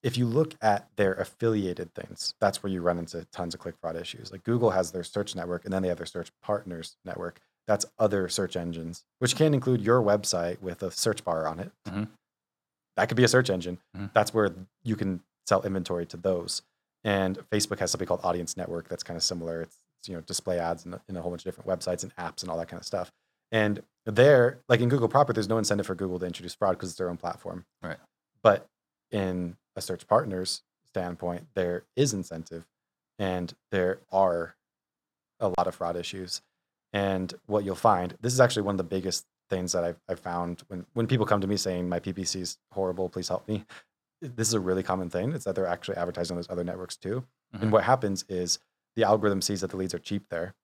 If 0.02 0.16
you 0.18 0.26
look 0.26 0.54
at 0.60 0.88
their 0.96 1.14
affiliated 1.14 1.94
things, 1.94 2.34
that's 2.40 2.62
where 2.62 2.72
you 2.72 2.82
run 2.82 2.98
into 2.98 3.24
tons 3.26 3.54
of 3.54 3.60
click 3.60 3.76
fraud 3.76 3.94
issues. 3.96 4.32
Like 4.32 4.42
Google 4.42 4.70
has 4.70 4.90
their 4.92 5.04
search 5.04 5.36
network, 5.36 5.64
and 5.64 5.72
then 5.72 5.82
they 5.82 5.88
have 5.88 5.98
their 5.98 6.06
search 6.06 6.32
partners 6.40 6.96
network. 7.04 7.40
That's 7.68 7.86
other 7.98 8.28
search 8.28 8.56
engines, 8.56 9.04
which 9.20 9.36
can 9.36 9.54
include 9.54 9.80
your 9.80 10.02
website 10.02 10.60
with 10.60 10.82
a 10.82 10.90
search 10.90 11.22
bar 11.24 11.46
on 11.46 11.60
it. 11.60 11.70
Mhm. 11.86 12.08
That 12.96 13.06
could 13.08 13.16
be 13.16 13.22
a 13.24 13.28
search 13.28 13.48
engine. 13.48 13.80
Mhm. 13.96 14.12
That's 14.12 14.34
where 14.34 14.52
you 14.82 14.96
can 14.96 15.22
sell 15.46 15.62
inventory 15.62 16.04
to 16.06 16.16
those. 16.16 16.62
And 17.04 17.38
Facebook 17.50 17.78
has 17.80 17.90
something 17.90 18.06
called 18.06 18.20
Audience 18.22 18.56
Network 18.56 18.88
that's 18.88 19.02
kind 19.02 19.16
of 19.16 19.22
similar. 19.22 19.62
It's, 19.62 19.76
it's, 19.98 20.08
you 20.08 20.14
know 20.14 20.20
display 20.22 20.58
ads 20.58 20.86
in, 20.86 20.94
a- 20.94 21.00
in 21.08 21.16
a 21.16 21.22
whole 21.22 21.30
bunch 21.30 21.42
of 21.42 21.54
different 21.54 21.68
websites 21.68 22.02
and 22.02 22.14
apps 22.16 22.42
and 22.42 22.50
all 22.50 22.58
that 22.58 22.68
kind 22.68 22.80
of 22.80 22.86
stuff. 22.86 23.10
And 23.50 23.82
there, 24.06 24.60
like 24.68 24.80
in 24.80 24.88
Google 24.88 25.08
proper, 25.08 25.32
there's 25.32 25.48
no 25.48 25.58
incentive 25.58 25.86
for 25.86 25.94
Google 25.94 26.18
to 26.18 26.26
introduce 26.26 26.54
fraud 26.54 26.76
because 26.76 26.90
it's 26.90 26.98
their 26.98 27.10
own 27.10 27.18
platform. 27.18 27.66
Right. 27.82 27.98
But 28.42 28.66
in 29.10 29.56
a 29.76 29.80
search 29.80 30.06
partner's 30.06 30.62
standpoint, 30.86 31.46
there 31.54 31.84
is 31.96 32.12
incentive 32.14 32.66
and 33.18 33.54
there 33.70 34.00
are 34.10 34.56
a 35.38 35.48
lot 35.48 35.66
of 35.66 35.74
fraud 35.74 35.96
issues. 35.96 36.42
And 36.92 37.32
what 37.46 37.64
you'll 37.64 37.74
find, 37.74 38.16
this 38.20 38.32
is 38.32 38.40
actually 38.40 38.62
one 38.62 38.74
of 38.74 38.78
the 38.78 38.84
biggest 38.84 39.26
things 39.48 39.72
that 39.72 39.84
I've, 39.84 40.00
I've 40.08 40.20
found 40.20 40.62
when, 40.68 40.86
when 40.94 41.06
people 41.06 41.26
come 41.26 41.40
to 41.40 41.46
me 41.46 41.56
saying 41.56 41.88
my 41.88 42.00
PPC 42.00 42.40
is 42.40 42.58
horrible, 42.72 43.08
please 43.08 43.28
help 43.28 43.46
me. 43.48 43.64
This 44.22 44.48
is 44.48 44.54
a 44.54 44.60
really 44.60 44.82
common 44.82 45.10
thing. 45.10 45.32
It's 45.32 45.44
that 45.44 45.54
they're 45.54 45.66
actually 45.66 45.96
advertising 45.96 46.34
on 46.34 46.38
those 46.38 46.48
other 46.50 46.64
networks 46.64 46.96
too. 46.96 47.24
Mhm. 47.54 47.62
And 47.62 47.72
what 47.72 47.84
happens 47.84 48.24
is 48.28 48.58
the 48.96 49.04
algorithm 49.04 49.42
sees 49.42 49.60
that 49.62 49.70
the 49.70 49.76
leads 49.76 49.92
are 49.94 49.98
cheap 49.98 50.28
there, 50.28 50.54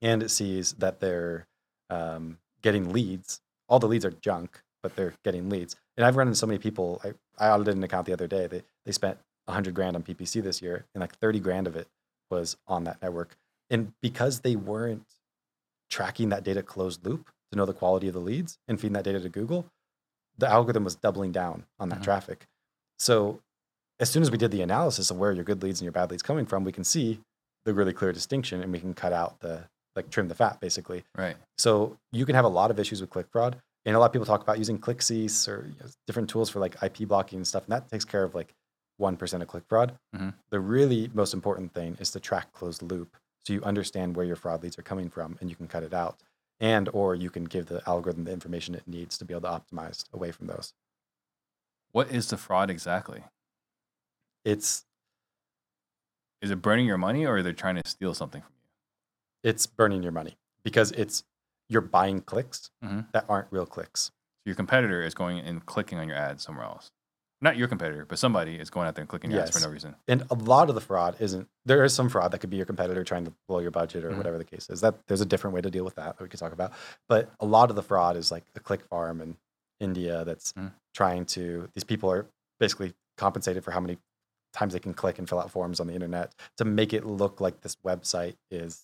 and 0.00 0.22
it 0.22 0.30
sees 0.30 0.74
that 0.74 1.00
they're 1.00 1.46
um, 1.90 2.38
getting 2.62 2.92
leads. 2.92 3.40
All 3.68 3.78
the 3.78 3.86
leads 3.88 4.04
are 4.04 4.10
junk, 4.10 4.62
but 4.82 4.96
they're 4.96 5.14
getting 5.24 5.48
leads. 5.48 5.76
And 5.96 6.04
I've 6.06 6.16
run 6.16 6.26
into 6.28 6.36
so 6.38 6.46
many 6.46 6.58
people. 6.58 7.00
I, 7.04 7.14
I 7.38 7.48
audited 7.50 7.76
an 7.76 7.84
account 7.84 8.06
the 8.06 8.12
other 8.12 8.26
day. 8.26 8.46
They 8.46 8.62
they 8.84 8.92
spent 8.92 9.18
100 9.46 9.74
grand 9.74 9.94
on 9.96 10.02
PPC 10.02 10.40
this 10.42 10.60
year, 10.62 10.84
and 10.94 11.00
like 11.00 11.16
30 11.18 11.38
grand 11.40 11.66
of 11.66 11.76
it 11.76 11.88
was 12.30 12.56
on 12.66 12.84
that 12.84 13.00
network. 13.02 13.36
And 13.70 13.92
because 14.00 14.40
they 14.40 14.56
weren't 14.56 15.06
tracking 15.90 16.28
that 16.30 16.42
data 16.44 16.62
closed 16.62 17.04
loop 17.06 17.30
to 17.52 17.56
know 17.56 17.66
the 17.66 17.72
quality 17.72 18.08
of 18.08 18.14
the 18.14 18.20
leads 18.20 18.58
and 18.68 18.80
feeding 18.80 18.94
that 18.94 19.04
data 19.04 19.20
to 19.20 19.28
Google, 19.28 19.70
the 20.38 20.48
algorithm 20.48 20.84
was 20.84 20.96
doubling 20.96 21.30
down 21.32 21.64
on 21.78 21.88
that 21.90 22.00
Mhm. 22.00 22.04
traffic. 22.04 22.46
So 22.98 23.40
as 24.00 24.10
soon 24.10 24.22
as 24.22 24.30
we 24.30 24.38
did 24.38 24.50
the 24.50 24.62
analysis 24.62 25.10
of 25.10 25.18
where 25.18 25.32
your 25.32 25.44
good 25.44 25.62
leads 25.62 25.80
and 25.80 25.84
your 25.84 25.92
bad 25.92 26.10
leads 26.10 26.22
coming 26.22 26.46
from, 26.46 26.64
we 26.64 26.72
can 26.72 26.84
see 26.84 27.20
the 27.64 27.74
really 27.74 27.92
clear 27.92 28.12
distinction 28.12 28.62
and 28.62 28.72
we 28.72 28.78
can 28.78 28.94
cut 28.94 29.12
out 29.12 29.40
the 29.40 29.64
like 29.94 30.10
trim 30.10 30.28
the 30.28 30.34
fat 30.34 30.60
basically. 30.60 31.04
Right. 31.16 31.36
So 31.58 31.96
you 32.12 32.26
can 32.26 32.34
have 32.34 32.44
a 32.44 32.48
lot 32.48 32.70
of 32.70 32.78
issues 32.78 33.00
with 33.00 33.10
click 33.10 33.26
fraud. 33.30 33.56
And 33.84 33.94
a 33.94 33.98
lot 34.00 34.06
of 34.06 34.12
people 34.12 34.26
talk 34.26 34.42
about 34.42 34.58
using 34.58 34.78
ClickCease 34.78 35.46
or 35.48 35.66
you 35.66 35.74
know, 35.80 35.86
different 36.06 36.28
tools 36.28 36.50
for 36.50 36.58
like 36.58 36.76
IP 36.82 37.06
blocking 37.08 37.38
and 37.38 37.46
stuff. 37.46 37.64
And 37.64 37.72
that 37.72 37.88
takes 37.88 38.04
care 38.04 38.24
of 38.24 38.34
like 38.34 38.52
1% 39.00 39.42
of 39.42 39.48
click 39.48 39.64
fraud. 39.68 39.96
Mhm. 40.14 40.34
The 40.50 40.60
really 40.60 41.10
most 41.14 41.32
important 41.32 41.72
thing 41.72 41.96
is 42.00 42.10
to 42.10 42.20
track 42.20 42.52
closed 42.52 42.82
loop 42.82 43.16
so 43.44 43.52
you 43.52 43.62
understand 43.62 44.16
where 44.16 44.26
your 44.26 44.36
fraud 44.36 44.62
leads 44.62 44.76
are 44.78 44.82
coming 44.82 45.08
from 45.08 45.38
and 45.40 45.48
you 45.48 45.56
can 45.56 45.68
cut 45.68 45.84
it 45.84 45.94
out. 45.94 46.20
And 46.58 46.88
or 46.92 47.14
you 47.14 47.30
can 47.30 47.44
give 47.44 47.66
the 47.66 47.82
algorithm 47.88 48.24
the 48.24 48.32
information 48.32 48.74
it 48.74 48.88
needs 48.88 49.16
to 49.18 49.24
be 49.24 49.34
able 49.34 49.42
to 49.42 49.60
optimize 49.60 50.04
away 50.12 50.32
from 50.32 50.48
those. 50.48 50.72
What 51.92 52.10
is 52.10 52.28
the 52.28 52.36
fraud 52.36 52.70
exactly? 52.70 53.24
It's 54.44 54.84
Is 56.42 56.50
it 56.50 56.56
burning 56.62 56.86
your 56.86 56.98
money, 56.98 57.24
or 57.24 57.36
are 57.38 57.42
they 57.42 57.52
trying 57.52 57.76
to 57.76 57.88
steal 57.88 58.14
something 58.14 58.42
from 58.42 58.50
you? 58.52 58.56
it's 59.50 59.66
burning 59.66 60.02
your 60.02 60.10
money 60.12 60.36
because 60.64 60.90
it's 60.92 61.22
you're 61.68 61.80
buying 61.80 62.20
clicks 62.20 62.70
Mhm. 62.82 63.10
that 63.12 63.24
aren't 63.28 63.50
real 63.52 63.66
clicks. 63.66 64.06
So 64.06 64.12
your 64.46 64.56
competitor 64.56 65.02
is 65.02 65.14
going 65.14 65.38
and 65.40 65.64
clicking 65.64 65.98
on 65.98 66.08
your 66.08 66.16
ad 66.16 66.40
somewhere 66.40 66.64
else. 66.64 66.90
Not 67.40 67.56
your 67.56 67.68
competitor, 67.68 68.04
but 68.06 68.18
somebody 68.18 68.58
is 68.58 68.70
going 68.70 68.88
out 68.88 68.94
there 68.96 69.02
and 69.02 69.08
clicking 69.08 69.30
your 69.30 69.40
ads 69.40 69.50
Yes. 69.50 69.62
for 69.62 69.66
no 69.68 69.72
reason. 69.72 69.94
And 70.08 70.24
a 70.30 70.34
lot 70.34 70.68
of 70.68 70.74
the 70.74 70.80
fraud 70.80 71.16
isn't 71.20 71.48
there 71.64 71.84
is 71.84 71.94
some 71.94 72.08
fraud 72.08 72.32
that 72.32 72.38
could 72.40 72.50
be 72.50 72.56
your 72.56 72.66
competitor 72.66 73.04
trying 73.04 73.24
to 73.26 73.32
blow 73.46 73.60
your 73.60 73.70
budget 73.70 74.04
or 74.04 74.10
Mhm. 74.10 74.16
whatever 74.16 74.38
the 74.38 74.44
case 74.44 74.68
is. 74.70 74.80
That 74.80 75.06
there's 75.06 75.20
a 75.20 75.26
different 75.26 75.54
way 75.54 75.60
to 75.60 75.70
deal 75.70 75.84
with 75.84 75.94
that 75.96 76.16
that 76.16 76.22
we 76.22 76.28
could 76.28 76.40
talk 76.40 76.52
about. 76.52 76.72
But 77.08 77.30
a 77.40 77.46
lot 77.46 77.70
of 77.70 77.76
the 77.76 77.82
fraud 77.82 78.16
is 78.16 78.32
like 78.32 78.44
a 78.56 78.60
click 78.60 78.84
farm 78.86 79.20
in 79.20 79.36
India 79.80 80.24
that's 80.24 80.52
Mhm. 80.54 80.72
trying 80.94 81.24
to 81.26 81.68
these 81.74 81.84
people 81.84 82.10
are 82.10 82.26
basically 82.58 82.94
compensated 83.16 83.64
for 83.64 83.70
how 83.70 83.80
many 83.80 83.98
times 84.52 84.72
they 84.72 84.78
can 84.78 84.94
click 84.94 85.18
and 85.18 85.28
fill 85.28 85.38
out 85.40 85.50
forms 85.50 85.80
on 85.80 85.86
the 85.86 85.92
internet 85.94 86.34
to 86.56 86.64
make 86.64 86.92
it 86.92 87.04
look 87.04 87.40
like 87.40 87.60
this 87.60 87.76
website 87.76 88.36
is 88.50 88.82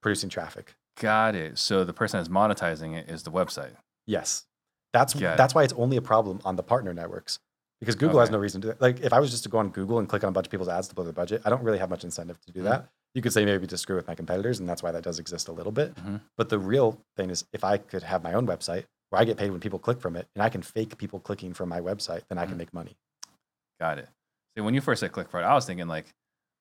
producing 0.00 0.30
traffic. 0.30 0.74
Got 0.98 1.34
it. 1.34 1.58
So 1.58 1.84
the 1.84 1.92
person 1.92 2.18
that's 2.18 2.28
monetizing 2.28 2.94
it 2.96 3.08
is 3.10 3.22
the 3.22 3.30
website. 3.30 3.76
Yes. 4.06 4.46
That's 4.92 5.14
Got 5.14 5.34
it. 5.34 5.36
that's 5.38 5.54
why 5.54 5.64
it's 5.64 5.72
only 5.74 5.96
a 5.96 6.02
problem 6.02 6.40
on 6.44 6.56
the 6.56 6.62
partner 6.62 6.92
networks. 6.94 7.38
Because 7.80 7.96
Google 7.96 8.20
has 8.20 8.30
no 8.30 8.38
reason 8.38 8.60
to. 8.62 8.76
Like 8.78 9.00
if 9.00 9.12
I 9.12 9.18
was 9.20 9.30
just 9.30 9.42
to 9.42 9.48
go 9.48 9.58
on 9.58 9.70
Google 9.70 9.98
and 9.98 10.08
click 10.08 10.22
on 10.22 10.28
a 10.28 10.32
bunch 10.32 10.46
of 10.46 10.50
people's 10.50 10.68
ads 10.68 10.88
to 10.88 10.94
blow 10.94 11.04
their 11.04 11.12
budget, 11.12 11.42
I 11.44 11.50
don't 11.50 11.62
really 11.64 11.78
have 11.78 11.90
much 11.90 12.04
incentive 12.04 12.40
to 12.42 12.52
do 12.52 12.60
Mhm. 12.60 12.64
that. 12.64 12.88
You 13.14 13.20
could 13.22 13.32
say 13.32 13.44
maybe 13.44 13.66
to 13.66 13.76
screw 13.76 13.96
with 13.96 14.06
my 14.06 14.14
competitors, 14.14 14.60
and 14.60 14.68
that's 14.68 14.82
why 14.82 14.92
that 14.92 15.02
does 15.02 15.18
exist 15.18 15.48
a 15.48 15.52
little 15.52 15.72
bit. 15.72 15.94
Mhm. 15.96 16.20
But 16.36 16.48
the 16.48 16.58
real 16.58 17.00
thing 17.16 17.28
is 17.30 17.44
if 17.52 17.64
I 17.64 17.78
could 17.78 18.04
have 18.04 18.22
my 18.22 18.32
own 18.34 18.46
website 18.46 18.86
where 19.12 19.20
I 19.20 19.24
get 19.26 19.36
paid 19.36 19.50
when 19.50 19.60
people 19.60 19.78
click 19.78 20.00
from 20.00 20.16
it, 20.16 20.26
and 20.34 20.42
I 20.42 20.48
can 20.48 20.62
fake 20.62 20.96
people 20.96 21.20
clicking 21.20 21.52
from 21.52 21.68
my 21.68 21.80
website, 21.80 22.22
then 22.28 22.38
I 22.38 22.46
can 22.46 22.54
Mhm. 22.54 22.58
make 22.58 22.72
money. 22.72 22.96
Got 23.78 23.98
it. 23.98 24.08
See, 24.56 24.62
when 24.62 24.72
you 24.72 24.80
first 24.80 25.00
said 25.00 25.12
click 25.12 25.28
fraud, 25.28 25.44
I 25.44 25.52
was 25.52 25.66
thinking 25.66 25.86
like, 25.86 26.06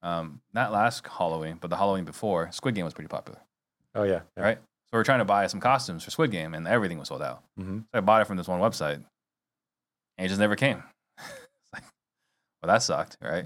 um, 0.04 0.41
not 0.54 0.74
last 0.74 1.08
Halloween, 1.08 1.58
but 1.62 1.70
the 1.70 1.78
Halloween 1.78 2.04
before, 2.04 2.52
Squid 2.52 2.76
Game 2.76 2.84
was 2.84 2.93
pretty 2.93 3.08
popular, 3.08 3.39
Oh 3.95 4.04
yeah. 4.04 4.24
yeah. 4.36 4.43
right? 4.43 4.58
So 4.58 4.97
we're 4.97 5.06
trying 5.06 5.20
to 5.20 5.26
buy 5.26 5.47
some 5.47 5.62
costumes 5.62 6.04
for 6.04 6.12
Squid 6.12 6.32
Game, 6.32 6.54
and 6.54 6.68
everything 6.68 6.97
was 6.99 7.08
sold 7.08 7.22
out. 7.22 7.43
Mhm. 7.58 7.84
So 7.84 7.97
I 7.97 8.02
bought 8.02 8.22
it 8.22 8.26
from 8.26 8.36
this 8.36 8.47
one 8.49 8.60
website, 8.60 8.95
and 10.18 10.26
it 10.26 10.28
just 10.28 10.39
never 10.39 10.56
came. 10.58 10.84
Like, 11.74 11.84
well, 12.62 12.74
that 12.74 12.84
sucked, 12.84 13.18
right? 13.22 13.45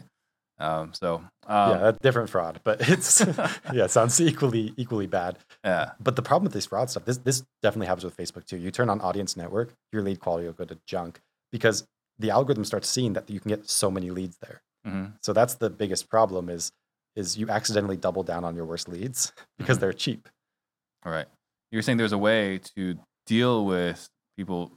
Um, 0.57 0.93
so 0.93 1.15
um, 1.47 1.71
yeah, 1.71 1.77
that's 1.77 1.99
different 1.99 2.29
fraud, 2.29 2.61
but 2.63 2.77
it's 2.89 3.19
yeah, 3.73 3.85
it 3.85 3.91
sounds 3.91 4.19
equally 4.21 4.73
equally 4.77 5.07
bad. 5.07 5.37
yeah, 5.65 5.91
But 5.99 6.15
the 6.15 6.21
problem 6.21 6.45
with 6.45 6.53
this 6.53 6.67
fraud 6.67 6.89
stuff, 6.89 7.03
this 7.05 7.17
this 7.17 7.43
definitely 7.61 7.87
happens 7.87 8.05
with 8.05 8.15
Facebook 8.15 8.45
too. 8.45 8.57
You 8.57 8.71
turn 8.71 8.89
on 8.89 9.01
audience 9.01 9.35
network, 9.35 9.73
your 9.91 10.01
lead 10.01 10.19
quality 10.21 10.45
will 10.47 10.53
go 10.53 10.65
to 10.65 10.77
junk 10.87 11.19
because 11.51 11.85
the 12.19 12.29
algorithm 12.31 12.63
starts 12.63 12.87
seeing 12.87 13.13
that 13.13 13.29
you 13.29 13.39
can 13.41 13.49
get 13.49 13.69
so 13.69 13.91
many 13.91 14.09
leads 14.11 14.37
there. 14.37 14.61
mhm, 14.87 15.13
So 15.21 15.33
that's 15.33 15.55
the 15.55 15.69
biggest 15.69 16.09
problem 16.09 16.49
is 16.49 16.71
is 17.17 17.37
you 17.37 17.49
accidentally 17.49 17.97
double 17.97 18.23
down 18.23 18.43
on 18.45 18.55
your 18.55 18.65
worst 18.65 18.87
leads 18.89 19.33
because 19.57 19.77
Mhm. 19.77 19.81
they're 19.81 19.93
cheap. 19.93 20.29
all 21.05 21.11
right. 21.11 21.27
You're 21.71 21.81
saying 21.81 21.97
there's 21.97 22.13
a 22.13 22.17
way 22.17 22.59
to 22.75 22.97
deal 23.25 23.65
with 23.65 24.07
people 24.37 24.71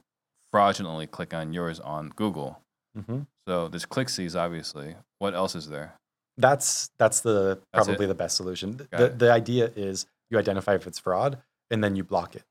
fraudulently 0.51 1.07
click 1.07 1.33
on 1.33 1.53
yours 1.53 1.79
on 1.79 2.09
Google. 2.09 2.61
Mhm. 2.97 3.27
So 3.49 3.67
there's 3.67 3.83
ClickCease, 3.87 4.39
obviously. 4.39 4.95
What 5.17 5.33
else 5.33 5.55
is 5.55 5.69
there? 5.69 5.95
That's 6.37 6.91
that's 6.99 7.21
the 7.21 7.59
That's 7.73 7.87
probably 7.87 8.05
it? 8.05 8.09
the 8.09 8.13
best 8.13 8.37
solution. 8.37 8.73
Got 8.73 8.91
The 8.91 9.05
it. 9.05 9.17
the 9.19 9.31
idea 9.31 9.71
is 9.75 10.05
you 10.29 10.37
identify 10.37 10.75
if 10.75 10.85
it's 10.85 10.99
fraud 10.99 11.39
and 11.71 11.83
then 11.83 11.95
you 11.95 12.03
block 12.03 12.35
it 12.35 12.43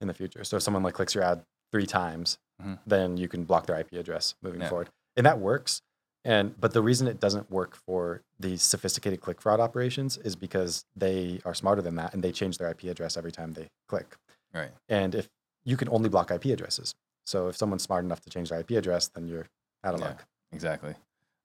in 0.00 0.08
the 0.08 0.14
future. 0.14 0.42
So 0.42 0.56
if 0.56 0.64
someone 0.64 0.82
like 0.82 0.94
clicks 0.94 1.14
your 1.14 1.22
ad 1.22 1.44
three 1.70 1.86
times, 1.86 2.36
Mhm. 2.60 2.80
then 2.84 3.16
you 3.16 3.28
can 3.28 3.44
block 3.44 3.66
their 3.66 3.76
IP 3.76 3.96
address 3.96 4.34
moving 4.42 4.60
Yeah. 4.60 4.68
forward. 4.68 4.90
And 5.16 5.24
that 5.24 5.38
works. 5.38 5.82
And 6.24 6.60
but 6.60 6.72
the 6.72 6.82
reason 6.82 7.06
it 7.06 7.20
doesn't 7.20 7.48
work 7.48 7.76
for 7.76 8.22
these 8.40 8.60
sophisticated 8.64 9.20
click 9.20 9.40
fraud 9.40 9.60
operations 9.60 10.16
is 10.16 10.34
because 10.34 10.84
they 10.96 11.40
are 11.44 11.54
smarter 11.54 11.80
than 11.80 11.94
that 11.94 12.12
and 12.12 12.24
they 12.24 12.32
change 12.32 12.58
their 12.58 12.66
IP 12.68 12.88
address 12.88 13.16
every 13.16 13.30
time 13.30 13.52
they 13.52 13.68
click. 13.86 14.16
Right. 14.52 14.72
And 14.88 15.14
if 15.14 15.28
you 15.62 15.76
can 15.76 15.88
only 15.90 16.08
block 16.08 16.32
IP 16.32 16.46
addresses. 16.50 16.92
So 17.24 17.46
if 17.46 17.56
someone's 17.56 17.84
smart 17.84 18.04
enough 18.04 18.20
to 18.22 18.30
change 18.30 18.48
their 18.50 18.58
IP 18.58 18.72
address, 18.76 19.06
then 19.06 19.28
you're 19.28 19.46
out 19.84 19.94
of 19.94 20.00
Yeah. 20.00 20.06
luck. 20.08 20.26
Exactly. 20.52 20.94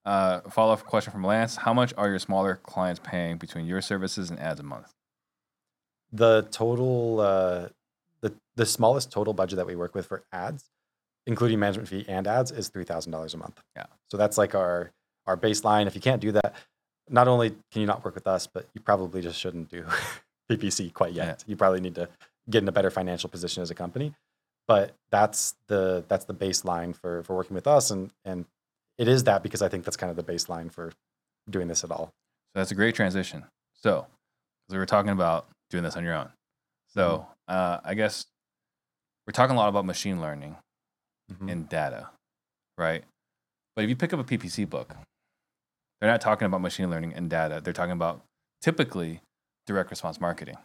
Uh, 0.06 0.42
follow 0.52 0.74
up 0.74 0.84
question 0.86 1.12
from 1.12 1.24
Lance: 1.24 1.56
How 1.56 1.74
much 1.74 1.94
are 1.98 2.10
your 2.10 2.20
smaller 2.20 2.56
clients 2.64 3.00
paying 3.04 3.38
between 3.38 3.66
your 3.66 3.82
services 3.82 4.30
and 4.30 4.40
ads 4.40 4.60
a 4.60 4.64
month? 4.64 4.94
the 6.12 6.48
total 6.52 7.20
uh, 7.20 7.68
the 8.22 8.34
the 8.56 8.66
smallest 8.66 9.12
total 9.12 9.34
budget 9.34 9.58
that 9.58 9.66
we 9.66 9.76
work 9.76 9.96
with 9.96 10.06
for 10.06 10.24
ads 10.32 10.70
including 11.28 11.60
management 11.60 11.90
fee 11.90 12.06
and 12.08 12.28
ads 12.28 12.52
is 12.52 12.70
$3000 12.70 13.34
a 13.34 13.38
month 13.38 13.60
Yeah. 13.76 13.86
so 14.08 14.16
that's 14.16 14.38
like 14.38 14.54
our 14.54 14.92
our 15.26 15.36
baseline 15.36 15.88
if 15.88 15.96
you 15.96 16.00
can't 16.02 16.22
do 16.22 16.32
that 16.34 16.54
not 17.10 17.28
only 17.28 17.50
can 17.72 17.82
you 17.82 17.88
not 17.88 18.06
work 18.06 18.14
with 18.14 18.28
us 18.28 18.46
but 18.48 18.68
you 18.76 18.82
probably 18.82 19.22
just 19.24 19.40
shouldn't 19.40 19.68
do 19.70 19.84
ppc 20.52 20.94
quite 20.94 21.14
yet 21.14 21.26
Yeah. 21.46 21.52
you 21.52 21.56
probably 21.58 21.82
need 21.82 21.96
to 21.96 22.08
get 22.50 22.62
in 22.62 22.68
a 22.70 22.72
better 22.72 22.92
financial 22.92 23.30
position 23.30 23.64
as 23.64 23.72
a 23.72 23.76
company 23.76 24.14
but 24.68 24.94
that's 25.10 25.56
the 25.68 26.06
that's 26.08 26.26
the 26.26 26.36
baseline 26.36 26.96
for 26.96 27.24
for 27.24 27.36
working 27.36 27.56
with 27.56 27.66
us 27.68 27.90
and 27.90 28.12
and 28.24 28.46
it 28.98 29.08
is 29.08 29.24
that 29.26 29.44
because 29.44 29.62
i 29.62 29.70
think 29.70 29.84
that's 29.84 29.98
kind 29.98 30.10
of 30.10 30.16
the 30.16 30.24
baseline 30.24 30.72
for 30.72 30.92
doing 31.50 31.68
this 31.68 31.84
at 31.84 31.92
all 31.92 32.06
So 32.54 32.60
that's 32.62 32.72
a 32.72 32.76
great 32.76 32.96
transition. 32.96 33.44
So, 33.74 34.08
we 34.70 34.78
were 34.78 34.86
talking 34.88 35.12
about 35.12 35.48
doing 35.70 35.84
this 35.84 35.96
on 35.96 36.04
your 36.04 36.16
own. 36.16 36.30
So, 36.88 37.28
uh, 37.48 37.80
I 37.84 37.94
guess 37.94 38.26
we're 39.28 39.34
talking 39.34 39.56
a 39.56 39.60
lot 39.60 39.70
about 39.70 39.86
machine 39.86 40.20
learning 40.22 40.56
Mhm. 41.32 41.52
and 41.52 41.70
data, 41.70 42.10
right? 42.78 43.04
But 43.76 43.84
if 43.84 43.90
you 43.90 43.96
pick 43.96 44.12
up 44.14 44.20
a 44.20 44.24
PPC 44.24 44.66
book, 44.66 44.96
they're 46.00 46.10
not 46.10 46.22
talking 46.22 46.46
about 46.46 46.62
machine 46.62 46.90
learning 46.90 47.14
and 47.14 47.30
data. 47.30 47.62
They're 47.62 47.74
talking 47.74 47.92
about 47.92 48.24
typically 48.62 49.22
direct 49.68 49.90
response 49.92 50.20
marketing, 50.22 50.58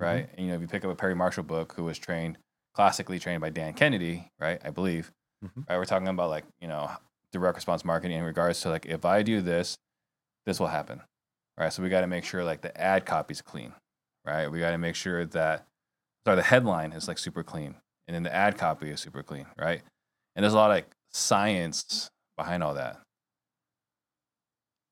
right? 0.00 0.28
And, 0.34 0.40
you 0.40 0.48
know, 0.48 0.54
if 0.54 0.60
you 0.62 0.68
pick 0.68 0.84
up 0.84 0.90
a 0.90 0.94
Perry 0.94 1.14
Marshall 1.14 1.44
book, 1.44 1.74
who 1.74 1.84
was 1.84 1.98
trained 1.98 2.38
classically 2.74 3.18
trained 3.18 3.40
by 3.40 3.50
Dan 3.50 3.74
Kennedy, 3.74 4.28
right? 4.38 4.60
I 4.64 4.70
believe, 4.70 5.10
Mhm. 5.44 5.68
right? 5.68 5.76
We're 5.76 5.84
talking 5.84 6.08
about 6.08 6.30
like 6.30 6.44
you 6.60 6.68
know 6.68 6.90
direct 7.32 7.56
response 7.56 7.84
marketing 7.84 8.18
in 8.18 8.24
regards 8.24 8.60
to 8.62 8.70
like 8.70 8.86
if 8.86 9.04
I 9.04 9.22
do 9.22 9.40
this, 9.40 9.76
this 10.46 10.58
will 10.58 10.68
happen, 10.68 11.00
right? 11.58 11.72
So 11.72 11.82
we 11.82 11.88
got 11.88 12.00
to 12.02 12.06
make 12.06 12.24
sure 12.24 12.44
like 12.44 12.62
the 12.62 12.78
ad 12.80 13.06
copy's 13.06 13.42
clean, 13.42 13.72
right? 14.24 14.50
We 14.50 14.60
got 14.60 14.70
to 14.70 14.78
make 14.78 14.94
sure 14.94 15.24
that 15.26 15.66
sorry 16.26 16.36
the 16.36 16.42
headline 16.42 16.92
is 16.92 17.08
like 17.08 17.18
super 17.18 17.42
clean, 17.42 17.76
and 18.06 18.14
then 18.14 18.22
the 18.22 18.34
ad 18.34 18.56
copy 18.58 18.90
is 18.90 19.00
super 19.00 19.22
clean, 19.22 19.46
right? 19.58 19.82
And 20.34 20.42
there's 20.42 20.54
a 20.54 20.56
lot 20.56 20.70
of 20.70 20.76
like 20.76 20.90
science 21.10 22.10
behind 22.36 22.62
all 22.62 22.74
that. 22.74 23.00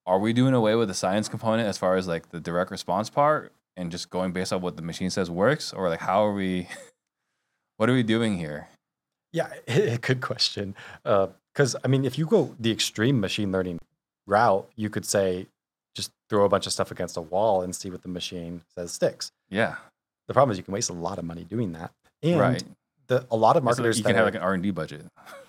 Are 0.07 0.18
we 0.18 0.32
doing 0.32 0.55
away 0.55 0.74
with 0.76 0.89
the 0.89 0.95
science 0.95 1.28
component 1.28 1.68
as 1.68 1.78
far 1.78 1.97
as 1.97 2.07
like 2.07 2.30
the 2.30 2.41
direct 2.41 2.70
response 2.70 3.11
part 3.11 3.53
and 3.76 3.91
just 3.91 4.09
going 4.11 4.32
based 4.32 4.53
on 4.53 4.61
what 4.61 4.76
the 4.76 4.82
machine 4.82 5.11
says 5.11 5.30
works, 5.30 5.72
or 5.72 5.89
like 5.89 6.01
how 6.01 6.24
are 6.24 6.32
we? 6.32 6.68
what 7.76 7.91
are 7.91 7.95
we 7.95 8.03
doing 8.03 8.37
here? 8.37 8.68
Yeah, 9.32 9.51
good 10.01 10.20
question. 10.20 10.74
Uh, 11.05 11.28
Because 11.57 11.75
I 11.83 11.89
mean, 11.89 12.05
if 12.05 12.19
you 12.19 12.27
go 12.27 12.55
the 12.61 12.71
extreme 12.71 13.19
machine 13.19 13.51
learning 13.51 13.79
route, 14.27 14.69
you 14.77 14.91
could 14.91 15.07
say 15.07 15.47
just 15.95 16.11
throw 16.29 16.45
a 16.45 16.51
bunch 16.51 16.67
of 16.67 16.73
stuff 16.75 16.91
against 16.91 17.17
a 17.17 17.23
wall 17.23 17.63
and 17.63 17.75
see 17.75 17.89
what 17.89 18.03
the 18.03 18.09
machine 18.09 18.61
says 18.77 18.93
sticks. 18.93 19.33
Yeah, 19.49 19.77
The 20.29 20.35
problem 20.35 20.51
is 20.53 20.59
you 20.59 20.65
can 20.65 20.75
waste 20.75 20.91
a 20.91 20.93
lot 20.93 21.19
of 21.19 21.25
money 21.25 21.45
doing 21.45 21.73
that, 21.73 21.93
and 22.23 22.39
right. 22.39 22.63
the 23.07 23.27
a 23.31 23.37
lot 23.37 23.57
of 23.57 23.63
So 23.63 23.65
marketers 23.65 23.97
you 23.97 24.03
that 24.03 24.11
can 24.11 24.17
have 24.17 24.25
are- 24.25 24.27
like 24.27 24.35
an 24.35 24.43
R 24.43 24.53
and 24.53 24.63
D 24.63 24.71
budget. 24.71 25.07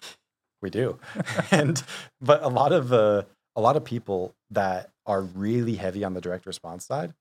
we 0.62 0.70
do, 0.70 0.97
and 1.51 1.84
but 2.22 2.41
a 2.41 2.47
lot 2.47 2.72
of 2.72 2.93
uh, 2.93 3.24
a 3.58 3.62
lot 3.62 3.76
of 3.76 3.84
people 3.84 4.34
that 4.51 4.89
are 5.05 5.22
really 5.22 5.76
heavy 5.76 6.05
on 6.05 6.14
the 6.14 6.22
direct 6.22 6.45
response 6.45 6.86
side, 6.86 7.14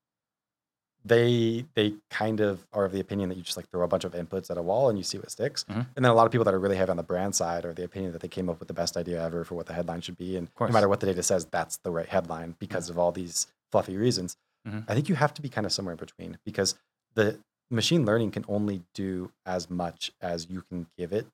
they 1.07 1.65
they 1.75 1.95
kind 2.11 2.41
of 2.41 2.67
are 2.73 2.85
of 2.85 2.93
the 2.93 3.01
opinion 3.01 3.29
that 3.29 3.37
you 3.37 3.43
just 3.45 3.57
like 3.57 3.69
throw 3.71 3.83
a 3.85 3.89
bunch 3.89 4.05
of 4.05 4.13
inputs 4.13 4.51
at 4.51 4.59
a 4.59 4.63
wall 4.63 4.89
and 4.89 4.99
you 4.99 5.05
see 5.05 5.19
what 5.19 5.31
sticks. 5.31 5.65
Mhm. 5.65 5.87
And 5.97 6.05
then 6.05 6.11
a 6.11 6.15
lot 6.15 6.27
of 6.27 6.33
people 6.33 6.45
that 6.45 6.55
are 6.55 6.59
really 6.59 6.77
heavy 6.77 6.91
on 6.91 6.97
the 6.97 7.03
brand 7.03 7.35
side 7.35 7.65
are 7.65 7.73
the 7.73 7.85
opinion 7.85 8.13
that 8.13 8.21
they 8.23 8.29
came 8.29 8.49
up 8.49 8.59
with 8.59 8.69
the 8.69 8.75
best 8.75 8.97
idea 8.97 9.23
ever 9.23 9.45
for 9.45 9.55
what 9.55 9.67
the 9.67 9.73
headline 9.75 10.01
should 10.01 10.17
be, 10.17 10.37
and 10.37 10.49
no 10.59 10.69
matter 10.69 10.89
what 10.89 11.01
the 11.01 11.07
data 11.07 11.23
says, 11.23 11.45
that's 11.47 11.77
the 11.79 11.91
right 11.91 12.09
headline 12.09 12.57
because 12.59 12.91
of 12.91 12.99
all 12.99 13.13
these 13.13 13.47
fluffy 13.71 13.97
reasons. 13.97 14.37
Mhm. 14.67 14.85
I 14.89 14.95
think 14.95 15.09
you 15.09 15.15
have 15.15 15.33
to 15.35 15.43
be 15.43 15.49
kind 15.49 15.65
of 15.67 15.73
somewhere 15.73 15.93
in 15.93 15.99
between 15.99 16.39
because 16.45 16.75
the 17.15 17.39
machine 17.71 18.05
learning 18.05 18.31
can 18.33 18.45
only 18.49 18.83
do 18.95 19.31
as 19.45 19.71
much 19.71 20.13
as 20.21 20.49
you 20.51 20.63
can 20.63 20.87
give 20.99 21.13
it. 21.13 21.27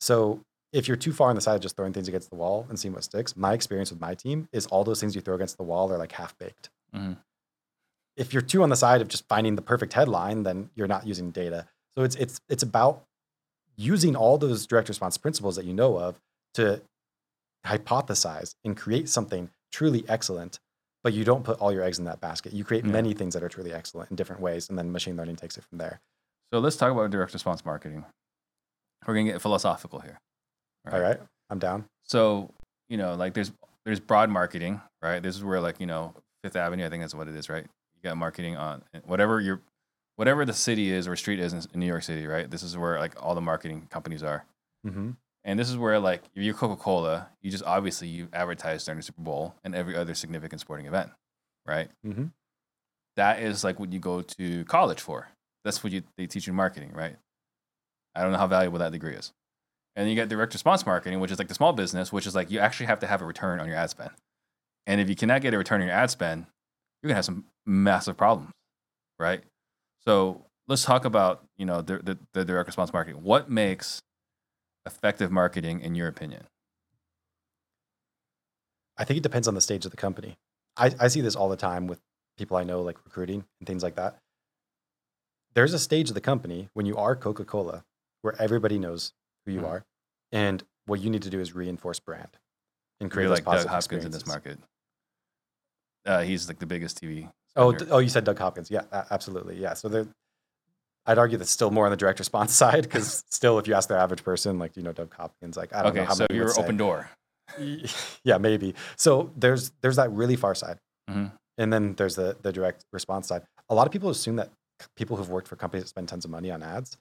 So 0.00 0.40
if 0.72 0.88
you're 0.88 0.96
too 0.96 1.12
far 1.12 1.28
on 1.30 1.36
the 1.36 1.40
side 1.40 1.54
of 1.54 1.60
just 1.60 1.76
throwing 1.76 1.92
things 1.92 2.08
against 2.08 2.30
the 2.30 2.36
wall 2.36 2.66
and 2.68 2.78
seeing 2.78 2.92
what 2.94 3.04
sticks, 3.04 3.36
my 3.36 3.52
experience 3.54 3.90
with 3.90 4.00
my 4.00 4.14
team 4.14 4.48
is 4.52 4.66
all 4.66 4.82
those 4.84 5.00
things 5.00 5.14
you 5.14 5.20
throw 5.20 5.34
against 5.36 5.56
the 5.56 5.62
wall 5.62 5.92
are 5.92 5.98
like 5.98 6.12
half 6.12 6.36
baked. 6.38 6.70
If 8.16 8.32
you're 8.32 8.42
too 8.42 8.62
on 8.62 8.68
the 8.68 8.76
side 8.76 9.00
of 9.00 9.08
just 9.08 9.26
finding 9.28 9.56
the 9.56 9.62
perfect 9.62 9.92
headline, 9.94 10.42
then 10.44 10.70
you're 10.74 10.86
not 10.86 11.06
using 11.06 11.30
data. 11.30 11.66
So 11.96 12.04
it's 12.04 12.16
it's 12.16 12.40
it's 12.48 12.62
about 12.62 13.04
using 13.76 14.14
all 14.14 14.38
those 14.38 14.66
direct 14.66 14.88
response 14.88 15.18
principles 15.18 15.56
that 15.56 15.64
you 15.64 15.74
know 15.74 15.98
of 15.98 16.20
to 16.54 16.80
hypothesize 17.66 18.54
and 18.64 18.76
create 18.76 19.08
something 19.08 19.50
truly 19.72 20.04
excellent, 20.08 20.60
but 21.02 21.12
you 21.12 21.24
don't 21.24 21.44
put 21.44 21.58
all 21.58 21.72
your 21.72 21.82
eggs 21.82 21.98
in 21.98 22.04
that 22.04 22.20
basket. 22.20 22.52
You 22.52 22.64
create 22.64 22.84
Yeah. 22.84 22.92
many 22.92 23.14
things 23.14 23.34
that 23.34 23.42
are 23.42 23.48
truly 23.48 23.72
excellent 23.72 24.10
in 24.10 24.16
different 24.16 24.42
ways, 24.42 24.68
and 24.68 24.78
then 24.78 24.92
machine 24.92 25.16
learning 25.16 25.36
takes 25.36 25.56
it 25.56 25.64
from 25.64 25.78
there. 25.78 26.00
So 26.52 26.60
let's 26.60 26.76
talk 26.76 26.92
about 26.92 27.10
direct 27.10 27.32
response 27.32 27.64
marketing. 27.64 28.04
We're 29.06 29.14
gonna 29.14 29.32
get 29.32 29.42
philosophical 29.42 30.00
here. 30.00 30.18
All 30.90 31.00
right, 31.00 31.18
I'm 31.50 31.58
down. 31.58 31.86
So 32.04 32.52
you 32.88 32.96
know, 32.96 33.14
like 33.14 33.34
there's 33.34 33.50
there's 33.84 34.00
broad 34.00 34.30
marketing, 34.30 34.80
right? 35.02 35.22
This 35.22 35.36
is 35.36 35.42
where 35.44 35.60
like 35.60 35.80
you 35.80 35.86
know 35.86 36.14
Fifth 36.42 36.56
Avenue, 36.56 36.86
I 36.86 36.90
think 36.90 37.02
that's 37.02 37.14
what 37.14 37.28
it 37.28 37.34
is, 37.34 37.48
right? 37.48 37.66
Got 38.04 38.16
marketing 38.18 38.56
on 38.56 38.82
whatever 39.04 39.40
your 39.40 39.62
whatever 40.16 40.44
the 40.44 40.52
city 40.52 40.92
is 40.92 41.08
or 41.08 41.16
street 41.16 41.40
is 41.40 41.52
in, 41.52 41.62
in 41.72 41.80
New 41.80 41.86
York 41.86 42.02
City, 42.02 42.26
right? 42.26 42.48
This 42.48 42.62
is 42.62 42.76
where 42.76 42.98
like 43.00 43.20
all 43.20 43.34
the 43.34 43.40
marketing 43.40 43.88
companies 43.90 44.22
are, 44.22 44.44
hmm 44.86 45.12
and 45.42 45.58
this 45.58 45.68
is 45.70 45.76
where 45.76 45.98
like 45.98 46.22
if 46.34 46.42
you're 46.42 46.54
Coca 46.54 46.76
Cola, 46.76 47.28
you 47.42 47.50
just 47.50 47.64
obviously 47.64 48.08
you 48.08 48.28
advertise 48.32 48.84
during 48.84 48.98
the 48.98 49.02
Super 49.02 49.22
Bowl 49.22 49.54
and 49.64 49.74
every 49.74 49.96
other 49.96 50.14
significant 50.14 50.60
sporting 50.60 50.86
event, 50.86 51.10
right? 51.66 51.88
hmm 52.04 52.26
that 53.16 53.40
is 53.40 53.62
like 53.64 53.78
what 53.78 53.92
you 53.92 54.00
go 54.00 54.22
to 54.22 54.64
college 54.64 55.00
for. 55.00 55.28
That's 55.64 55.82
what 55.82 55.92
you 55.92 56.02
they 56.18 56.26
teach 56.26 56.46
you 56.46 56.52
marketing, 56.52 56.92
right? 56.92 57.16
I 58.14 58.22
don't 58.22 58.32
know 58.32 58.38
how 58.38 58.46
valuable 58.46 58.78
that 58.80 58.92
degree 58.92 59.14
is. 59.14 59.32
And 59.96 60.04
then 60.04 60.10
you 60.10 60.16
get 60.16 60.28
direct 60.28 60.52
response 60.52 60.84
marketing, 60.84 61.20
which 61.20 61.30
is 61.30 61.38
like 61.38 61.48
the 61.48 61.54
small 61.54 61.72
business, 61.72 62.12
which 62.12 62.26
is 62.26 62.34
like 62.34 62.50
you 62.50 62.58
actually 62.58 62.86
have 62.86 62.98
to 63.00 63.06
have 63.06 63.22
a 63.22 63.24
return 63.24 63.60
on 63.60 63.66
your 63.68 63.76
ad 63.76 63.90
spend. 63.90 64.10
And 64.86 65.00
if 65.00 65.08
you 65.08 65.16
cannot 65.16 65.40
get 65.40 65.54
a 65.54 65.58
return 65.58 65.80
on 65.80 65.86
your 65.86 65.96
ad 65.96 66.10
spend, 66.10 66.46
you're 67.04 67.08
gonna 67.10 67.16
have 67.16 67.24
some 67.26 67.44
massive 67.66 68.16
problems, 68.16 68.50
right? 69.18 69.42
So 70.06 70.46
let's 70.66 70.84
talk 70.84 71.04
about 71.04 71.44
you 71.58 71.66
know 71.66 71.82
the, 71.82 71.98
the, 71.98 72.18
the 72.32 72.44
direct 72.46 72.66
response 72.66 72.94
marketing. 72.94 73.22
What 73.22 73.50
makes 73.50 74.00
effective 74.86 75.30
marketing 75.30 75.80
in 75.80 75.94
your 75.94 76.08
opinion? 76.08 76.44
I 78.96 79.04
think 79.04 79.18
it 79.18 79.22
depends 79.22 79.46
on 79.46 79.54
the 79.54 79.60
stage 79.60 79.84
of 79.84 79.90
the 79.90 79.96
company. 79.98 80.36
I, 80.78 80.92
I 80.98 81.08
see 81.08 81.20
this 81.20 81.36
all 81.36 81.48
the 81.50 81.56
time 81.56 81.86
with 81.86 82.00
people 82.38 82.56
I 82.56 82.64
know, 82.64 82.80
like 82.80 82.96
recruiting 83.04 83.44
and 83.60 83.66
things 83.66 83.82
like 83.82 83.96
that. 83.96 84.16
There's 85.54 85.74
a 85.74 85.78
stage 85.78 86.08
of 86.08 86.14
the 86.14 86.20
company 86.20 86.68
when 86.72 86.86
you 86.86 86.96
are 86.96 87.14
Coca 87.14 87.44
Cola 87.44 87.84
where 88.22 88.34
everybody 88.40 88.78
knows 88.78 89.12
who 89.44 89.52
you 89.52 89.60
Mhm. 89.60 89.68
are. 89.68 89.84
And 90.32 90.64
what 90.86 91.00
you 91.00 91.10
need 91.10 91.22
to 91.22 91.30
do 91.30 91.38
is 91.40 91.54
reinforce 91.54 92.00
brand 92.00 92.38
and 93.00 93.10
create 93.10 93.24
You're 93.26 93.34
like 93.34 93.44
Doug 93.44 93.52
positive 93.52 93.70
Hopkins 93.72 94.04
in 94.06 94.10
this 94.10 94.26
market. 94.26 94.58
Uh, 96.06 96.22
he's 96.22 96.48
like 96.48 96.58
the 96.58 96.66
biggest 96.66 97.00
TV. 97.02 97.30
Oh, 97.56 97.72
d- 97.72 97.86
oh, 97.90 97.98
you 97.98 98.08
said 98.08 98.24
Doug 98.24 98.38
Hopkins. 98.38 98.70
Yeah, 98.70 98.82
a- 98.92 99.06
absolutely. 99.10 99.56
Yeah. 99.56 99.74
So 99.74 99.88
there, 99.88 100.06
I'd 101.06 101.18
argue 101.18 101.38
that's 101.38 101.50
still 101.50 101.70
more 101.70 101.84
on 101.86 101.90
the 101.90 101.96
direct 101.96 102.18
response 102.18 102.52
side 102.62 102.82
because 102.82 103.24
still, 103.30 103.58
if 103.58 103.66
you 103.66 103.74
ask 103.74 103.88
the 103.88 103.96
average 103.96 104.24
person, 104.24 104.58
like, 104.58 104.72
do 104.72 104.80
you 104.80 104.84
know 104.84 104.92
Doug 104.92 105.14
Hopkins? 105.14 105.56
Like, 105.56 105.74
I 105.74 105.82
don't 105.82 105.94
know 105.94 106.00
okay, 106.02 106.06
how 106.08 106.14
so 106.14 106.26
many 106.28 106.36
you're 106.36 106.46
would 106.46 106.54
say. 106.54 106.62
open 106.62 106.76
door. 106.76 107.10
yeah, 108.24 108.38
maybe. 108.38 108.74
So 108.96 109.30
there's 109.36 109.72
there's 109.82 109.96
that 109.96 110.10
really 110.10 110.36
far 110.36 110.54
side, 110.54 110.78
Mhm. 111.10 111.30
and 111.58 111.72
then 111.72 111.94
there's 111.94 112.16
the 112.16 112.36
the 112.42 112.52
direct 112.52 112.84
response 112.92 113.28
side. 113.28 113.42
A 113.68 113.74
lot 113.74 113.86
of 113.86 113.92
people 113.92 114.10
assume 114.10 114.36
that 114.36 114.50
people 114.96 115.16
who've 115.16 115.28
worked 115.28 115.46
for 115.48 115.56
companies 115.56 115.84
that 115.84 115.88
spend 115.88 116.08
tons 116.08 116.24
of 116.24 116.30
money 116.30 116.50
on 116.50 116.62
ads 116.62 116.96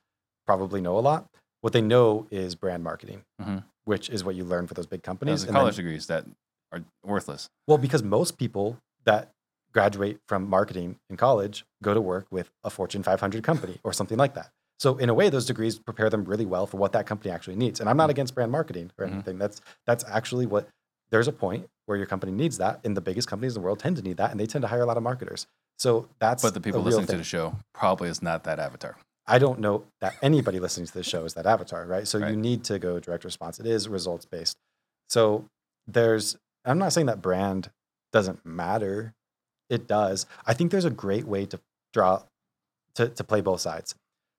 probably 0.46 0.82
know 0.82 0.98
a 0.98 1.02
lot. 1.02 1.26
What 1.62 1.72
they 1.74 1.82
know 1.82 2.28
is 2.30 2.56
brand 2.56 2.84
marketing, 2.84 3.24
Mhm. 3.42 3.64
which 3.86 4.10
is 4.10 4.24
what 4.24 4.36
you 4.36 4.44
learn 4.44 4.68
for 4.68 4.74
those 4.74 4.86
big 4.86 5.02
companies. 5.02 5.42
Those 5.42 5.46
are 5.46 5.48
and 5.48 5.56
then- 5.56 5.62
college 5.62 5.76
degrees 5.78 6.08
that 6.08 6.26
are 6.74 6.84
worthless. 7.06 7.48
well, 7.68 7.78
because 7.78 8.04
most 8.04 8.38
people 8.38 8.78
that 9.06 9.32
graduate 9.74 10.20
from 10.28 10.48
marketing 10.50 10.98
in 11.10 11.18
college 11.18 11.66
go 11.82 11.94
to 11.94 12.02
work 12.02 12.28
with 12.32 12.50
a 12.64 12.70
Fortune 12.70 13.02
500 13.04 13.44
company 13.44 13.80
or 13.84 13.92
something 13.92 14.18
like 14.18 14.36
that. 14.36 14.52
So 14.80 14.98
in 14.98 15.10
a 15.10 15.14
way, 15.14 15.30
those 15.30 15.46
degrees 15.46 15.80
prepare 15.80 16.10
them 16.10 16.26
really 16.26 16.46
well 16.46 16.68
for 16.68 16.78
what 16.78 16.92
that 16.94 17.06
company 17.06 17.32
actually 17.32 17.56
needs. 17.56 17.80
And 17.80 17.90
I'm 17.90 17.98
not 17.98 18.10
against 18.10 18.36
brand 18.36 18.52
marketing 18.52 18.92
or 18.98 19.08
Mhm. 19.08 19.14
anything. 19.14 19.38
That's 19.38 19.62
that's 19.86 20.04
actually 20.08 20.46
what 20.46 20.68
there's 21.10 21.28
a 21.28 21.32
point 21.32 21.70
where 21.86 21.98
your 21.98 22.08
company 22.08 22.32
needs 22.32 22.58
that, 22.58 22.80
and 22.84 22.96
the 22.98 23.02
biggest 23.02 23.28
companies 23.28 23.56
in 23.56 23.62
the 23.62 23.66
world 23.66 23.80
tend 23.80 23.96
to 23.98 24.02
need 24.02 24.18
that, 24.18 24.32
and 24.32 24.40
they 24.40 24.46
tend 24.48 24.62
to 24.64 24.68
hire 24.68 24.82
a 24.82 24.86
lot 24.86 24.98
of 24.98 25.04
marketers. 25.04 25.48
So 25.78 26.08
that's 26.20 26.42
But 26.44 26.54
the 26.54 26.62
people 26.62 26.82
listening 26.82 27.08
to 27.08 27.18
the 27.18 27.24
show 27.24 27.56
probably 27.74 28.10
is 28.10 28.22
not 28.22 28.44
that 28.46 28.60
avatar. 28.60 28.98
I 29.26 29.38
don't 29.40 29.60
know 29.60 29.86
that 30.02 30.16
anybody 30.22 30.60
listening 30.60 30.88
to 30.88 30.94
this 30.94 31.08
show 31.08 31.24
is 31.26 31.34
that 31.36 31.46
avatar, 31.46 31.86
right? 31.86 32.08
So 32.08 32.20
Right. 32.20 32.32
you 32.32 32.36
need 32.38 32.64
to 32.66 32.78
go 32.80 33.00
direct 33.00 33.24
response. 33.24 33.60
It 33.60 33.66
is 33.66 33.88
results 33.88 34.26
based. 34.26 34.58
So 35.10 35.46
there's, 35.88 36.38
I'm 36.66 36.78
not 36.78 36.94
saying 36.94 37.08
that 37.08 37.22
brand 37.22 37.70
doesn't 38.14 38.46
matter. 38.46 39.14
It 39.70 39.88
does. 39.88 40.26
I 40.46 40.54
think 40.54 40.72
there's 40.72 40.86
a 40.86 40.90
great 40.90 41.26
way 41.26 41.46
to 41.48 41.60
draw, 41.94 42.24
to, 42.96 43.10
to 43.10 43.24
play 43.24 43.42
both 43.42 43.60
sides 43.62 43.96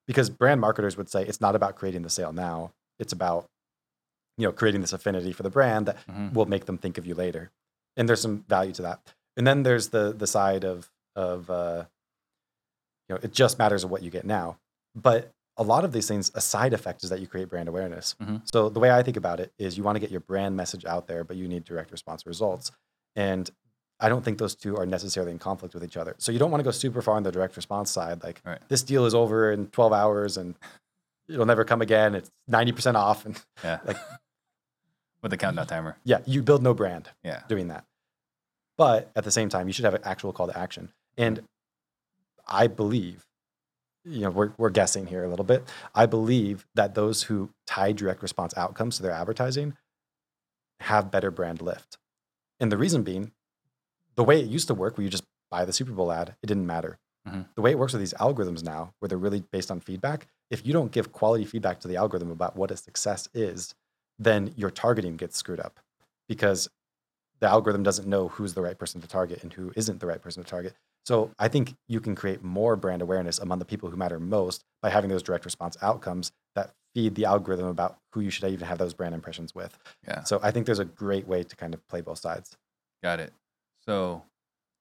because 0.07 0.31
brand 0.31 0.61
marketers 0.61 0.97
would 0.97 1.09
say 1.11 1.25
it's 1.27 1.41
not 1.41 1.55
about 1.57 1.77
creating 1.77 2.03
the 2.03 2.11
sale 2.11 2.33
now. 2.33 2.73
It's 2.99 3.13
about, 3.13 3.47
you 4.39 4.47
know, 4.47 4.53
creating 4.53 4.81
this 4.81 4.93
affinity 4.93 5.33
for 5.33 5.43
the 5.43 5.51
brand 5.51 5.87
that 5.87 5.97
Mhm. 6.07 6.33
will 6.33 6.47
make 6.47 6.67
them 6.67 6.79
think 6.79 6.97
of 6.99 7.07
you 7.07 7.15
later. 7.15 7.51
And 7.97 8.09
there's 8.09 8.21
some 8.21 8.45
value 8.49 8.73
to 8.73 8.83
that. 8.83 9.01
And 9.37 9.47
then 9.47 9.63
there's 9.65 9.89
the, 9.89 10.13
the 10.13 10.27
side 10.27 10.65
of, 10.65 10.91
of, 11.17 11.51
uh, 11.51 11.85
you 13.09 13.15
know, 13.15 13.21
it 13.23 13.33
just 13.33 13.59
matters 13.59 13.85
what 13.85 14.03
you 14.03 14.11
get 14.11 14.25
now. 14.25 14.59
But 14.95 15.31
a 15.57 15.63
lot 15.63 15.85
of 15.85 15.93
these 15.93 16.09
things, 16.09 16.31
a 16.35 16.41
side 16.41 16.73
effect 16.73 17.05
is 17.05 17.11
that 17.11 17.21
you 17.21 17.27
create 17.27 17.49
brand 17.49 17.69
awareness. 17.69 18.15
Mhm. 18.21 18.43
So 18.53 18.69
the 18.69 18.81
way 18.81 18.91
I 18.91 19.03
think 19.03 19.17
about 19.17 19.41
it 19.41 19.53
is 19.59 19.77
you 19.77 19.85
want 19.85 19.97
to 19.97 20.01
get 20.01 20.11
your 20.11 20.21
brand 20.21 20.57
message 20.57 20.85
out 20.85 21.07
there, 21.07 21.23
but 21.25 21.37
you 21.37 21.47
need 21.49 21.65
direct 21.65 21.91
response 21.93 22.27
results. 22.27 22.71
And 23.17 23.51
I 24.05 24.09
don't 24.11 24.23
think 24.25 24.37
those 24.39 24.55
two 24.55 24.77
are 24.77 24.85
necessarily 24.85 25.33
in 25.33 25.39
conflict 25.39 25.73
with 25.75 25.83
each 25.83 25.97
other. 25.97 26.15
So 26.19 26.31
you 26.31 26.39
don't 26.39 26.51
want 26.51 26.61
to 26.61 26.65
go 26.65 26.71
super 26.71 27.01
far 27.01 27.17
on 27.17 27.23
the 27.23 27.33
direct 27.33 27.57
response 27.57 27.91
side, 27.91 28.23
like 28.23 28.43
Right. 28.45 28.61
this 28.69 28.83
deal 28.83 29.07
is 29.07 29.15
over 29.15 29.51
in 29.51 29.69
12 29.69 29.93
hours 29.95 30.37
and 30.37 30.55
it'll 31.29 31.47
never 31.47 31.65
come 31.65 31.81
again. 31.81 32.15
It's 32.15 32.31
90% 32.51 32.97
off. 32.97 33.25
And 33.25 33.41
Yeah. 33.63 33.81
Like- 33.85 33.97
with 35.23 35.31
the 35.31 35.39
countdown 35.39 35.67
timer. 35.67 35.97
yeah, 36.05 36.19
you 36.27 36.43
build 36.43 36.63
no 36.63 36.75
brand 36.75 37.09
Yeah. 37.23 37.43
doing 37.49 37.69
that. 37.69 37.85
But 38.77 39.11
at 39.17 39.25
the 39.25 39.31
same 39.31 39.49
time, 39.49 39.69
you 39.69 39.73
should 39.73 39.87
have 39.87 39.95
an 39.95 40.03
actual 40.05 40.33
call 40.35 40.49
to 40.49 40.59
action. 40.59 40.93
And 41.17 41.43
I 42.47 42.67
believe, 42.67 43.25
you 44.05 44.21
know, 44.21 44.31
we're, 44.31 44.53
we're 44.59 44.69
guessing 44.69 45.07
here 45.07 45.25
a 45.25 45.29
little 45.29 45.47
bit. 45.47 45.65
I 45.95 46.05
believe 46.05 46.67
that 46.75 46.95
those 46.95 47.23
who 47.23 47.49
tie 47.67 47.93
direct 47.93 48.21
response 48.21 48.53
outcomes 48.55 48.97
to 48.99 49.03
their 49.03 49.13
advertising 49.13 49.79
have 50.81 51.11
better 51.11 51.31
brand 51.31 51.63
lift. 51.63 51.97
And 52.61 52.71
the 52.71 52.77
reason 52.77 53.03
being, 53.03 53.33
the 54.17 54.25
way 54.25 54.41
it 54.41 54.47
used 54.47 54.69
to 54.69 54.75
work, 54.75 54.97
where 54.97 55.05
you 55.05 55.11
just 55.11 55.25
buy 55.51 55.65
the 55.65 55.73
Super 55.73 55.93
Bowl 55.93 56.13
ad, 56.13 56.37
it 56.43 56.47
didn't 56.47 56.67
matter. 56.67 56.99
Mhm. 57.27 57.47
The 57.55 57.63
way 57.63 57.71
it 57.71 57.79
works 57.79 57.93
with 57.93 58.01
these 58.01 58.15
algorithms 58.15 58.63
now, 58.63 58.93
where 58.99 59.09
they're 59.09 59.19
really 59.19 59.41
based 59.41 59.71
on 59.71 59.81
feedback, 59.81 60.27
if 60.51 60.67
you 60.67 60.73
don't 60.73 60.93
give 60.93 61.13
quality 61.13 61.45
feedback 61.45 61.81
to 61.81 61.89
the 61.89 61.97
algorithm 61.97 62.31
about 62.31 62.57
what 62.57 62.71
a 62.71 62.77
success 62.77 63.29
is, 63.33 63.75
then 64.19 64.53
your 64.57 64.71
targeting 64.71 65.17
gets 65.17 65.37
screwed 65.37 65.61
up 65.61 65.81
because 66.29 66.69
the 67.41 67.49
algorithm 67.49 67.83
doesn't 67.83 68.07
know 68.07 68.29
who's 68.29 68.55
the 68.55 68.63
right 68.63 68.79
person 68.79 69.01
to 69.01 69.09
target 69.09 69.43
and 69.43 69.53
who 69.55 69.73
isn't 69.75 70.01
the 70.01 70.07
right 70.07 70.23
person 70.23 70.43
to 70.43 70.49
target. 70.49 70.75
So 71.05 71.33
I 71.39 71.49
think 71.49 71.75
you 71.89 72.01
can 72.01 72.15
create 72.15 72.43
more 72.43 72.77
brand 72.77 73.03
awareness 73.03 73.39
among 73.39 73.59
the 73.59 73.65
people 73.65 73.91
who 73.91 73.97
matter 73.97 74.21
most 74.21 74.65
by 74.81 74.91
having 74.91 75.11
those 75.11 75.23
direct 75.23 75.45
response 75.45 75.77
outcomes 75.83 76.33
that 76.55 76.71
feed 76.95 77.15
the 77.15 77.25
algorithm 77.25 77.67
about 77.67 77.99
who 78.13 78.21
you 78.21 78.31
should 78.31 78.51
even 78.51 78.67
have 78.67 78.79
those 78.79 78.95
brand 78.95 79.15
impressions 79.15 79.55
with. 79.55 79.77
Yeah. 80.07 80.23
So 80.25 80.41
I 80.43 80.51
think 80.51 80.65
there's 80.67 80.79
a 80.79 80.85
great 80.85 81.27
way 81.27 81.43
to 81.43 81.57
kind 81.57 81.75
of 81.75 81.87
play 81.89 82.01
both 82.01 82.19
sides. 82.19 82.57
Got 83.03 83.21
it. 83.21 83.33
So 83.87 84.23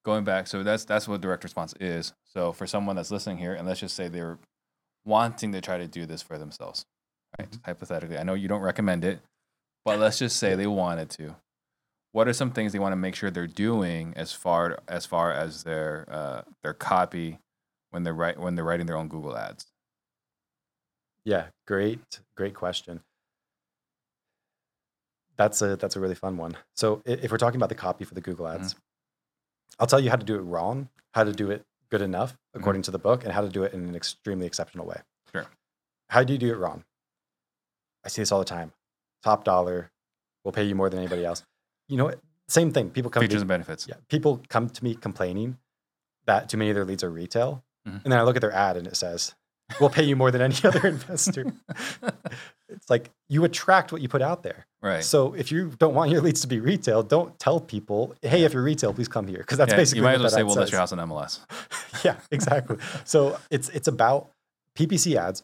going 0.05 0.23
back, 0.23 0.47
so 0.47 0.63
that's 0.63 0.85
that's 0.85 1.07
what 1.07 1.21
direct 1.21 1.43
response 1.43 1.73
is. 1.79 2.13
So 2.25 2.51
for 2.51 2.67
someone 2.67 2.95
that's 2.95 3.11
listening 3.11 3.37
here, 3.37 3.53
and 3.53 3.67
let's 3.67 3.79
just 3.79 3.95
say 3.95 4.07
they're 4.07 4.39
wanting 5.05 5.51
to 5.53 5.61
try 5.61 5.77
to 5.77 5.87
do 5.87 6.05
this 6.05 6.21
for 6.21 6.37
themselves, 6.37 6.85
right? 7.37 7.49
Mm-hmm. 7.49 7.61
Hypothetically, 7.65 8.17
I 8.17 8.23
know 8.23 8.33
you 8.33 8.47
don't 8.47 8.61
recommend 8.61 9.03
it, 9.03 9.19
but 9.83 9.99
let's 9.99 10.19
just 10.19 10.37
say 10.37 10.55
they 10.55 10.67
wanted 10.67 11.09
to. 11.11 11.35
What 12.11 12.27
are 12.27 12.33
some 12.33 12.51
things 12.51 12.73
they 12.73 12.79
want 12.79 12.93
to 12.93 12.97
make 12.97 13.15
sure 13.15 13.31
they're 13.31 13.47
doing 13.47 14.13
as 14.15 14.31
far 14.31 14.79
as 14.87 15.05
far 15.05 15.31
as 15.31 15.63
their 15.63 16.07
uh, 16.09 16.41
their 16.61 16.73
copy 16.73 17.39
when 17.89 18.03
they're 18.03 18.13
write 18.13 18.39
when 18.39 18.55
they're 18.55 18.65
writing 18.65 18.85
their 18.85 18.97
own 18.97 19.07
Google 19.07 19.35
ads? 19.35 19.65
Yeah, 21.25 21.47
great, 21.67 22.19
great 22.35 22.53
question. 22.53 23.01
That's 25.37 25.61
a 25.61 25.75
that's 25.75 25.95
a 25.95 25.99
really 25.99 26.15
fun 26.15 26.37
one. 26.37 26.55
So 26.75 27.01
if 27.05 27.31
we're 27.31 27.37
talking 27.37 27.57
about 27.57 27.69
the 27.69 27.75
copy 27.75 28.05
for 28.05 28.13
the 28.13 28.21
Google 28.21 28.47
ads, 28.47 28.75
I'll 29.79 29.87
tell 29.87 29.99
you 29.99 30.09
how 30.09 30.15
to 30.15 30.25
do 30.25 30.35
it 30.35 30.41
wrong, 30.41 30.89
how 31.13 31.23
to 31.23 31.31
do 31.31 31.49
it 31.51 31.65
good 31.89 32.01
enough 32.01 32.37
according 32.53 32.81
to 32.83 32.91
the 32.91 32.99
book, 32.99 33.23
and 33.23 33.33
how 33.33 33.41
to 33.41 33.49
do 33.49 33.63
it 33.63 33.73
in 33.73 33.87
an 33.87 33.95
extremely 33.95 34.45
exceptional 34.45 34.85
way. 34.85 35.01
Sure. 35.31 35.45
How 36.09 36.23
do 36.23 36.33
you 36.33 36.39
do 36.39 36.51
it 36.51 36.57
wrong? 36.57 36.83
I 38.05 38.09
see 38.09 38.21
this 38.21 38.31
all 38.31 38.39
the 38.39 38.45
time. 38.45 38.71
Top 39.23 39.43
dollar, 39.43 39.91
we'll 40.43 40.51
pay 40.51 40.63
you 40.63 40.75
more 40.75 40.89
than 40.89 40.99
anybody 40.99 41.23
else. 41.25 41.43
You 41.87 41.97
know, 41.97 42.05
what? 42.05 42.19
same 42.49 42.71
thing. 42.71 42.89
People 42.89 43.09
come 43.09 43.21
to 43.21 43.27
Features 43.27 43.39
me, 43.39 43.41
and 43.43 43.47
benefits. 43.47 43.87
yeah, 43.87 43.95
people 44.09 44.41
come 44.49 44.69
to 44.69 44.83
me 44.83 44.95
complaining 44.95 45.57
that 46.25 46.49
too 46.49 46.57
many 46.57 46.69
of 46.71 46.75
their 46.75 46.85
leads 46.85 47.03
are 47.03 47.09
retail. 47.09 47.63
Mhm. 47.87 48.03
And 48.03 48.11
then 48.13 48.19
I 48.19 48.23
look 48.23 48.35
at 48.35 48.41
their 48.41 48.51
ad 48.51 48.77
and 48.77 48.85
it 48.87 48.95
says, 48.97 49.33
we'll 49.79 49.89
pay 49.89 50.03
you 50.03 50.15
more 50.15 50.29
than 50.31 50.41
any 50.41 50.55
other 50.63 50.85
investor. 50.87 51.45
it's 52.73 52.89
like 52.89 53.09
you 53.29 53.43
attract 53.45 53.91
what 53.91 54.01
you 54.01 54.09
put 54.09 54.21
out 54.21 54.43
there. 54.43 54.65
right. 54.81 55.03
So 55.03 55.33
if 55.33 55.51
you 55.51 55.71
don't 55.77 55.93
want 55.93 56.11
your 56.11 56.21
leads 56.21 56.41
to 56.41 56.47
be 56.47 56.59
retail, 56.59 57.03
don't 57.03 57.37
tell 57.39 57.59
people, 57.59 58.15
hey, 58.21 58.43
if 58.43 58.53
you're 58.53 58.63
retail, 58.63 58.93
please 58.93 59.07
come 59.07 59.27
here. 59.27 59.39
Because 59.39 59.57
that's 59.57 59.71
Yeah, 59.71 59.77
basically 59.77 59.99
you 59.99 60.03
might 60.03 60.15
as 60.15 60.21
well 60.21 60.29
say 60.29 60.43
we'll 60.43 60.55
list 60.55 60.71
your 60.71 60.79
house 60.79 60.91
on 60.91 60.99
MLS. 60.99 61.39
yeah, 62.05 62.17
exactly. 62.31 62.77
so 63.05 63.39
it's 63.49 63.69
it's 63.69 63.87
about 63.87 64.29
PPC 64.77 65.15
ads. 65.15 65.43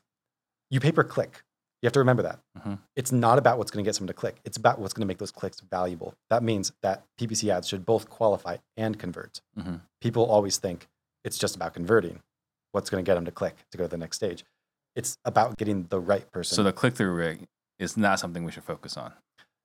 You 0.70 0.80
pay 0.80 0.92
per 0.92 1.04
click. 1.04 1.44
You 1.82 1.88
have 1.88 1.94
to 1.94 2.00
remember 2.00 2.24
that. 2.24 2.40
Mhm. 2.60 2.80
It's 2.98 3.12
not 3.14 3.38
about 3.40 3.58
what's 3.58 3.72
going 3.72 3.84
to 3.86 3.88
get 3.88 3.96
someone 3.96 4.10
to 4.10 4.14
click. 4.14 4.36
It's 4.44 4.58
about 4.58 4.80
what's 4.80 4.94
going 4.94 5.02
to 5.04 5.08
make 5.08 5.18
those 5.18 5.32
clicks 5.32 5.62
valuable. 5.62 6.14
That 6.30 6.44
means 6.44 6.74
that 6.82 7.04
PPC 7.20 7.50
ads 7.50 7.68
should 7.70 7.86
both 7.86 8.10
qualify 8.10 8.58
and 8.76 9.00
convert. 9.00 9.40
Mhm. 9.58 9.82
People 10.02 10.26
always 10.26 10.58
think 10.58 10.90
it's 11.24 11.38
just 11.38 11.56
about 11.56 11.74
converting. 11.74 12.20
What's 12.74 12.90
going 12.90 13.04
to 13.04 13.10
get 13.10 13.16
them 13.16 13.24
to 13.26 13.32
click 13.32 13.56
to 13.72 13.78
go 13.78 13.86
to 13.86 13.88
the 13.88 13.98
next 13.98 14.18
stage? 14.18 14.44
It's 14.96 15.18
about 15.26 15.58
getting 15.58 15.86
the 15.90 16.00
right 16.00 16.30
person. 16.32 16.56
So 16.56 16.64
the 16.64 16.74
click 16.74 16.96
through 16.96 17.14
rate 17.14 17.42
is 17.78 17.96
not 17.96 18.20
something 18.20 18.44
we 18.44 18.52
should 18.52 18.64
focus 18.64 18.98
on. 18.98 19.14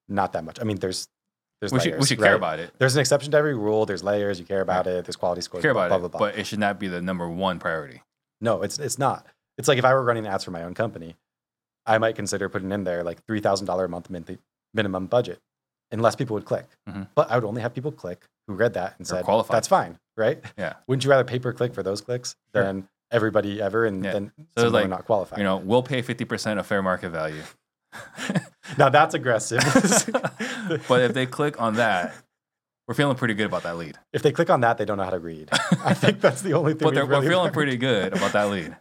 not 0.08 0.32
that 0.32 0.44
much. 0.44 0.60
I 0.60 0.64
mean, 0.64 0.76
there's 0.78 1.08
there's 1.60 1.72
We 1.72 1.78
layers, 1.78 1.84
should 1.84 2.00
we 2.00 2.06
should 2.06 2.18
care 2.18 2.34
about 2.34 2.58
it. 2.58 2.72
There's 2.78 2.94
an 2.94 3.00
exception 3.00 3.30
to 3.32 3.36
every 3.38 3.54
rule. 3.54 3.86
There's 3.86 4.02
layers. 4.04 4.38
You 4.38 4.44
care 4.44 4.60
about 4.60 4.86
it. 4.86 5.04
There's 5.06 5.16
quality 5.16 5.40
scores. 5.40 5.62
Care 5.62 5.72
blah, 5.72 5.86
about 5.86 6.00
blah, 6.00 6.06
it, 6.06 6.10
blah, 6.10 6.18
blah. 6.20 6.28
but 6.32 6.38
it 6.38 6.46
should 6.46 6.58
not 6.58 6.78
be 6.78 6.88
the 6.88 7.00
number 7.00 7.28
one 7.28 7.58
priority. 7.58 8.02
No, 8.40 8.62
it's 8.62 8.78
it's 8.78 8.98
not. 8.98 9.26
It's 9.56 9.66
like 9.68 9.78
if 9.78 9.84
I 9.84 9.94
were 9.94 10.02
running 10.02 10.26
ads 10.26 10.44
for 10.44 10.50
my 10.50 10.62
own 10.62 10.74
company, 10.74 11.16
I 11.86 11.96
might 11.98 12.16
consider 12.16 12.48
putting 12.48 12.70
in 12.72 12.84
there 12.84 13.02
like 13.02 13.24
three 13.26 13.40
thousand 13.40 13.66
dollar 13.66 13.86
a 13.86 13.88
month 13.88 14.10
min- 14.10 14.38
minimum 14.74 15.06
budget, 15.06 15.40
unless 15.90 16.14
people 16.16 16.34
would 16.34 16.44
click. 16.44 16.66
Mhm. 16.88 17.08
But 17.14 17.30
I 17.30 17.36
would 17.36 17.44
only 17.44 17.62
have 17.62 17.72
people 17.74 17.92
click 17.92 18.24
who 18.46 18.54
read 18.54 18.74
that 18.74 18.96
and 18.98 19.06
Or 19.06 19.08
said, 19.16 19.24
qualified. 19.24 19.56
"That's 19.56 19.68
fine, 19.68 19.98
right?" 20.18 20.44
Yeah. 20.58 20.74
Wouldn't 20.86 21.04
you 21.04 21.10
rather 21.10 21.24
pay 21.24 21.38
per 21.38 21.52
click 21.54 21.72
for 21.72 21.82
those 21.82 22.02
clicks 22.02 22.36
Sure. 22.54 22.62
than 22.64 22.88
everybody 23.14 23.62
ever 23.62 23.86
and 23.86 24.04
Yeah. 24.04 24.12
then 24.12 24.32
so 24.58 24.68
like, 24.68 24.88
not 24.88 25.06
qualified? 25.06 25.38
You 25.38 25.44
know, 25.44 25.56
we'll 25.56 25.82
pay 25.82 26.02
fifty 26.02 26.24
percent 26.24 26.58
of 26.60 26.66
fair 26.66 26.82
market 26.82 27.10
value. 27.10 27.42
now 28.78 28.88
that's 28.88 29.14
aggressive. 29.14 29.60
but 30.88 31.00
if 31.02 31.14
they 31.14 31.26
click 31.26 31.60
on 31.60 31.76
that, 31.76 32.14
we're 32.88 32.94
feeling 32.94 33.16
pretty 33.16 33.34
good 33.34 33.46
about 33.46 33.62
that 33.62 33.76
lead. 33.76 33.96
If 34.12 34.22
they 34.22 34.32
click 34.32 34.50
on 34.50 34.60
that, 34.60 34.78
they 34.78 34.84
don't 34.84 34.98
know 34.98 35.04
how 35.04 35.10
to 35.10 35.18
read. 35.18 35.48
I 35.84 35.94
think 35.94 36.20
that's 36.20 36.42
the 36.42 36.52
only 36.54 36.72
thing. 36.74 36.86
But 36.86 36.94
they're, 36.94 37.04
really 37.06 37.24
we're 37.26 37.30
feeling 37.30 37.44
learned. 37.44 37.54
pretty 37.54 37.76
good 37.76 38.12
about 38.16 38.32
that 38.32 38.50
lead. 38.50 38.76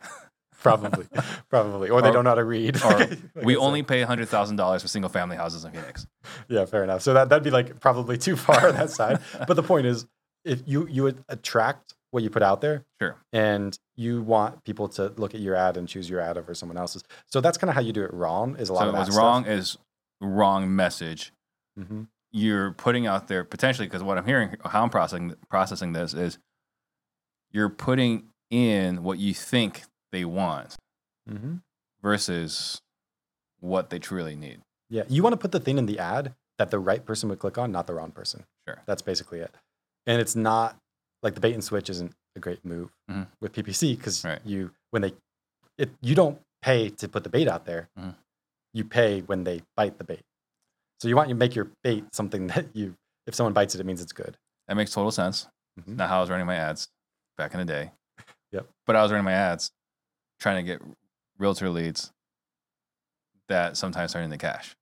probably, 0.62 1.06
probably, 1.50 1.90
or 1.90 2.02
they 2.02 2.12
don't 2.12 2.24
know 2.24 2.32
how 2.32 2.36
to 2.36 2.44
read. 2.44 2.84
Or 2.84 2.92
Like 2.98 3.20
we 3.44 3.56
only 3.56 3.84
pay 3.84 4.02
hundred 4.02 4.30
thousand 4.30 4.56
dollars 4.58 4.82
for 4.82 4.88
single 4.88 5.10
family 5.10 5.38
houses 5.38 5.64
in 5.64 5.72
Phoenix. 5.72 6.08
yeah, 6.50 6.66
fair 6.66 6.84
enough. 6.84 7.02
So 7.02 7.14
that 7.14 7.30
that'd 7.30 7.44
be 7.44 7.52
like 7.52 7.80
probably 7.80 8.18
too 8.18 8.36
far 8.36 8.68
on 8.70 8.76
that 8.76 8.90
side. 8.90 9.20
But 9.48 9.54
the 9.56 9.64
point 9.64 9.86
is, 9.86 10.06
if 10.44 10.64
you 10.66 10.88
you 10.88 11.04
would 11.04 11.24
attract 11.30 11.93
what 12.14 12.22
you 12.22 12.30
put 12.30 12.44
out 12.44 12.62
there, 12.62 12.86
Sure. 13.02 13.18
and 13.34 13.76
you 13.96 14.22
want 14.22 14.64
people 14.64 14.88
to 14.90 15.10
look 15.18 15.34
at 15.34 15.42
your 15.42 15.56
ad 15.56 15.78
and 15.78 15.88
choose 15.88 16.08
your 16.08 16.20
ad 16.22 16.38
over 16.38 16.54
someone 16.54 16.78
else's. 16.78 17.04
So 17.26 17.42
that's 17.42 17.58
kind 17.58 17.70
of 17.70 17.76
how 17.76 17.82
you 17.82 17.92
do 17.92 18.04
it 18.04 18.14
wrong. 18.14 18.56
Is 18.58 18.70
a 18.70 18.74
lot 18.74 18.82
So 18.84 18.88
of 18.90 18.94
that 18.94 19.06
stuff. 19.08 19.18
wrong 19.18 19.46
is 19.48 19.78
wrong 20.22 20.76
message. 20.76 21.34
Mhm. 21.78 22.08
You're 22.32 22.72
putting 22.74 23.08
out 23.08 23.28
there 23.30 23.44
potentially 23.44 23.88
because 23.88 24.04
what 24.04 24.18
I'm 24.20 24.26
hearing, 24.26 24.56
how 24.64 24.84
I'm 24.84 24.92
processing 24.92 25.36
processing 25.50 25.94
this 25.94 26.14
is 26.14 26.38
you're 27.52 27.70
putting 27.70 28.30
in 28.52 29.02
what 29.04 29.18
you 29.18 29.34
think 29.34 29.84
they 30.12 30.24
want 30.24 30.78
Mhm. 31.28 31.62
versus 32.02 32.80
what 33.60 33.90
they 33.90 33.98
truly 33.98 34.36
need. 34.36 34.62
Yeah, 34.90 35.04
you 35.08 35.24
want 35.24 35.34
to 35.34 35.38
put 35.38 35.52
the 35.52 35.60
thing 35.60 35.80
in 35.80 35.88
the 35.88 35.98
ad 35.98 36.36
that 36.60 36.70
the 36.70 36.78
right 36.80 37.04
person 37.04 37.30
would 37.30 37.40
click 37.40 37.58
on, 37.58 37.72
not 37.72 37.88
the 37.88 37.96
wrong 37.96 38.12
person. 38.12 38.46
Sure. 38.68 38.84
That's 38.86 39.02
basically 39.02 39.40
it. 39.40 39.56
And 40.06 40.22
it's 40.22 40.36
not 40.36 40.78
like 41.24 41.34
the 41.36 41.40
bait 41.42 41.54
and 41.54 41.64
switch 41.64 41.90
isn't 41.90 42.14
a 42.36 42.40
great 42.40 42.64
move 42.64 42.92
Mhm. 43.10 43.28
with 43.42 43.54
PPC 43.54 43.96
because 43.98 44.24
Right. 44.24 44.42
you 44.46 44.72
when 44.92 45.02
they 45.02 45.14
it 45.78 45.90
you 46.02 46.14
don't 46.16 46.40
pay 46.62 46.90
to 46.90 47.08
put 47.10 47.24
the 47.24 47.30
bait 47.30 47.48
out 47.48 47.66
there. 47.66 47.90
Mhm. 47.98 48.16
You 48.74 48.86
pay 48.86 49.22
when 49.22 49.44
they 49.44 49.62
bite 49.76 49.98
the 49.98 50.04
bait. 50.04 50.24
So 51.00 51.08
you 51.08 51.16
want 51.16 51.30
you 51.30 51.36
make 51.36 51.56
your 51.56 51.72
bait 51.84 52.06
something 52.14 52.48
that 52.68 52.76
you 52.76 52.96
if 53.26 53.34
someone 53.36 53.54
bites 53.54 53.74
it, 53.74 53.82
it 53.82 53.86
means 53.86 54.02
it's 54.02 54.12
good. 54.14 54.38
That 54.68 54.76
makes 54.76 54.92
total 54.92 55.12
sense. 55.12 55.48
Mhm. 55.80 55.96
Not 55.96 56.10
how 56.10 56.18
I 56.18 56.22
was 56.22 56.30
running 56.30 56.46
my 56.46 56.56
ads 56.56 56.90
back 57.38 57.54
in 57.54 57.60
the 57.60 57.66
day. 57.66 57.92
Yep. 58.52 58.70
But 58.86 58.96
I 58.96 59.02
was 59.02 59.12
running 59.12 59.26
my 59.26 59.32
ads 59.34 59.72
trying 60.40 60.58
to 60.58 60.64
get 60.64 60.80
realtor 61.40 61.70
leads 61.72 62.12
that 63.48 63.78
sometimes 63.78 64.14
turn 64.14 64.24
into 64.24 64.38
cash. 64.38 64.76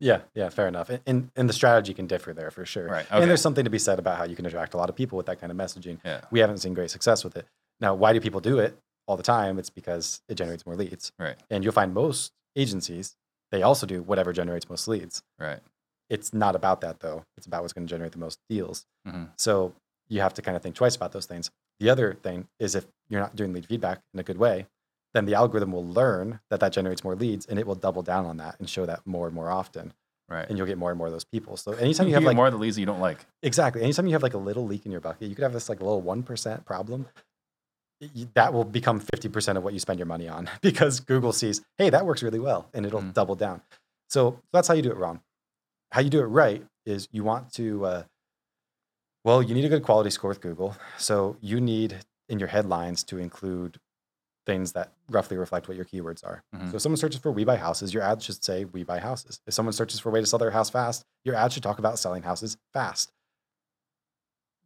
Yeah, 0.00 0.20
yeah, 0.34 0.48
fair 0.48 0.66
enough. 0.68 0.90
And, 0.90 1.00
and 1.06 1.30
and 1.36 1.48
the 1.48 1.52
strategy 1.52 1.94
can 1.94 2.06
differ 2.06 2.32
there 2.32 2.50
for 2.50 2.66
sure. 2.66 2.86
Right. 2.86 3.06
And 3.10 3.18
Okay. 3.18 3.26
there's 3.26 3.40
something 3.40 3.64
to 3.64 3.70
be 3.70 3.78
said 3.78 3.98
about 3.98 4.18
how 4.18 4.24
you 4.24 4.36
can 4.36 4.44
attract 4.46 4.74
a 4.74 4.76
lot 4.76 4.88
of 4.90 4.96
people 4.96 5.16
with 5.16 5.26
that 5.26 5.40
kind 5.40 5.50
of 5.52 5.56
messaging. 5.58 5.98
Yeah. 6.04 6.22
We 6.30 6.40
haven't 6.40 6.58
seen 6.58 6.74
great 6.74 6.90
success 6.90 7.24
with 7.24 7.36
it. 7.36 7.46
Now, 7.80 7.94
why 7.94 8.12
do 8.12 8.20
people 8.20 8.40
do 8.40 8.58
it 8.58 8.76
all 9.06 9.16
the 9.16 9.22
time? 9.22 9.58
It's 9.58 9.70
because 9.70 10.20
it 10.28 10.34
generates 10.34 10.66
more 10.66 10.76
leads. 10.76 11.12
Right. 11.18 11.36
And 11.50 11.62
you'll 11.64 11.72
find 11.72 11.94
most 11.94 12.32
agencies, 12.56 13.14
they 13.52 13.62
also 13.62 13.86
do 13.86 14.02
whatever 14.02 14.32
generates 14.32 14.68
most 14.68 14.88
leads. 14.88 15.22
Right. 15.38 15.60
It's 16.10 16.34
not 16.34 16.54
about 16.56 16.80
that 16.82 17.00
though. 17.00 17.24
It's 17.36 17.46
about 17.46 17.62
what's 17.62 17.72
going 17.72 17.86
to 17.86 17.90
generate 17.90 18.12
the 18.12 18.18
most 18.18 18.38
deals. 18.48 18.84
Mhm. 19.06 19.30
So 19.38 19.74
you 20.08 20.20
have 20.20 20.34
to 20.34 20.42
kind 20.42 20.56
of 20.56 20.62
think 20.62 20.74
twice 20.74 20.96
about 20.96 21.12
those 21.12 21.26
things. 21.26 21.50
The 21.80 21.88
other 21.90 22.14
thing 22.14 22.46
is 22.60 22.74
if 22.74 22.86
you're 23.08 23.20
not 23.20 23.34
doing 23.36 23.52
lead 23.52 23.66
feedback 23.66 24.00
in 24.12 24.20
a 24.20 24.22
good 24.22 24.38
way, 24.38 24.66
then 25.14 25.24
the 25.26 25.34
algorithm 25.34 25.72
will 25.72 25.86
learn 25.86 26.40
that 26.50 26.60
that 26.60 26.72
generates 26.72 27.02
more 27.04 27.14
leads 27.14 27.46
and 27.46 27.58
it 27.58 27.66
will 27.66 27.74
double 27.76 28.02
down 28.02 28.26
on 28.26 28.36
that 28.38 28.56
and 28.58 28.68
show 28.68 28.84
that 28.84 29.00
more 29.06 29.26
and 29.26 29.34
more 29.34 29.48
often. 29.50 29.92
Right. 30.28 30.48
And 30.48 30.56
you'll 30.58 30.66
get 30.66 30.78
more 30.78 30.90
and 30.90 30.98
more 30.98 31.06
of 31.06 31.12
those 31.12 31.24
people. 31.24 31.56
So 31.56 31.72
anytime 31.72 32.06
you, 32.06 32.10
you 32.10 32.14
have 32.14 32.24
like 32.24 32.36
more 32.36 32.46
of 32.46 32.52
the 32.52 32.58
leads 32.58 32.76
that 32.76 32.80
you 32.80 32.86
don't 32.86 33.00
like. 33.00 33.24
Exactly. 33.42 33.82
Anytime 33.82 34.06
you 34.06 34.12
have 34.14 34.22
like 34.22 34.34
a 34.34 34.38
little 34.38 34.64
leak 34.66 34.86
in 34.86 34.92
your 34.92 35.00
bucket, 35.02 35.28
you 35.28 35.34
could 35.34 35.42
have 35.42 35.52
this 35.52 35.68
like 35.68 35.80
a 35.80 35.84
little 35.84 36.02
1% 36.02 36.64
problem. 36.64 37.06
That 38.34 38.52
will 38.52 38.64
become 38.64 39.00
50% 39.00 39.56
of 39.56 39.62
what 39.62 39.72
you 39.72 39.78
spend 39.80 39.98
your 39.98 40.06
money 40.06 40.28
on 40.28 40.50
because 40.62 41.00
Google 41.00 41.32
sees, 41.32 41.62
hey, 41.78 41.90
that 41.90 42.04
works 42.06 42.22
really 42.22 42.40
well 42.40 42.68
and 42.74 42.84
it'll 42.84 43.00
Mm. 43.02 43.14
double 43.14 43.34
down. 43.34 43.62
So 44.08 44.40
that's 44.52 44.66
how 44.68 44.74
you 44.74 44.82
do 44.82 44.90
it 44.90 44.96
wrong. 44.96 45.20
How 45.92 46.00
you 46.00 46.10
do 46.10 46.20
it 46.20 46.24
right 46.26 46.64
is 46.86 47.08
you 47.12 47.22
want 47.22 47.52
to, 47.54 47.84
uh, 47.86 48.02
well, 49.24 49.42
you 49.42 49.54
need 49.54 49.64
a 49.64 49.68
good 49.68 49.82
quality 49.82 50.10
score 50.10 50.28
with 50.28 50.40
Google. 50.40 50.76
So 50.98 51.36
you 51.40 51.60
need 51.60 51.98
in 52.28 52.38
your 52.38 52.48
headlines 52.48 53.04
to 53.04 53.18
include 53.18 53.78
things 54.46 54.72
that 54.72 54.92
roughly 55.10 55.36
reflect 55.36 55.68
what 55.68 55.76
your 55.76 55.86
keywords 55.86 56.22
are. 56.24 56.42
Mhm. 56.54 56.70
So 56.70 56.76
if 56.76 56.82
someone 56.82 56.96
searches 56.98 57.20
for 57.20 57.30
we 57.30 57.44
buy 57.44 57.56
houses, 57.56 57.94
your 57.94 58.02
ad 58.02 58.22
should 58.22 58.44
say 58.44 58.64
we 58.66 58.82
buy 58.84 58.98
houses. 58.98 59.40
If 59.46 59.54
someone 59.54 59.72
searches 59.72 60.00
for 60.00 60.10
a 60.10 60.12
way 60.12 60.20
to 60.20 60.26
sell 60.26 60.38
their 60.38 60.50
house 60.50 60.68
fast, 60.70 61.02
your 61.24 61.34
ad 61.34 61.52
should 61.52 61.62
talk 61.62 61.78
about 61.78 61.98
selling 61.98 62.22
houses 62.24 62.56
fast. 62.72 63.10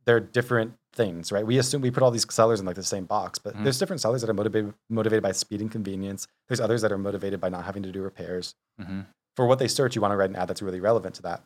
They're 0.05 0.20
different 0.20 0.74
things, 0.94 1.30
right? 1.30 1.46
We 1.46 1.59
assume 1.59 1.82
we 1.82 1.90
put 1.90 2.02
all 2.02 2.10
these 2.10 2.26
sellers 2.32 2.60
in 2.60 2.66
like 2.66 2.76
the 2.76 2.82
same 2.82 3.05
box, 3.05 3.38
but 3.38 3.55
Mhm. 3.55 3.62
there's 3.64 3.78
different 3.78 4.00
sellers 4.00 4.22
that 4.22 4.30
are 4.30 4.34
motivated 4.34 4.74
motivated 4.88 5.22
by 5.22 5.32
speed 5.32 5.60
and 5.60 5.70
convenience. 5.70 6.26
There's 6.48 6.60
others 6.60 6.80
that 6.82 6.90
are 6.90 6.98
motivated 6.98 7.40
by 7.40 7.50
not 7.50 7.64
having 7.64 7.82
to 7.82 7.92
do 7.92 8.02
repairs. 8.02 8.55
hmm 8.78 9.02
For 9.36 9.46
what 9.46 9.60
they 9.60 9.68
search, 9.68 9.94
you 9.94 10.02
want 10.02 10.10
to 10.12 10.16
write 10.16 10.30
an 10.30 10.36
ad 10.36 10.48
that's 10.48 10.62
really 10.62 10.80
relevant 10.80 11.14
to 11.16 11.22
that. 11.22 11.44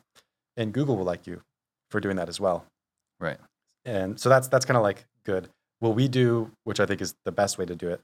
And 0.56 0.72
Google 0.72 0.96
will 0.96 1.04
like 1.04 1.26
you 1.26 1.42
for 1.90 2.00
doing 2.00 2.16
that 2.16 2.28
as 2.30 2.40
well. 2.40 2.64
Right. 3.20 3.38
And 3.84 4.18
so 4.18 4.28
that's 4.28 4.48
that's 4.48 4.64
kind 4.64 4.76
of 4.78 4.82
like 4.82 5.04
good. 5.24 5.50
What 5.80 5.94
we 5.96 6.06
do, 6.08 6.52
which 6.64 6.78
I 6.80 6.86
think 6.86 7.00
is 7.02 7.14
the 7.24 7.32
best 7.32 7.58
way 7.58 7.66
to 7.66 7.74
do 7.74 7.88
it, 7.90 8.00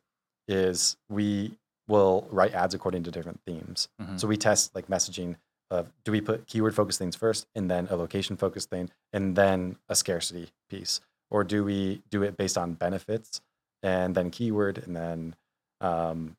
is 0.49 0.97
we 1.09 1.53
will 1.87 2.27
write 2.31 2.53
ads 2.55 2.75
according 2.75 3.03
to 3.05 3.11
different 3.11 3.41
themes. 3.47 3.89
Mhm. 4.01 4.19
So 4.21 4.27
we 4.27 4.37
test 4.37 4.75
like 4.75 4.89
messaging 4.89 5.37
of 5.71 5.93
do 6.05 6.13
we 6.13 6.21
put 6.21 6.47
keyword 6.47 6.75
focused 6.75 6.99
things 6.99 7.15
first 7.15 7.47
and 7.55 7.71
then 7.71 7.87
a 7.91 7.97
location 7.97 8.37
focused 8.37 8.71
thing 8.71 8.91
and 9.13 9.37
then 9.37 9.77
a 9.89 9.95
scarcity 9.95 10.51
piece? 10.71 11.01
Or 11.31 11.45
do 11.45 11.63
we 11.65 12.03
do 12.11 12.23
it 12.23 12.37
based 12.37 12.57
on 12.57 12.73
benefits 12.75 13.41
and 13.83 14.15
then 14.15 14.31
keyword 14.31 14.79
and 14.79 14.97
then 14.97 15.37
um, 15.81 16.37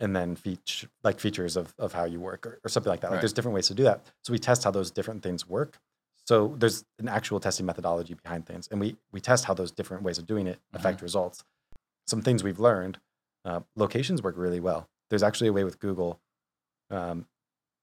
and 0.00 0.16
then 0.16 0.34
feature 0.34 0.88
like 1.04 1.20
features 1.20 1.56
of, 1.56 1.74
of 1.78 1.92
how 1.92 2.04
you 2.04 2.18
work 2.18 2.46
or, 2.46 2.58
or 2.64 2.68
something 2.70 2.90
like 2.90 3.00
that. 3.00 3.08
Like 3.08 3.16
Right. 3.16 3.20
there's 3.20 3.34
different 3.34 3.54
ways 3.54 3.68
to 3.68 3.74
do 3.74 3.82
that. 3.84 4.00
So 4.24 4.32
we 4.32 4.38
test 4.38 4.64
how 4.64 4.70
those 4.70 4.90
different 4.90 5.22
things 5.22 5.46
work. 5.46 5.78
So 6.26 6.54
there's 6.58 6.84
an 6.98 7.08
actual 7.08 7.38
testing 7.40 7.66
methodology 7.66 8.14
behind 8.14 8.46
things, 8.46 8.66
and 8.70 8.80
we 8.80 8.96
we 9.12 9.20
test 9.20 9.44
how 9.44 9.54
those 9.54 9.70
different 9.72 10.02
ways 10.02 10.16
of 10.18 10.26
doing 10.26 10.46
it 10.46 10.58
affect 10.72 11.02
results. 11.02 11.44
Some 12.06 12.22
things 12.22 12.42
we've 12.44 12.58
learned: 12.60 12.98
uh, 13.44 13.60
locations 13.76 14.22
work 14.22 14.36
really 14.36 14.60
well. 14.60 14.88
There's 15.10 15.22
actually 15.22 15.48
a 15.48 15.52
way 15.52 15.64
with 15.64 15.78
Google. 15.80 16.20
Um, 16.90 17.26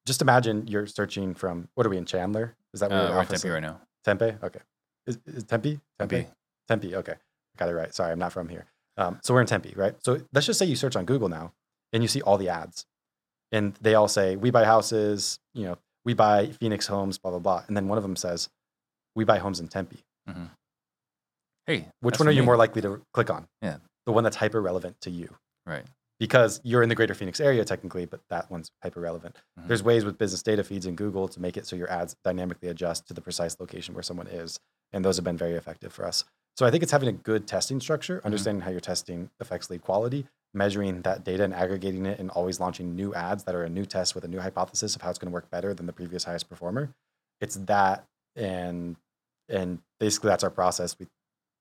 just 0.05 0.21
imagine 0.21 0.67
you're 0.67 0.88
searching 0.88 1.34
from 1.34 1.67
what 1.75 1.85
are 1.85 1.89
we 1.89 1.97
in 1.97 2.05
Chandler? 2.05 2.55
Is 2.73 2.79
that 2.79 2.89
where 2.89 2.99
Uh, 2.99 3.09
we're 3.11 3.19
office 3.19 3.41
Tempe 3.41 3.53
right 3.53 3.61
now. 3.61 3.81
Tempe. 4.05 4.38
Okay. 4.43 4.59
Is, 5.05 5.19
is 5.25 5.43
Tempe? 5.43 5.79
Tempe. 5.99 6.27
Tempe. 6.67 6.95
Okay. 6.95 7.15
Got 7.57 7.69
it 7.69 7.73
right. 7.73 7.93
Sorry, 7.93 8.11
I'm 8.11 8.19
not 8.19 8.31
from 8.34 8.49
here. 8.49 8.65
Um, 8.97 9.19
so 9.23 9.34
we're 9.34 9.41
in 9.41 9.47
Tempe, 9.47 9.73
right? 9.75 9.95
So 10.03 10.21
let's 10.34 10.45
just 10.47 10.59
say 10.59 10.65
you 10.65 10.75
search 10.75 10.95
on 10.95 11.05
Google 11.05 11.29
now 11.29 11.53
and 11.93 12.03
you 12.03 12.07
see 12.07 12.21
all 12.21 12.38
the 12.38 12.49
ads 12.49 12.85
and 13.51 13.73
they 13.81 13.95
all 13.95 14.07
say, 14.07 14.35
we 14.35 14.49
buy 14.51 14.65
houses, 14.65 15.39
you 15.53 15.65
know, 15.65 15.77
we 16.05 16.13
buy 16.13 16.47
Phoenix 16.47 16.88
homes, 16.88 17.17
blah, 17.17 17.31
blah, 17.31 17.39
blah. 17.39 17.63
And 17.67 17.75
then 17.75 17.88
one 17.88 17.97
of 17.97 18.03
them 18.03 18.15
says, 18.15 18.49
we 19.15 19.23
buy 19.23 19.38
homes 19.39 19.59
in 19.59 19.67
Tempe. 19.67 20.03
Hey, 21.65 21.88
Which 21.99 22.19
one 22.19 22.27
are 22.27 22.31
for 22.31 22.35
you 22.35 22.43
more 22.43 22.55
likely 22.57 22.81
to 22.81 23.01
click 23.13 23.29
on? 23.29 23.47
Yeah. 23.61 23.77
The 24.05 24.11
one 24.13 24.23
that's 24.23 24.38
hyper 24.38 24.61
relevant 24.61 25.01
to 25.01 25.11
you 25.11 25.35
Right. 25.68 25.85
because 26.19 26.60
you're 26.64 26.81
in 26.81 26.89
the 26.89 26.95
greater 26.95 27.14
Phoenix 27.14 27.39
area 27.39 27.64
technically, 27.64 28.06
but 28.06 28.22
that 28.30 28.49
one's 28.49 28.72
hyper 28.81 28.99
relevant. 28.99 29.35
Mhm. 29.60 29.68
There's 29.68 29.84
ways 29.84 30.03
with 30.03 30.18
business 30.18 30.41
data 30.41 30.64
feeds 30.64 30.88
in 30.88 30.95
Google 30.95 31.27
to 31.27 31.39
make 31.39 31.57
it 31.57 31.68
so 31.68 31.76
your 31.76 31.88
ads 31.91 32.15
dynamically 32.23 32.69
adjust 32.69 33.07
to 33.10 33.14
the 33.14 33.22
precise 33.22 33.60
location 33.60 33.94
where 33.94 34.02
someone 34.02 34.26
is. 34.26 34.60
And 34.91 35.06
those 35.06 35.18
have 35.18 35.23
been 35.23 35.38
very 35.38 35.53
effective 35.53 35.94
for 35.94 36.06
us. 36.06 36.23
So 36.56 36.65
I 36.65 36.72
think 36.72 36.81
it's 36.81 36.91
having 36.91 37.07
a 37.10 37.11
good 37.11 37.45
testing 37.48 37.80
structure, 37.80 38.19
understanding 38.26 38.61
how 38.61 38.72
your 38.72 38.80
testing 38.80 39.30
affects 39.39 39.69
lead 39.69 39.84
quality, 39.84 40.26
measuring 40.56 41.03
that 41.03 41.23
data 41.23 41.44
and 41.44 41.53
aggregating 41.53 42.07
it, 42.07 42.19
and 42.19 42.31
always 42.31 42.60
launching 42.60 42.95
new 42.95 43.14
ads 43.14 43.44
that 43.44 43.53
are 43.53 43.64
a 43.64 43.69
new 43.69 43.85
test 43.85 44.15
with 44.15 44.23
a 44.23 44.27
new 44.27 44.39
hypothesis 44.39 44.95
of 44.95 45.03
how 45.03 45.11
it's 45.11 45.19
going 45.19 45.30
to 45.30 45.34
work 45.34 45.52
better 45.52 45.76
than 45.76 45.85
the 45.85 45.94
previous 45.94 46.23
highest 46.23 46.49
performer. 46.49 46.95
It's 47.41 47.57
that 47.68 48.06
and 48.35 48.95
and 49.49 49.80
basically 49.99 50.30
that's 50.30 50.44
our 50.44 50.49
process. 50.49 50.98
We 50.98 51.06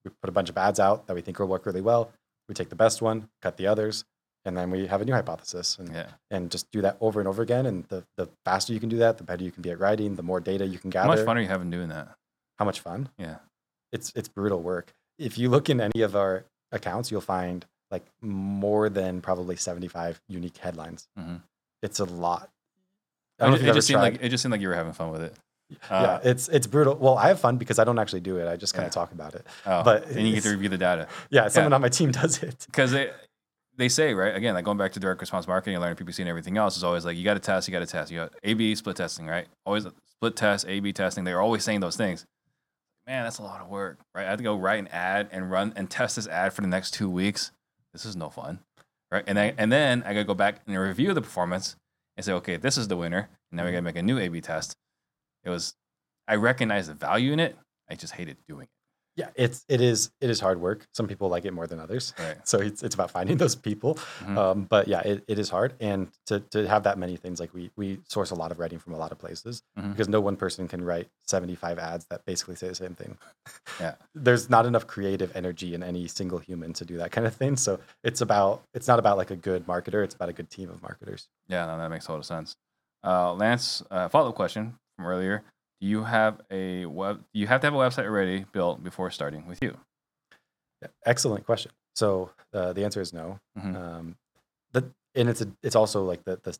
we 0.05 0.11
put 0.23 0.31
a 0.31 0.33
bunch 0.33 0.49
of 0.49 0.57
ads 0.57 0.81
out 0.81 1.09
that 1.09 1.15
we 1.15 1.21
think 1.21 1.39
will 1.39 1.47
work 1.49 1.67
really 1.67 1.83
well. 1.83 2.11
We 2.49 2.55
take 2.55 2.69
the 2.69 2.77
best 2.77 3.03
one, 3.03 3.29
cut 3.43 3.57
the 3.57 3.67
others, 3.67 4.05
and 4.45 4.57
then 4.57 4.71
we 4.71 4.87
have 4.87 5.01
a 5.01 5.05
new 5.05 5.13
hypothesis. 5.13 5.79
And 5.79 5.93
Yeah. 5.93 6.11
and 6.31 6.51
just 6.51 6.71
do 6.71 6.81
that 6.83 6.97
over 7.01 7.21
and 7.21 7.29
over 7.29 7.43
again. 7.43 7.67
And 7.67 7.85
the, 7.89 8.05
the 8.17 8.29
faster 8.45 8.73
you 8.73 8.81
can 8.81 8.89
do 8.89 8.99
that, 8.99 9.19
the 9.19 9.25
better 9.25 9.43
you 9.45 9.51
can 9.51 9.63
be 9.63 9.71
at 9.71 9.79
writing, 9.81 10.15
the 10.17 10.23
more 10.23 10.41
data 10.41 10.67
you 10.67 10.79
can 10.79 10.91
gather. 10.91 11.09
How 11.11 11.15
much 11.17 11.25
fun 11.25 11.37
are 11.39 11.41
you 11.41 11.49
having 11.49 11.71
doing 11.71 11.89
that? 11.89 12.09
How 12.59 12.65
much 12.65 12.81
fun? 12.81 13.09
Yeah. 13.19 13.37
It's 13.93 14.13
it's 14.15 14.29
brutal 14.29 14.61
work. 14.63 14.93
If 15.19 15.39
you 15.39 15.49
look 15.49 15.69
in 15.71 15.81
any 15.81 16.03
of 16.03 16.15
our 16.17 16.45
accounts, 16.73 17.11
you'll 17.11 17.21
find 17.21 17.65
like 17.91 18.05
more 18.21 18.89
than 18.89 19.21
probably 19.21 19.57
75 19.57 20.21
unique 20.29 20.57
headlines. 20.59 21.09
Mhm. 21.19 21.43
It's 21.83 22.01
a 22.01 22.05
lot. 22.05 22.51
I 23.39 23.45
It, 23.45 23.47
don't 23.47 23.51
know 23.51 23.57
if 23.57 23.63
it 23.71 23.75
just 23.75 23.87
seemed 23.87 24.01
like 24.03 24.19
it 24.23 24.29
just 24.29 24.43
seemed 24.43 24.53
like 24.53 24.61
you 24.61 24.69
were 24.69 24.75
having 24.75 24.93
fun 24.93 25.11
with 25.11 25.23
it. 25.23 25.35
Yeah, 25.91 25.97
Uh, 25.97 26.21
it's 26.25 26.49
it's 26.49 26.67
brutal. 26.67 26.95
Well, 26.97 27.19
I 27.19 27.29
have 27.29 27.41
fun 27.41 27.57
because 27.57 27.79
I 27.79 27.85
don't 27.85 27.99
actually 27.99 28.21
do 28.21 28.37
it. 28.39 28.47
I 28.49 28.57
just 28.57 28.75
kind 28.75 28.85
Yeah. 28.85 28.89
of 28.89 28.95
talk 28.95 29.13
about 29.13 29.35
it. 29.35 29.47
oh, 29.67 29.83
but 29.83 30.07
and 30.07 30.27
you 30.27 30.35
get 30.35 30.43
to 30.45 30.51
review 30.51 30.69
the 30.69 30.79
data 30.79 31.09
Yeah, 31.31 31.49
someone 31.49 31.73
on 31.73 31.81
my 31.81 31.89
team 31.89 32.11
does 32.23 32.43
it. 32.43 32.65
because 32.67 32.93
they 32.93 33.11
they 33.77 33.89
say 33.89 34.15
right 34.15 34.35
again 34.35 34.55
like 34.55 34.65
going 34.65 34.79
back 34.79 34.93
to 34.93 35.01
direct 35.01 35.21
response 35.21 35.47
marketing 35.47 35.75
and 35.75 35.83
learning 35.83 35.97
PPC 35.97 36.21
and 36.21 36.29
everything 36.29 36.57
else 36.57 36.77
is 36.77 36.85
always 36.85 37.05
like 37.05 37.17
you 37.17 37.25
got 37.25 37.35
to 37.35 37.41
test, 37.41 37.69
you 37.69 37.73
got 37.73 37.81
to 37.81 37.87
test, 37.87 38.11
you 38.11 38.19
got 38.19 38.33
A/B 38.43 38.75
split 38.75 38.97
testing, 38.97 39.27
right? 39.27 39.47
Always 39.65 39.87
split 40.07 40.37
test, 40.37 40.67
A/B 40.69 40.93
testing. 40.93 41.25
They're 41.25 41.41
always 41.41 41.65
saying 41.65 41.81
those 41.81 41.97
things. 41.97 42.25
Man, 43.07 43.23
that's 43.25 43.39
a 43.39 43.43
lot 43.43 43.61
of 43.61 43.69
work, 43.69 43.99
right? 44.15 44.27
I 44.27 44.31
have 44.31 44.39
to 44.39 44.43
go 44.45 44.57
write 44.57 44.79
an 44.81 44.89
ad 44.89 45.29
and 45.31 45.51
run 45.51 45.73
and 45.77 45.89
test 45.91 46.17
this 46.17 46.27
ad 46.27 46.53
for 46.53 46.63
the 46.63 46.67
next 46.69 46.93
two 46.95 47.09
weeks. 47.11 47.53
This 47.93 48.05
is 48.05 48.17
no 48.17 48.31
fun, 48.31 48.61
right? 49.13 49.25
And 49.27 49.37
then 49.39 49.55
and 49.59 49.71
then 49.71 50.03
I 50.05 50.13
got 50.15 50.21
to 50.21 50.25
go 50.25 50.35
back 50.35 50.61
and 50.67 50.77
review 50.79 51.13
the 51.15 51.23
performance 51.23 51.77
and 52.17 52.25
say, 52.25 52.33
okay, 52.33 52.57
this 52.57 52.77
is 52.79 52.89
the 52.89 52.97
winner. 52.97 53.29
And 53.51 53.57
now 53.59 53.65
we 53.65 53.71
got 53.73 53.79
to 53.79 53.83
make 53.83 53.97
a 53.97 54.03
new 54.03 54.19
A/B 54.19 54.41
test. 54.41 54.75
It 55.47 55.51
was 55.51 55.75
I 56.29 56.35
recognize 56.35 56.89
the 56.89 56.95
value 56.95 57.33
in 57.33 57.41
it, 57.41 57.57
I 57.89 57.95
just 57.95 58.13
hated 58.13 58.37
doing 58.49 58.63
it. 58.65 58.69
Yeah, 59.15 59.29
it's 59.35 59.65
it 59.67 59.81
is 59.81 60.11
it 60.21 60.29
is 60.29 60.41
hard 60.41 60.61
work. 60.61 60.87
Some 60.93 61.07
people 61.09 61.31
like 61.31 61.47
it 61.47 61.53
more 61.55 61.67
than 61.67 61.81
others. 61.81 62.13
Right. 62.19 62.37
So 62.45 62.59
it's 62.59 62.83
it's 62.83 62.95
about 62.95 63.11
finding 63.11 63.39
those 63.39 63.55
people. 63.55 63.95
Mhm. 64.23 64.37
Um, 64.37 64.65
but 64.65 64.89
yeah, 64.89 65.01
it, 65.01 65.25
it 65.27 65.39
is 65.39 65.49
hard, 65.49 65.73
and 65.81 66.09
to 66.27 66.41
to 66.51 66.69
have 66.69 66.83
that 66.83 66.99
many 66.99 67.17
things 67.17 67.41
like 67.41 67.55
we 67.55 67.71
we 67.77 68.01
source 68.09 68.31
a 68.31 68.35
lot 68.35 68.51
of 68.53 68.59
writing 68.59 68.79
from 68.79 68.93
a 68.93 68.99
lot 68.99 69.13
of 69.13 69.19
places 69.19 69.63
Mhm. 69.79 69.93
because 69.93 70.09
no 70.11 70.21
one 70.21 70.37
person 70.37 70.69
can 70.69 70.85
write 70.85 71.09
seventy 71.23 71.55
five 71.55 71.79
ads 71.79 72.05
that 72.11 72.27
basically 72.27 72.57
say 72.57 72.69
the 72.69 72.75
same 72.75 72.95
thing. 72.95 73.17
Yeah. 73.81 73.95
There's 74.15 74.51
not 74.51 74.67
enough 74.67 74.87
creative 74.87 75.35
energy 75.35 75.75
in 75.75 75.83
any 75.83 76.09
single 76.09 76.39
human 76.39 76.73
to 76.75 76.85
do 76.85 76.97
that 76.99 77.11
kind 77.13 77.27
of 77.27 77.35
thing. 77.35 77.57
So 77.57 77.79
it's 78.05 78.21
about 78.21 78.65
it's 78.75 78.89
not 78.89 78.99
about 78.99 79.17
like 79.17 79.31
a 79.31 79.37
good 79.37 79.67
marketer. 79.67 80.05
It's 80.05 80.15
about 80.15 80.29
a 80.29 80.35
good 80.35 80.51
team 80.51 80.69
of 80.69 80.83
marketers. 80.83 81.27
Yeah, 81.49 81.65
no, 81.67 81.79
that 81.79 81.89
makes 81.89 82.07
a 82.09 82.13
lot 82.13 82.19
of 82.19 82.27
sense. 82.27 82.55
Uh, 83.03 83.33
Lance, 83.33 83.83
uh, 83.91 84.09
follow 84.09 84.29
up 84.31 84.35
question 84.35 84.75
from 84.97 85.07
earlier. 85.07 85.43
Do 85.81 85.87
you 85.87 86.05
have 86.05 86.41
a 86.51 86.87
web? 86.87 87.23
You 87.33 87.47
have 87.47 87.61
to 87.61 87.67
have 87.67 87.75
a 87.75 87.77
website 87.79 88.05
already 88.05 88.45
built 88.53 88.83
before 88.83 89.11
starting 89.11 89.47
with 89.47 89.63
you? 89.63 89.77
Excellent 91.05 91.45
question. 91.47 91.73
So 91.95 92.31
uh, 92.53 92.73
the 92.73 92.85
answer 92.85 93.01
is 93.01 93.13
no. 93.13 93.41
Mhm. 93.59 93.77
Um, 93.77 94.17
the, 94.73 94.91
and 95.15 95.29
it's 95.29 95.41
a, 95.41 95.49
it's 95.63 95.77
also 95.77 96.05
like 96.05 96.25
the 96.25 96.39
the 96.43 96.57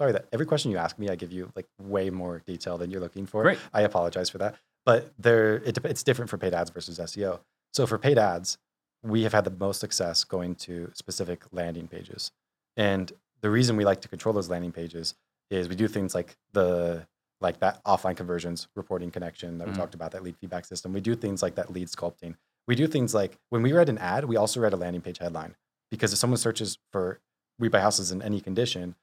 sorry 0.00 0.12
that 0.12 0.26
every 0.32 0.46
question 0.46 0.70
you 0.70 0.76
ask 0.76 0.98
me, 0.98 1.08
I 1.08 1.14
give 1.14 1.32
you 1.32 1.50
like 1.54 1.66
way 1.80 2.10
more 2.10 2.42
detail 2.46 2.78
than 2.78 2.90
you're 2.90 3.00
looking 3.00 3.26
for. 3.26 3.42
Great. 3.42 3.58
I 3.72 3.82
apologize 3.82 4.28
for 4.30 4.38
that. 4.38 4.56
But 4.84 5.12
there, 5.18 5.56
it, 5.56 5.78
it's 5.84 6.02
different 6.02 6.30
for 6.30 6.36
paid 6.36 6.52
ads 6.52 6.70
versus 6.70 6.98
SEO. 6.98 7.40
So 7.72 7.86
for 7.86 7.96
paid 7.96 8.18
ads, 8.18 8.58
we 9.02 9.22
have 9.22 9.32
had 9.32 9.44
the 9.44 9.50
most 9.50 9.80
success 9.80 10.24
going 10.24 10.56
to 10.56 10.90
specific 10.94 11.44
landing 11.52 11.88
pages. 11.88 12.32
And 12.76 13.10
the 13.40 13.50
reason 13.50 13.76
we 13.76 13.84
like 13.84 14.00
to 14.02 14.08
control 14.08 14.32
those 14.34 14.50
landing 14.50 14.72
pages 14.72 15.14
is 15.50 15.68
we 15.68 15.76
do 15.76 15.88
things 15.88 16.14
like 16.14 16.36
the 16.52 17.06
like 17.40 17.60
that 17.60 17.82
offline 17.84 18.16
conversions 18.16 18.68
reporting 18.76 19.10
connection 19.10 19.58
that 19.58 19.66
we 19.66 19.72
Mhm. 19.72 19.76
talked 19.76 19.94
about, 19.94 20.12
that 20.12 20.22
lead 20.22 20.36
feedback 20.36 20.64
system. 20.64 20.92
We 20.92 21.00
do 21.00 21.14
things 21.14 21.42
like 21.42 21.56
that 21.56 21.70
lead 21.70 21.88
sculpting. 21.88 22.36
We 22.66 22.74
do 22.74 22.86
things 22.86 23.14
like 23.14 23.38
when 23.50 23.62
we 23.62 23.72
read 23.72 23.88
an 23.88 23.98
ad, 23.98 24.24
we 24.24 24.36
also 24.36 24.60
read 24.60 24.72
a 24.72 24.76
landing 24.76 25.02
page 25.02 25.18
headline 25.18 25.56
because 25.90 26.12
if 26.12 26.18
someone 26.18 26.38
searches 26.38 26.78
for 26.92 27.20
we 27.58 27.68
buy 27.68 27.80
houses 27.80 28.10
in 28.10 28.22
any 28.22 28.40
condition 28.40 28.96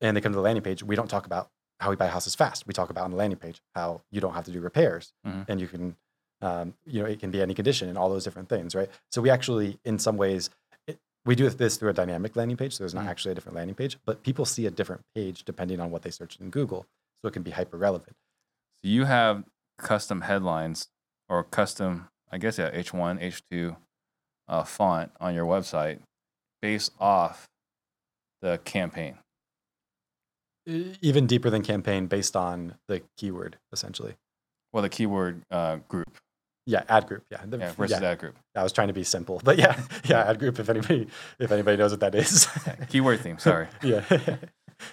and 0.00 0.16
they 0.16 0.20
come 0.20 0.32
to 0.32 0.36
the 0.36 0.42
landing 0.42 0.62
page, 0.62 0.82
we 0.82 0.94
don't 0.94 1.08
talk 1.08 1.26
about 1.26 1.50
how 1.80 1.90
we 1.90 1.96
buy 1.96 2.08
houses 2.08 2.34
fast. 2.34 2.66
We 2.66 2.74
talk 2.74 2.90
about 2.90 3.04
on 3.04 3.10
the 3.12 3.16
landing 3.16 3.38
page 3.38 3.62
how 3.74 4.02
you 4.10 4.20
don't 4.20 4.34
have 4.34 4.44
to 4.44 4.50
do 4.52 4.60
repairs 4.60 5.12
Mhm. 5.26 5.46
and 5.48 5.60
you 5.60 5.66
can, 5.68 5.96
um, 6.42 6.74
you 6.84 7.00
know, 7.02 7.06
it 7.08 7.18
can 7.20 7.30
be 7.30 7.40
any 7.40 7.54
condition 7.54 7.88
and 7.88 7.96
all 7.96 8.08
those 8.10 8.24
different 8.24 8.48
things, 8.48 8.74
right? 8.74 8.90
So 9.10 9.22
we 9.22 9.30
actually, 9.30 9.78
in 9.84 9.98
some 9.98 10.16
ways, 10.16 10.50
it, 10.86 10.98
we 11.24 11.34
do 11.34 11.48
this 11.48 11.76
through 11.76 11.90
a 11.90 11.94
dynamic 11.94 12.36
landing 12.36 12.56
page. 12.56 12.74
So 12.76 12.84
there's 12.84 12.94
not 12.94 13.04
Mhm. 13.06 13.08
actually 13.08 13.32
a 13.32 13.34
different 13.34 13.56
landing 13.56 13.74
page, 13.74 13.98
but 14.04 14.22
people 14.22 14.44
see 14.44 14.66
a 14.66 14.70
different 14.70 15.04
page 15.14 15.44
depending 15.44 15.80
on 15.80 15.90
what 15.90 16.02
they 16.02 16.10
searched 16.10 16.40
in 16.40 16.50
Google. 16.50 16.86
So 17.22 17.28
it 17.28 17.32
can 17.32 17.42
be 17.42 17.50
hyper 17.50 17.76
relevant. 17.76 18.14
So 18.82 18.88
you 18.88 19.04
have 19.04 19.44
custom 19.78 20.22
headlines 20.22 20.86
or 21.28 21.42
custom, 21.44 22.08
I 22.30 22.38
guess, 22.38 22.58
yeah, 22.58 22.70
H1, 22.70 23.20
H2 23.52 23.76
uh, 24.48 24.64
font 24.64 25.10
on 25.20 25.34
your 25.34 25.44
website 25.46 25.98
based 26.62 26.92
off 27.00 27.46
the 28.40 28.58
campaign. 28.64 29.18
Even 30.66 31.26
deeper 31.26 31.48
than 31.50 31.62
campaign 31.62 32.06
based 32.06 32.36
on 32.36 32.74
the 32.88 33.02
keyword, 33.16 33.56
essentially. 33.72 34.14
Well, 34.72 34.82
the 34.82 34.90
keyword 34.90 35.42
uh, 35.50 35.76
group, 35.88 36.18
Yeah, 36.66 36.82
ad 36.90 37.06
group. 37.06 37.24
Yeah, 37.30 37.40
the- 37.46 37.56
yeah, 37.58 37.72
versus 37.72 38.00
yeah. 38.02 38.10
ad 38.10 38.18
group. 38.18 38.36
I 38.54 38.62
was 38.62 38.72
trying 38.72 38.88
to 38.88 38.94
be 38.94 39.02
simple, 39.02 39.40
but 39.42 39.56
yeah, 39.58 39.80
yeah, 40.04 40.28
ad 40.28 40.38
group. 40.38 40.58
If 40.58 40.68
anybody, 40.68 41.08
if 41.38 41.50
anybody 41.50 41.78
knows 41.78 41.90
what 41.92 42.00
that 42.00 42.14
is, 42.14 42.46
Keyword 42.90 43.20
theme. 43.20 43.38
Sorry. 43.38 43.66
yeah, 43.82 44.04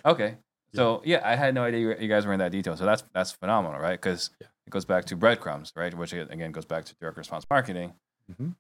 Okay. 0.06 0.38
So 0.76 1.02
yeah, 1.06 1.22
I 1.24 1.36
had 1.36 1.54
no 1.56 1.64
idea 1.64 1.96
you 2.00 2.08
guys 2.08 2.26
were 2.26 2.34
in 2.34 2.40
that 2.40 2.52
detail. 2.52 2.76
So 2.78 2.86
that's 2.86 3.04
that's 3.14 3.32
phenomenal, 3.32 3.80
right? 3.80 4.00
Because 4.00 4.30
Yeah. 4.42 4.48
it 4.68 4.70
goes 4.70 4.86
back 4.86 5.06
to 5.06 5.16
breadcrumbs, 5.16 5.72
right? 5.76 5.94
Which 5.94 6.14
again 6.14 6.52
goes 6.52 6.66
back 6.66 6.86
to 6.86 6.96
direct 7.00 7.18
response 7.18 7.46
marketing. 7.50 7.94
Mhm. 8.32 8.56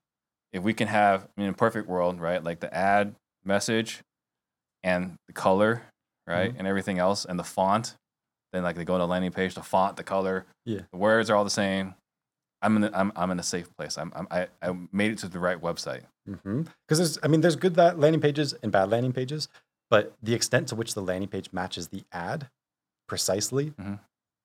If 0.53 0.63
we 0.63 0.73
can 0.73 0.87
have, 0.87 1.23
I 1.23 1.27
mean, 1.41 1.47
in 1.47 1.53
a 1.53 1.57
perfect 1.57 1.87
world, 1.87 2.19
right? 2.19 2.41
Like 2.43 2.59
the 2.61 2.73
ad 2.73 3.15
message 3.43 4.01
and 4.83 5.15
the 5.27 5.33
color, 5.33 5.81
right, 6.27 6.49
Mm-hmm. 6.49 6.59
and 6.59 6.67
everything 6.67 6.99
else, 6.99 7.25
and 7.25 7.37
the 7.39 7.43
font. 7.43 7.95
Then 8.53 8.63
like 8.63 8.75
they 8.77 8.85
go 8.85 8.93
to 8.93 8.99
the 8.99 9.07
landing 9.07 9.31
page, 9.31 9.53
the 9.55 9.63
font, 9.63 9.97
the 9.97 10.03
color, 10.03 10.45
Yeah. 10.65 10.81
the 10.91 10.97
words 10.97 11.29
are 11.29 11.35
all 11.35 11.43
the 11.43 11.49
same. 11.49 11.95
I'm 12.61 12.77
in 12.77 12.83
a, 12.85 12.91
I'm 12.93 13.11
I'm 13.15 13.31
in 13.31 13.39
a 13.39 13.43
safe 13.43 13.67
place. 13.77 13.97
I'm, 13.97 14.11
I'm 14.15 14.27
I 14.31 14.47
I 14.61 14.75
made 14.91 15.11
it 15.11 15.17
to 15.19 15.27
the 15.27 15.39
right 15.39 15.59
website. 15.59 16.03
Because 16.25 16.97
there's, 16.97 17.19
I 17.21 17.27
mean, 17.27 17.41
there's 17.41 17.55
good 17.55 17.75
that 17.75 17.99
landing 17.99 18.21
pages 18.21 18.53
and 18.63 18.71
bad 18.71 18.89
landing 18.89 19.11
pages, 19.13 19.47
but 19.89 20.13
the 20.21 20.33
extent 20.33 20.67
to 20.69 20.75
which 20.75 20.93
the 20.93 21.01
landing 21.01 21.29
page 21.29 21.49
matches 21.53 21.89
the 21.89 22.03
ad 22.11 22.49
precisely 23.07 23.71
Mhm. 23.71 23.99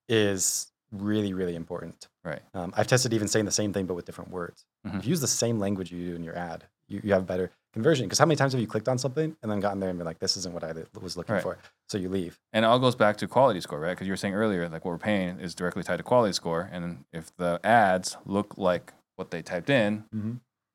is 0.09 0.73
really, 0.93 1.33
really 1.33 1.55
important. 1.55 2.09
Right. 2.25 2.43
Um, 2.53 2.75
I've 2.77 2.87
tested 2.89 3.13
even 3.13 3.29
saying 3.29 3.45
the 3.45 3.51
same 3.53 3.73
thing 3.73 3.87
but 3.87 3.95
with 3.95 4.05
different 4.05 4.31
words. 4.31 4.65
Mhm. 4.87 4.99
If 4.99 5.05
you 5.05 5.11
use 5.11 5.21
the 5.21 5.27
same 5.29 5.59
language 5.59 5.93
you 5.93 6.11
do 6.11 6.17
in 6.17 6.25
your 6.25 6.37
ad, 6.37 6.65
you, 6.89 7.01
you 7.05 7.13
have 7.13 7.27
better 7.27 7.53
conversion. 7.73 8.07
Because 8.07 8.19
how 8.19 8.27
many 8.27 8.35
times 8.37 8.53
have 8.53 8.61
you 8.61 8.67
clicked 8.67 8.89
on 8.89 8.99
something 8.99 9.37
and 9.43 9.51
then 9.51 9.61
gotten 9.61 9.79
there 9.79 9.89
and 9.89 9.99
been 9.99 10.05
like, 10.07 10.19
this 10.19 10.37
isn't 10.37 10.53
what 10.53 10.65
I 10.65 10.73
was 11.01 11.17
looking 11.17 11.35
Right. 11.37 11.43
for? 11.43 11.59
So 11.89 11.97
you 11.99 12.09
leave. 12.09 12.41
And 12.53 12.65
it 12.65 12.69
all 12.69 12.81
goes 12.81 12.97
back 12.97 13.17
to 13.19 13.29
quality 13.29 13.61
score, 13.61 13.79
right? 13.79 13.91
Because 13.93 14.09
you 14.09 14.13
were 14.13 14.17
saying 14.17 14.35
earlier, 14.35 14.69
like 14.69 14.85
what 14.85 14.91
we're 14.91 14.99
paying 14.99 15.39
is 15.39 15.55
directly 15.55 15.85
tied 15.85 15.99
to 15.99 16.03
quality 16.03 16.33
score. 16.33 16.69
And 16.73 17.05
if 17.13 17.35
the 17.37 17.61
ads 17.63 18.17
look 18.27 18.59
like 18.59 18.93
what 19.17 19.31
they 19.31 19.43
typed 19.43 19.71
in, 19.71 20.03
Mm-hmm. 20.15 20.33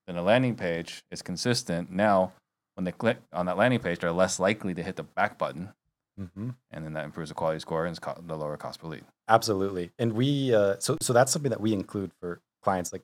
then 0.07 0.15
the 0.15 0.21
landing 0.21 0.55
page 0.55 1.03
is 1.11 1.21
consistent. 1.21 1.91
Now, 1.91 2.31
when 2.75 2.83
they 2.85 2.91
click 2.91 3.17
on 3.33 3.45
that 3.47 3.57
landing 3.57 3.79
page, 3.79 3.99
they're 3.99 4.11
less 4.11 4.39
likely 4.39 4.73
to 4.73 4.83
hit 4.83 4.95
the 4.95 5.03
back 5.03 5.37
button. 5.37 5.73
Mm-hmm. 6.19 6.49
And 6.71 6.85
then 6.85 6.93
that 6.93 7.03
improves 7.05 7.29
the 7.29 7.33
quality 7.35 7.59
score 7.59 7.85
and 7.85 7.99
co- 7.99 8.21
the 8.25 8.35
lower 8.37 8.55
cost 8.57 8.79
per 8.79 8.87
lead. 8.87 9.03
Absolutely. 9.27 9.91
And 9.99 10.13
we, 10.13 10.53
uh, 10.53 10.75
so, 10.79 10.97
so 11.01 11.11
that's 11.13 11.31
something 11.31 11.49
that 11.49 11.59
we 11.59 11.73
include 11.73 12.11
for 12.21 12.39
clients. 12.61 12.93
Like 12.93 13.03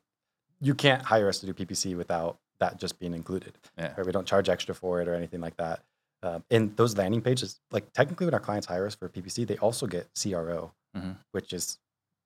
you 0.61 0.73
can't 0.75 1.01
hire 1.01 1.27
us 1.27 1.39
to 1.39 1.45
do 1.45 1.53
PPC 1.53 1.97
without 1.97 2.37
that 2.59 2.77
just 2.77 2.99
being 2.99 3.13
included. 3.13 3.57
Yeah. 3.77 3.93
Right? 3.97 4.05
We 4.05 4.11
don't 4.11 4.27
charge 4.27 4.47
extra 4.47 4.73
for 4.75 5.01
it 5.01 5.07
or 5.07 5.13
anything 5.15 5.41
like 5.41 5.57
that. 5.57 5.83
Um, 6.23 6.43
and 6.51 6.75
those 6.77 6.95
landing 6.97 7.21
pages, 7.21 7.59
like 7.71 7.91
technically 7.93 8.27
when 8.27 8.33
our 8.33 8.39
clients 8.39 8.67
hire 8.67 8.85
us 8.85 8.93
for 8.95 9.09
PPC, 9.09 9.47
they 9.47 9.57
also 9.57 9.87
get 9.87 10.07
CRO, 10.21 10.71
Mhm. 10.95 11.17
which 11.31 11.51
is 11.51 11.79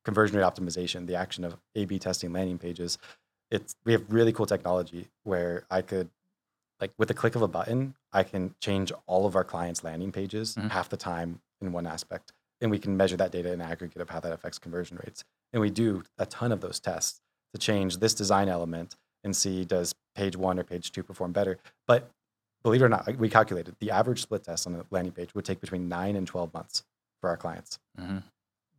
conversion 0.03 0.37
rate 0.37 0.43
optimization, 0.43 1.07
the 1.07 1.15
action 1.15 1.45
of 1.45 1.57
A/B 1.75 1.97
testing 1.99 2.33
landing 2.33 2.57
pages. 2.59 2.97
It's 3.49 3.75
we 3.85 3.93
have 3.93 4.03
really 4.11 4.33
cool 4.33 4.45
technology 4.45 5.07
where 5.23 5.65
I 5.71 5.81
could, 5.81 6.09
like 6.81 6.91
with 6.97 7.07
the 7.07 7.13
click 7.13 7.35
of 7.35 7.41
a 7.41 7.47
button, 7.47 7.95
I 8.11 8.23
can 8.23 8.55
change 8.61 8.91
all 9.07 9.25
of 9.25 9.35
our 9.35 9.43
clients' 9.43 9.83
landing 9.83 10.11
pages 10.11 10.55
Mhm. 10.55 10.69
half 10.71 10.89
the 10.89 10.97
time 10.97 11.41
in 11.61 11.71
one 11.71 11.87
aspect, 11.87 12.33
and 12.61 12.69
we 12.69 12.79
can 12.79 12.97
measure 12.97 13.17
that 13.17 13.31
data 13.31 13.51
in 13.51 13.61
aggregate 13.61 14.01
of 14.01 14.09
how 14.09 14.19
that 14.19 14.33
affects 14.33 14.59
conversion 14.59 14.97
rates. 15.05 15.23
And 15.53 15.61
we 15.61 15.69
do 15.69 16.03
a 16.17 16.25
ton 16.25 16.51
of 16.51 16.61
those 16.61 16.79
tests 16.79 17.21
to 17.53 17.59
change 17.59 17.97
this 17.97 18.13
design 18.13 18.49
element 18.49 18.95
and 19.23 19.35
see 19.35 19.63
does 19.65 19.95
page 20.15 20.35
one 20.35 20.59
or 20.59 20.63
page 20.63 20.91
two 20.91 21.03
perform 21.03 21.31
better. 21.31 21.57
But 21.87 22.09
believe 22.63 22.81
it 22.81 22.85
or 22.85 22.89
not, 22.89 23.15
we 23.17 23.29
calculated 23.29 23.75
the 23.79 23.91
average 23.91 24.21
split 24.21 24.43
test 24.43 24.67
on 24.67 24.75
a 24.75 24.85
landing 24.91 25.13
page 25.13 25.33
would 25.33 25.45
take 25.45 25.61
between 25.61 25.87
nine 25.87 26.15
and 26.15 26.27
12 26.27 26.53
months 26.53 26.83
for 27.21 27.29
our 27.29 27.37
clients. 27.37 27.79
hmm 27.97 28.19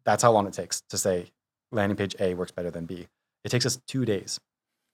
That's 0.05 0.23
how 0.23 0.31
long 0.33 0.47
it 0.47 0.53
takes 0.53 0.83
to 0.83 0.99
say 0.99 1.33
landing 1.73 1.97
page 1.97 2.15
A 2.21 2.35
works 2.35 2.53
better 2.53 2.71
than 2.71 2.87
B. 2.87 3.09
It 3.43 3.49
takes 3.49 3.67
us 3.67 3.79
two 3.87 4.05
days 4.05 4.39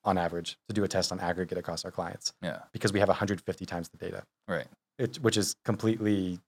on 0.05 0.19
average 0.19 0.57
to 0.69 0.75
do 0.75 0.85
a 0.85 0.89
test 0.89 1.13
on 1.13 1.21
aggregate 1.21 1.59
across 1.59 1.85
our 1.85 1.91
clients 1.91 2.33
Yeah. 2.43 2.61
because 2.73 2.93
we 2.93 3.01
have 3.01 3.09
150 3.09 3.67
times 3.67 3.89
the 3.89 3.97
data, 3.97 4.25
Right. 4.49 4.67
it, 4.99 5.17
which 5.19 5.37
is 5.37 5.55
completely 5.65 6.41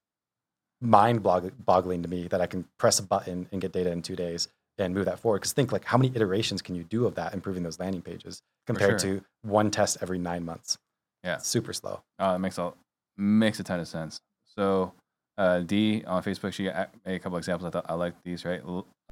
mind 0.81 1.23
boggling 1.23 2.03
to 2.03 2.09
me 2.09 2.29
that 2.29 2.41
I 2.41 2.47
can 2.47 2.65
press 2.79 2.99
a 2.99 3.03
button 3.03 3.49
and 3.53 3.61
get 3.61 3.73
data 3.73 3.91
in 3.91 4.03
two 4.03 4.17
days 4.17 4.49
and 4.77 4.93
move 4.93 5.05
that 5.07 5.19
forward. 5.19 5.39
Because 5.41 5.53
think 5.53 5.73
like 5.73 5.85
how 5.85 5.97
many 5.97 6.15
iterations 6.15 6.61
can 6.63 6.75
you 6.75 6.85
do 6.85 7.07
of 7.07 7.15
that 7.15 7.33
improving 7.33 7.63
those 7.63 7.79
landing 7.79 8.03
pages 8.03 8.43
compared 8.67 9.01
sure. 9.01 9.19
to 9.21 9.25
one 9.43 9.71
test 9.71 9.99
every 10.01 10.19
nine 10.19 10.45
months? 10.45 10.77
Yeah. 11.23 11.37
It's 11.37 11.49
super 11.49 11.73
slow. 11.73 12.03
Uh, 12.19 12.35
it 12.37 12.41
makes 12.41 12.59
a 12.59 12.75
makes 13.17 13.61
a 13.61 13.65
ton 13.65 13.81
of 13.81 13.89
sense. 13.89 14.21
So 14.57 14.93
uh, 15.39 15.61
D 15.61 16.05
on 16.07 16.23
Facebook, 16.23 16.53
she 16.53 16.65
made 16.65 16.87
a 17.07 17.19
couple 17.19 17.39
examples. 17.39 17.69
I 17.69 17.71
thought 17.71 17.87
I 17.89 17.95
like 17.95 18.15
these. 18.25 18.45
Right, 18.45 18.61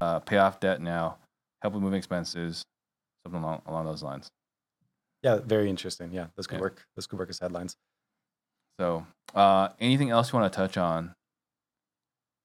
uh, 0.00 0.18
pay 0.20 0.38
off 0.38 0.60
debt 0.60 0.80
now, 0.80 1.16
help 1.62 1.74
with 1.74 1.82
moving 1.82 1.98
expenses, 1.98 2.64
something 3.24 3.42
along 3.42 3.62
along 3.66 3.86
those 3.86 4.02
lines. 4.02 4.30
Yeah, 5.22 5.36
very 5.38 5.68
interesting. 5.70 6.12
Yeah, 6.12 6.28
those 6.36 6.46
could 6.46 6.56
Yeah. 6.56 6.62
work. 6.62 6.86
Those 6.96 7.06
could 7.06 7.18
work 7.18 7.30
as 7.30 7.38
headlines. 7.38 7.76
So, 8.80 9.06
uh, 9.34 9.68
anything 9.78 10.10
else 10.10 10.32
you 10.32 10.38
want 10.38 10.52
to 10.52 10.56
touch 10.56 10.76
on 10.76 11.14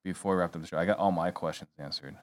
before 0.03 0.35
we 0.35 0.39
wrap 0.39 0.55
up 0.55 0.61
the 0.61 0.67
show? 0.67 0.77
I 0.77 0.85
got 0.85 0.97
all 0.99 1.11
my 1.11 1.31
questions 1.31 1.71
answered. 1.77 2.17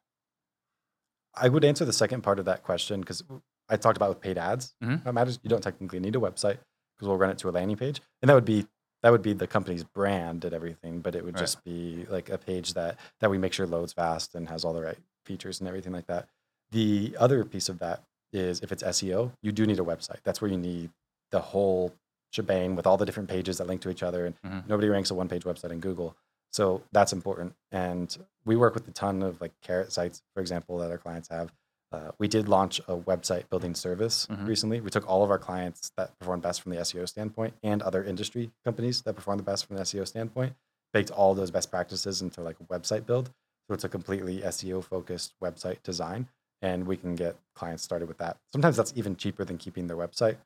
I 1.34 1.48
would 1.48 1.64
answer 1.64 1.84
the 1.84 1.92
second 1.92 2.22
part 2.22 2.38
of 2.38 2.44
that 2.44 2.62
question 2.62 3.00
because 3.00 3.24
I 3.68 3.76
talked 3.76 3.96
about 3.96 4.10
with 4.10 4.20
paid 4.20 4.38
ads. 4.38 4.74
Mhm. 4.82 5.02
How 5.04 5.10
matters. 5.12 5.40
You 5.42 5.50
don't 5.50 5.62
technically 5.62 5.98
need 5.98 6.14
a 6.14 6.20
website 6.20 6.58
because 6.94 7.08
we'll 7.08 7.16
run 7.16 7.30
it 7.30 7.38
to 7.38 7.48
a 7.48 7.50
landing 7.50 7.76
page, 7.76 8.00
and 8.22 8.28
that 8.28 8.34
would 8.34 8.44
be 8.44 8.66
that 9.02 9.10
would 9.10 9.20
be 9.22 9.34
the 9.34 9.46
company's 9.46 9.84
brand 9.84 10.46
and 10.46 10.54
everything. 10.54 11.02
But 11.02 11.14
it 11.14 11.22
would 11.26 11.34
Right. 11.34 11.40
just 11.40 11.62
be 11.62 12.06
like 12.06 12.30
a 12.30 12.38
page 12.38 12.72
that 12.72 12.98
that 13.20 13.28
we 13.30 13.36
make 13.36 13.52
sure 13.52 13.66
loads 13.66 13.92
fast 13.92 14.34
and 14.34 14.48
has 14.48 14.64
all 14.64 14.72
the 14.72 14.80
right 14.80 14.98
features 15.26 15.60
and 15.60 15.68
everything 15.68 15.92
like 15.92 16.06
that. 16.06 16.28
The 16.70 17.14
other 17.18 17.44
piece 17.44 17.68
of 17.68 17.80
that 17.80 18.04
is 18.34 18.60
if 18.60 18.72
it's 18.72 18.82
SEO, 18.82 19.32
you 19.42 19.52
do 19.52 19.66
need 19.66 19.78
a 19.78 19.82
website. 19.84 20.18
That's 20.24 20.40
where 20.40 20.50
you 20.50 20.58
need 20.58 20.90
the 21.30 21.40
whole 21.40 21.92
shebang 22.32 22.74
with 22.74 22.86
all 22.86 22.96
the 22.96 23.06
different 23.06 23.28
pages 23.28 23.58
that 23.58 23.66
link 23.66 23.80
to 23.82 23.90
each 23.90 24.02
other. 24.02 24.26
And 24.26 24.34
Mhm. 24.42 24.68
nobody 24.68 24.88
ranks 24.88 25.10
a 25.10 25.14
one 25.14 25.28
page 25.28 25.44
website 25.44 25.70
in 25.70 25.80
Google. 25.80 26.16
So 26.52 26.82
that's 26.92 27.12
important. 27.12 27.54
And 27.70 28.16
we 28.44 28.56
work 28.56 28.74
with 28.74 28.86
a 28.88 28.90
ton 28.92 29.22
of 29.22 29.40
like 29.40 29.52
carrot 29.60 29.92
sites, 29.92 30.22
for 30.34 30.40
example, 30.40 30.78
that 30.78 30.90
our 30.90 30.98
clients 30.98 31.28
have. 31.28 31.52
Uh, 31.92 32.10
we 32.18 32.26
did 32.26 32.48
launch 32.48 32.80
a 32.88 32.96
website 32.96 33.48
building 33.50 33.74
service 33.74 34.26
Mhm. 34.26 34.48
recently. 34.48 34.80
We 34.80 34.90
took 34.90 35.08
all 35.08 35.22
of 35.22 35.30
our 35.30 35.38
clients 35.38 35.90
that 35.96 36.18
perform 36.18 36.40
best 36.40 36.60
from 36.60 36.72
the 36.72 36.78
SEO 36.80 37.06
standpoint 37.06 37.54
and 37.62 37.82
other 37.82 38.02
industry 38.02 38.50
companies 38.64 39.02
that 39.02 39.14
perform 39.14 39.38
the 39.38 39.44
best 39.44 39.66
from 39.66 39.76
the 39.76 39.82
SEO 39.82 40.04
standpoint, 40.04 40.54
baked 40.92 41.12
all 41.12 41.34
those 41.34 41.52
best 41.52 41.70
practices 41.70 42.20
into 42.20 42.40
like 42.40 42.58
a 42.58 42.64
website 42.64 43.06
build. 43.06 43.28
So 43.68 43.74
it's 43.74 43.84
a 43.84 43.88
completely 43.88 44.42
SEO 44.42 44.80
focused 44.80 45.34
website 45.40 45.82
design, 45.84 46.28
and 46.62 46.86
we 46.86 46.96
can 46.96 47.14
get 47.14 47.36
clients 47.54 47.82
started 47.82 48.08
with 48.08 48.18
that. 48.18 48.36
Sometimes 48.52 48.76
that's 48.76 48.92
even 48.96 49.16
cheaper 49.16 49.44
than 49.44 49.58
keeping 49.58 49.86
their 49.86 49.96
website 49.96 50.36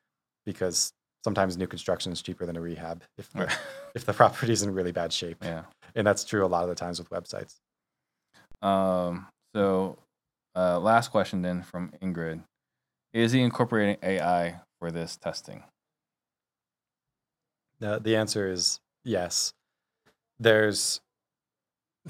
because 0.45 0.91
sometimes 1.23 1.57
new 1.57 1.67
construction 1.67 2.11
is 2.11 2.21
cheaper 2.21 2.45
than 2.45 2.55
a 2.55 2.61
rehab 2.61 3.03
if 3.17 3.31
the, 3.33 3.51
if 3.95 4.05
the 4.05 4.13
property 4.13 4.51
is 4.51 4.63
in 4.63 4.73
really 4.73 4.91
bad 4.91 5.11
shape. 5.11 5.37
yeah. 5.43 5.63
And 5.95 6.05
that's 6.05 6.23
true 6.23 6.45
a 6.45 6.47
lot 6.47 6.63
of 6.63 6.69
the 6.69 6.75
times 6.75 6.99
with 6.99 7.09
websites. 7.09 7.55
Um, 8.65 9.27
so, 9.55 9.97
uh, 10.55 10.79
last 10.79 11.09
question 11.09 11.41
then 11.41 11.63
from 11.63 11.91
Ingrid: 12.01 12.43
Is 13.13 13.31
he 13.31 13.41
incorporating 13.41 13.97
AI 14.03 14.59
for 14.79 14.91
this 14.91 15.17
testing? 15.17 15.63
The, 17.79 17.99
the 17.99 18.15
answer 18.15 18.51
is 18.51 18.79
yes. 19.03 19.53
There's 20.39 21.01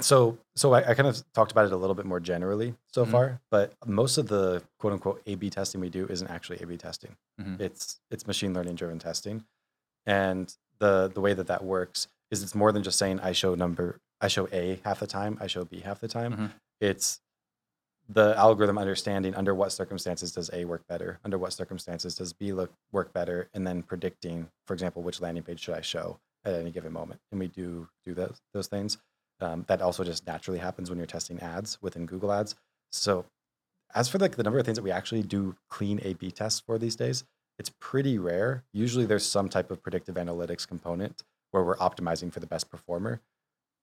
so 0.02 0.38
so 0.56 0.74
I, 0.74 0.90
I 0.92 0.94
kind 0.94 1.08
of 1.08 1.22
talked 1.34 1.52
about 1.52 1.66
it 1.66 1.72
a 1.72 1.78
little 1.78 1.96
bit 1.96 2.06
more 2.06 2.20
generally 2.20 2.76
so 2.92 3.06
Mhm. 3.06 3.12
far, 3.12 3.42
but 3.52 3.74
most 3.86 4.18
of 4.18 4.28
the 4.28 4.64
quote 4.80 4.94
unquote 4.94 5.22
A/B 5.26 5.50
testing 5.50 5.82
we 5.82 5.90
do 5.90 6.06
isn't 6.08 6.28
actually 6.30 6.60
A/B 6.62 6.78
testing. 6.78 7.16
Mhm. 7.40 7.60
It's 7.60 8.00
it's 8.12 8.26
machine 8.28 8.54
learning 8.54 8.76
driven 8.76 9.00
testing, 9.00 9.46
and 10.06 10.56
the 10.80 11.10
the 11.14 11.22
way 11.22 11.34
that 11.34 11.48
that 11.48 11.64
works 11.64 12.08
is 12.32 12.44
it's 12.44 12.56
more 12.56 12.72
than 12.72 12.84
just 12.84 12.98
saying 13.00 13.20
I 13.22 13.32
show 13.32 13.56
number 13.56 14.00
I 14.22 14.28
show 14.28 14.48
A 14.52 14.80
half 14.84 15.00
the 15.00 15.08
time, 15.08 15.38
I 15.42 15.48
show 15.48 15.64
B 15.66 15.80
half 15.82 16.00
the 16.00 16.08
time. 16.08 16.34
Mhm. 16.36 16.52
It's 16.82 17.22
the 18.08 18.36
algorithm 18.38 18.78
understanding 18.78 19.36
under 19.36 19.54
what 19.54 19.72
circumstances 19.72 20.32
does 20.32 20.50
A 20.52 20.66
work 20.66 20.86
better, 20.88 21.20
under 21.24 21.38
what 21.38 21.54
circumstances 21.54 22.16
does 22.16 22.34
B 22.34 22.52
look 22.54 22.72
work 22.92 23.14
better, 23.14 23.50
and 23.54 23.68
then 23.68 23.84
predicting, 23.84 24.50
for 24.66 24.74
example, 24.74 25.04
which 25.04 25.22
landing 25.22 25.44
page 25.44 25.60
should 25.60 25.76
I 25.76 25.82
show 25.82 26.20
at 26.44 26.54
any 26.56 26.72
given 26.72 26.92
moment. 26.92 27.22
And 27.32 27.40
we 27.40 27.48
do 27.48 27.88
do 28.04 28.14
those 28.16 28.42
those 28.54 28.68
things. 28.68 28.98
Um, 29.42 29.64
that 29.68 29.82
also 29.82 30.04
just 30.04 30.28
naturally 30.28 30.60
happens 30.60 30.90
when 30.90 30.98
you're 30.98 31.08
testing 31.08 31.40
ads 31.40 31.82
within 31.82 32.06
Google 32.06 32.32
Ads. 32.32 32.56
So, 32.92 33.26
as 33.96 34.10
for 34.10 34.18
like 34.20 34.36
the 34.36 34.44
number 34.44 34.60
of 34.60 34.66
things 34.66 34.78
that 34.78 34.84
we 34.84 34.92
actually 34.92 35.24
do 35.24 35.56
clean 35.70 36.00
A/B 36.04 36.32
tests 36.32 36.60
for 36.60 36.78
these 36.78 36.96
days, 36.96 37.24
it's 37.58 37.72
pretty 37.80 38.18
rare. 38.18 38.64
Usually, 38.74 39.06
there's 39.06 39.26
some 39.26 39.48
type 39.50 39.72
of 39.72 39.82
predictive 39.82 40.16
analytics 40.16 40.68
component 40.68 41.24
where 41.52 41.64
we're 41.64 41.78
optimizing 41.78 42.32
for 42.32 42.40
the 42.40 42.48
best 42.48 42.70
performer, 42.70 43.22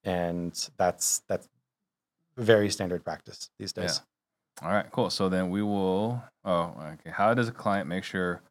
and 0.04 0.68
that's 0.76 1.22
that's 1.28 1.48
very 2.36 2.70
standard 2.70 3.02
practice 3.04 3.50
these 3.58 3.72
Yeah. 3.76 3.82
days. 3.84 4.02
All 4.62 4.70
right, 4.70 4.90
cool. 4.90 5.10
So 5.10 5.28
then 5.28 5.50
we 5.50 5.62
will. 5.62 6.22
Oh, 6.44 6.74
okay. 6.80 7.10
How 7.10 7.34
does 7.34 7.48
a 7.48 7.52
client 7.52 7.88
make 7.88 8.04
sure 8.04 8.42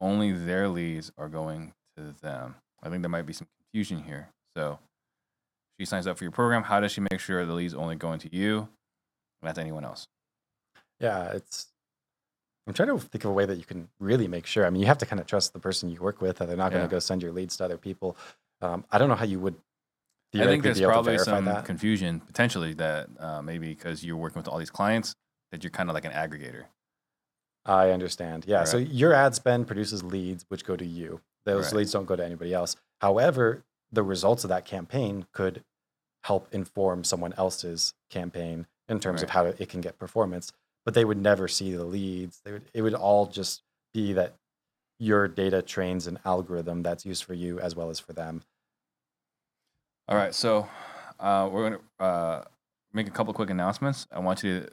only 0.00 0.32
their 0.32 0.68
leads 0.68 1.12
are 1.18 1.28
going 1.28 1.72
to 1.96 2.12
them? 2.20 2.56
I 2.82 2.88
think 2.88 3.02
there 3.02 3.08
might 3.10 3.26
be 3.26 3.32
some 3.32 3.48
confusion 3.60 4.02
here. 4.04 4.28
So 4.56 4.78
she 5.82 5.86
signs 5.86 6.06
up 6.06 6.16
for 6.16 6.22
your 6.24 6.30
program. 6.30 6.62
How 6.62 6.78
does 6.78 6.92
she 6.92 7.00
make 7.00 7.18
sure 7.18 7.44
the 7.44 7.52
leads 7.52 7.74
only 7.74 7.96
going 7.96 8.20
to 8.20 8.34
you, 8.34 8.68
not 9.42 9.56
to 9.56 9.60
anyone 9.60 9.84
else? 9.84 10.06
Yeah, 11.00 11.32
it's. 11.32 11.66
I'm 12.68 12.72
trying 12.72 12.90
to 12.90 12.98
think 13.00 13.24
of 13.24 13.30
a 13.30 13.32
way 13.32 13.44
that 13.44 13.58
you 13.58 13.64
can 13.64 13.88
really 13.98 14.28
make 14.28 14.46
sure. 14.46 14.64
I 14.64 14.70
mean, 14.70 14.80
you 14.80 14.86
have 14.86 14.98
to 14.98 15.06
kind 15.06 15.18
of 15.18 15.26
trust 15.26 15.52
the 15.52 15.58
person 15.58 15.90
you 15.90 16.00
work 16.00 16.20
with 16.20 16.38
that 16.38 16.46
they're 16.46 16.56
not 16.56 16.70
going 16.70 16.84
to 16.84 16.88
go 16.88 17.00
send 17.00 17.20
your 17.20 17.32
leads 17.32 17.56
to 17.56 17.64
other 17.64 17.76
people. 17.76 18.16
Um, 18.60 18.84
I 18.92 18.98
don't 18.98 19.08
know 19.08 19.16
how 19.16 19.24
you 19.24 19.40
would. 19.40 19.54
I 20.34 20.46
think 20.46 20.62
theoretically 20.62 20.62
there's 20.68 20.78
be 20.78 20.84
able 20.84 20.92
to 20.92 20.94
probably 20.94 21.18
some 21.18 21.44
that. 21.46 21.64
confusion 21.64 22.20
potentially 22.20 22.74
that 22.74 23.08
uh, 23.18 23.42
maybe 23.42 23.66
because 23.66 24.04
you're 24.04 24.16
working 24.16 24.38
with 24.38 24.46
all 24.46 24.58
these 24.58 24.70
clients 24.70 25.16
that 25.50 25.64
you're 25.64 25.72
kind 25.72 25.90
of 25.90 25.94
like 25.94 26.04
an 26.04 26.12
aggregator. 26.12 26.66
I 27.66 27.90
understand. 27.90 28.44
Yeah. 28.46 28.62
So 28.62 28.76
your 28.76 29.12
ad 29.12 29.34
spend 29.34 29.66
produces 29.66 30.04
leads 30.04 30.44
which 30.48 30.64
go 30.64 30.76
to 30.76 30.86
you. 30.86 31.20
Those 31.44 31.66
Right. 31.66 31.78
leads 31.78 31.90
don't 31.92 32.06
go 32.06 32.14
to 32.14 32.24
anybody 32.24 32.54
else. 32.54 32.76
However, 33.00 33.64
the 33.90 34.04
results 34.04 34.44
of 34.44 34.48
that 34.50 34.64
campaign 34.64 35.26
could 35.32 35.64
help 36.24 36.48
inform 36.52 37.04
someone 37.04 37.34
else's 37.36 37.94
campaign 38.10 38.66
in 38.88 39.00
terms 39.00 39.22
of 39.22 39.30
how 39.30 39.46
it 39.46 39.68
can 39.68 39.80
get 39.80 39.98
performance. 39.98 40.52
But 40.84 40.94
they 40.94 41.04
would 41.04 41.20
never 41.20 41.48
see 41.48 41.72
the 41.72 41.84
leads. 41.84 42.40
They 42.44 42.52
would, 42.52 42.64
it 42.74 42.82
would 42.82 42.94
all 42.94 43.26
just 43.26 43.62
be 43.94 44.12
that 44.14 44.34
your 44.98 45.28
data 45.28 45.62
trains 45.62 46.06
an 46.06 46.18
algorithm 46.24 46.82
that's 46.82 47.04
used 47.04 47.24
for 47.24 47.34
you 47.34 47.58
as 47.60 47.74
well 47.74 47.90
as 47.90 47.98
for 47.98 48.12
them. 48.12 48.42
All 50.08 50.16
right, 50.16 50.34
so 50.34 50.68
uh, 51.20 51.48
we're 51.50 51.68
going 51.70 51.80
to 51.80 52.04
uh, 52.04 52.44
make 52.92 53.06
a 53.06 53.10
couple 53.10 53.32
quick 53.32 53.50
announcements. 53.50 54.06
I 54.12 54.18
want 54.18 54.42
you 54.42 54.60
to 54.60 54.68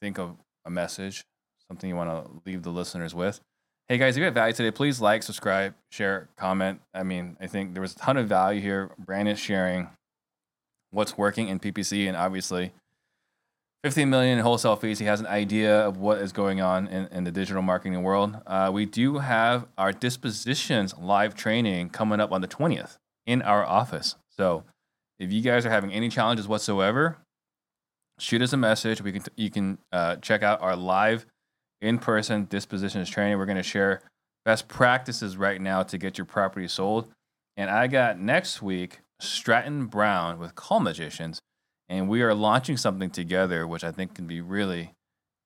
think 0.00 0.18
of 0.18 0.36
a 0.64 0.70
message, 0.70 1.24
something 1.68 1.88
you 1.88 1.96
want 1.96 2.10
to 2.10 2.30
leave 2.46 2.62
the 2.62 2.70
listeners 2.70 3.14
with. 3.14 3.40
Hey 3.88 3.98
guys, 3.98 4.16
if 4.16 4.20
you 4.20 4.24
have 4.24 4.34
value 4.34 4.54
today, 4.54 4.70
please 4.70 5.00
like, 5.00 5.22
subscribe, 5.22 5.74
share, 5.90 6.28
comment. 6.36 6.80
I 6.94 7.02
mean, 7.02 7.36
I 7.40 7.46
think 7.46 7.74
there 7.74 7.82
was 7.82 7.92
a 7.92 7.98
ton 7.98 8.16
of 8.16 8.28
value 8.28 8.60
here. 8.60 8.90
Brandon 8.98 9.36
sharing 9.36 9.88
what's 10.94 11.18
working 11.18 11.48
in 11.48 11.58
PPC, 11.58 12.06
and 12.06 12.16
obviously, 12.16 12.72
15 13.84 14.08
million 14.08 14.38
in 14.38 14.44
wholesale 14.44 14.76
fees. 14.76 14.98
He 14.98 15.04
has 15.04 15.20
an 15.20 15.26
idea 15.26 15.78
of 15.86 15.98
what 15.98 16.18
is 16.18 16.32
going 16.32 16.62
on 16.62 16.86
in, 16.88 17.06
in 17.08 17.24
the 17.24 17.30
digital 17.30 17.60
marketing 17.60 18.02
world. 18.02 18.36
Uh, 18.46 18.70
we 18.72 18.86
do 18.86 19.18
have 19.18 19.66
our 19.76 19.92
dispositions 19.92 20.96
live 20.96 21.34
training 21.34 21.90
coming 21.90 22.18
up 22.18 22.32
on 22.32 22.40
the 22.40 22.48
20th 22.48 22.96
in 23.26 23.42
our 23.42 23.62
office. 23.62 24.14
So 24.30 24.64
if 25.18 25.30
you 25.30 25.42
guys 25.42 25.66
are 25.66 25.70
having 25.70 25.92
any 25.92 26.08
challenges 26.08 26.48
whatsoever, 26.48 27.18
shoot 28.18 28.40
us 28.40 28.54
a 28.54 28.56
message. 28.56 29.02
We 29.02 29.12
can 29.12 29.22
you 29.36 29.50
can 29.50 29.78
uh, 29.92 30.16
check 30.16 30.42
out 30.42 30.62
our 30.62 30.76
live 30.76 31.26
in-person 31.82 32.46
dispositions 32.46 33.10
training. 33.10 33.36
We're 33.36 33.44
going 33.44 33.56
to 33.56 33.62
share 33.62 34.00
best 34.46 34.66
practices 34.66 35.36
right 35.36 35.60
now 35.60 35.82
to 35.82 35.98
get 35.98 36.16
your 36.16 36.24
property 36.24 36.68
sold. 36.68 37.10
And 37.58 37.68
I 37.70 37.86
got 37.86 38.18
next 38.18 38.62
week 38.62 39.00
Stratton 39.24 39.86
Brown 39.86 40.38
with 40.38 40.54
Call 40.54 40.80
Magicians, 40.80 41.40
and 41.88 42.08
we 42.08 42.22
are 42.22 42.34
launching 42.34 42.76
something 42.76 43.10
together, 43.10 43.66
which 43.66 43.84
I 43.84 43.90
think 43.90 44.14
can 44.14 44.26
be 44.26 44.40
really 44.40 44.94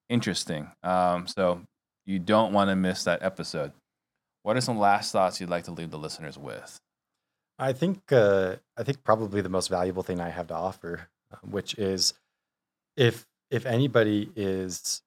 interesting. 0.09 0.71
Um, 0.83 1.27
so 1.27 1.63
you 2.07 2.19
don't 2.19 2.53
want 2.53 2.71
to 2.71 2.77
miss 2.77 3.05
that 3.05 3.23
episode. 3.23 3.73
What 4.43 4.57
are 4.57 4.61
some 4.61 4.79
last 4.79 5.13
thoughts 5.13 5.41
you'd 5.41 5.51
like 5.51 5.65
to 5.65 5.73
leave 5.73 5.91
the 5.91 5.99
listeners 5.99 6.39
with? 6.39 6.81
I 7.59 7.73
think 7.73 8.13
uh, 8.13 8.57
I 8.77 8.83
think 8.83 9.03
probably 9.03 9.41
the 9.41 9.49
most 9.49 9.69
valuable 9.69 10.03
thing 10.03 10.21
I 10.21 10.31
have 10.31 10.47
to 10.49 10.55
offer, 10.55 11.09
um, 11.33 11.51
which 11.51 11.75
is 11.75 12.15
if 12.97 13.27
if 13.51 13.67
anybody 13.67 14.31
is 14.37 15.03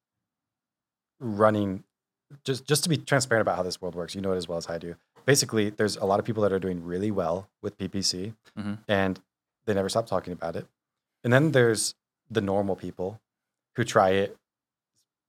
running 1.20 1.84
just 2.44 2.66
just 2.66 2.84
to 2.84 2.90
be 2.90 2.98
transparent 2.98 3.42
about 3.42 3.56
how 3.56 3.64
this 3.64 3.82
world 3.82 3.96
works, 3.96 4.16
you 4.16 4.22
know 4.22 4.34
it 4.34 4.38
as 4.38 4.48
well 4.48 4.58
as 4.58 4.70
I 4.70 4.78
do. 4.78 4.96
Basically, 5.26 5.70
there's 5.70 5.96
a 5.98 6.06
lot 6.06 6.20
of 6.20 6.26
people 6.26 6.44
that 6.44 6.52
are 6.52 6.60
doing 6.60 6.84
really 6.84 7.12
well 7.12 7.48
with 7.62 7.78
PPC, 7.78 8.34
Mhm. 8.58 8.80
and 8.88 9.20
they 9.66 9.74
never 9.74 9.90
stop 9.90 10.08
talking 10.08 10.34
about 10.34 10.56
it. 10.56 10.68
And 11.24 11.32
then 11.32 11.52
there's 11.52 11.96
the 12.30 12.42
normal 12.42 12.76
people 12.76 13.20
who 13.76 13.84
try 13.84 14.10
it, 14.12 14.38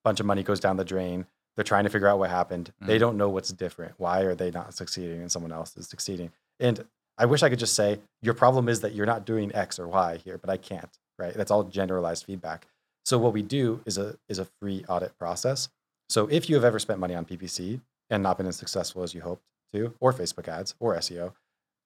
bunch 0.05 0.21
of 0.21 0.27
money 0.27 0.43
goes 0.43 0.61
down 0.61 0.77
the 0.77 0.85
drain. 0.85 1.27
They're 1.55 1.65
trying 1.65 1.85
to 1.85 1.91
figure 1.91 2.09
out 2.09 2.19
what 2.19 2.31
happened. 2.31 2.73
They 2.81 2.97
Mhm. 2.97 3.01
don't 3.01 3.17
know 3.17 3.29
what's 3.29 3.53
different. 3.53 3.95
Why 3.99 4.21
are 4.23 4.35
they 4.35 4.51
not 4.51 4.75
succeeding 4.75 5.21
and 5.21 5.31
someone 5.31 5.53
else 5.53 5.77
is 5.77 5.87
succeeding? 5.87 6.33
And 6.59 6.89
I 7.19 7.27
wish 7.27 7.43
I 7.43 7.51
could 7.51 7.59
just 7.59 7.75
say 7.75 8.01
your 8.23 8.35
problem 8.35 8.69
is 8.69 8.81
that 8.81 8.95
you're 8.95 9.07
not 9.07 9.27
doing 9.27 9.55
X 9.55 9.79
or 9.79 9.87
Y 9.87 10.17
here, 10.17 10.39
but 10.39 10.49
I 10.51 10.57
can't. 10.57 10.99
Right? 11.19 11.35
That's 11.35 11.51
all 11.51 11.65
generalized 11.65 12.25
feedback. 12.25 12.67
So 13.05 13.19
what 13.19 13.33
we 13.33 13.43
do 13.43 13.83
is 13.85 13.99
a 13.99 14.19
is 14.29 14.39
a 14.39 14.47
free 14.47 14.85
audit 14.89 15.17
process. 15.19 15.69
So 16.09 16.27
if 16.29 16.49
you 16.49 16.57
have 16.57 16.65
ever 16.65 16.79
spent 16.79 16.99
money 16.99 17.15
on 17.15 17.25
PPC 17.27 17.81
and 18.11 18.23
not 18.23 18.39
been 18.39 18.47
as 18.47 18.57
successful 18.57 19.03
as 19.03 19.15
you 19.15 19.21
hoped 19.21 19.45
to, 19.73 19.95
or 20.01 20.13
Facebook 20.13 20.49
ads, 20.49 20.75
or 20.81 20.95
SEO, 20.97 21.33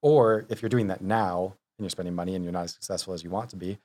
or 0.01 0.45
if 0.49 0.61
you're 0.61 0.69
doing 0.69 0.87
that 0.87 1.01
now 1.01 1.55
and 1.77 1.83
you're 1.85 1.89
spending 1.89 2.15
money 2.15 2.35
and 2.35 2.43
you're 2.43 2.53
not 2.53 2.65
as 2.65 2.71
successful 2.73 3.13
as 3.13 3.23
you 3.23 3.29
want 3.29 3.49
to 3.51 3.55
be, 3.55 3.77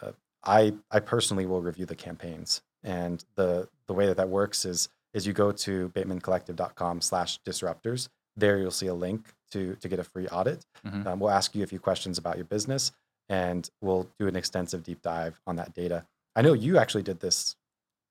uh, 0.00 0.12
I 0.44 0.74
I 0.90 1.00
personally 1.00 1.46
will 1.46 1.62
review 1.62 1.86
the 1.86 1.94
campaigns. 1.94 2.62
And 2.82 3.24
the 3.36 3.68
the 3.86 3.94
way 3.94 4.06
that 4.06 4.16
that 4.16 4.28
works 4.28 4.64
is 4.64 4.88
is 5.14 5.26
you 5.26 5.32
go 5.32 5.52
to 5.52 5.90
batemancollective.com 5.90 7.00
slash 7.00 7.38
disruptors. 7.42 8.08
There 8.36 8.58
you'll 8.58 8.70
see 8.70 8.86
a 8.86 8.94
link 8.94 9.34
to 9.52 9.76
to 9.76 9.88
get 9.88 9.98
a 9.98 10.04
free 10.04 10.26
audit. 10.28 10.64
Mhm. 10.86 11.06
Um, 11.06 11.20
we'll 11.20 11.30
ask 11.30 11.54
you 11.54 11.62
a 11.62 11.66
few 11.66 11.78
questions 11.78 12.18
about 12.18 12.36
your 12.36 12.46
business, 12.46 12.90
and 13.28 13.68
we'll 13.80 14.08
do 14.18 14.26
an 14.26 14.36
extensive 14.36 14.82
deep 14.82 15.02
dive 15.02 15.40
on 15.46 15.56
that 15.56 15.74
data. 15.74 16.06
I 16.34 16.42
know 16.42 16.54
you 16.54 16.78
actually 16.78 17.02
did 17.02 17.20
this 17.20 17.56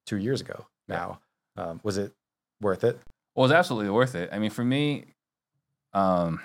two 0.05 0.17
years 0.17 0.41
ago. 0.41 0.67
Yeah. 0.87 0.95
Now, 0.95 1.19
um, 1.57 1.79
was 1.83 1.97
it 1.97 2.13
worth 2.61 2.83
it? 2.83 2.99
Well, 3.35 3.45
it's 3.45 3.53
absolutely 3.53 3.89
worth 3.89 4.13
it. 4.15 4.29
I 4.31 4.37
mean, 4.39 4.51
for 4.51 4.63
me, 4.63 5.05
um, 5.93 6.39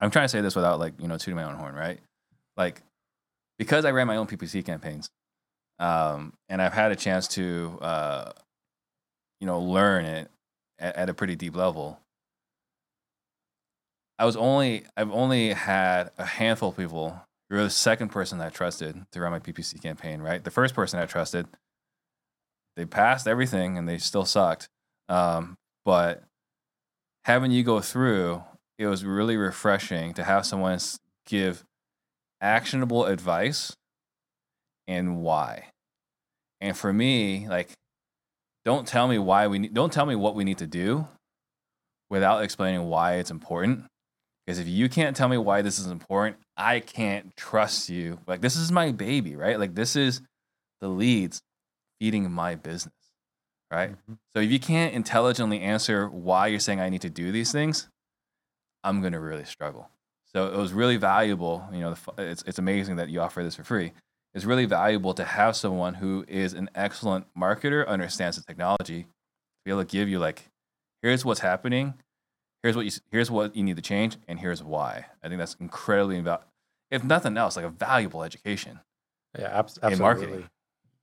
I'm 0.00 0.10
trying 0.10 0.24
to 0.24 0.28
say 0.28 0.40
this 0.40 0.56
without 0.56 0.78
like 0.78 0.94
you 1.00 1.08
know 1.08 1.16
tooting 1.16 1.36
my 1.36 1.44
own 1.44 1.54
horn, 1.54 1.74
right? 1.74 2.00
Like 2.56 2.82
because 3.58 3.84
I 3.84 3.90
ran 3.90 4.06
my 4.06 4.16
own 4.16 4.26
PPC 4.26 4.64
campaigns, 4.64 5.08
um, 5.78 6.32
and 6.48 6.60
I've 6.60 6.72
had 6.72 6.92
a 6.92 6.96
chance 6.96 7.28
to 7.28 7.78
uh, 7.80 8.32
you 9.40 9.46
know 9.46 9.60
learn 9.60 10.04
it 10.04 10.30
at, 10.78 10.96
at 10.96 11.08
a 11.08 11.14
pretty 11.14 11.36
deep 11.36 11.56
level. 11.56 12.00
I 14.18 14.24
was 14.24 14.36
only 14.36 14.84
I've 14.96 15.10
only 15.10 15.52
had 15.52 16.10
a 16.18 16.24
handful 16.24 16.70
of 16.70 16.76
people. 16.76 17.20
You're 17.50 17.62
the 17.62 17.70
second 17.70 18.08
person 18.08 18.40
I 18.40 18.48
trusted 18.48 19.04
to 19.12 19.20
run 19.20 19.30
my 19.30 19.38
PPC 19.38 19.80
campaign, 19.82 20.20
right? 20.20 20.42
The 20.42 20.50
first 20.50 20.74
person 20.74 20.98
I 20.98 21.06
trusted 21.06 21.46
they 22.76 22.84
passed 22.84 23.26
everything 23.26 23.78
and 23.78 23.88
they 23.88 23.98
still 23.98 24.24
sucked. 24.24 24.68
Um, 25.08 25.56
but 25.84 26.22
having 27.24 27.50
you 27.50 27.62
go 27.62 27.80
through, 27.80 28.42
it 28.78 28.86
was 28.86 29.04
really 29.04 29.36
refreshing 29.36 30.14
to 30.14 30.24
have 30.24 30.46
someone 30.46 30.78
give 31.26 31.64
actionable 32.40 33.06
advice 33.06 33.74
and 34.86 35.22
why. 35.22 35.66
And 36.60 36.76
for 36.76 36.92
me, 36.92 37.48
like, 37.48 37.70
don't 38.64 38.86
tell 38.86 39.08
me 39.08 39.18
why 39.18 39.46
we 39.46 39.58
need, 39.58 39.74
don't 39.74 39.92
tell 39.92 40.06
me 40.06 40.14
what 40.14 40.34
we 40.34 40.44
need 40.44 40.58
to 40.58 40.66
do 40.66 41.06
without 42.10 42.42
explaining 42.42 42.84
why 42.84 43.14
it's 43.14 43.30
important. 43.30 43.84
Because 44.46 44.58
if 44.58 44.68
you 44.68 44.88
can't 44.88 45.16
tell 45.16 45.28
me 45.28 45.38
why 45.38 45.62
this 45.62 45.78
is 45.78 45.86
important, 45.86 46.36
I 46.56 46.80
can't 46.80 47.34
trust 47.36 47.88
you. 47.88 48.18
Like, 48.26 48.42
this 48.42 48.56
is 48.56 48.70
my 48.70 48.92
baby, 48.92 49.36
right? 49.36 49.58
Like, 49.58 49.74
this 49.74 49.96
is 49.96 50.20
the 50.80 50.88
leads 50.88 51.40
feeding 51.98 52.30
my 52.30 52.54
business, 52.54 52.92
right? 53.70 53.90
Mhm. 54.08 54.18
So 54.34 54.40
if 54.40 54.50
you 54.50 54.58
can't 54.60 54.94
intelligently 54.94 55.60
answer 55.60 56.08
why 56.08 56.48
you're 56.48 56.60
saying 56.60 56.80
I 56.80 56.88
need 56.88 57.02
to 57.02 57.10
do 57.10 57.32
these 57.32 57.52
things, 57.52 57.88
I'm 58.82 59.00
gonna 59.02 59.20
really 59.20 59.44
struggle. 59.44 59.90
So 60.24 60.52
it 60.52 60.56
was 60.56 60.72
really 60.72 60.96
valuable. 60.96 61.66
You 61.72 61.80
know, 61.80 61.94
it's 62.18 62.42
it's 62.42 62.58
amazing 62.58 62.96
that 62.96 63.08
you 63.08 63.20
offer 63.20 63.42
this 63.42 63.54
for 63.56 63.64
free. 63.64 63.92
It's 64.34 64.44
really 64.44 64.66
valuable 64.66 65.14
to 65.14 65.24
have 65.24 65.54
someone 65.56 65.94
who 65.94 66.24
is 66.26 66.54
an 66.54 66.68
excellent 66.74 67.32
marketer, 67.34 67.86
understands 67.86 68.36
the 68.36 68.42
technology, 68.42 69.02
to 69.04 69.08
be 69.64 69.70
able 69.70 69.84
to 69.84 69.90
give 69.90 70.08
you 70.08 70.18
like, 70.18 70.50
here's 71.02 71.24
what's 71.24 71.38
happening, 71.40 71.94
here's 72.62 72.74
what 72.74 72.84
you 72.84 72.90
here's 73.12 73.30
what 73.30 73.54
you 73.54 73.62
need 73.62 73.76
to 73.76 73.82
change, 73.82 74.16
and 74.26 74.40
here's 74.40 74.62
why. 74.62 75.06
I 75.22 75.28
think 75.28 75.38
that's 75.38 75.54
incredibly 75.60 76.16
invaluable. 76.16 76.48
If 76.90 77.04
nothing 77.04 77.36
else, 77.36 77.56
like 77.56 77.64
a 77.64 77.70
valuable 77.70 78.22
education. 78.24 78.80
Yeah, 79.38 79.58
abs- 79.58 79.78
absolutely. 79.82 79.92
In 79.94 79.98
marketing. 80.00 80.50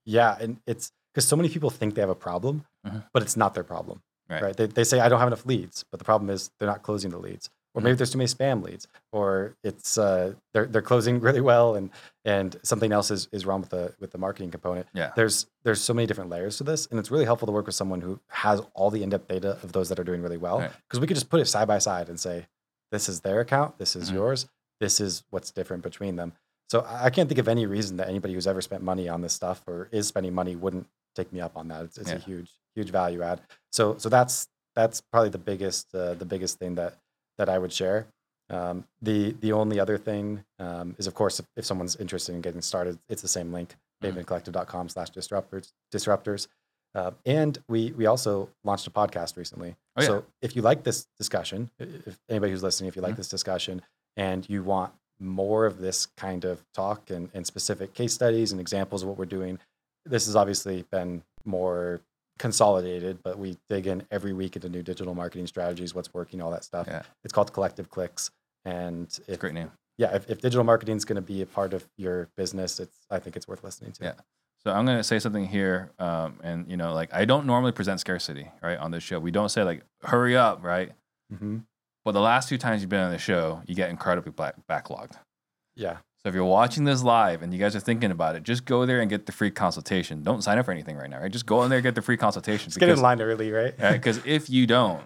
Yeah, 0.04 0.36
and 0.40 0.60
it's 0.66 0.92
because 1.12 1.26
so 1.28 1.36
many 1.36 1.48
people 1.48 1.70
think 1.70 1.94
they 1.94 2.00
have 2.00 2.10
a 2.10 2.14
problem, 2.14 2.64
Mhm. 2.86 3.04
but 3.12 3.22
it's 3.22 3.36
not 3.36 3.54
their 3.54 3.64
problem. 3.64 4.02
Right. 4.30 4.42
Right. 4.42 4.56
They, 4.56 4.66
they 4.66 4.84
say 4.84 5.00
I 5.00 5.08
don't 5.08 5.18
have 5.18 5.28
enough 5.28 5.44
leads, 5.44 5.84
but 5.90 5.98
the 5.98 6.04
problem 6.04 6.30
is 6.30 6.50
they're 6.58 6.68
not 6.68 6.82
closing 6.82 7.10
the 7.10 7.18
leads, 7.18 7.48
or 7.74 7.80
Mm-hmm. 7.80 7.84
maybe 7.84 7.96
there's 7.96 8.10
too 8.12 8.18
many 8.18 8.28
spam 8.28 8.62
leads, 8.62 8.86
or 9.12 9.56
it's 9.62 9.98
uh, 9.98 10.34
they're 10.54 10.66
they're 10.66 10.80
closing 10.80 11.20
really 11.20 11.40
well, 11.42 11.74
and 11.74 11.90
and 12.24 12.56
something 12.62 12.92
else 12.92 13.10
is, 13.10 13.28
is 13.32 13.44
wrong 13.44 13.60
with 13.60 13.70
the 13.70 13.94
with 14.00 14.10
the 14.12 14.18
marketing 14.18 14.50
component. 14.50 14.86
Yeah. 14.94 15.12
There's 15.16 15.46
there's 15.64 15.82
so 15.82 15.92
many 15.92 16.06
different 16.06 16.30
layers 16.30 16.56
to 16.58 16.64
this, 16.64 16.86
and 16.86 16.98
it's 16.98 17.10
really 17.10 17.24
helpful 17.26 17.46
to 17.46 17.52
work 17.52 17.66
with 17.66 17.74
someone 17.74 18.00
who 18.00 18.20
has 18.28 18.60
all 18.74 18.90
the 18.90 19.02
in-depth 19.02 19.28
data 19.28 19.58
of 19.62 19.72
those 19.72 19.88
that 19.90 19.98
are 19.98 20.04
doing 20.04 20.22
really 20.22 20.38
well, 20.38 20.60
Right. 20.60 20.70
because 20.88 21.00
we 21.00 21.06
could 21.06 21.16
just 21.16 21.28
put 21.28 21.40
it 21.40 21.46
side 21.46 21.68
by 21.68 21.78
side 21.78 22.08
and 22.08 22.18
say, 22.18 22.46
this 22.90 23.08
is 23.08 23.20
their 23.20 23.40
account, 23.40 23.76
this 23.78 23.96
is 23.96 24.10
Mhm. 24.10 24.14
yours, 24.14 24.46
this 24.80 24.98
is 25.00 25.24
what's 25.30 25.50
different 25.50 25.82
between 25.82 26.16
them. 26.16 26.32
So 26.70 26.86
I 26.88 27.10
can't 27.10 27.28
think 27.28 27.38
of 27.38 27.48
any 27.48 27.66
reason 27.66 27.98
that 27.98 28.08
anybody 28.08 28.32
who's 28.32 28.46
ever 28.46 28.62
spent 28.62 28.82
money 28.82 29.08
on 29.08 29.20
this 29.20 29.34
stuff 29.34 29.62
or 29.66 29.88
is 29.92 30.06
spending 30.08 30.32
money 30.34 30.56
wouldn't 30.56 30.86
take 31.14 31.32
me 31.32 31.40
up 31.40 31.56
on 31.56 31.68
that. 31.68 31.84
It's, 31.84 31.98
it's 31.98 32.10
a 32.10 32.18
huge, 32.18 32.50
huge 32.74 32.90
value 32.90 33.22
add. 33.22 33.40
So 33.70 33.96
so 33.98 34.08
that's 34.08 34.48
that's 34.74 35.00
probably 35.00 35.30
the 35.30 35.38
biggest 35.38 35.94
uh, 35.94 36.14
the 36.14 36.24
biggest 36.24 36.58
thing 36.58 36.74
that 36.76 36.96
that 37.38 37.48
I 37.48 37.58
would 37.58 37.72
share. 37.72 38.06
Um, 38.50 38.84
the 39.00 39.32
the 39.40 39.52
only 39.52 39.80
other 39.80 39.96
thing 39.98 40.44
um, 40.58 40.94
is 40.98 41.06
of 41.06 41.14
course 41.14 41.40
if, 41.40 41.46
if 41.56 41.64
someone's 41.64 41.96
interested 41.96 42.34
in 42.34 42.40
getting 42.40 42.60
started, 42.62 42.98
it's 43.08 43.22
the 43.22 43.28
same 43.28 43.52
link, 43.52 43.74
Mhm. 44.02 44.14
batemancollective.com 44.24 44.88
slash 44.88 45.10
disruptors 45.10 45.72
disruptors. 45.94 46.48
Uh, 46.94 47.12
and 47.24 47.58
we 47.68 47.92
we 47.92 48.04
also 48.06 48.50
launched 48.64 48.86
a 48.86 48.90
podcast 48.90 49.36
recently. 49.36 49.74
Oh, 49.96 50.02
yeah. 50.02 50.06
So 50.08 50.24
if 50.42 50.54
you 50.56 50.60
like 50.62 50.82
this 50.84 51.06
discussion, 51.18 51.70
if 51.78 52.18
anybody 52.28 52.52
who's 52.52 52.62
listening, 52.62 52.88
if 52.88 52.96
you 52.96 53.02
like 53.02 53.14
Mhm. 53.14 53.18
this 53.18 53.28
discussion 53.30 53.80
and 54.16 54.48
you 54.50 54.62
want 54.62 54.92
more 55.18 55.64
of 55.64 55.78
this 55.78 56.06
kind 56.16 56.44
of 56.44 56.64
talk 56.74 57.08
and, 57.10 57.30
and 57.32 57.46
specific 57.46 57.94
case 57.94 58.12
studies 58.12 58.52
and 58.52 58.60
examples 58.60 59.02
of 59.02 59.08
what 59.08 59.16
we're 59.16 59.24
doing, 59.24 59.58
this 60.04 60.26
has 60.26 60.36
obviously 60.36 60.84
been 60.90 61.22
more 61.44 62.00
consolidated, 62.38 63.18
but 63.22 63.38
we 63.38 63.56
dig 63.68 63.86
in 63.86 64.02
every 64.10 64.32
week 64.32 64.56
into 64.56 64.68
new 64.68 64.82
digital 64.82 65.14
marketing 65.14 65.46
strategies, 65.46 65.94
what's 65.94 66.12
working, 66.12 66.40
all 66.40 66.50
that 66.50 66.64
stuff. 66.64 66.86
Yeah. 66.88 67.02
It's 67.24 67.32
called 67.32 67.52
Collective 67.52 67.88
Clicks. 67.90 68.30
And 68.64 69.04
It's 69.04 69.18
if, 69.20 69.34
a 69.34 69.36
great 69.36 69.54
name. 69.54 69.70
yeah, 69.98 70.14
if, 70.14 70.28
if 70.30 70.40
digital 70.40 70.64
marketing 70.64 70.96
is 70.96 71.04
going 71.04 71.16
to 71.16 71.22
be 71.22 71.42
a 71.42 71.46
part 71.46 71.72
of 71.74 71.86
your 71.96 72.28
business, 72.36 72.80
it's 72.80 72.96
I 73.10 73.18
think 73.18 73.36
it's 73.36 73.46
worth 73.46 73.62
listening 73.62 73.92
to. 73.92 74.04
Yeah. 74.04 74.12
So 74.64 74.70
I'm 74.70 74.86
gonna 74.86 75.02
say 75.02 75.18
something 75.18 75.44
here, 75.44 75.90
um, 75.98 76.38
and 76.44 76.70
you 76.70 76.76
know, 76.76 76.94
like 76.94 77.12
I 77.12 77.24
don't 77.24 77.46
normally 77.46 77.72
present 77.72 77.98
scarcity, 77.98 78.48
right, 78.62 78.78
on 78.78 78.92
this 78.92 79.02
show. 79.02 79.18
We 79.18 79.32
don't 79.32 79.48
say 79.48 79.64
like 79.64 79.82
hurry 80.04 80.36
up, 80.36 80.62
right? 80.62 80.92
hmm 81.36 81.58
But 82.04 82.12
the 82.12 82.20
last 82.20 82.48
two 82.48 82.58
times 82.58 82.80
you've 82.80 82.88
been 82.88 83.00
on 83.02 83.10
the 83.10 83.18
show, 83.18 83.60
you 83.66 83.74
get 83.74 83.90
incredibly 83.90 84.30
back- 84.30 84.54
backlogged. 84.70 85.14
Yeah. 85.74 85.96
So 86.24 86.28
if 86.28 86.34
you're 86.36 86.44
watching 86.44 86.84
this 86.84 87.02
live 87.02 87.42
and 87.42 87.52
you 87.52 87.58
guys 87.58 87.74
are 87.74 87.80
thinking 87.80 88.12
about 88.12 88.36
it, 88.36 88.44
just 88.44 88.64
go 88.64 88.86
there 88.86 89.00
and 89.00 89.10
get 89.10 89.26
the 89.26 89.32
free 89.32 89.50
consultation. 89.50 90.22
Don't 90.22 90.40
sign 90.42 90.56
up 90.56 90.66
for 90.66 90.70
anything 90.70 90.96
right 90.96 91.10
now, 91.10 91.20
right? 91.20 91.32
Just 91.32 91.46
go 91.46 91.64
in 91.64 91.68
there 91.68 91.78
and 91.78 91.82
get 91.82 91.96
the 91.96 92.02
free 92.02 92.16
consultation. 92.16 92.68
Just 92.70 92.78
get 92.78 92.88
in 92.88 93.00
line 93.00 93.20
early, 93.20 93.50
right? 93.50 93.76
Because 93.76 94.20
if 94.24 94.48
you 94.48 94.68
don't, 94.68 95.02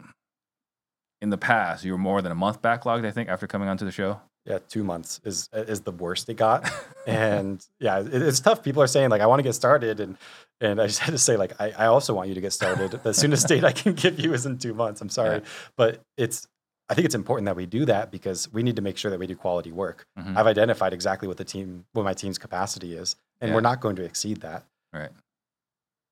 in 1.23 1.31
the 1.31 1.39
past, 1.39 1.85
you 1.87 1.93
were 1.93 1.99
more 1.99 2.21
than 2.21 2.33
a 2.33 2.35
month 2.35 2.61
backlogged, 2.61 3.07
I 3.07 3.11
think, 3.13 3.31
after 3.31 3.47
coming 3.47 3.69
onto 3.69 3.87
the 3.87 3.91
show. 3.91 4.21
Yeah, 4.45 4.59
two 4.69 4.85
months 4.85 5.21
is 5.25 5.49
is 5.53 5.81
the 5.81 5.91
worst 5.91 6.29
it 6.29 6.35
got, 6.35 6.71
and 7.07 7.67
yeah, 7.81 7.99
it, 7.99 8.15
it's 8.15 8.39
tough. 8.39 8.63
People 8.63 8.81
are 8.81 8.87
saying 8.87 9.11
like, 9.11 9.21
I 9.21 9.27
want 9.27 9.41
to 9.41 9.43
get 9.43 9.55
started, 9.55 9.99
and 9.99 10.17
and 10.61 10.81
I 10.81 10.87
just 10.87 10.99
had 11.07 11.11
to 11.13 11.19
say 11.19 11.37
like, 11.37 11.59
I, 11.61 11.73
I 11.77 11.87
also 11.87 12.15
want 12.15 12.29
you 12.29 12.35
to 12.37 12.41
get 12.41 12.53
started. 12.53 12.93
the 13.03 13.13
soonest 13.15 13.49
date 13.49 13.65
I 13.65 13.73
can 13.73 13.95
give 13.95 14.21
you 14.21 14.35
is 14.35 14.47
in 14.47 14.59
two 14.59 14.75
months. 14.75 15.01
I'm 15.01 15.09
sorry, 15.09 15.39
Yeah. 15.39 15.45
but 15.77 16.01
it's 16.17 16.47
I 16.89 16.95
think 16.95 17.05
it's 17.05 17.15
important 17.17 17.47
that 17.47 17.57
we 17.57 17.67
do 17.67 17.85
that 17.87 18.11
because 18.13 18.53
we 18.53 18.63
need 18.63 18.77
to 18.77 18.83
make 18.83 18.97
sure 18.97 19.11
that 19.11 19.19
we 19.19 19.27
do 19.27 19.35
quality 19.35 19.73
work. 19.73 20.07
Mhm. 20.19 20.37
I've 20.37 20.47
identified 20.47 20.93
exactly 20.93 21.27
what 21.27 21.37
the 21.37 21.45
team, 21.45 21.85
what 21.93 22.05
my 22.05 22.15
team's 22.15 22.39
capacity 22.39 22.95
is, 22.97 23.17
and 23.41 23.49
Yeah. 23.49 23.55
we're 23.57 23.61
not 23.61 23.81
going 23.81 23.97
to 23.97 24.05
exceed 24.05 24.41
that. 24.43 24.65
Right. 24.93 25.11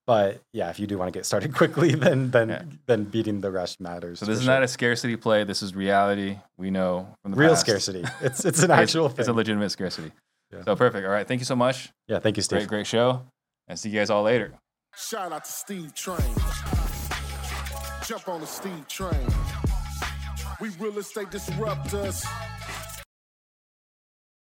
But 0.07 0.43
yeah, 0.53 0.69
if 0.71 0.79
you 0.79 0.87
do 0.87 0.99
want 0.99 1.13
to 1.13 1.17
get 1.19 1.25
started 1.27 1.55
quickly, 1.61 1.95
then 1.95 2.31
then 2.31 2.49
Yeah. 2.49 2.63
then 2.87 3.05
beating 3.05 3.41
the 3.41 3.51
rush 3.51 3.79
matters. 3.81 4.19
So 4.19 4.27
this 4.27 4.39
is 4.39 4.45
sure. 4.45 4.53
not 4.53 4.63
a 4.63 4.69
scarcity 4.69 5.17
play. 5.17 5.45
This 5.45 5.63
is 5.63 5.75
reality. 5.75 6.39
We 6.59 6.71
know 6.71 7.09
from 7.23 7.31
the 7.31 7.37
real 7.39 7.51
past. 7.51 7.61
scarcity. 7.63 8.05
It's 8.21 8.45
it's 8.45 8.59
an 8.59 8.65
It's- 8.71 8.81
actual 8.83 9.07
It's, 9.17 9.29
a 9.29 9.33
legitimate 9.33 9.71
scarcity. 9.71 10.13
Yeah. 10.53 10.63
So 10.65 10.77
perfect. 10.77 11.07
All 11.07 11.13
right. 11.13 11.27
Thank 11.27 11.41
you 11.41 11.47
so 11.47 11.57
much. 11.57 11.91
yeah, 12.09 12.19
thank 12.19 12.37
you, 12.37 12.43
Steve. 12.43 12.59
Great, 12.61 12.69
great 12.69 12.87
show. 12.87 13.23
And 13.67 13.79
see 13.79 13.89
you 13.89 13.99
guys 13.99 14.11
all 14.11 14.23
later. 14.25 14.53
Shout 14.95 15.33
out 15.33 15.45
to 15.45 15.51
Steve 15.51 15.95
Train. 15.95 16.35
Jump 18.07 18.29
on 18.29 18.41
the 18.43 18.47
Steve 18.47 18.87
Train. 18.87 19.27
We 20.65 20.71
real 20.81 20.99
estate 20.99 21.31
disruptors. 21.31 22.25